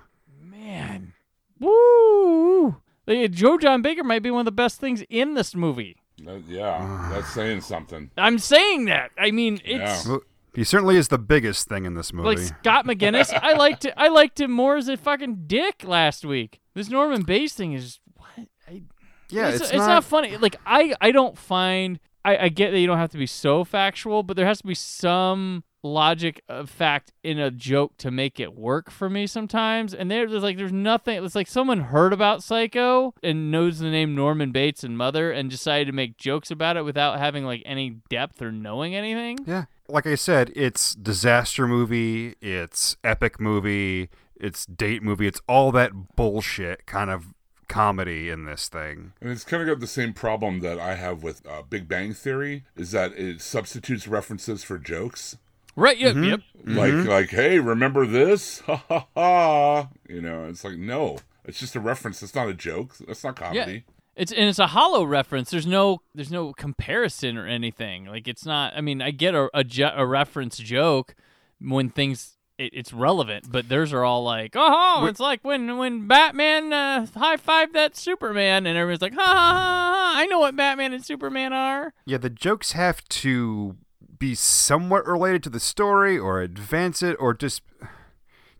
Man. 0.42 1.12
Woo! 1.60 2.76
Like, 3.06 3.30
Joe 3.32 3.58
Don 3.58 3.82
Baker 3.82 4.02
might 4.04 4.22
be 4.22 4.30
one 4.30 4.40
of 4.40 4.44
the 4.46 4.52
best 4.52 4.80
things 4.80 5.02
in 5.10 5.34
this 5.34 5.54
movie. 5.54 5.96
That- 6.24 6.42
yeah, 6.48 7.08
that's 7.12 7.28
saying 7.34 7.60
something. 7.60 8.10
I'm 8.16 8.38
saying 8.38 8.86
that. 8.86 9.10
I 9.18 9.30
mean, 9.30 9.60
it's 9.64 10.06
Well, 10.06 10.20
he 10.54 10.64
certainly 10.64 10.96
is 10.96 11.08
the 11.08 11.18
biggest 11.18 11.68
thing 11.68 11.84
in 11.84 11.94
this 11.94 12.12
movie. 12.12 12.28
like 12.28 12.38
Scott 12.38 12.86
McGinnis. 12.86 13.32
I 13.42 13.52
liked 13.54 13.84
it. 13.84 13.94
I 13.96 14.08
liked 14.08 14.40
him 14.40 14.50
more 14.50 14.76
as 14.76 14.88
a 14.88 14.96
fucking 14.96 15.44
dick 15.46 15.84
last 15.84 16.24
week. 16.24 16.60
This 16.74 16.88
Norman 16.88 17.22
Bates 17.22 17.54
thing 17.54 17.72
is 17.72 17.84
just 17.84 18.00
what? 18.16 18.46
I, 18.68 18.82
Yeah, 19.28 19.48
it's, 19.50 19.60
it's 19.64 19.72
not, 19.74 19.86
not- 19.86 20.04
funny. 20.04 20.36
Like 20.36 20.56
I, 20.64 20.94
I 21.00 21.10
don't 21.12 21.36
find. 21.36 21.98
I, 22.24 22.36
I 22.44 22.48
get 22.48 22.70
that 22.70 22.78
you 22.78 22.86
don't 22.86 22.98
have 22.98 23.10
to 23.10 23.18
be 23.18 23.26
so 23.26 23.64
factual, 23.64 24.22
but 24.22 24.36
there 24.36 24.46
has 24.46 24.58
to 24.58 24.66
be 24.66 24.74
some 24.74 25.64
logic 25.82 26.40
of 26.48 26.70
fact 26.70 27.12
in 27.22 27.38
a 27.38 27.50
joke 27.50 27.92
to 27.98 28.10
make 28.10 28.40
it 28.40 28.54
work 28.54 28.90
for 28.90 29.10
me 29.10 29.26
sometimes. 29.26 29.92
And 29.92 30.10
there- 30.10 30.26
there's 30.26 30.42
like 30.42 30.56
there's 30.56 30.72
nothing. 30.72 31.22
It's 31.22 31.34
like 31.34 31.46
someone 31.46 31.80
heard 31.80 32.14
about 32.14 32.42
Psycho 32.42 33.12
and 33.22 33.50
knows 33.50 33.80
the 33.80 33.90
name 33.90 34.14
Norman 34.14 34.50
Bates 34.50 34.82
and 34.82 34.96
Mother 34.96 35.30
and 35.30 35.50
decided 35.50 35.84
to 35.88 35.92
make 35.92 36.16
jokes 36.16 36.50
about 36.50 36.78
it 36.78 36.84
without 36.86 37.18
having 37.18 37.44
like 37.44 37.62
any 37.66 37.98
depth 38.08 38.40
or 38.40 38.50
knowing 38.50 38.94
anything. 38.94 39.40
Yeah. 39.46 39.64
Like 39.86 40.06
I 40.06 40.14
said, 40.14 40.50
it's 40.56 40.94
disaster 40.94 41.68
movie, 41.68 42.36
it's 42.40 42.96
epic 43.04 43.38
movie, 43.38 44.08
it's 44.40 44.64
date 44.64 45.02
movie, 45.02 45.26
it's 45.26 45.42
all 45.46 45.70
that 45.72 46.16
bullshit 46.16 46.86
kind 46.86 47.10
of 47.10 47.33
comedy 47.68 48.30
in 48.30 48.44
this 48.44 48.68
thing. 48.68 49.12
And 49.20 49.30
it's 49.30 49.44
kind 49.44 49.62
of 49.62 49.68
got 49.68 49.80
the 49.80 49.86
same 49.86 50.12
problem 50.12 50.60
that 50.60 50.78
I 50.78 50.94
have 50.94 51.22
with 51.22 51.46
uh, 51.46 51.62
Big 51.62 51.88
Bang 51.88 52.12
Theory, 52.14 52.64
is 52.76 52.90
that 52.92 53.12
it 53.12 53.40
substitutes 53.40 54.06
references 54.08 54.64
for 54.64 54.78
jokes. 54.78 55.36
Right. 55.76 55.98
Yep. 55.98 56.14
Mm-hmm. 56.14 56.24
Yep. 56.24 56.40
Like, 56.66 57.08
like, 57.08 57.30
hey, 57.30 57.58
remember 57.58 58.06
this? 58.06 58.60
Ha 58.66 58.82
ha 58.88 59.06
ha! 59.14 59.88
You 60.08 60.20
know, 60.20 60.44
it's 60.44 60.64
like, 60.64 60.76
no, 60.76 61.18
it's 61.44 61.58
just 61.58 61.76
a 61.76 61.80
reference. 61.80 62.22
It's 62.22 62.34
not 62.34 62.48
a 62.48 62.54
joke. 62.54 62.96
That's 63.06 63.24
not 63.24 63.36
comedy. 63.36 63.84
It's 64.16 64.30
and 64.30 64.48
it's 64.48 64.60
a 64.60 64.68
hollow 64.68 65.04
reference. 65.04 65.50
There's 65.50 65.66
no 65.66 66.00
there's 66.14 66.30
no 66.30 66.52
comparison 66.52 67.36
or 67.36 67.46
anything. 67.46 68.06
Like 68.06 68.28
it's 68.28 68.46
not. 68.46 68.72
I 68.76 68.80
mean, 68.80 69.02
I 69.02 69.10
get 69.10 69.34
a 69.34 69.50
a, 69.52 69.64
jo- 69.64 69.92
a 69.94 70.06
reference 70.06 70.56
joke 70.58 71.16
when 71.60 71.90
things 71.90 72.33
it, 72.58 72.70
it's 72.72 72.92
relevant, 72.92 73.50
but 73.50 73.68
theirs 73.68 73.92
are 73.92 74.04
all 74.04 74.22
like, 74.22 74.52
oh, 74.54 75.00
Wait- 75.02 75.10
it's 75.10 75.20
like 75.20 75.44
when 75.44 75.76
when 75.78 76.06
Batman 76.06 76.72
uh, 76.72 77.06
high 77.14 77.36
five 77.36 77.72
that 77.72 77.96
Superman, 77.96 78.66
and 78.66 78.78
everyone's 78.78 79.02
like, 79.02 79.14
ha 79.14 79.22
ha 79.22 79.32
ha! 79.32 80.12
ha, 80.12 80.12
I 80.16 80.26
know 80.26 80.40
what 80.40 80.56
Batman 80.56 80.92
and 80.92 81.04
Superman 81.04 81.52
are. 81.52 81.92
Yeah, 82.06 82.18
the 82.18 82.30
jokes 82.30 82.72
have 82.72 83.02
to 83.08 83.76
be 84.18 84.34
somewhat 84.34 85.06
related 85.06 85.42
to 85.42 85.50
the 85.50 85.60
story 85.60 86.18
or 86.18 86.40
advance 86.40 87.02
it 87.02 87.16
or 87.18 87.34
just 87.34 87.62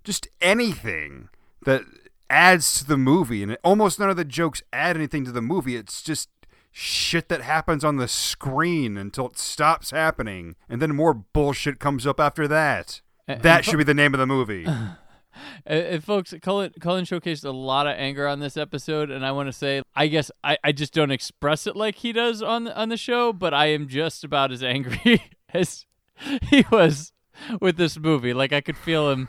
just 0.02 0.28
anything 0.40 1.28
that 1.64 1.82
adds 2.28 2.78
to 2.78 2.86
the 2.86 2.96
movie 2.96 3.42
and 3.42 3.56
almost 3.64 3.98
none 3.98 4.10
of 4.10 4.16
the 4.16 4.24
jokes 4.24 4.62
add 4.72 4.96
anything 4.96 5.24
to 5.24 5.32
the 5.32 5.40
movie. 5.40 5.76
It's 5.76 6.02
just 6.02 6.28
shit 6.72 7.28
that 7.28 7.40
happens 7.40 7.84
on 7.84 7.96
the 7.96 8.08
screen 8.08 8.96
until 8.96 9.28
it 9.28 9.38
stops 9.38 9.92
happening 9.92 10.56
and 10.68 10.82
then 10.82 10.94
more 10.94 11.14
bullshit 11.14 11.78
comes 11.78 12.06
up 12.06 12.18
after 12.18 12.48
that. 12.48 13.00
And- 13.26 13.42
that 13.42 13.56
and 13.56 13.64
should 13.64 13.72
fo- 13.72 13.78
be 13.78 13.84
the 13.84 13.94
name 13.94 14.14
of 14.14 14.20
the 14.20 14.26
movie. 14.26 14.66
And, 15.66 16.04
folks, 16.04 16.32
Cullen, 16.42 16.72
Cullen 16.80 17.04
showcased 17.04 17.44
a 17.44 17.50
lot 17.50 17.86
of 17.88 17.94
anger 17.96 18.28
on 18.28 18.38
this 18.38 18.56
episode, 18.56 19.10
and 19.10 19.26
I 19.26 19.32
want 19.32 19.48
to 19.48 19.52
say, 19.52 19.82
I 19.96 20.06
guess 20.06 20.30
I, 20.44 20.58
I 20.62 20.70
just 20.70 20.92
don't 20.92 21.10
express 21.10 21.66
it 21.66 21.74
like 21.74 21.96
he 21.96 22.12
does 22.12 22.40
on 22.40 22.64
the, 22.64 22.76
on 22.76 22.88
the 22.88 22.96
show, 22.96 23.32
but 23.32 23.52
I 23.52 23.66
am 23.66 23.88
just 23.88 24.22
about 24.22 24.52
as 24.52 24.62
angry 24.62 25.22
as 25.52 25.86
he 26.50 26.64
was 26.70 27.12
with 27.60 27.76
this 27.76 27.98
movie. 27.98 28.32
Like 28.32 28.52
I 28.52 28.60
could 28.60 28.76
feel 28.76 29.10
him 29.10 29.28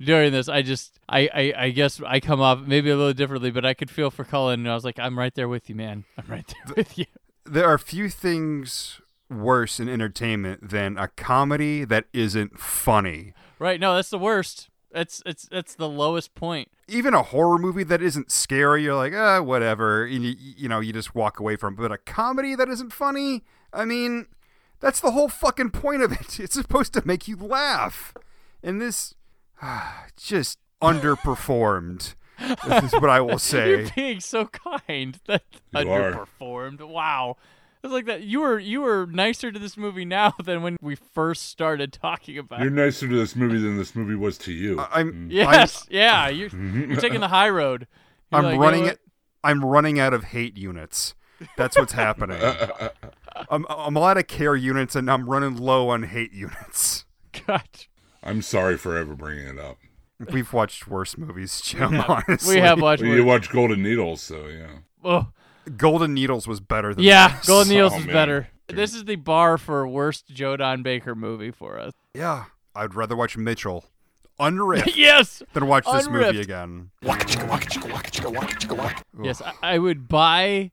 during 0.00 0.32
this. 0.32 0.48
I 0.48 0.62
just, 0.62 0.98
I, 1.06 1.28
I, 1.34 1.54
I 1.64 1.70
guess 1.70 2.00
I 2.06 2.18
come 2.18 2.40
off 2.40 2.60
maybe 2.60 2.88
a 2.88 2.96
little 2.96 3.12
differently, 3.12 3.50
but 3.50 3.66
I 3.66 3.74
could 3.74 3.90
feel 3.90 4.10
for 4.10 4.24
Cullen, 4.24 4.60
and 4.60 4.70
I 4.70 4.74
was 4.74 4.86
like, 4.86 4.98
I'm 4.98 5.18
right 5.18 5.34
there 5.34 5.48
with 5.48 5.68
you, 5.68 5.74
man. 5.74 6.04
I'm 6.16 6.24
right 6.28 6.46
there 6.46 6.74
with 6.76 6.96
you. 6.96 7.04
there 7.44 7.68
are 7.68 7.74
a 7.74 7.78
few 7.78 8.08
things 8.08 9.01
worse 9.32 9.80
in 9.80 9.88
entertainment 9.88 10.70
than 10.70 10.96
a 10.98 11.08
comedy 11.08 11.84
that 11.84 12.06
isn't 12.12 12.58
funny. 12.58 13.32
Right? 13.58 13.78
No, 13.80 13.94
that's 13.96 14.10
the 14.10 14.18
worst. 14.18 14.68
It's 14.94 15.22
it's 15.24 15.48
it's 15.50 15.74
the 15.74 15.88
lowest 15.88 16.34
point. 16.34 16.68
even 16.86 17.14
a 17.14 17.22
horror 17.22 17.58
movie 17.58 17.84
that 17.84 18.02
isn't 18.02 18.30
scary, 18.30 18.82
you're 18.82 18.94
like, 18.94 19.14
ah, 19.14 19.40
whatever. 19.40 20.04
And 20.04 20.22
you, 20.24 20.34
you 20.38 20.68
know, 20.68 20.80
you 20.80 20.92
just 20.92 21.14
walk 21.14 21.40
away 21.40 21.56
from. 21.56 21.74
it. 21.74 21.76
But 21.78 21.92
a 21.92 21.96
comedy 21.98 22.54
that 22.54 22.68
isn't 22.68 22.92
funny, 22.92 23.42
I 23.72 23.86
mean, 23.86 24.26
that's 24.80 25.00
the 25.00 25.12
whole 25.12 25.28
fucking 25.30 25.70
point 25.70 26.02
of 26.02 26.12
it. 26.12 26.38
It's 26.40 26.54
supposed 26.54 26.92
to 26.94 27.02
make 27.06 27.26
you 27.26 27.36
laugh, 27.36 28.12
and 28.62 28.82
this 28.82 29.14
just 30.18 30.58
underperformed. 30.82 32.14
this 32.66 32.84
is 32.84 32.92
what 32.94 33.08
I 33.10 33.20
will 33.20 33.38
say. 33.52 33.70
You're 33.70 33.90
being 33.96 34.20
so 34.20 34.46
kind. 34.46 35.18
That 35.26 35.42
You 35.86 35.90
are. 35.90 36.12
underperformed. 36.12 36.86
Wow. 36.86 37.36
It's 37.82 37.92
like 37.92 38.06
that. 38.06 38.22
You 38.22 38.40
were 38.40 38.58
you 38.58 38.80
were 38.82 39.06
nicer 39.06 39.50
to 39.50 39.58
this 39.58 39.76
movie 39.76 40.04
now 40.04 40.34
than 40.44 40.62
when 40.62 40.76
we 40.80 40.94
first 40.94 41.48
started 41.48 41.92
talking 41.92 42.38
about. 42.38 42.60
It. 42.60 42.64
You're 42.64 42.72
it. 42.72 42.84
nicer 42.84 43.08
to 43.08 43.16
this 43.16 43.34
movie 43.34 43.58
than 43.58 43.76
this 43.76 43.96
movie 43.96 44.14
was 44.14 44.38
to 44.38 44.52
you. 44.52 44.76
Mm. 44.76 44.88
I'm 44.92 45.28
Yes. 45.30 45.86
yeah. 45.90 46.28
You're, 46.28 46.50
mm-hmm. 46.50 46.92
you're 46.92 47.00
taking 47.00 47.20
the 47.20 47.28
high 47.28 47.50
road. 47.50 47.88
You're 48.30 48.38
I'm 48.38 48.44
like, 48.44 48.52
you 48.52 48.58
know 48.58 48.64
running 48.64 48.86
it. 48.86 49.00
I'm 49.44 49.64
running 49.64 49.98
out 49.98 50.14
of 50.14 50.24
hate 50.24 50.56
units. 50.56 51.14
That's 51.56 51.76
what's 51.76 51.92
happening. 51.92 52.40
I'm, 53.50 53.66
I'm 53.68 53.96
out 53.96 54.16
of 54.16 54.28
care 54.28 54.54
units, 54.54 54.94
and 54.94 55.10
I'm 55.10 55.28
running 55.28 55.56
low 55.56 55.88
on 55.88 56.04
hate 56.04 56.32
units. 56.32 57.04
God. 57.46 57.68
I'm 58.22 58.42
sorry 58.42 58.76
for 58.76 58.96
ever 58.96 59.14
bringing 59.14 59.48
it 59.48 59.58
up. 59.58 59.78
We've 60.30 60.52
watched 60.52 60.86
worse 60.86 61.18
movies, 61.18 61.60
Jim. 61.60 61.94
have. 61.94 62.08
Honestly, 62.08 62.56
We 62.56 62.60
have 62.60 62.80
watched 62.80 63.02
Well, 63.02 63.12
you 63.12 63.24
watch 63.24 63.50
Golden 63.50 63.82
Needles, 63.82 64.20
so 64.20 64.46
yeah. 64.46 64.78
Oh, 65.02 65.28
Golden 65.76 66.14
Needles 66.14 66.46
was 66.46 66.60
better 66.60 66.94
than 66.94 67.04
yeah, 67.04 67.36
this. 67.36 67.46
Golden 67.46 67.72
oh, 67.72 67.74
Needles 67.74 67.92
Oh, 67.94 67.98
is 67.98 68.06
man. 68.06 68.14
better. 68.14 68.48
This 68.68 68.94
is 68.94 69.04
the 69.04 69.16
bar 69.16 69.58
for 69.58 69.86
worst 69.86 70.28
Joe 70.28 70.56
Don 70.56 70.82
Baker 70.82 71.14
movie 71.14 71.50
for 71.50 71.78
us. 71.78 71.92
Yeah, 72.14 72.44
I'd 72.74 72.94
rather 72.94 73.14
watch 73.16 73.36
Mitchell 73.36 73.84
unripped 74.40 74.96
yes, 74.96 75.42
than 75.52 75.66
watch 75.66 75.84
this 75.84 76.08
movie 76.08 76.24
Unripped. 76.24 76.44
again. 76.44 76.90
Yes, 79.22 79.42
I, 79.42 79.52
I 79.62 79.78
would 79.78 80.08
buy 80.08 80.70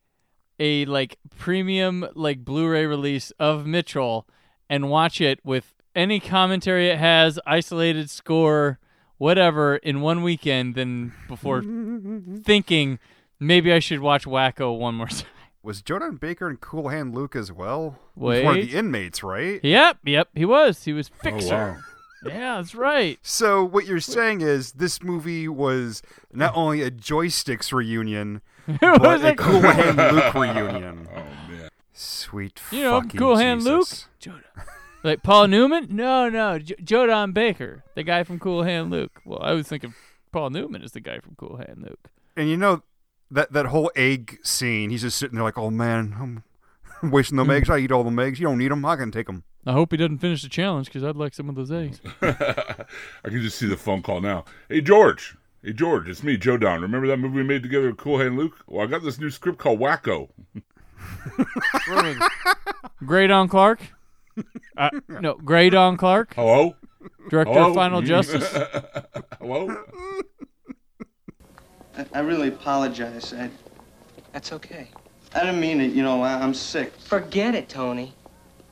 a 0.60 0.86
like 0.86 1.18
premium 1.38 2.08
like 2.16 2.44
Blu-ray 2.44 2.86
release 2.86 3.32
of 3.40 3.66
Mitchell 3.66 4.28
and 4.70 4.90
watch 4.90 5.22
it 5.22 5.40
with 5.44 5.74
any 5.96 6.20
commentary 6.20 6.90
it 6.90 6.98
has, 6.98 7.40
isolated 7.46 8.10
score, 8.10 8.80
whatever, 9.18 9.78
in 9.78 10.02
one 10.02 10.24
weekend. 10.24 10.76
Than 10.76 11.14
before 11.28 11.62
thinking 12.44 13.00
maybe 13.40 13.72
I 13.74 13.80
should 13.80 14.00
watch 14.00 14.26
Wacko 14.26 14.78
one 14.78 14.96
more 14.96 15.08
time. 15.08 15.28
Was 15.62 15.82
Joe 15.82 16.00
Don 16.00 16.16
Baker 16.16 16.48
and 16.48 16.60
Cool 16.62 16.88
Hand 16.90 17.14
Luke 17.14 17.36
as 17.36 17.52
well? 17.52 18.00
He 18.16 18.22
was 18.22 18.44
one 18.44 18.60
of 18.60 18.66
the 18.70 18.78
inmates, 18.78 19.24
right? 19.24 19.60
Yep, 19.64 19.98
yep, 20.06 20.30
he 20.34 20.46
was. 20.46 20.84
He 20.86 20.94
was 20.94 21.12
Oh, 21.26 21.32
wow. 21.48 21.78
Yeah, 22.26 22.56
that's 22.58 22.76
right. 22.76 23.18
So 23.22 23.64
what 23.64 23.86
you're 23.86 24.02
saying 24.02 24.42
is 24.42 24.74
this 24.74 25.02
movie 25.02 25.48
was 25.48 26.02
not 26.34 26.54
only 26.54 26.82
a 26.82 26.92
joysticks 26.92 27.72
reunion, 27.72 28.42
but 28.82 29.02
was 29.02 29.24
a 29.24 29.30
a- 29.30 29.36
Cool 29.36 29.62
Hand 29.62 29.96
Luke 29.98 30.34
reunion. 30.34 31.08
Oh 31.16 31.50
man. 31.50 31.70
Sweet 31.94 32.60
You 32.72 32.84
know, 32.84 33.00
fucking 33.02 33.18
Cool 33.18 33.38
Hand 33.38 33.64
Luke. 33.64 33.88
Jesus. 33.88 34.08
Like 35.02 35.24
Paul 35.24 35.48
Newman? 35.48 35.88
No, 35.92 36.28
no, 36.28 36.60
J- 36.60 36.76
Joe 36.84 37.06
Don 37.06 37.32
Baker, 37.32 37.86
the 37.96 38.04
guy 38.04 38.24
from 38.24 38.38
Cool 38.38 38.64
Hand 38.64 38.92
Luke. 38.92 39.22
Well, 39.24 39.40
I 39.42 39.54
was 39.54 39.70
thinking 39.70 39.94
Paul 40.34 40.50
Newman 40.50 40.82
is 40.84 40.92
the 40.92 41.00
guy 41.00 41.20
from 41.20 41.36
Cool 41.36 41.56
Hand 41.56 41.86
Luke. 41.88 42.10
And 42.36 42.50
you 42.50 42.58
know 42.58 42.84
that 43.32 43.52
that 43.54 43.68
whole 43.68 43.92
egg 43.96 44.40
scene, 44.44 44.90
he's 44.90 45.02
just 45.02 45.18
sitting 45.18 45.36
there 45.36 45.44
like, 45.44 45.58
"Oh 45.58 45.70
man, 45.70 46.44
I'm 47.02 47.12
wasting 47.12 47.38
them 47.38 47.50
eggs. 47.50 47.70
I 47.70 47.78
eat 47.80 47.92
all 47.92 48.04
them 48.04 48.20
eggs. 48.20 48.40
You 48.40 48.48
don't 48.48 48.58
need 48.58 48.72
them. 48.72 48.86
I 48.86 48.96
can 48.96 49.12
take 49.12 49.28
them." 49.28 49.44
I 49.66 49.74
hope 49.74 49.92
he 49.92 49.98
doesn't 49.98 50.20
finish 50.20 50.42
the 50.42 50.50
challenge 50.50 50.88
because 50.88 51.04
I'd 51.04 51.16
like 51.18 51.34
some 51.34 51.50
of 51.50 51.56
those 51.56 51.72
eggs. 51.72 52.00
I 52.22 52.86
can 53.26 53.42
just 53.42 53.58
see 53.58 53.68
the 53.68 53.76
phone 53.78 54.02
call 54.02 54.22
now. 54.22 54.46
Hey 54.70 54.82
George. 54.82 55.36
Hey 55.62 55.74
George, 55.74 56.08
it's 56.08 56.24
me, 56.24 56.38
Joe 56.38 56.56
Don. 56.58 56.82
Remember 56.82 57.08
that 57.08 57.18
movie 57.18 57.36
we 57.38 57.44
made 57.44 57.62
together 57.64 57.88
with 57.88 57.98
Cool 57.98 58.20
Hand 58.20 58.38
Luke? 58.38 58.54
Well, 58.68 58.86
I 58.86 58.90
got 58.90 59.04
this 59.04 59.20
new 59.20 59.30
script 59.30 59.60
called 59.60 59.80
Wacko. 59.80 60.30
Greydon 63.04 63.50
Clark. 63.50 63.82
Uh, 64.78 64.90
no, 65.10 65.36
Greydon 65.36 65.98
Clark, 65.98 66.34
Hello? 66.36 66.76
director 67.30 67.54
Hello? 67.54 67.70
of 67.70 67.76
Final 67.76 68.02
Justice. 68.14 68.50
Hello? 69.40 69.76
I, 72.00 72.06
I 72.14 72.20
really 72.20 72.48
apologize. 72.48 73.34
I, 73.34 73.50
That's 74.32 74.54
okay. 74.54 74.88
I 75.36 75.40
didn't 75.42 75.60
mean 75.60 75.82
it. 75.82 75.92
You 75.92 76.02
know, 76.02 76.22
I, 76.22 76.34
I'm 76.34 76.54
sick. 76.54 76.94
Forget 76.94 77.56
it, 77.56 77.68
Tony. 77.68 78.14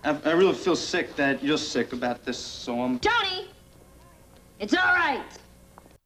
I, 0.04 0.18
I 0.24 0.32
really 0.32 0.54
feel 0.54 0.76
sick 0.76 1.16
that 1.18 1.44
you're 1.44 1.58
sick 1.58 1.92
about 1.92 2.24
this, 2.24 2.38
so 2.38 2.82
I'm. 2.82 3.00
Tony! 3.00 3.50
It's 4.60 4.74
all 4.74 4.94
right. 4.94 5.24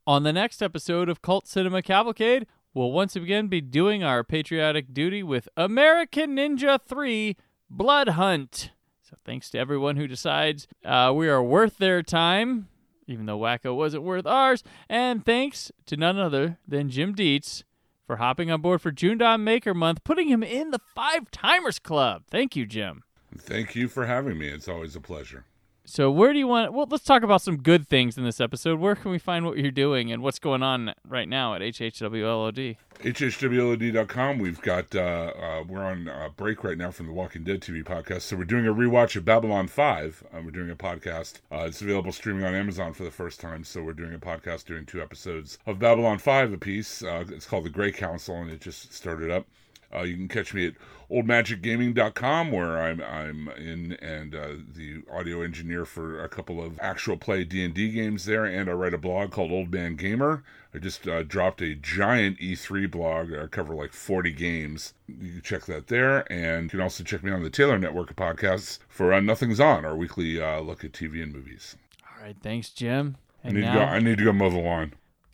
On 0.07 0.23
the 0.23 0.33
next 0.33 0.61
episode 0.61 1.09
of 1.09 1.21
Cult 1.21 1.47
Cinema 1.47 1.83
Cavalcade, 1.83 2.47
we'll 2.73 2.91
once 2.91 3.15
again 3.15 3.47
be 3.47 3.61
doing 3.61 4.03
our 4.03 4.23
patriotic 4.23 4.93
duty 4.93 5.21
with 5.21 5.47
American 5.55 6.35
Ninja 6.35 6.79
3 6.81 7.37
Blood 7.69 8.09
Hunt. 8.09 8.71
So 9.03 9.15
thanks 9.23 9.51
to 9.51 9.59
everyone 9.59 9.95
who 9.95 10.07
decides 10.07 10.67
uh, 10.83 11.13
we 11.15 11.29
are 11.29 11.43
worth 11.43 11.77
their 11.77 12.01
time, 12.01 12.67
even 13.11 13.25
though 13.25 13.39
Wacko 13.39 13.75
wasn't 13.75 14.03
worth 14.03 14.25
ours. 14.25 14.63
And 14.89 15.25
thanks 15.25 15.71
to 15.87 15.97
none 15.97 16.17
other 16.17 16.57
than 16.67 16.89
Jim 16.89 17.13
Dietz 17.13 17.63
for 18.07 18.17
hopping 18.17 18.51
on 18.51 18.61
board 18.61 18.81
for 18.81 18.91
June 18.91 19.17
Don 19.17 19.45
Baker 19.45 19.73
Month, 19.73 20.03
putting 20.03 20.27
him 20.27 20.43
in 20.43 20.71
the 20.71 20.79
Five 20.95 21.31
Timers 21.31 21.79
Club. 21.79 22.23
Thank 22.29 22.55
you, 22.55 22.65
Jim. 22.65 23.03
Thank 23.37 23.75
you 23.75 23.87
for 23.87 24.05
having 24.05 24.37
me. 24.37 24.47
It's 24.47 24.67
always 24.67 24.95
a 24.95 25.01
pleasure. 25.01 25.45
So 25.91 26.09
where 26.09 26.31
do 26.31 26.39
you 26.39 26.47
want? 26.47 26.71
Well, 26.71 26.87
let's 26.89 27.03
talk 27.03 27.21
about 27.21 27.41
some 27.41 27.57
good 27.57 27.85
things 27.85 28.17
in 28.17 28.23
this 28.23 28.39
episode. 28.39 28.79
Where 28.79 28.95
can 28.95 29.11
we 29.11 29.19
find 29.19 29.45
what 29.45 29.57
you're 29.57 29.71
doing 29.71 30.09
and 30.09 30.23
what's 30.23 30.39
going 30.39 30.63
on 30.63 30.93
right 31.05 31.27
now 31.27 31.53
at 31.53 31.59
HHWLOD? 31.59 32.77
HHWLOD.com. 33.01 34.39
We've 34.39 34.61
got, 34.61 34.95
uh, 34.95 35.33
uh, 35.37 35.63
we're 35.67 35.83
on 35.83 36.07
uh, 36.07 36.29
break 36.37 36.63
right 36.63 36.77
now 36.77 36.91
from 36.91 37.07
the 37.07 37.11
Walking 37.11 37.43
Dead 37.43 37.59
TV 37.59 37.83
podcast. 37.83 38.21
So 38.21 38.37
we're 38.37 38.45
doing 38.45 38.65
a 38.67 38.73
rewatch 38.73 39.17
of 39.17 39.25
Babylon 39.25 39.67
5. 39.67 40.23
Uh, 40.33 40.41
we're 40.45 40.51
doing 40.51 40.69
a 40.69 40.77
podcast. 40.77 41.41
Uh, 41.51 41.65
it's 41.67 41.81
available 41.81 42.13
streaming 42.13 42.45
on 42.45 42.55
Amazon 42.55 42.93
for 42.93 43.03
the 43.03 43.11
first 43.11 43.41
time. 43.41 43.65
So 43.65 43.83
we're 43.83 43.91
doing 43.91 44.13
a 44.13 44.17
podcast 44.17 44.67
doing 44.67 44.85
two 44.85 45.01
episodes 45.01 45.57
of 45.65 45.77
Babylon 45.77 46.19
5 46.19 46.53
apiece. 46.53 47.03
Uh, 47.03 47.25
it's 47.27 47.45
called 47.45 47.65
The 47.65 47.69
Grey 47.69 47.91
Council, 47.91 48.37
and 48.37 48.49
it 48.49 48.61
just 48.61 48.93
started 48.93 49.29
up. 49.29 49.45
Uh, 49.93 50.01
you 50.01 50.15
can 50.15 50.27
catch 50.27 50.53
me 50.53 50.67
at 50.67 50.73
oldmagicgaming.com 51.11 52.51
where 52.51 52.81
I'm 52.81 53.01
I'm 53.01 53.49
in 53.49 53.93
and 53.93 54.33
uh, 54.33 54.47
the 54.73 55.03
audio 55.11 55.41
engineer 55.41 55.83
for 55.85 56.23
a 56.23 56.29
couple 56.29 56.63
of 56.63 56.79
actual 56.79 57.17
play 57.17 57.43
D&D 57.43 57.91
games 57.91 58.25
there 58.25 58.45
and 58.45 58.69
I 58.69 58.73
write 58.73 58.93
a 58.93 58.97
blog 58.97 59.31
called 59.31 59.51
Old 59.51 59.71
Man 59.71 59.95
Gamer. 59.95 60.43
I 60.73 60.77
just 60.77 61.05
uh, 61.07 61.23
dropped 61.23 61.61
a 61.61 61.75
giant 61.75 62.39
E3 62.39 62.89
blog. 62.89 63.33
I 63.33 63.47
cover 63.47 63.75
like 63.75 63.91
40 63.91 64.31
games. 64.31 64.93
You 65.07 65.33
can 65.33 65.41
check 65.41 65.65
that 65.65 65.87
there 65.87 66.31
and 66.31 66.63
you 66.63 66.69
can 66.69 66.81
also 66.81 67.03
check 67.03 67.23
me 67.23 67.31
on 67.31 67.43
the 67.43 67.49
Taylor 67.49 67.77
Network 67.77 68.11
of 68.11 68.15
podcasts 68.15 68.79
for 68.87 69.11
uh, 69.11 69.19
Nothing's 69.19 69.59
On, 69.59 69.83
our 69.83 69.97
weekly 69.97 70.41
uh, 70.41 70.61
look 70.61 70.85
at 70.85 70.93
TV 70.93 71.21
and 71.21 71.33
movies. 71.33 71.75
All 72.07 72.23
right, 72.23 72.37
thanks, 72.41 72.69
Jim. 72.69 73.17
I 73.43 73.49
need, 73.49 73.61
now, 73.61 73.73
to 73.73 73.79
go, 73.79 73.85
I 73.85 73.99
need 73.99 74.17
to 74.19 74.23
go 74.23 74.31
mow 74.31 74.49
the 74.49 74.59
lawn. 74.59 74.93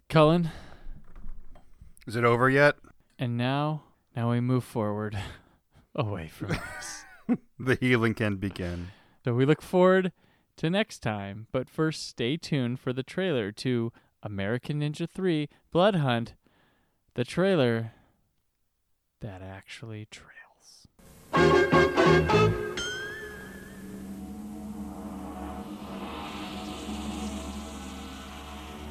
Cullen. 0.09 0.49
Is 2.07 2.15
it 2.15 2.23
over 2.23 2.49
yet? 2.49 2.77
And 3.19 3.37
now, 3.37 3.83
now 4.17 4.31
we 4.31 4.41
move 4.41 4.63
forward 4.63 5.15
away 5.95 6.27
from 6.27 6.49
this. 6.49 7.05
The 7.59 7.75
healing 7.75 8.13
can 8.13 8.37
begin. 8.37 8.91
So 9.25 9.33
we 9.33 9.43
look 9.45 9.61
forward 9.61 10.13
to 10.55 10.69
next 10.69 10.99
time. 10.99 11.47
But 11.51 11.67
first, 11.69 12.07
stay 12.07 12.37
tuned 12.37 12.79
for 12.79 12.93
the 12.93 13.03
trailer 13.03 13.51
to 13.51 13.91
American 14.23 14.79
Ninja 14.79 15.09
3 15.09 15.49
Blood 15.69 15.95
Hunt. 15.95 16.35
The 17.15 17.25
trailer 17.25 17.91
that 19.19 19.41
actually 19.41 20.07
trails. 20.09 20.87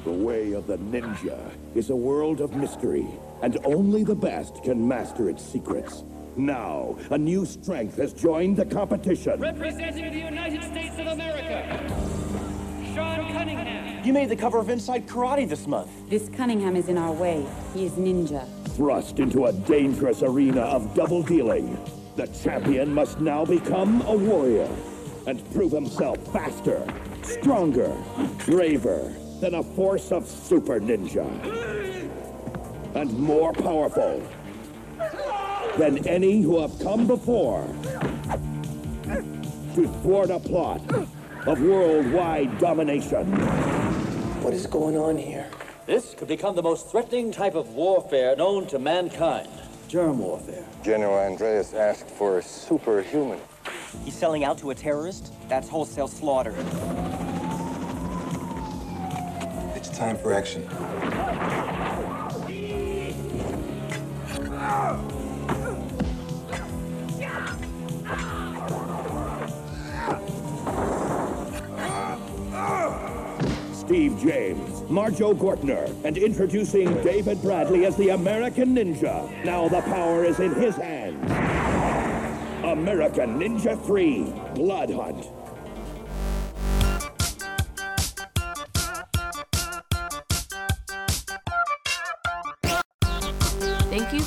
The 0.07 0.13
way 0.13 0.53
of 0.53 0.67
the 0.67 0.77
ninja 0.77 1.37
is 1.75 1.89
a 1.89 1.95
world 1.95 2.39
of 2.39 2.55
mystery, 2.55 3.05
and 3.41 3.57
only 3.65 4.05
the 4.05 4.15
best 4.15 4.63
can 4.63 4.87
master 4.87 5.29
its 5.29 5.43
secrets. 5.43 6.05
Now, 6.37 6.97
a 7.11 7.17
new 7.17 7.45
strength 7.45 7.97
has 7.97 8.13
joined 8.13 8.55
the 8.55 8.63
competition. 8.63 9.37
Representing 9.41 10.13
the 10.13 10.19
United 10.19 10.63
States 10.63 10.97
of 10.97 11.07
America, 11.07 11.77
Sean 12.95 13.33
Cunningham. 13.33 14.05
You 14.05 14.13
made 14.13 14.29
the 14.29 14.37
cover 14.37 14.59
of 14.59 14.69
Inside 14.69 15.07
Karate 15.07 15.45
this 15.45 15.67
month. 15.67 15.89
This 16.09 16.29
Cunningham 16.29 16.77
is 16.77 16.87
in 16.87 16.97
our 16.97 17.11
way. 17.11 17.45
He 17.73 17.85
is 17.85 17.91
ninja. 17.91 18.47
Thrust 18.77 19.19
into 19.19 19.47
a 19.47 19.51
dangerous 19.51 20.23
arena 20.23 20.61
of 20.61 20.95
double 20.95 21.21
dealing, 21.21 21.77
the 22.15 22.27
champion 22.27 22.93
must 22.93 23.19
now 23.19 23.43
become 23.43 24.01
a 24.03 24.15
warrior 24.15 24.69
and 25.25 25.43
prove 25.51 25.73
himself 25.73 26.17
faster, 26.31 26.81
stronger, 27.23 27.93
braver 28.45 29.13
than 29.39 29.55
a 29.55 29.63
force 29.63 30.11
of 30.11 30.27
super 30.27 30.79
ninja. 30.79 31.25
And 32.95 33.13
more 33.17 33.53
powerful 33.53 34.23
than 35.77 36.07
any 36.07 36.41
who 36.41 36.59
have 36.59 36.77
come 36.79 37.05
before 37.05 37.67
to 39.75 39.87
thwart 40.01 40.31
a 40.31 40.39
plot 40.39 40.81
of 41.45 41.61
worldwide 41.61 42.57
domination. 42.57 43.31
What 44.41 44.53
is 44.53 44.65
going 44.65 44.97
on 44.97 45.17
here? 45.17 45.47
This 45.85 46.15
could 46.15 46.27
become 46.27 46.55
the 46.55 46.63
most 46.63 46.89
threatening 46.89 47.31
type 47.31 47.55
of 47.55 47.69
warfare 47.69 48.35
known 48.35 48.65
to 48.67 48.79
mankind. 48.79 49.47
Germ 49.87 50.19
warfare. 50.19 50.65
General 50.83 51.13
Andreas 51.13 51.73
asked 51.73 52.09
for 52.09 52.39
a 52.39 52.41
superhuman. 52.41 53.39
He's 54.03 54.15
selling 54.15 54.43
out 54.43 54.57
to 54.59 54.71
a 54.71 54.75
terrorist? 54.75 55.31
That's 55.47 55.69
wholesale 55.69 56.07
slaughter. 56.07 56.55
Time 59.97 60.15
for 60.15 60.31
action. 60.31 60.61
Steve 73.73 74.19
James, 74.19 74.83
Marjoe 74.87 75.33
Gortner, 75.33 75.91
and 76.05 76.15
introducing 76.15 76.93
David 77.01 77.41
Bradley 77.41 77.87
as 77.87 77.95
the 77.95 78.09
American 78.09 78.75
Ninja. 78.75 79.43
Now 79.43 79.67
the 79.67 79.81
power 79.81 80.23
is 80.23 80.39
in 80.39 80.53
his 80.53 80.75
hands. 80.75 81.31
American 82.63 83.39
Ninja 83.39 83.83
3 83.83 84.31
Blood 84.53 84.91
Hunt. 84.91 85.31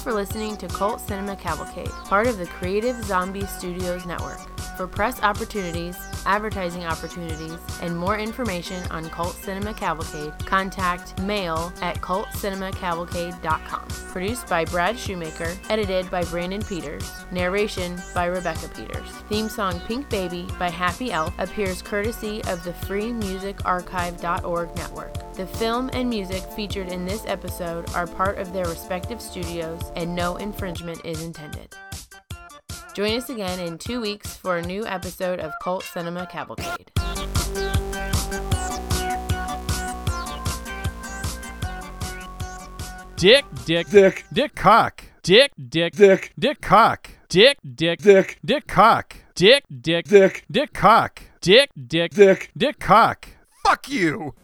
For 0.01 0.15
listening 0.15 0.57
to 0.57 0.67
Cult 0.69 1.01
Cinema 1.01 1.37
Cavalcade, 1.37 1.91
part 2.05 2.27
of 2.27 2.39
the 2.39 2.47
Creative 2.47 2.97
Zombie 3.05 3.45
Studios 3.45 4.07
Network. 4.07 4.41
For 4.77 4.87
press 4.87 5.23
opportunities, 5.23 5.97
advertising 6.27 6.85
opportunities, 6.85 7.57
and 7.83 7.97
more 7.97 8.19
information 8.19 8.83
on 8.91 9.09
Cult 9.11 9.35
Cinema 9.35 9.75
Cavalcade, 9.75 10.33
contact 10.47 11.21
mail 11.23 11.73
at 11.83 12.01
cultcinemacavalcade.com. 12.01 13.89
Produced 14.13 14.49
by 14.49 14.65
Brad 14.65 14.99
Shoemaker, 14.99 15.57
edited 15.69 16.11
by 16.11 16.25
Brandon 16.25 16.63
Peters, 16.63 17.11
narration 17.31 18.01
by 18.15 18.27
Rebecca 18.27 18.69
Peters. 18.69 19.09
Theme 19.29 19.49
song 19.49 19.81
Pink 19.81 20.09
Baby 20.09 20.47
by 20.59 20.69
Happy 20.69 21.13
Elf 21.13 21.33
appears 21.39 21.83
courtesy 21.83 22.43
of 22.45 22.63
the 22.65 22.73
freemusicarchive.org 22.73 24.77
network. 24.77 25.35
The 25.35 25.47
film 25.47 25.91
and 25.93 26.11
music 26.11 26.43
featured 26.43 26.89
in 26.89 27.07
this 27.07 27.25
episode 27.27 27.89
are 27.95 28.07
part 28.07 28.39
of 28.39 28.53
their 28.53 28.67
respective 28.67 29.21
studios, 29.21 29.81
and 29.97 30.15
no 30.15 30.37
infringement 30.37 31.05
is 31.05 31.23
intended. 31.23 31.75
Join 32.95 33.17
us 33.17 33.31
again 33.31 33.61
in 33.61 33.79
two 33.79 34.01
weeks 34.01 34.37
for 34.37 34.57
a 34.57 34.63
new 34.63 34.85
episode 34.87 35.39
of 35.39 35.53
Cult 35.63 35.85
Cinema 35.85 36.27
Cavalcade. 36.27 36.91
Dick, 43.17 43.45
dick, 43.65 43.89
dick, 43.91 44.25
dick, 44.33 44.55
cock, 44.55 45.05
dick, 45.23 45.53
dick, 45.69 45.95
dick, 45.95 46.33
dick, 46.39 46.61
cock, 46.61 47.11
dick, 47.29 47.59
dick, 47.75 48.01
dick, 48.01 48.39
dick, 48.45 48.67
cock, 48.67 49.17
dick, 49.35 49.65
dick, 49.81 50.07
dick, 50.07 50.45
dick, 50.51 50.73
cock, 50.73 51.23
dick, 51.41 51.71
dick, 51.87 52.13
dick, 52.13 52.51
dick, 52.57 52.79
cock. 52.81 53.29
Fuck 53.65 53.89
you. 53.89 54.35